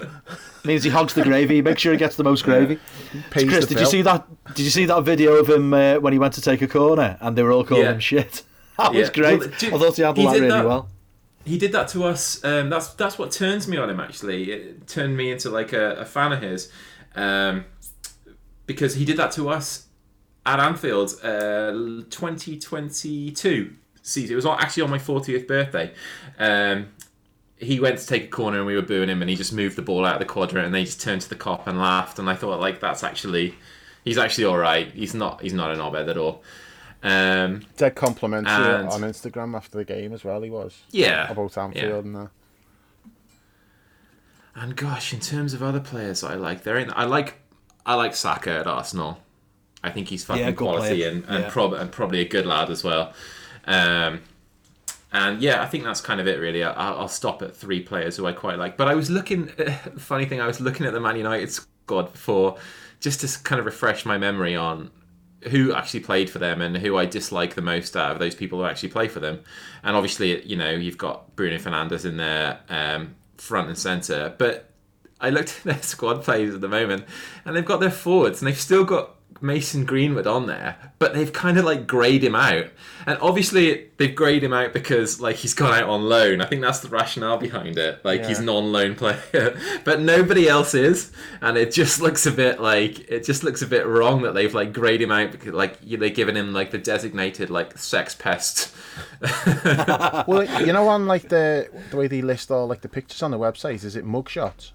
Means 0.63 0.83
he 0.83 0.89
hogs 0.89 1.13
the 1.13 1.23
gravy. 1.23 1.61
Make 1.61 1.77
sure 1.79 1.91
he 1.91 1.97
gets 1.97 2.15
the 2.15 2.23
most 2.23 2.43
gravy. 2.43 2.79
Pays 3.31 3.49
Chris, 3.49 3.65
the 3.65 3.75
did 3.75 3.81
you 3.81 3.85
see 3.87 4.01
that? 4.03 4.25
Did 4.55 4.63
you 4.63 4.69
see 4.69 4.85
that 4.85 5.01
video 5.03 5.33
of 5.33 5.49
him 5.49 5.73
uh, 5.73 5.95
when 5.95 6.13
he 6.13 6.19
went 6.19 6.33
to 6.35 6.41
take 6.41 6.61
a 6.61 6.67
corner 6.67 7.17
and 7.21 7.37
they 7.37 7.43
were 7.43 7.51
all 7.51 7.63
calling 7.65 7.83
Yeah. 7.83 7.93
him 7.93 7.99
shit? 7.99 8.43
That 8.77 8.93
was 8.93 9.09
great. 9.09 9.39
Well, 9.39 9.49
do- 9.59 9.67
I 9.75 9.77
thought 9.77 9.95
he 9.97 10.01
handled 10.03 10.17
he 10.17 10.25
that 10.25 10.33
did 10.33 10.39
really 10.41 10.47
that. 10.51 10.65
well. 10.65 10.89
he 11.43 11.57
did 11.57 11.73
that 11.73 11.89
to 11.89 12.05
us. 12.05 12.41
Um, 12.45 12.69
that's 12.69 12.87
that's 12.93 13.17
what 13.19 13.29
turns 13.29 13.67
me 13.67 13.75
on 13.75 13.89
him. 13.89 13.99
Actually, 13.99 14.51
it 14.51 14.87
turned 14.87 15.17
me 15.17 15.31
into 15.31 15.49
like 15.49 15.73
a, 15.73 15.95
a 15.95 16.05
fan 16.05 16.31
of 16.31 16.41
his, 16.41 16.71
um, 17.13 17.65
because 18.67 18.95
he 18.95 19.03
did 19.03 19.17
that 19.17 19.31
to 19.33 19.49
us 19.49 19.87
at 20.49 20.59
Anfield, 20.59 21.13
uh, 21.23 21.71
2022 22.09 23.73
season. 24.01 24.33
It 24.33 24.35
was 24.35 24.45
actually 24.47 24.83
on 24.83 24.89
my 24.89 24.97
40th 24.97 25.47
birthday. 25.47 25.93
Um, 26.39 26.87
he 27.57 27.79
went 27.79 27.99
to 27.99 28.07
take 28.07 28.23
a 28.25 28.27
corner 28.27 28.57
and 28.57 28.65
we 28.65 28.75
were 28.75 28.81
booing 28.81 29.09
him, 29.09 29.21
and 29.21 29.29
he 29.29 29.35
just 29.35 29.53
moved 29.53 29.75
the 29.75 29.81
ball 29.83 30.05
out 30.05 30.13
of 30.13 30.19
the 30.19 30.25
quadrant, 30.25 30.65
and 30.65 30.73
they 30.73 30.85
just 30.85 31.01
turned 31.01 31.21
to 31.21 31.29
the 31.29 31.35
Kop 31.35 31.67
and 31.67 31.79
laughed. 31.79 32.17
And 32.17 32.29
I 32.29 32.35
thought, 32.35 32.59
like, 32.59 32.79
that's 32.79 33.03
actually, 33.03 33.53
he's 34.03 34.17
actually 34.17 34.45
all 34.45 34.57
right. 34.57 34.91
He's 34.91 35.13
not, 35.13 35.41
he's 35.41 35.53
not 35.53 35.69
an 35.71 35.77
knobhead 35.77 36.09
at 36.09 36.17
all. 36.17 36.41
Um, 37.03 37.61
Dead 37.77 37.95
complimentary 37.95 38.51
And- 38.51 38.89
on 38.89 39.01
Instagram 39.01 39.55
after 39.55 39.77
the 39.77 39.85
game 39.85 40.13
as 40.13 40.23
well. 40.23 40.41
He 40.41 40.49
was 40.49 40.81
yeah, 40.89 41.31
about 41.31 41.57
Anfield 41.57 42.05
and 42.05 42.15
that. 42.15 42.29
And 44.55 44.75
gosh, 44.75 45.13
in 45.13 45.19
terms 45.19 45.53
of 45.53 45.61
other 45.61 45.79
players 45.79 46.23
I 46.23 46.33
like, 46.35 46.63
there 46.63 46.77
ain't. 46.77 46.91
I 46.95 47.05
like 47.05 47.35
I 47.85 47.93
like 47.93 48.13
Saka 48.15 48.51
at 48.51 48.67
Arsenal. 48.67 49.19
I 49.83 49.91
think 49.91 50.07
he's 50.09 50.23
fucking 50.25 50.43
Yeah, 50.43 50.51
quality 50.51 50.95
player. 50.97 51.09
and 51.09 51.23
and, 51.27 51.43
Yeah. 51.45 51.49
prob- 51.49 51.73
and 51.73 51.91
probably 51.91 52.19
a 52.21 52.27
good 52.27 52.45
lad 52.45 52.69
as 52.69 52.83
well. 52.83 53.13
Um, 53.65 54.21
and 55.11 55.41
yeah, 55.41 55.61
I 55.61 55.65
think 55.65 55.83
that's 55.83 56.01
kind 56.01 56.19
of 56.19 56.27
it 56.27 56.39
really. 56.39 56.63
I- 56.63 56.71
I'll, 56.73 56.99
I'll 57.01 57.07
stop 57.07 57.41
at 57.41 57.55
three 57.55 57.79
players 57.81 58.17
who 58.17 58.25
I 58.27 58.31
quite 58.33 58.57
like. 58.59 58.77
But 58.77 58.87
I 58.87 58.95
was 58.95 59.09
looking. 59.09 59.47
funny 59.97 60.25
thing, 60.25 60.41
I 60.41 60.47
was 60.47 60.59
looking 60.61 60.85
at 60.85 60.93
the 60.93 60.99
Man 60.99 61.15
United 61.15 61.51
squad 61.51 62.11
before, 62.11 62.57
just 62.99 63.21
to 63.21 63.43
kind 63.43 63.59
of 63.59 63.65
refresh 63.65 64.05
my 64.05 64.17
memory 64.17 64.55
on 64.55 64.91
who 65.49 65.73
actually 65.73 66.01
played 66.01 66.29
for 66.29 66.37
them 66.37 66.61
and 66.61 66.75
who 66.77 66.97
I 66.97 67.05
dislike 67.05 67.55
the 67.55 67.61
most 67.61 67.95
out 67.95 68.11
of 68.11 68.19
those 68.19 68.35
people 68.35 68.59
who 68.59 68.65
actually 68.65 68.89
play 68.89 69.07
for 69.07 69.21
them. 69.21 69.39
And 69.83 69.95
obviously, 69.95 70.45
you 70.45 70.57
know, 70.57 70.69
you've 70.71 70.97
got 70.97 71.33
Bruno 71.37 71.57
Fernandes 71.57 72.03
in 72.03 72.17
there, 72.17 72.59
um, 72.67 73.15
front 73.37 73.69
and 73.69 73.77
centre. 73.77 74.35
But 74.37 74.69
I 75.21 75.29
looked 75.29 75.49
at 75.59 75.63
their 75.63 75.81
squad 75.81 76.23
players 76.23 76.53
at 76.53 76.59
the 76.61 76.67
moment, 76.67 77.05
and 77.45 77.55
they've 77.55 77.65
got 77.65 77.79
their 77.79 77.89
forwards, 77.89 78.41
and 78.41 78.47
they've 78.47 78.59
still 78.59 78.83
got 78.83 79.15
Mason 79.41 79.85
Greenwood 79.85 80.27
on 80.27 80.47
there, 80.47 80.75
but 80.99 81.13
they've 81.13 81.31
kind 81.31 81.57
of 81.57 81.65
like 81.65 81.87
greyed 81.87 82.23
him 82.23 82.35
out. 82.35 82.65
And 83.05 83.17
obviously, 83.21 83.89
they've 83.97 84.13
greyed 84.13 84.43
him 84.43 84.53
out 84.53 84.73
because 84.73 85.21
like 85.21 85.37
he's 85.37 85.53
gone 85.53 85.73
out 85.73 85.89
on 85.89 86.03
loan. 86.09 86.41
I 86.41 86.45
think 86.45 86.61
that's 86.61 86.79
the 86.79 86.89
rationale 86.89 87.37
behind 87.37 87.77
it. 87.77 88.03
Like 88.03 88.25
he's 88.25 88.39
Yeah. 88.39 88.45
non-loan 88.45 88.95
player, 88.95 89.57
but 89.83 90.01
nobody 90.01 90.49
else 90.49 90.73
is, 90.73 91.11
and 91.41 91.57
it 91.57 91.71
just 91.71 92.01
looks 92.01 92.25
a 92.25 92.31
bit 92.31 92.59
like 92.59 92.99
it 93.09 93.23
just 93.23 93.43
looks 93.43 93.61
a 93.61 93.67
bit 93.67 93.85
wrong 93.87 94.23
that 94.23 94.33
they've 94.33 94.53
like 94.53 94.73
greyed 94.73 95.01
him 95.01 95.11
out 95.11 95.31
because 95.31 95.53
like 95.53 95.79
they've 95.81 96.13
given 96.13 96.35
him 96.35 96.53
like 96.53 96.71
the 96.71 96.77
designated 96.77 97.49
like 97.49 97.77
sex 97.77 98.13
pest. 98.15 98.75
Well, 100.27 100.43
you 100.65 100.73
know, 100.73 100.87
on 100.89 101.07
like 101.07 101.29
the 101.29 101.69
the 101.91 101.97
way 101.97 102.07
they 102.07 102.21
list 102.21 102.51
all 102.51 102.67
like 102.67 102.81
the 102.81 102.89
pictures 102.89 103.23
on 103.23 103.31
the 103.31 103.39
website, 103.39 103.83
is 103.85 103.95
it 103.95 104.05
mugshots? 104.05 104.71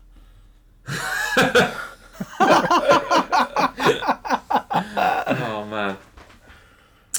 oh 4.75 5.67
man. 5.71 5.97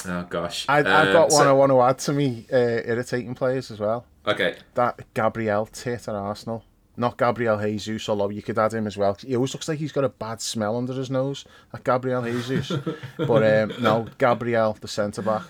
Oh 0.06 0.22
gosh. 0.28 0.66
I, 0.68 0.78
I've 0.78 0.86
Um, 1.08 1.12
got 1.12 1.22
one 1.30 1.30
so- 1.30 1.48
I 1.48 1.52
want 1.52 1.72
to 1.72 1.80
add 1.82 1.98
to 2.00 2.12
me 2.12 2.46
uh, 2.52 2.56
irritating 2.56 3.34
players 3.34 3.70
as 3.70 3.80
well. 3.80 4.04
Okay. 4.26 4.56
That 4.74 5.00
Gabriel 5.14 5.66
tit 5.66 6.08
at 6.08 6.14
Arsenal. 6.14 6.64
Not 6.98 7.18
Gabriel 7.18 7.58
Jesus, 7.60 8.08
although 8.08 8.30
you 8.30 8.42
could 8.42 8.58
add 8.58 8.72
him 8.72 8.86
as 8.86 8.96
well. 8.96 9.14
He 9.20 9.34
always 9.36 9.52
looks 9.52 9.68
like 9.68 9.78
he's 9.78 9.92
got 9.92 10.04
a 10.04 10.08
bad 10.08 10.40
smell 10.40 10.76
under 10.78 10.94
his 10.94 11.10
nose. 11.10 11.44
That 11.72 11.84
Gabriel 11.84 12.22
Jesus. 12.22 12.72
but 13.18 13.42
um, 13.70 13.82
no, 13.82 14.06
Gabriel, 14.18 14.76
the 14.80 14.88
centre 14.88 15.20
back, 15.22 15.42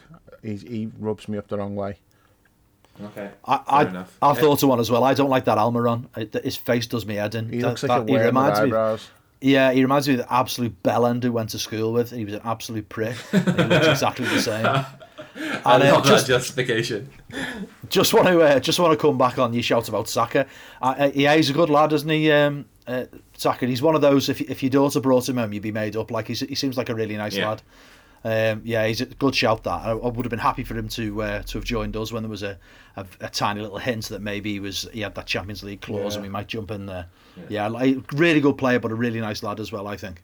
he, 0.42 0.56
he 0.56 0.90
rubs 0.98 1.28
me 1.28 1.38
up 1.38 1.46
the 1.48 1.58
wrong 1.58 1.76
way. 1.76 1.98
Okay. 3.04 3.30
I, 3.44 3.56
Fair 3.58 3.64
I, 3.68 3.82
enough. 3.84 4.18
I 4.22 4.30
Uh, 4.30 4.34
thought 4.34 4.62
of 4.62 4.68
one 4.68 4.80
as 4.80 4.90
well. 4.90 5.04
I 5.04 5.14
don't 5.14 5.30
like 5.30 5.44
that 5.44 5.58
Almiron. 5.58 6.06
His 6.42 6.56
face 6.56 6.86
does 6.86 7.06
me 7.06 7.14
head 7.16 7.34
in. 7.34 7.48
He 7.50 7.58
That- 7.60 7.68
looks 7.68 7.82
like 7.84 7.88
that- 7.90 7.98
a 8.10 8.12
worm 8.12 8.18
with 8.18 8.26
reminds 8.26 8.58
me. 8.60 8.66
eyebrows. 8.66 9.08
Yeah, 9.40 9.70
he 9.72 9.82
reminds 9.82 10.08
me 10.08 10.14
of 10.14 10.20
the 10.20 10.32
absolute 10.32 10.82
bellend 10.82 11.22
who 11.22 11.30
went 11.32 11.50
to 11.50 11.58
school 11.58 11.92
with. 11.92 12.10
He 12.10 12.24
was 12.24 12.34
an 12.34 12.40
absolute 12.44 12.88
prick. 12.88 13.16
And 13.32 13.44
he 13.44 13.64
looks 13.64 13.86
exactly 13.86 14.26
the 14.26 14.40
same. 14.40 14.66
I 15.66 15.74
And, 15.74 15.82
uh, 15.82 15.92
love 15.92 16.04
just- 16.06 16.26
that 16.26 16.32
justification. 16.32 17.10
Just 17.90 18.14
want 18.14 18.26
to 18.28 18.40
uh, 18.40 18.58
just 18.60 18.78
want 18.80 18.92
to 18.92 18.96
come 18.96 19.18
back 19.18 19.38
on 19.38 19.52
your 19.52 19.62
shout 19.62 19.88
about 19.88 20.08
Saka. 20.08 20.46
Uh, 20.80 20.94
uh, 20.98 21.10
yeah, 21.14 21.36
he's 21.36 21.50
a 21.50 21.52
good 21.52 21.68
lad, 21.70 21.92
isn't 21.92 22.08
he? 22.08 22.32
Um, 22.32 22.64
uh, 22.86 23.04
Saka. 23.36 23.66
He's 23.66 23.82
one 23.82 23.94
of 23.94 24.00
those. 24.00 24.28
If 24.30 24.40
if 24.40 24.62
your 24.62 24.70
daughter 24.70 24.98
brought 25.00 25.28
him 25.28 25.36
home, 25.36 25.52
you'd 25.52 25.62
be 25.62 25.70
made 25.72 25.94
up. 25.96 26.10
Like 26.10 26.26
he's, 26.28 26.40
he 26.40 26.54
seems 26.54 26.76
like 26.78 26.88
a 26.88 26.94
really 26.94 27.16
nice 27.16 27.36
Yeah. 27.36 27.50
lad. 27.50 27.62
Um, 28.26 28.62
yeah, 28.64 28.84
he's 28.86 29.00
a 29.00 29.06
good 29.06 29.34
shout. 29.36 29.62
That 29.64 29.82
I, 29.86 29.90
I 29.90 29.94
would 29.94 30.24
have 30.26 30.30
been 30.30 30.38
happy 30.40 30.64
for 30.64 30.76
him 30.76 30.88
to 30.88 31.22
uh, 31.22 31.42
to 31.42 31.58
have 31.58 31.64
joined 31.64 31.96
us 31.96 32.12
when 32.12 32.22
there 32.24 32.30
was 32.30 32.42
a, 32.42 32.58
a, 32.96 33.06
a 33.20 33.28
tiny 33.28 33.60
little 33.60 33.78
hint 33.78 34.06
that 34.08 34.20
maybe 34.20 34.54
he 34.54 34.60
was 34.60 34.88
he 34.92 35.02
had 35.02 35.14
that 35.14 35.26
Champions 35.26 35.62
League 35.62 35.80
clause 35.80 36.14
Yeah. 36.14 36.18
and 36.18 36.22
we 36.22 36.28
might 36.28 36.48
jump 36.48 36.70
in 36.72 36.86
there. 36.86 37.06
Yeah, 37.48 37.68
like, 37.68 37.98
really 38.12 38.40
good 38.40 38.56
player, 38.58 38.80
but 38.80 38.90
a 38.90 38.94
really 38.94 39.20
nice 39.20 39.42
lad 39.42 39.60
as 39.60 39.70
well. 39.70 39.86
I 39.86 39.96
think. 39.96 40.22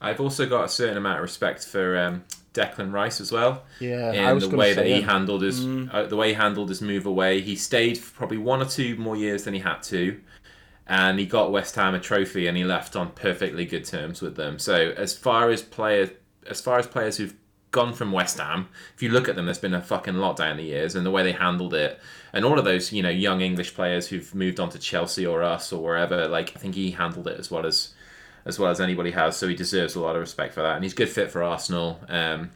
I've 0.00 0.20
also 0.20 0.46
got 0.48 0.64
a 0.64 0.68
certain 0.68 0.96
amount 0.96 1.16
of 1.16 1.22
respect 1.22 1.64
for 1.64 1.98
um, 1.98 2.22
Declan 2.54 2.92
Rice 2.92 3.20
as 3.20 3.32
well. 3.32 3.64
Yeah, 3.80 4.12
in 4.12 4.24
I 4.24 4.32
was 4.32 4.44
the 4.44 4.50
gonna 4.50 4.60
way 4.60 4.74
that 4.74 4.86
he 4.86 4.92
him. 5.00 5.04
handled 5.08 5.42
his 5.42 5.64
uh, 5.66 6.06
the 6.08 6.14
way 6.16 6.28
he 6.28 6.34
handled 6.34 6.68
his 6.68 6.80
move 6.80 7.04
away. 7.06 7.40
He 7.40 7.56
stayed 7.56 7.98
for 7.98 8.14
probably 8.14 8.38
one 8.38 8.62
or 8.62 8.66
two 8.66 8.94
more 8.96 9.16
years 9.16 9.42
than 9.42 9.54
he 9.54 9.60
had 9.60 9.82
to, 9.84 10.20
and 10.86 11.18
he 11.18 11.26
got 11.26 11.50
West 11.50 11.74
Ham 11.74 11.94
a 11.96 11.98
trophy, 12.00 12.46
and 12.46 12.56
he 12.56 12.62
left 12.62 12.94
on 12.94 13.10
perfectly 13.10 13.64
good 13.64 13.84
terms 13.84 14.22
with 14.22 14.36
them. 14.36 14.60
So 14.60 14.92
as 14.96 15.16
far 15.16 15.50
as 15.50 15.62
players, 15.62 16.10
as 16.48 16.60
far 16.60 16.78
as 16.78 16.86
players 16.86 17.16
who've 17.16 17.34
gone 17.70 17.92
from 17.92 18.12
West 18.12 18.38
Ham, 18.38 18.68
if 18.94 19.02
you 19.02 19.10
look 19.10 19.28
at 19.28 19.36
them, 19.36 19.44
there's 19.44 19.58
been 19.58 19.74
a 19.74 19.82
fucking 19.82 20.14
lot 20.14 20.36
down 20.36 20.56
the 20.56 20.64
years, 20.64 20.94
and 20.94 21.04
the 21.04 21.10
way 21.10 21.22
they 21.22 21.32
handled 21.32 21.74
it, 21.74 22.00
and 22.32 22.44
all 22.44 22.58
of 22.58 22.64
those 22.64 22.92
you 22.92 23.02
know 23.02 23.10
young 23.10 23.40
English 23.40 23.74
players 23.74 24.08
who've 24.08 24.34
moved 24.34 24.60
on 24.60 24.70
to 24.70 24.78
Chelsea 24.78 25.26
or 25.26 25.42
us 25.42 25.72
or 25.72 25.82
wherever, 25.82 26.28
like 26.28 26.52
I 26.56 26.58
think 26.58 26.74
he 26.74 26.90
handled 26.92 27.28
it 27.28 27.38
as 27.38 27.50
well 27.50 27.66
as 27.66 27.94
as 28.44 28.58
well 28.58 28.70
as 28.70 28.80
anybody 28.80 29.10
has. 29.10 29.36
So 29.36 29.48
he 29.48 29.54
deserves 29.54 29.94
a 29.94 30.00
lot 30.00 30.16
of 30.16 30.20
respect 30.20 30.54
for 30.54 30.62
that, 30.62 30.74
and 30.74 30.84
he's 30.84 30.94
good 30.94 31.08
fit 31.08 31.30
for 31.30 31.42
Arsenal. 31.42 32.00
Um, 32.08 32.50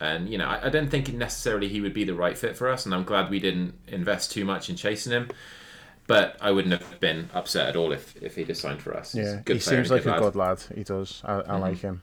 and 0.00 0.28
you 0.28 0.38
know, 0.38 0.46
I, 0.46 0.66
I 0.66 0.68
don't 0.68 0.90
think 0.90 1.12
necessarily 1.12 1.68
he 1.68 1.80
would 1.80 1.94
be 1.94 2.04
the 2.04 2.14
right 2.14 2.36
fit 2.36 2.56
for 2.56 2.68
us, 2.68 2.86
and 2.86 2.94
I'm 2.94 3.04
glad 3.04 3.30
we 3.30 3.38
didn't 3.38 3.74
invest 3.86 4.32
too 4.32 4.44
much 4.44 4.68
in 4.68 4.76
chasing 4.76 5.12
him. 5.12 5.28
But 6.08 6.36
I 6.40 6.50
wouldn't 6.50 6.72
have 6.72 6.98
been 6.98 7.30
upset 7.32 7.68
at 7.68 7.76
all 7.76 7.92
if, 7.92 8.20
if 8.20 8.34
he'd 8.34 8.48
have 8.48 8.56
signed 8.56 8.82
for 8.82 8.96
us. 8.96 9.14
Yeah, 9.14 9.40
good 9.44 9.54
he 9.54 9.60
seems 9.60 9.88
like 9.88 10.04
a 10.04 10.18
good 10.18 10.34
lad. 10.34 10.60
He 10.74 10.82
does. 10.82 11.22
I, 11.24 11.34
I 11.34 11.56
like 11.58 11.78
him. 11.78 12.02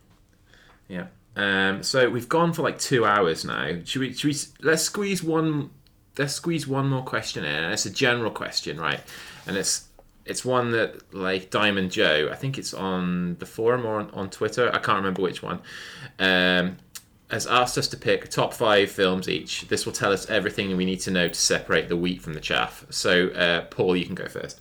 Yeah. 0.89 1.07
Um, 1.37 1.83
so 1.83 2.09
we've 2.09 2.27
gone 2.27 2.51
for 2.51 2.63
like 2.63 2.79
two 2.79 3.05
hours 3.05 3.45
now. 3.45 3.79
Should 3.85 4.01
we? 4.01 4.13
Should 4.13 4.27
we? 4.27 4.37
Let's 4.61 4.83
squeeze 4.83 5.23
one. 5.23 5.69
Let's 6.17 6.33
squeeze 6.33 6.67
one 6.67 6.89
more 6.89 7.03
question 7.03 7.45
in. 7.45 7.63
And 7.63 7.71
it's 7.71 7.85
a 7.85 7.89
general 7.89 8.31
question, 8.31 8.77
right? 8.77 8.99
And 9.47 9.55
it's 9.55 9.87
it's 10.25 10.43
one 10.43 10.71
that 10.71 11.13
like 11.13 11.49
Diamond 11.49 11.91
Joe. 11.91 12.29
I 12.29 12.35
think 12.35 12.57
it's 12.57 12.73
on 12.73 13.37
the 13.39 13.45
forum 13.45 13.85
or 13.85 13.99
on, 13.99 14.09
on 14.11 14.29
Twitter. 14.29 14.69
I 14.69 14.79
can't 14.79 14.97
remember 14.97 15.21
which 15.21 15.41
one. 15.41 15.61
Um, 16.17 16.77
has 17.29 17.45
asked 17.45 17.77
us 17.77 17.87
to 17.89 17.97
pick 17.97 18.29
top 18.29 18.53
five 18.53 18.89
films 18.89 19.29
each. 19.29 19.67
This 19.67 19.85
will 19.85 19.93
tell 19.93 20.11
us 20.11 20.29
everything 20.29 20.75
we 20.75 20.85
need 20.85 20.99
to 21.01 21.11
know 21.11 21.27
to 21.27 21.33
separate 21.33 21.87
the 21.87 21.95
wheat 21.95 22.21
from 22.21 22.33
the 22.33 22.39
chaff. 22.39 22.85
So, 22.89 23.27
uh, 23.29 23.61
Paul, 23.65 23.95
you 23.95 24.05
can 24.05 24.15
go 24.15 24.27
first. 24.27 24.59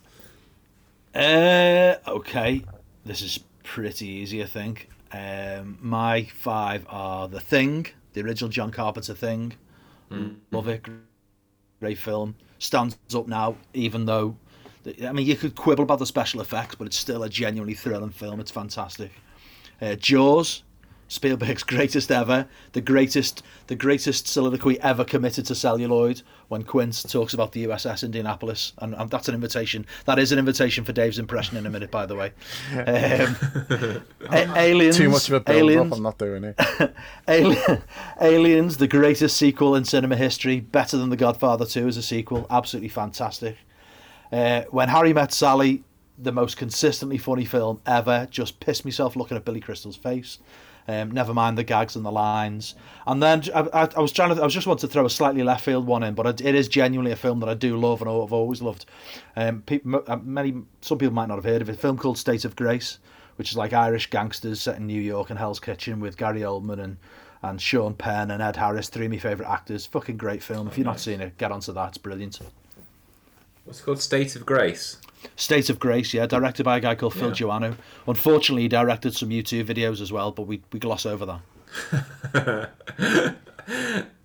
Uh, 1.15 1.95
okay, 2.07 2.63
this 3.05 3.23
is 3.23 3.39
pretty 3.63 4.07
easy, 4.07 4.43
I 4.43 4.45
think. 4.45 4.89
Um, 5.11 5.77
my 5.81 6.23
five 6.23 6.85
are 6.89 7.27
The 7.27 7.39
Thing, 7.39 7.87
the 8.13 8.21
original 8.21 8.49
John 8.49 8.71
Carpenter 8.71 9.13
Thing. 9.13 9.53
Love 10.51 10.67
it, 10.67 10.85
great 11.79 11.97
film. 11.97 12.35
Stands 12.59 12.97
up 13.15 13.27
now, 13.27 13.55
even 13.73 14.05
though, 14.05 14.35
I 15.05 15.11
mean, 15.11 15.25
you 15.25 15.35
could 15.35 15.55
quibble 15.55 15.83
about 15.83 15.99
the 15.99 16.05
special 16.05 16.41
effects, 16.41 16.75
but 16.75 16.87
it's 16.87 16.97
still 16.97 17.23
a 17.23 17.29
genuinely 17.29 17.73
thrilling 17.75 18.09
film. 18.11 18.39
It's 18.39 18.51
fantastic. 18.51 19.11
Uh, 19.81 19.95
Jaws, 19.95 20.63
Spielberg's 21.09 21.63
greatest 21.63 22.11
ever, 22.11 22.47
the 22.71 22.81
greatest, 22.81 23.43
the 23.67 23.75
greatest 23.75 24.27
soliloquy 24.27 24.79
ever 24.79 25.03
committed 25.03 25.45
to 25.47 25.55
celluloid. 25.55 26.21
When 26.47 26.63
Quint 26.63 27.03
talks 27.09 27.33
about 27.33 27.51
the 27.51 27.65
USS 27.65 28.03
Indianapolis, 28.03 28.73
and, 28.77 28.95
and 28.95 29.09
that's 29.09 29.27
an 29.27 29.35
invitation. 29.35 29.85
That 30.05 30.17
is 30.17 30.31
an 30.31 30.39
invitation 30.39 30.83
for 30.83 30.93
Dave's 30.93 31.19
impression 31.19 31.57
in 31.57 31.65
a 31.65 31.69
minute, 31.69 31.91
by 31.91 32.05
the 32.05 32.15
way. 32.15 32.31
Um, 32.73 33.35
A- 34.31 34.57
aliens, 34.57 34.97
Too 34.97 35.09
much 35.09 35.27
of 35.27 35.33
a 35.33 35.39
build 35.41 35.57
aliens, 35.57 35.91
up. 35.91 35.97
I'm 35.97 36.03
not 36.03 36.17
doing 36.17 36.43
it. 36.43 36.59
Alien, 37.27 37.81
Aliens, 38.21 38.77
the 38.77 38.87
greatest 38.87 39.37
sequel 39.37 39.75
in 39.75 39.85
cinema 39.85 40.15
history, 40.15 40.59
better 40.59 40.97
than 40.97 41.09
The 41.09 41.17
Godfather 41.17 41.65
2 41.65 41.87
as 41.87 41.97
a 41.97 42.03
sequel, 42.03 42.47
absolutely 42.49 42.89
fantastic. 42.89 43.57
Uh, 44.31 44.63
when 44.69 44.89
Harry 44.89 45.13
Met 45.13 45.33
Sally, 45.33 45.83
the 46.17 46.31
most 46.31 46.57
consistently 46.57 47.17
funny 47.17 47.45
film 47.45 47.81
ever, 47.85 48.27
just 48.29 48.59
pissed 48.59 48.85
myself 48.85 49.15
looking 49.15 49.37
at 49.37 49.45
Billy 49.45 49.59
Crystal's 49.59 49.95
face. 49.95 50.39
Um, 50.89 51.11
never 51.11 51.35
mind 51.35 51.55
the 51.55 51.63
gags 51.63 51.95
and 51.95 52.03
the 52.03 52.11
lines. 52.11 52.73
And 53.05 53.21
then 53.21 53.43
I, 53.53 53.59
I, 53.59 53.89
I 53.95 53.99
was 53.99 54.11
trying 54.11 54.35
to, 54.35 54.41
I 54.41 54.43
was 54.43 54.55
just 54.55 54.65
want 54.65 54.79
to 54.79 54.87
throw 54.87 55.05
a 55.05 55.09
slightly 55.09 55.43
left 55.43 55.63
field 55.63 55.85
one 55.85 56.01
in, 56.01 56.15
but 56.15 56.25
it, 56.25 56.41
it 56.41 56.55
is 56.55 56.67
genuinely 56.67 57.11
a 57.11 57.15
film 57.15 57.41
that 57.41 57.49
I 57.49 57.53
do 57.53 57.77
love 57.77 58.01
and 58.01 58.09
I've 58.09 58.33
always 58.33 58.59
loved. 58.63 58.87
Um, 59.35 59.61
people, 59.61 60.03
many, 60.23 60.63
some 60.81 60.97
people 60.97 61.13
might 61.13 61.27
not 61.27 61.35
have 61.35 61.43
heard 61.43 61.61
of 61.61 61.69
it. 61.69 61.75
A 61.75 61.77
film 61.77 61.95
called 61.95 62.17
State 62.17 62.43
of 62.43 62.55
Grace, 62.55 62.97
which 63.35 63.51
is 63.51 63.55
like 63.55 63.71
Irish 63.71 64.09
gangsters 64.09 64.61
set 64.61 64.77
in 64.77 64.87
New 64.87 64.99
York 64.99 65.29
and 65.29 65.37
Hell's 65.37 65.59
Kitchen 65.59 65.99
with 65.99 66.17
Gary 66.17 66.41
Oldman 66.41 66.79
and, 66.79 66.97
and 67.43 67.61
Sean 67.61 67.93
Penn 67.93 68.31
and 68.31 68.41
Ed 68.41 68.55
Harris, 68.55 68.89
three 68.89 69.05
of 69.05 69.11
my 69.11 69.19
favourite 69.19 69.51
actors. 69.51 69.85
Fucking 69.85 70.17
great 70.17 70.41
film. 70.41 70.67
If 70.67 70.75
you've 70.75 70.87
not 70.87 70.99
seen 70.99 71.21
it, 71.21 71.37
get 71.37 71.51
onto 71.51 71.71
that. 71.71 71.89
It's 71.89 71.97
brilliant. 71.99 72.39
What's 73.65 73.79
it 73.79 73.83
called? 73.83 74.01
State 74.01 74.35
of 74.35 74.43
Grace. 74.43 74.97
State 75.35 75.69
of 75.69 75.79
Grace, 75.79 76.13
yeah, 76.13 76.25
directed 76.25 76.63
by 76.63 76.77
a 76.77 76.79
guy 76.79 76.95
called 76.95 77.13
Phil 77.13 77.29
Yeah. 77.29 77.33
Joanou. 77.35 77.75
Unfortunately, 78.07 78.63
he 78.63 78.67
directed 78.67 79.15
some 79.15 79.29
U2 79.29 79.63
videos 79.65 80.01
as 80.01 80.11
well, 80.11 80.31
but 80.31 80.43
we, 80.43 80.61
we 80.71 80.79
gloss 80.79 81.05
over 81.05 81.25
that. 81.25 81.41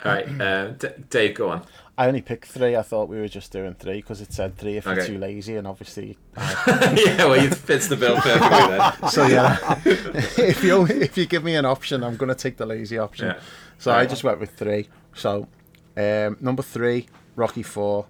All 0.05 0.13
right, 0.13 0.41
uh, 0.41 0.69
D- 0.71 0.89
Dave, 1.11 1.35
go 1.35 1.51
on. 1.51 1.63
I 1.97 2.09
only 2.09 2.23
picked 2.23 2.47
three. 2.47 2.75
I 2.75 2.83
thought 2.83 3.09
we 3.09 3.19
were 3.21 3.29
just 3.29 3.53
doing 3.53 3.75
three 3.75 3.97
because 3.97 4.21
it 4.21 4.33
said 4.33 4.57
three 4.57 4.77
if 4.77 4.85
you're 4.85 5.05
too 5.05 5.19
lazy, 5.19 5.55
and 5.57 5.67
obviously. 5.67 6.19
yeah, 6.37 7.25
well, 7.25 7.35
it 7.35 7.55
fits 7.55 7.87
the 7.87 7.97
bill 7.97 8.17
perfectly 8.17 8.77
then. 8.77 8.93
So 9.11 9.27
yeah, 9.27 9.81
if 9.85 10.65
you 10.65 10.87
if 10.87 11.17
you 11.17 11.27
give 11.27 11.45
me 11.45 11.55
an 11.55 11.65
option, 11.65 12.03
I'm 12.03 12.17
gonna 12.17 12.35
take 12.35 12.57
the 12.57 12.67
lazy 12.67 12.99
option. 12.99 13.29
Yeah. 13.29 13.41
So 13.79 13.93
I 13.93 14.07
just 14.07 14.25
went 14.25 14.41
with 14.41 14.51
three. 14.57 14.89
So 15.15 15.47
um, 15.97 16.37
number 16.41 16.63
three, 16.63 17.07
Rocky 17.37 17.63
Four. 17.63 18.07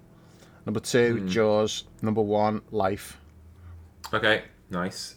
Number 0.65 0.79
two, 0.79 1.17
Hmm. 1.19 1.27
Jaws. 1.27 1.83
Number 2.01 2.21
one, 2.21 2.61
Life. 2.71 3.17
Okay, 4.13 4.43
nice. 4.69 5.15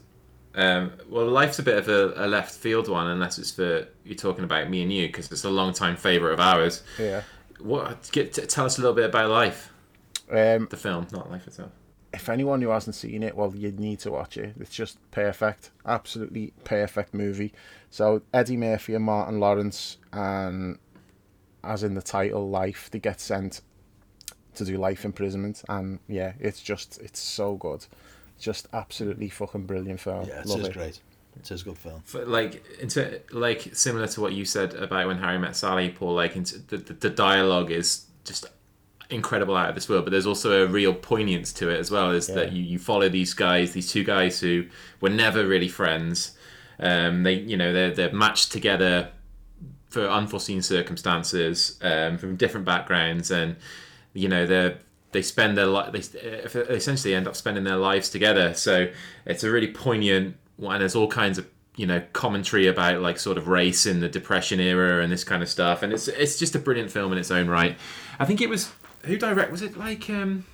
Um, 0.55 0.93
well, 1.09 1.27
life's 1.27 1.59
a 1.59 1.62
bit 1.62 1.77
of 1.79 1.89
a, 1.89 2.12
a 2.16 2.27
left 2.27 2.53
field 2.53 2.89
one, 2.89 3.07
unless 3.07 3.39
it's 3.39 3.51
for 3.53 3.87
you're 4.05 4.16
talking 4.16 4.45
about 4.45 4.69
me 4.70 4.83
and 4.83 4.93
you, 4.93 5.07
because 5.07 5.31
it's 5.31 5.45
a 5.45 5.51
long 5.51 5.73
time 5.73 5.97
favourite 5.97 6.33
of 6.33 6.41
ours. 6.41 6.83
Yeah. 6.99 7.23
What? 7.61 8.09
Get, 8.12 8.33
t- 8.33 8.43
tell 8.47 8.65
us 8.66 8.79
a 8.79 8.81
little 8.81 8.95
bit 8.97 9.05
about 9.07 9.31
life, 9.31 9.73
Um, 10.31 10.66
the 10.70 10.77
film, 10.77 11.07
not 11.12 11.31
life 11.31 11.47
itself. 11.47 11.70
if 12.12 12.29
anyone 12.29 12.61
who 12.62 12.70
hasn't 12.70 12.97
seen 12.97 13.23
it, 13.23 13.37
well, 13.37 13.55
you 13.55 13.70
need 13.73 14.01
to 14.01 14.11
watch 14.11 14.37
it. 14.37 14.55
It's 14.59 14.70
just 14.75 14.99
perfect, 15.11 15.70
absolutely 15.87 16.53
perfect 16.65 17.15
movie. 17.15 17.53
So 17.91 18.23
Eddie 18.35 18.57
Murphy 18.57 18.95
and 18.95 19.05
Martin 19.05 19.39
Lawrence, 19.41 19.99
and 20.12 20.79
as 21.62 21.83
in 21.85 21.95
the 21.95 22.03
title, 22.03 22.49
Life, 22.49 22.89
they 22.91 22.99
get 22.99 23.20
sent 23.20 23.61
to 24.59 24.64
do 24.64 24.76
life 24.76 25.05
imprisonment, 25.05 25.62
and 25.68 25.98
yeah, 26.09 26.32
it's 26.39 26.60
just 26.60 27.01
it's 27.01 27.20
so 27.20 27.56
good, 27.56 27.86
just 28.39 28.68
absolutely 28.72 29.28
fucking 29.28 29.66
brilliant 29.66 30.01
film. 30.01 30.26
Yeah, 30.26 30.40
it 30.40 30.47
Love 30.47 30.60
is 30.60 30.68
it. 30.68 30.72
great. 30.74 31.01
It 31.39 31.51
is 31.51 31.62
a 31.62 31.64
good 31.64 31.78
film. 31.78 32.02
For, 32.05 32.24
like, 32.24 32.64
into 32.80 33.20
like 33.30 33.70
similar 33.72 34.09
to 34.09 34.20
what 34.20 34.32
you 34.32 34.44
said 34.44 34.74
about 34.74 35.06
when 35.06 35.18
Harry 35.18 35.39
met 35.39 35.55
Sally, 35.55 35.90
Paul. 35.90 36.14
Like, 36.14 36.36
into, 36.36 36.59
the, 36.59 36.78
the 36.78 36.94
the 36.94 37.10
dialogue 37.10 37.70
is 37.70 38.06
just 38.24 38.47
incredible 39.10 39.56
out 39.56 39.68
of 39.68 39.74
this 39.74 39.89
world, 39.89 40.05
but 40.05 40.10
there's 40.10 40.26
also 40.26 40.64
a 40.64 40.66
real 40.66 40.93
poignance 40.93 41.52
to 41.55 41.70
it 41.70 41.78
as 41.78 41.90
well. 41.90 42.10
Is 42.10 42.26
that 42.26 42.52
you, 42.52 42.62
you 42.62 42.78
follow 42.78 43.09
these 43.09 43.35
guys, 43.35 43.72
these 43.72 43.90
two 43.90 44.05
guys 44.05 44.40
who 44.40 44.66
were 45.01 45.10
never 45.10 45.47
really 45.47 45.68
friends. 45.68 46.32
Um, 46.80 47.22
they 47.22 47.35
you 47.35 47.56
know 47.56 47.72
they're 47.72 47.93
they're 47.93 48.12
matched 48.12 48.52
together 48.52 49.10
for 49.89 50.06
unforeseen 50.06 50.60
circumstances 50.60 51.78
um, 51.82 52.18
from 52.18 52.36
different 52.36 52.66
backgrounds, 52.66 53.30
and 53.30 53.56
you 54.14 54.28
know 54.28 54.47
they're 54.47 54.78
they 55.12 55.22
spend 55.22 55.56
their 55.56 55.66
life 55.66 55.93
they 55.93 56.01
they 56.01 56.74
essentially 56.74 57.14
end 57.14 57.26
up 57.26 57.36
spending 57.36 57.64
their 57.64 57.76
lives 57.76 58.10
together. 58.10 58.55
So 58.55 58.89
it's 59.26 59.43
a 59.44 59.51
really 59.51 59.68
poignant 59.72 60.36
one. 60.56 60.76
And 60.76 60.82
there's 60.82 60.94
all 60.97 61.09
kinds 61.09 61.39
of 61.39 61.47
you 61.76 61.86
know 61.86 62.02
commentary 62.12 62.66
about 62.66 63.01
like 63.01 63.18
sort 63.18 63.39
of 63.39 63.47
race 63.48 63.86
in 63.86 64.01
the 64.01 64.09
depression 64.09 64.59
era 64.60 65.02
and 65.02 65.12
this 65.12 65.22
kind 65.22 65.43
of 65.44 65.48
stuff 65.48 65.82
and 65.82 65.93
it's 65.93 66.09
it's 66.09 66.36
just 66.36 66.56
a 66.56 66.59
brilliant 66.59 66.90
film 66.90 67.12
in 67.12 67.18
its 67.18 67.30
own 67.30 67.48
right 67.48 67.78
i 68.18 68.24
think 68.24 68.40
it 68.40 68.48
was 68.48 68.72
who 69.05 69.16
direct 69.16 69.52
was 69.52 69.62
it 69.62 69.76
like 69.78 70.10
um 70.10 70.44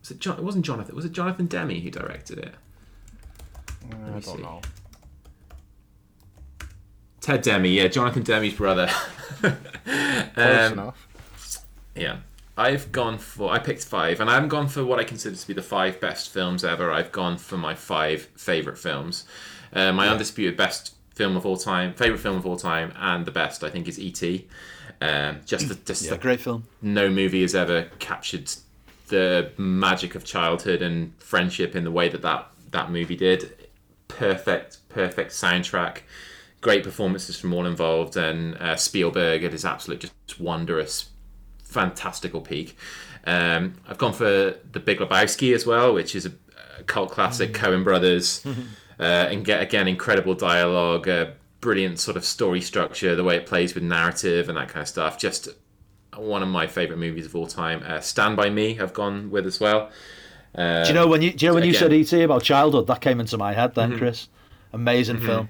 was 0.00 0.10
it 0.10 0.18
John, 0.18 0.36
it 0.36 0.44
wasn't 0.44 0.66
jonathan 0.66 0.94
was 0.94 1.06
it 1.06 1.12
jonathan 1.12 1.46
Demme 1.46 1.80
who 1.80 1.90
directed 1.90 2.38
it 2.38 2.54
I 3.90 3.94
me 3.96 4.10
don't 4.12 4.22
see. 4.22 4.42
know. 4.42 4.60
ted 7.22 7.40
Demme 7.40 7.64
yeah 7.64 7.88
jonathan 7.88 8.22
Demme's 8.22 8.52
brother 8.52 8.90
um, 9.42 9.54
enough. 10.36 11.03
Yeah 11.94 12.18
I've 12.56 12.92
gone 12.92 13.18
for 13.18 13.50
I 13.50 13.58
picked 13.58 13.84
five, 13.84 14.20
and 14.20 14.30
I 14.30 14.34
haven't 14.34 14.50
gone 14.50 14.68
for 14.68 14.84
what 14.84 15.00
I 15.00 15.04
consider 15.04 15.34
to 15.34 15.46
be 15.46 15.54
the 15.54 15.62
five 15.62 16.00
best 16.00 16.30
films 16.30 16.64
ever. 16.64 16.92
I've 16.92 17.10
gone 17.10 17.36
for 17.36 17.56
my 17.56 17.74
five 17.74 18.28
favorite 18.36 18.78
films. 18.78 19.24
Uh, 19.72 19.92
my 19.92 20.08
undisputed 20.08 20.56
best 20.56 20.94
film 21.14 21.36
of 21.36 21.44
all 21.44 21.56
time, 21.56 21.94
favorite 21.94 22.18
film 22.20 22.36
of 22.36 22.46
all 22.46 22.56
time, 22.56 22.92
and 22.96 23.26
the 23.26 23.32
best 23.32 23.64
I 23.64 23.70
think 23.70 23.88
is 23.88 23.98
E.T. 23.98 24.46
Um, 25.00 25.40
just 25.44 25.68
the, 25.68 25.74
just 25.74 26.04
Yeah, 26.04 26.12
the, 26.12 26.18
great 26.18 26.40
film. 26.40 26.64
no 26.80 27.10
movie 27.10 27.42
has 27.42 27.56
ever 27.56 27.88
captured 27.98 28.52
the 29.08 29.50
magic 29.58 30.14
of 30.14 30.24
childhood 30.24 30.80
and 30.80 31.12
friendship 31.18 31.74
in 31.74 31.82
the 31.82 31.90
way 31.90 32.08
that 32.08 32.22
that, 32.22 32.46
that 32.70 32.90
movie 32.90 33.16
did. 33.16 33.68
Perfect, 34.06 34.78
perfect 34.88 35.32
soundtrack, 35.32 35.98
great 36.60 36.84
performances 36.84 37.38
from 37.38 37.52
all 37.52 37.66
involved, 37.66 38.16
and 38.16 38.56
uh, 38.58 38.76
Spielberg 38.76 39.42
at 39.42 39.50
his 39.50 39.64
absolute 39.64 40.00
just 40.00 40.40
wondrous, 40.40 41.10
fantastical 41.74 42.40
peak. 42.40 42.76
Um, 43.26 43.74
I've 43.88 43.98
gone 43.98 44.12
for 44.12 44.54
The 44.72 44.80
Big 44.80 44.98
Lebowski 44.98 45.54
as 45.54 45.66
well, 45.66 45.92
which 45.94 46.14
is 46.14 46.26
a, 46.26 46.32
a 46.78 46.82
cult 46.84 47.10
classic, 47.10 47.52
Coen 47.52 47.82
Brothers, 47.84 48.44
uh, 49.00 49.02
and 49.02 49.44
get 49.44 49.60
again 49.62 49.88
incredible 49.88 50.34
dialogue, 50.34 51.08
uh, 51.08 51.26
brilliant 51.60 51.98
sort 51.98 52.16
of 52.16 52.24
story 52.24 52.60
structure, 52.60 53.16
the 53.16 53.24
way 53.24 53.36
it 53.36 53.46
plays 53.46 53.74
with 53.74 53.82
narrative 53.82 54.48
and 54.48 54.56
that 54.58 54.68
kind 54.68 54.82
of 54.82 54.88
stuff. 54.88 55.18
Just 55.18 55.48
one 56.16 56.42
of 56.42 56.48
my 56.48 56.66
favorite 56.66 56.98
movies 56.98 57.26
of 57.26 57.34
all 57.34 57.46
time. 57.46 57.82
Uh, 57.84 58.00
Stand 58.00 58.36
by 58.36 58.48
Me, 58.50 58.78
I've 58.78 58.92
gone 58.94 59.30
with 59.30 59.46
as 59.46 59.58
well. 59.58 59.90
Do 60.56 60.84
you 60.86 60.92
know 60.94 61.08
when 61.08 61.20
you 61.22 61.32
do 61.32 61.44
you 61.46 61.50
know 61.50 61.54
when 61.56 61.64
you 61.64 61.70
again- 61.70 61.90
Mm-hmm. 61.90 62.04
said 62.04 62.20
ET 62.20 62.24
about 62.24 62.42
childhood? 62.44 62.86
That 62.86 63.00
came 63.00 63.18
into 63.18 63.36
my 63.36 63.52
head 63.54 63.74
then, 63.74 63.98
Chris. 63.98 64.28
Amazing 64.72 65.20
film. 65.20 65.48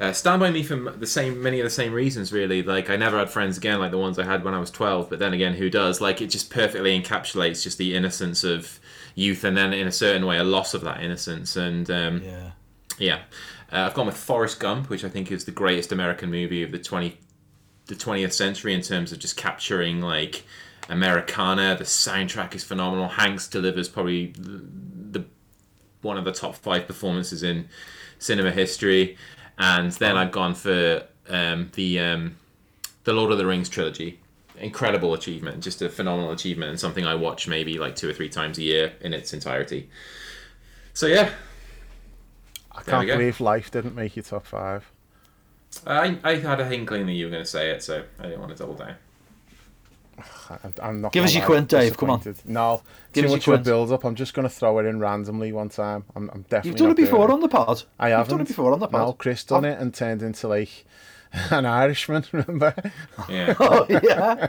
Uh, 0.00 0.12
Stand 0.12 0.40
by 0.40 0.50
Me 0.50 0.62
for 0.64 0.74
the 0.76 1.06
same, 1.06 1.40
many 1.40 1.60
of 1.60 1.64
the 1.64 1.70
same 1.70 1.92
reasons, 1.92 2.32
really. 2.32 2.62
Like 2.62 2.90
I 2.90 2.96
never 2.96 3.16
had 3.18 3.30
friends 3.30 3.56
again, 3.56 3.78
like 3.78 3.92
the 3.92 3.98
ones 3.98 4.18
I 4.18 4.24
had 4.24 4.42
when 4.44 4.52
I 4.52 4.58
was 4.58 4.70
twelve. 4.70 5.08
But 5.08 5.20
then 5.20 5.32
again, 5.32 5.54
who 5.54 5.70
does? 5.70 6.00
Like 6.00 6.20
it 6.20 6.26
just 6.28 6.50
perfectly 6.50 7.00
encapsulates 7.00 7.62
just 7.62 7.78
the 7.78 7.94
innocence 7.94 8.42
of 8.42 8.80
youth, 9.14 9.44
and 9.44 9.56
then 9.56 9.72
in 9.72 9.86
a 9.86 9.92
certain 9.92 10.26
way, 10.26 10.36
a 10.36 10.44
loss 10.44 10.74
of 10.74 10.80
that 10.82 11.00
innocence. 11.00 11.54
And 11.56 11.88
um, 11.90 12.22
Yeah. 12.24 12.50
yeah, 12.98 13.18
uh, 13.72 13.86
I've 13.86 13.94
gone 13.94 14.06
with 14.06 14.16
Forrest 14.16 14.58
Gump, 14.58 14.90
which 14.90 15.04
I 15.04 15.08
think 15.08 15.30
is 15.30 15.44
the 15.44 15.52
greatest 15.52 15.92
American 15.92 16.28
movie 16.28 16.64
of 16.64 16.72
the 16.72 16.78
twenty, 16.80 17.18
the 17.86 17.94
twentieth 17.94 18.32
century 18.32 18.74
in 18.74 18.80
terms 18.80 19.12
of 19.12 19.20
just 19.20 19.36
capturing 19.36 20.00
like 20.00 20.42
Americana. 20.88 21.76
The 21.78 21.84
soundtrack 21.84 22.56
is 22.56 22.64
phenomenal. 22.64 23.08
Hanks 23.10 23.46
delivers 23.46 23.88
probably 23.88 24.32
the, 24.32 24.64
the 25.20 25.24
one 26.02 26.18
of 26.18 26.24
the 26.24 26.32
top 26.32 26.56
five 26.56 26.86
performances 26.88 27.44
in 27.44 27.68
cinema 28.18 28.50
history. 28.50 29.16
And 29.58 29.92
then 29.92 30.16
I've 30.16 30.32
gone 30.32 30.54
for 30.54 31.04
um, 31.28 31.70
the 31.74 32.00
um, 32.00 32.36
the 33.04 33.12
Lord 33.12 33.32
of 33.32 33.38
the 33.38 33.46
Rings 33.46 33.68
trilogy. 33.68 34.20
Incredible 34.58 35.14
achievement, 35.14 35.62
just 35.64 35.82
a 35.82 35.88
phenomenal 35.88 36.30
achievement, 36.30 36.70
and 36.70 36.78
something 36.78 37.04
I 37.04 37.16
watch 37.16 37.48
maybe 37.48 37.78
like 37.78 37.96
two 37.96 38.08
or 38.08 38.12
three 38.12 38.28
times 38.28 38.56
a 38.58 38.62
year 38.62 38.92
in 39.00 39.12
its 39.12 39.32
entirety. 39.32 39.88
So 40.92 41.06
yeah, 41.08 41.30
There 42.84 42.94
we 43.00 43.06
can't 43.06 43.18
believe 43.18 43.40
life 43.40 43.70
didn't 43.72 43.96
make 43.96 44.14
your 44.14 44.22
top 44.22 44.46
five. 44.46 44.90
I, 45.86 46.18
I 46.22 46.36
had 46.36 46.60
a 46.60 46.72
inkling 46.72 47.06
that 47.06 47.12
you 47.12 47.26
were 47.26 47.30
going 47.32 47.42
to 47.42 47.48
say 47.50 47.70
it, 47.70 47.82
so 47.82 48.04
I 48.20 48.22
didn't 48.24 48.38
want 48.38 48.52
to 48.52 48.58
double 48.58 48.74
down. 48.74 48.94
I, 50.50 50.58
I'm 50.82 51.00
not. 51.00 51.12
Give 51.12 51.24
us 51.24 51.32
your 51.34 51.42
lie, 51.42 51.46
quint, 51.46 51.68
Dave, 51.68 51.96
come 51.96 52.10
on. 52.10 52.22
No, 52.44 52.82
Give 53.12 53.22
too 53.24 53.26
us 53.34 53.46
your 53.46 53.54
much 53.54 53.60
of 53.60 53.66
a 53.66 53.70
build 53.70 53.92
up. 53.92 54.04
I'm 54.04 54.14
just 54.14 54.34
going 54.34 54.48
to 54.48 54.54
throw 54.54 54.78
it 54.78 54.86
in 54.86 55.00
randomly 55.00 55.52
one 55.52 55.68
time. 55.68 56.04
I'm, 56.14 56.30
I'm 56.30 56.42
definitely. 56.42 56.70
You've 56.70 56.78
done 56.78 56.88
not 56.88 56.98
it 56.98 57.02
before 57.02 57.18
doing 57.26 57.30
on 57.32 57.40
the 57.40 57.48
pod. 57.48 57.82
I 57.98 58.08
You've 58.08 58.16
haven't. 58.18 58.30
done 58.30 58.40
it 58.42 58.48
before 58.48 58.72
on 58.72 58.78
the 58.80 58.88
pod. 58.88 59.06
No, 59.06 59.12
Chris 59.14 59.44
done 59.44 59.64
it 59.64 59.78
and 59.80 59.92
turned 59.94 60.22
into 60.22 60.48
like 60.48 60.84
an 61.50 61.66
Irishman. 61.66 62.24
Remember? 62.32 62.74
Yeah. 63.28 63.54
Oh 63.60 63.86
yeah. 63.88 64.48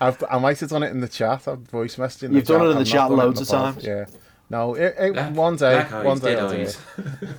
I've, 0.00 0.22
I 0.30 0.38
might 0.38 0.60
have 0.60 0.70
done 0.70 0.82
it 0.84 0.90
in 0.90 1.00
the 1.00 1.08
chat. 1.08 1.48
I've 1.48 1.58
voice 1.58 1.96
messaged 1.96 2.22
in 2.24 2.32
You've 2.32 2.46
the 2.46 2.52
done 2.54 2.60
chat. 2.60 2.66
it 2.68 2.70
in 2.70 2.76
the 2.76 2.80
I've 2.80 2.86
not 2.86 2.92
chat 2.92 2.94
done 2.94 3.10
it 3.10 3.12
in 3.12 3.18
loads 3.18 3.48
the 3.48 3.56
of 3.56 3.74
times. 3.74 3.84
Yeah. 3.84 4.04
No, 4.52 4.74
it, 4.74 4.94
it, 4.98 5.32
one 5.32 5.56
day, 5.56 5.82
one 5.82 6.18
day 6.18 6.34
dead 6.34 6.38
I'll 6.38 6.50
do 6.50 6.60
eyes. 6.60 6.78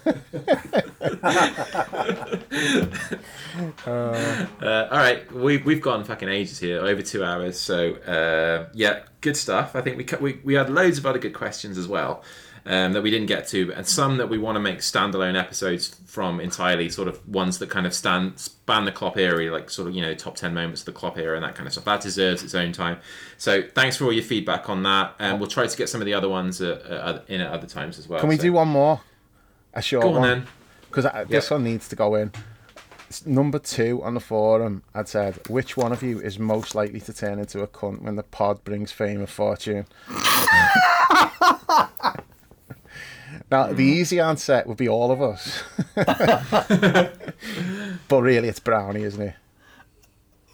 it. 0.08 0.18
Uh, 3.86 4.88
all 4.90 4.98
right, 4.98 5.32
we've 5.32 5.64
we've 5.64 5.82
gone 5.82 6.04
fucking 6.04 6.28
ages 6.28 6.58
here, 6.58 6.80
over 6.80 7.04
two 7.04 7.24
hours. 7.24 7.60
So 7.60 7.94
uh, 7.98 8.70
yeah, 8.74 9.02
good 9.22 9.38
stuff. 9.38 9.76
I 9.76 9.82
think 9.82 9.98
we, 9.98 10.06
cut- 10.06 10.22
we 10.22 10.40
we 10.44 10.56
had 10.56 10.72
loads 10.72 10.98
of 10.98 11.06
other 11.06 11.20
good 11.20 11.36
questions 11.36 11.78
as 11.78 11.88
well 11.88 12.24
um, 12.66 12.94
that 12.94 13.02
we 13.02 13.12
didn't 13.12 13.28
get 13.28 13.48
to, 13.50 13.74
and 13.74 13.86
some 13.86 14.18
that 14.18 14.30
we 14.30 14.38
want 14.38 14.56
to 14.56 14.60
make 14.60 14.80
standalone 14.80 15.38
episodes 15.40 16.00
from 16.06 16.40
entirely, 16.40 16.90
sort 16.90 17.08
of 17.08 17.28
ones 17.28 17.60
that 17.60 17.70
kind 17.70 17.86
of 17.86 17.94
stand 17.94 18.40
span 18.40 18.86
the 18.86 18.92
Klopp 18.92 19.18
era, 19.18 19.52
like 19.52 19.70
sort 19.70 19.90
of 19.90 19.96
you 19.96 20.02
know 20.02 20.14
top 20.14 20.36
ten 20.36 20.54
moments 20.54 20.82
of 20.82 20.86
the 20.86 20.92
Klopp 20.94 21.18
era 21.18 21.36
and 21.36 21.44
that 21.44 21.56
kind 21.56 21.68
of 21.68 21.74
stuff. 21.74 21.86
That 21.86 22.02
deserves 22.02 22.44
its 22.44 22.56
own 22.56 22.72
time. 22.72 23.00
So 23.38 23.64
thanks 23.76 23.98
for 23.98 24.06
all 24.06 24.14
your 24.14 24.24
feedback 24.24 24.70
on 24.70 24.84
that, 24.84 25.16
and 25.20 25.40
we'll 25.40 25.50
try 25.50 25.68
to 25.68 25.78
get 25.78 25.90
some 25.90 26.02
of 26.02 26.06
the 26.06 26.14
other 26.14 26.30
ones 26.30 26.62
uh, 26.62 27.22
uh, 27.22 27.22
in 27.28 27.42
at 27.42 27.52
other 27.52 27.68
times 27.68 28.00
as 28.00 28.08
well. 28.08 28.20
Can 28.20 28.30
we 28.30 28.38
So 28.38 28.44
do 28.44 28.54
one 28.54 28.70
more? 28.70 29.02
A 29.74 29.82
short 29.82 30.04
Go 30.04 30.14
on 30.16 30.22
one. 30.22 30.48
Because 30.90 31.28
this 31.28 31.50
one 31.50 31.64
needs 31.64 31.88
to 31.90 31.96
go 31.96 32.16
in. 32.16 32.32
Number 33.26 33.60
two 33.60 34.02
on 34.04 34.14
the 34.16 34.20
forum 34.20 34.84
had 34.96 35.08
said, 35.08 35.40
which 35.48 35.76
one 35.78 35.92
of 35.92 36.02
you 36.02 36.20
is 36.20 36.40
most 36.40 36.74
likely 36.76 37.00
to 37.02 37.14
turn 37.14 37.40
into 37.40 37.62
a 37.62 37.68
cunt 37.68 38.02
when 38.02 38.16
the 38.16 38.24
pod 38.24 38.64
brings 38.64 38.92
fame 38.92 39.20
and 39.20 39.30
fortune? 39.30 39.86
now, 43.54 43.68
the 43.68 43.88
mm. 43.88 43.96
easy 43.98 44.20
answer 44.20 44.64
would 44.66 44.78
be 44.78 44.90
all 44.90 45.12
of 45.12 45.22
us. 45.22 45.62
but 48.08 48.10
really, 48.10 48.48
it's 48.48 48.60
Brownie, 48.60 49.04
isn't 49.04 49.22
it? 49.22 49.36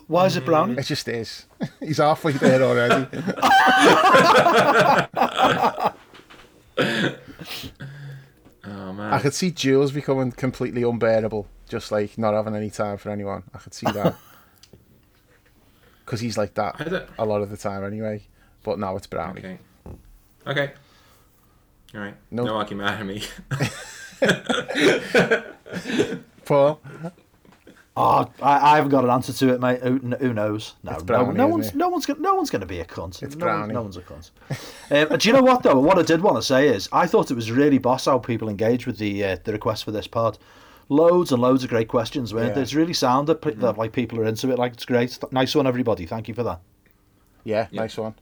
Why 0.08 0.26
is 0.26 0.36
it 0.36 0.44
brownie? 0.44 0.74
It 0.74 0.84
just 0.84 1.08
is. 1.08 1.46
He's 1.80 2.00
halfway 2.00 2.34
there 2.34 2.62
already. 2.62 3.08
Oh 8.66 8.94
man. 8.94 9.14
I 9.14 9.20
could 9.20 9.34
see 9.34 9.50
Jules 9.50 9.92
becoming 9.92 10.32
completely 10.32 10.84
unbearable, 10.84 11.48
just 11.68 11.92
like 11.92 12.18
not 12.18 12.34
having 12.34 12.56
any 12.56 12.70
time 12.70 12.98
for 12.98 13.10
anyone. 13.10 13.44
I 13.54 13.58
could 13.58 13.74
see 13.74 13.90
that. 13.92 14.16
Because 16.06 16.20
he's 16.20 16.38
like 16.38 16.54
that 16.56 17.08
a 17.18 17.26
lot 17.26 17.42
of 17.42 17.50
the 17.50 17.58
time 17.58 17.84
anyway. 17.84 18.24
But 18.64 18.78
now 18.78 18.96
it's 18.96 19.08
Brownie. 19.08 19.40
Okay. 19.40 19.58
Okay. 20.46 20.74
All 21.95 22.02
right. 22.02 22.16
No- 22.32 22.44
No, 22.45 22.56
argument 22.56 22.90
out 22.90 23.02
of 23.02 23.07
me. 23.07 23.24
Paul? 26.45 26.82
Oh, 27.98 28.32
I, 28.41 28.74
I 28.74 28.76
haven't 28.78 28.91
got 28.91 29.03
an 29.03 29.10
answer 29.10 29.34
to 29.34 29.53
it, 29.53 29.60
mate. 29.60 29.82
Who, 29.82 29.98
who 29.98 30.34
knows? 30.34 30.76
No, 30.84 30.94
no, 30.94 30.99
Brownie, 31.03 31.34
no 31.34 31.48
isn't 31.48 31.52
one's 31.52 31.76
no 31.76 31.90
one's 31.90 32.06
gonna, 32.06 32.20
no 32.22 32.36
one's 32.36 32.49
going 32.49 32.61
to 32.61 32.66
be 32.68 32.80
a 32.80 32.86
cunt. 32.86 33.22
It's 33.22 33.36
no, 33.36 33.45
Brownie. 33.45 33.74
no 33.74 33.82
one's 33.82 33.98
a 33.98 34.02
cunt. 34.02 34.32
um, 35.11 35.18
do 35.18 35.28
you 35.28 35.34
know 35.34 35.41
what 35.44 35.64
though? 35.64 35.78
What 35.80 35.99
I 35.99 36.03
did 36.03 36.22
want 36.22 36.38
to 36.38 36.41
say 36.41 36.70
is, 36.70 36.88
I 36.94 37.07
thought 37.07 37.30
it 37.30 37.34
was 37.36 37.52
really 37.52 37.78
boss 37.78 38.06
how 38.06 38.18
people 38.20 38.48
engage 38.48 38.88
with 38.88 38.98
the 38.99 39.24
uh, 39.26 39.38
the 39.44 39.52
request 39.52 39.84
for 39.84 39.91
this 39.91 40.07
part. 40.07 40.38
Loads 40.88 41.32
and 41.34 41.41
loads 41.41 41.64
of 41.64 41.70
great 41.70 41.90
questions, 41.90 42.34
weren't 42.34 42.48
Yeah. 42.48 42.53
there? 42.53 42.64
It's 42.64 42.74
really 42.74 42.94
sound 42.94 43.28
that, 43.28 43.41
pe- 43.41 43.53
that 43.56 43.78
like 43.78 43.91
people 43.91 44.18
are 44.20 44.26
into 44.26 44.49
it. 44.49 44.57
Like 44.57 44.74
it's 44.74 44.86
great. 44.86 45.20
Nice 45.32 45.53
one, 45.53 45.68
everybody. 45.68 46.06
Thank 46.06 46.30
you 46.30 46.34
for 46.34 46.44
that. 46.44 46.61
Yeah, 47.44 47.68
Yeah. 47.70 47.82
nice 47.82 47.98
one. 47.98 48.16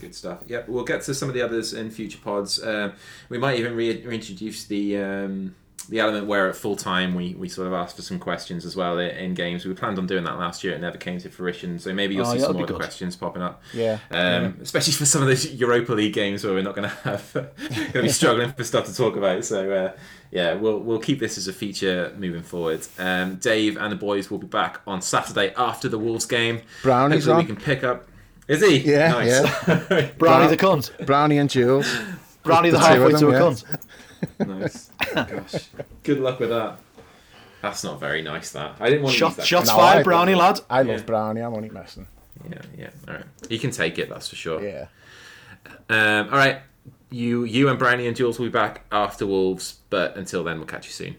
Good 0.00 0.14
stuff. 0.14 0.38
Yep, 0.46 0.68
we'll 0.68 0.84
get 0.84 1.02
to 1.02 1.14
some 1.14 1.28
of 1.28 1.34
the 1.34 1.42
others 1.42 1.74
in 1.74 1.90
future 1.90 2.18
pods. 2.22 2.62
Um, 2.62 2.92
we 3.28 3.38
might 3.38 3.58
even 3.58 3.74
re- 3.76 4.02
reintroduce 4.04 4.64
the 4.64 4.96
um, 4.98 5.54
the 5.88 5.98
element 5.98 6.26
where 6.26 6.48
at 6.48 6.54
full 6.54 6.76
time 6.76 7.14
we, 7.16 7.34
we 7.34 7.48
sort 7.48 7.66
of 7.66 7.72
ask 7.72 7.96
for 7.96 8.02
some 8.02 8.18
questions 8.20 8.64
as 8.64 8.76
well 8.76 8.98
in, 8.98 9.34
games. 9.34 9.64
We 9.66 9.74
planned 9.74 9.98
on 9.98 10.06
doing 10.06 10.22
that 10.24 10.38
last 10.38 10.62
year. 10.62 10.72
It 10.74 10.80
never 10.80 10.96
came 10.98 11.18
to 11.18 11.28
fruition. 11.30 11.78
So 11.80 11.92
maybe 11.92 12.14
you'll 12.14 12.26
Oh, 12.26 12.32
see 12.32 12.38
yeah, 12.38 12.44
some 12.44 12.52
more 12.52 12.60
be 12.60 12.62
of 12.64 12.68
the 12.68 12.72
good. 12.74 12.80
questions 12.80 13.16
popping 13.16 13.42
up. 13.42 13.60
Yeah. 13.74 13.98
Um, 14.12 14.58
Especially 14.62 14.92
for 14.92 15.04
some 15.04 15.22
of 15.22 15.28
those 15.28 15.52
Europa 15.52 15.92
League 15.92 16.12
games 16.12 16.44
where 16.44 16.52
we're 16.52 16.62
not 16.62 16.76
going 16.76 16.88
to 16.88 16.94
have 16.96 17.32
going 17.32 17.92
to 17.92 18.02
be 18.02 18.08
struggling 18.08 18.52
for 18.52 18.62
stuff 18.62 18.86
to 18.86 18.94
talk 18.94 19.16
about. 19.16 19.44
So 19.44 19.72
uh, 19.72 19.92
yeah, 20.30 20.54
we'll 20.54 20.78
we'll 20.78 21.00
keep 21.00 21.18
this 21.18 21.36
as 21.38 21.48
a 21.48 21.52
feature 21.52 22.14
moving 22.16 22.42
forward. 22.42 22.86
Um, 22.98 23.36
Dave 23.36 23.76
and 23.76 23.90
the 23.90 23.96
boys 23.96 24.30
will 24.30 24.38
be 24.38 24.46
back 24.46 24.80
on 24.86 25.02
Saturday 25.02 25.52
after 25.56 25.88
the 25.88 25.98
Wolves 25.98 26.26
game. 26.26 26.60
Brownie's 26.82 27.24
Hopefully 27.24 27.32
on. 27.32 27.38
we 27.40 27.46
can 27.46 27.56
pick 27.56 27.82
up. 27.82 28.06
Is 28.50 28.60
he? 28.62 28.78
Yeah, 28.78 29.12
nice. 29.12 29.40
Brownie 30.18 30.48
the 30.48 30.56
cunt. 30.56 31.06
Brownie 31.06 31.38
and 31.38 31.48
Jules. 31.48 31.88
Brownie 32.42 32.70
the, 32.70 32.78
the 32.78 32.82
halfway 32.84 33.12
of 33.12 33.20
to 33.20 33.28
a 33.28 33.32
yeah. 33.32 33.38
cunt. 33.38 33.64
nice. 34.60 34.90
Gosh, 35.14 35.68
good 36.02 36.18
luck 36.18 36.40
with 36.40 36.50
that. 36.50 36.80
That's 37.62 37.84
not 37.84 38.00
very 38.00 38.22
nice. 38.22 38.50
That 38.50 38.74
I 38.80 38.90
didn't 38.90 39.04
want 39.04 39.16
to 39.16 39.24
use 39.24 39.36
that. 39.36 39.46
shots 39.46 39.68
No, 39.68 39.76
fired, 39.76 40.00
I- 40.00 40.02
Brownie 40.02 40.34
lad. 40.34 40.58
I 40.68 40.82
love 40.82 40.98
Yeah. 40.98 41.04
Brownie. 41.04 41.40
I'm 41.42 41.54
only 41.54 41.70
messing. 41.70 42.08
Yeah, 42.50 42.62
yeah. 42.76 42.90
All 43.06 43.14
right, 43.14 43.24
you 43.48 43.60
can 43.60 43.70
take 43.70 44.00
it. 44.00 44.08
That's 44.08 44.28
for 44.28 44.34
sure. 44.36 44.60
Yeah. 44.66 44.86
Um, 45.88 46.30
all 46.32 46.38
right, 46.38 46.58
you, 47.10 47.44
you 47.44 47.68
and 47.68 47.78
Brownie 47.78 48.08
and 48.08 48.16
Jules 48.16 48.40
will 48.40 48.46
be 48.46 48.50
back 48.52 48.84
after 48.90 49.26
Wolves, 49.28 49.78
but 49.90 50.16
until 50.16 50.42
then, 50.42 50.56
we'll 50.58 50.66
catch 50.66 50.86
you 50.86 50.92
soon. 50.92 51.16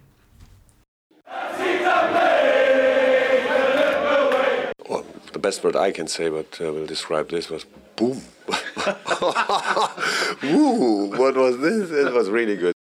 Best 5.41 5.63
word 5.63 5.76
I 5.76 5.91
can 5.91 6.07
say, 6.07 6.30
but 6.30 6.59
uh, 6.61 6.72
will 6.72 6.85
describe 6.85 7.30
this 7.30 7.49
was 7.49 7.65
boom. 7.95 8.22
What 11.22 11.35
was 11.35 11.59
this? 11.59 11.91
It 11.91 12.13
was 12.13 12.30
really 12.30 12.57
good. 12.57 12.73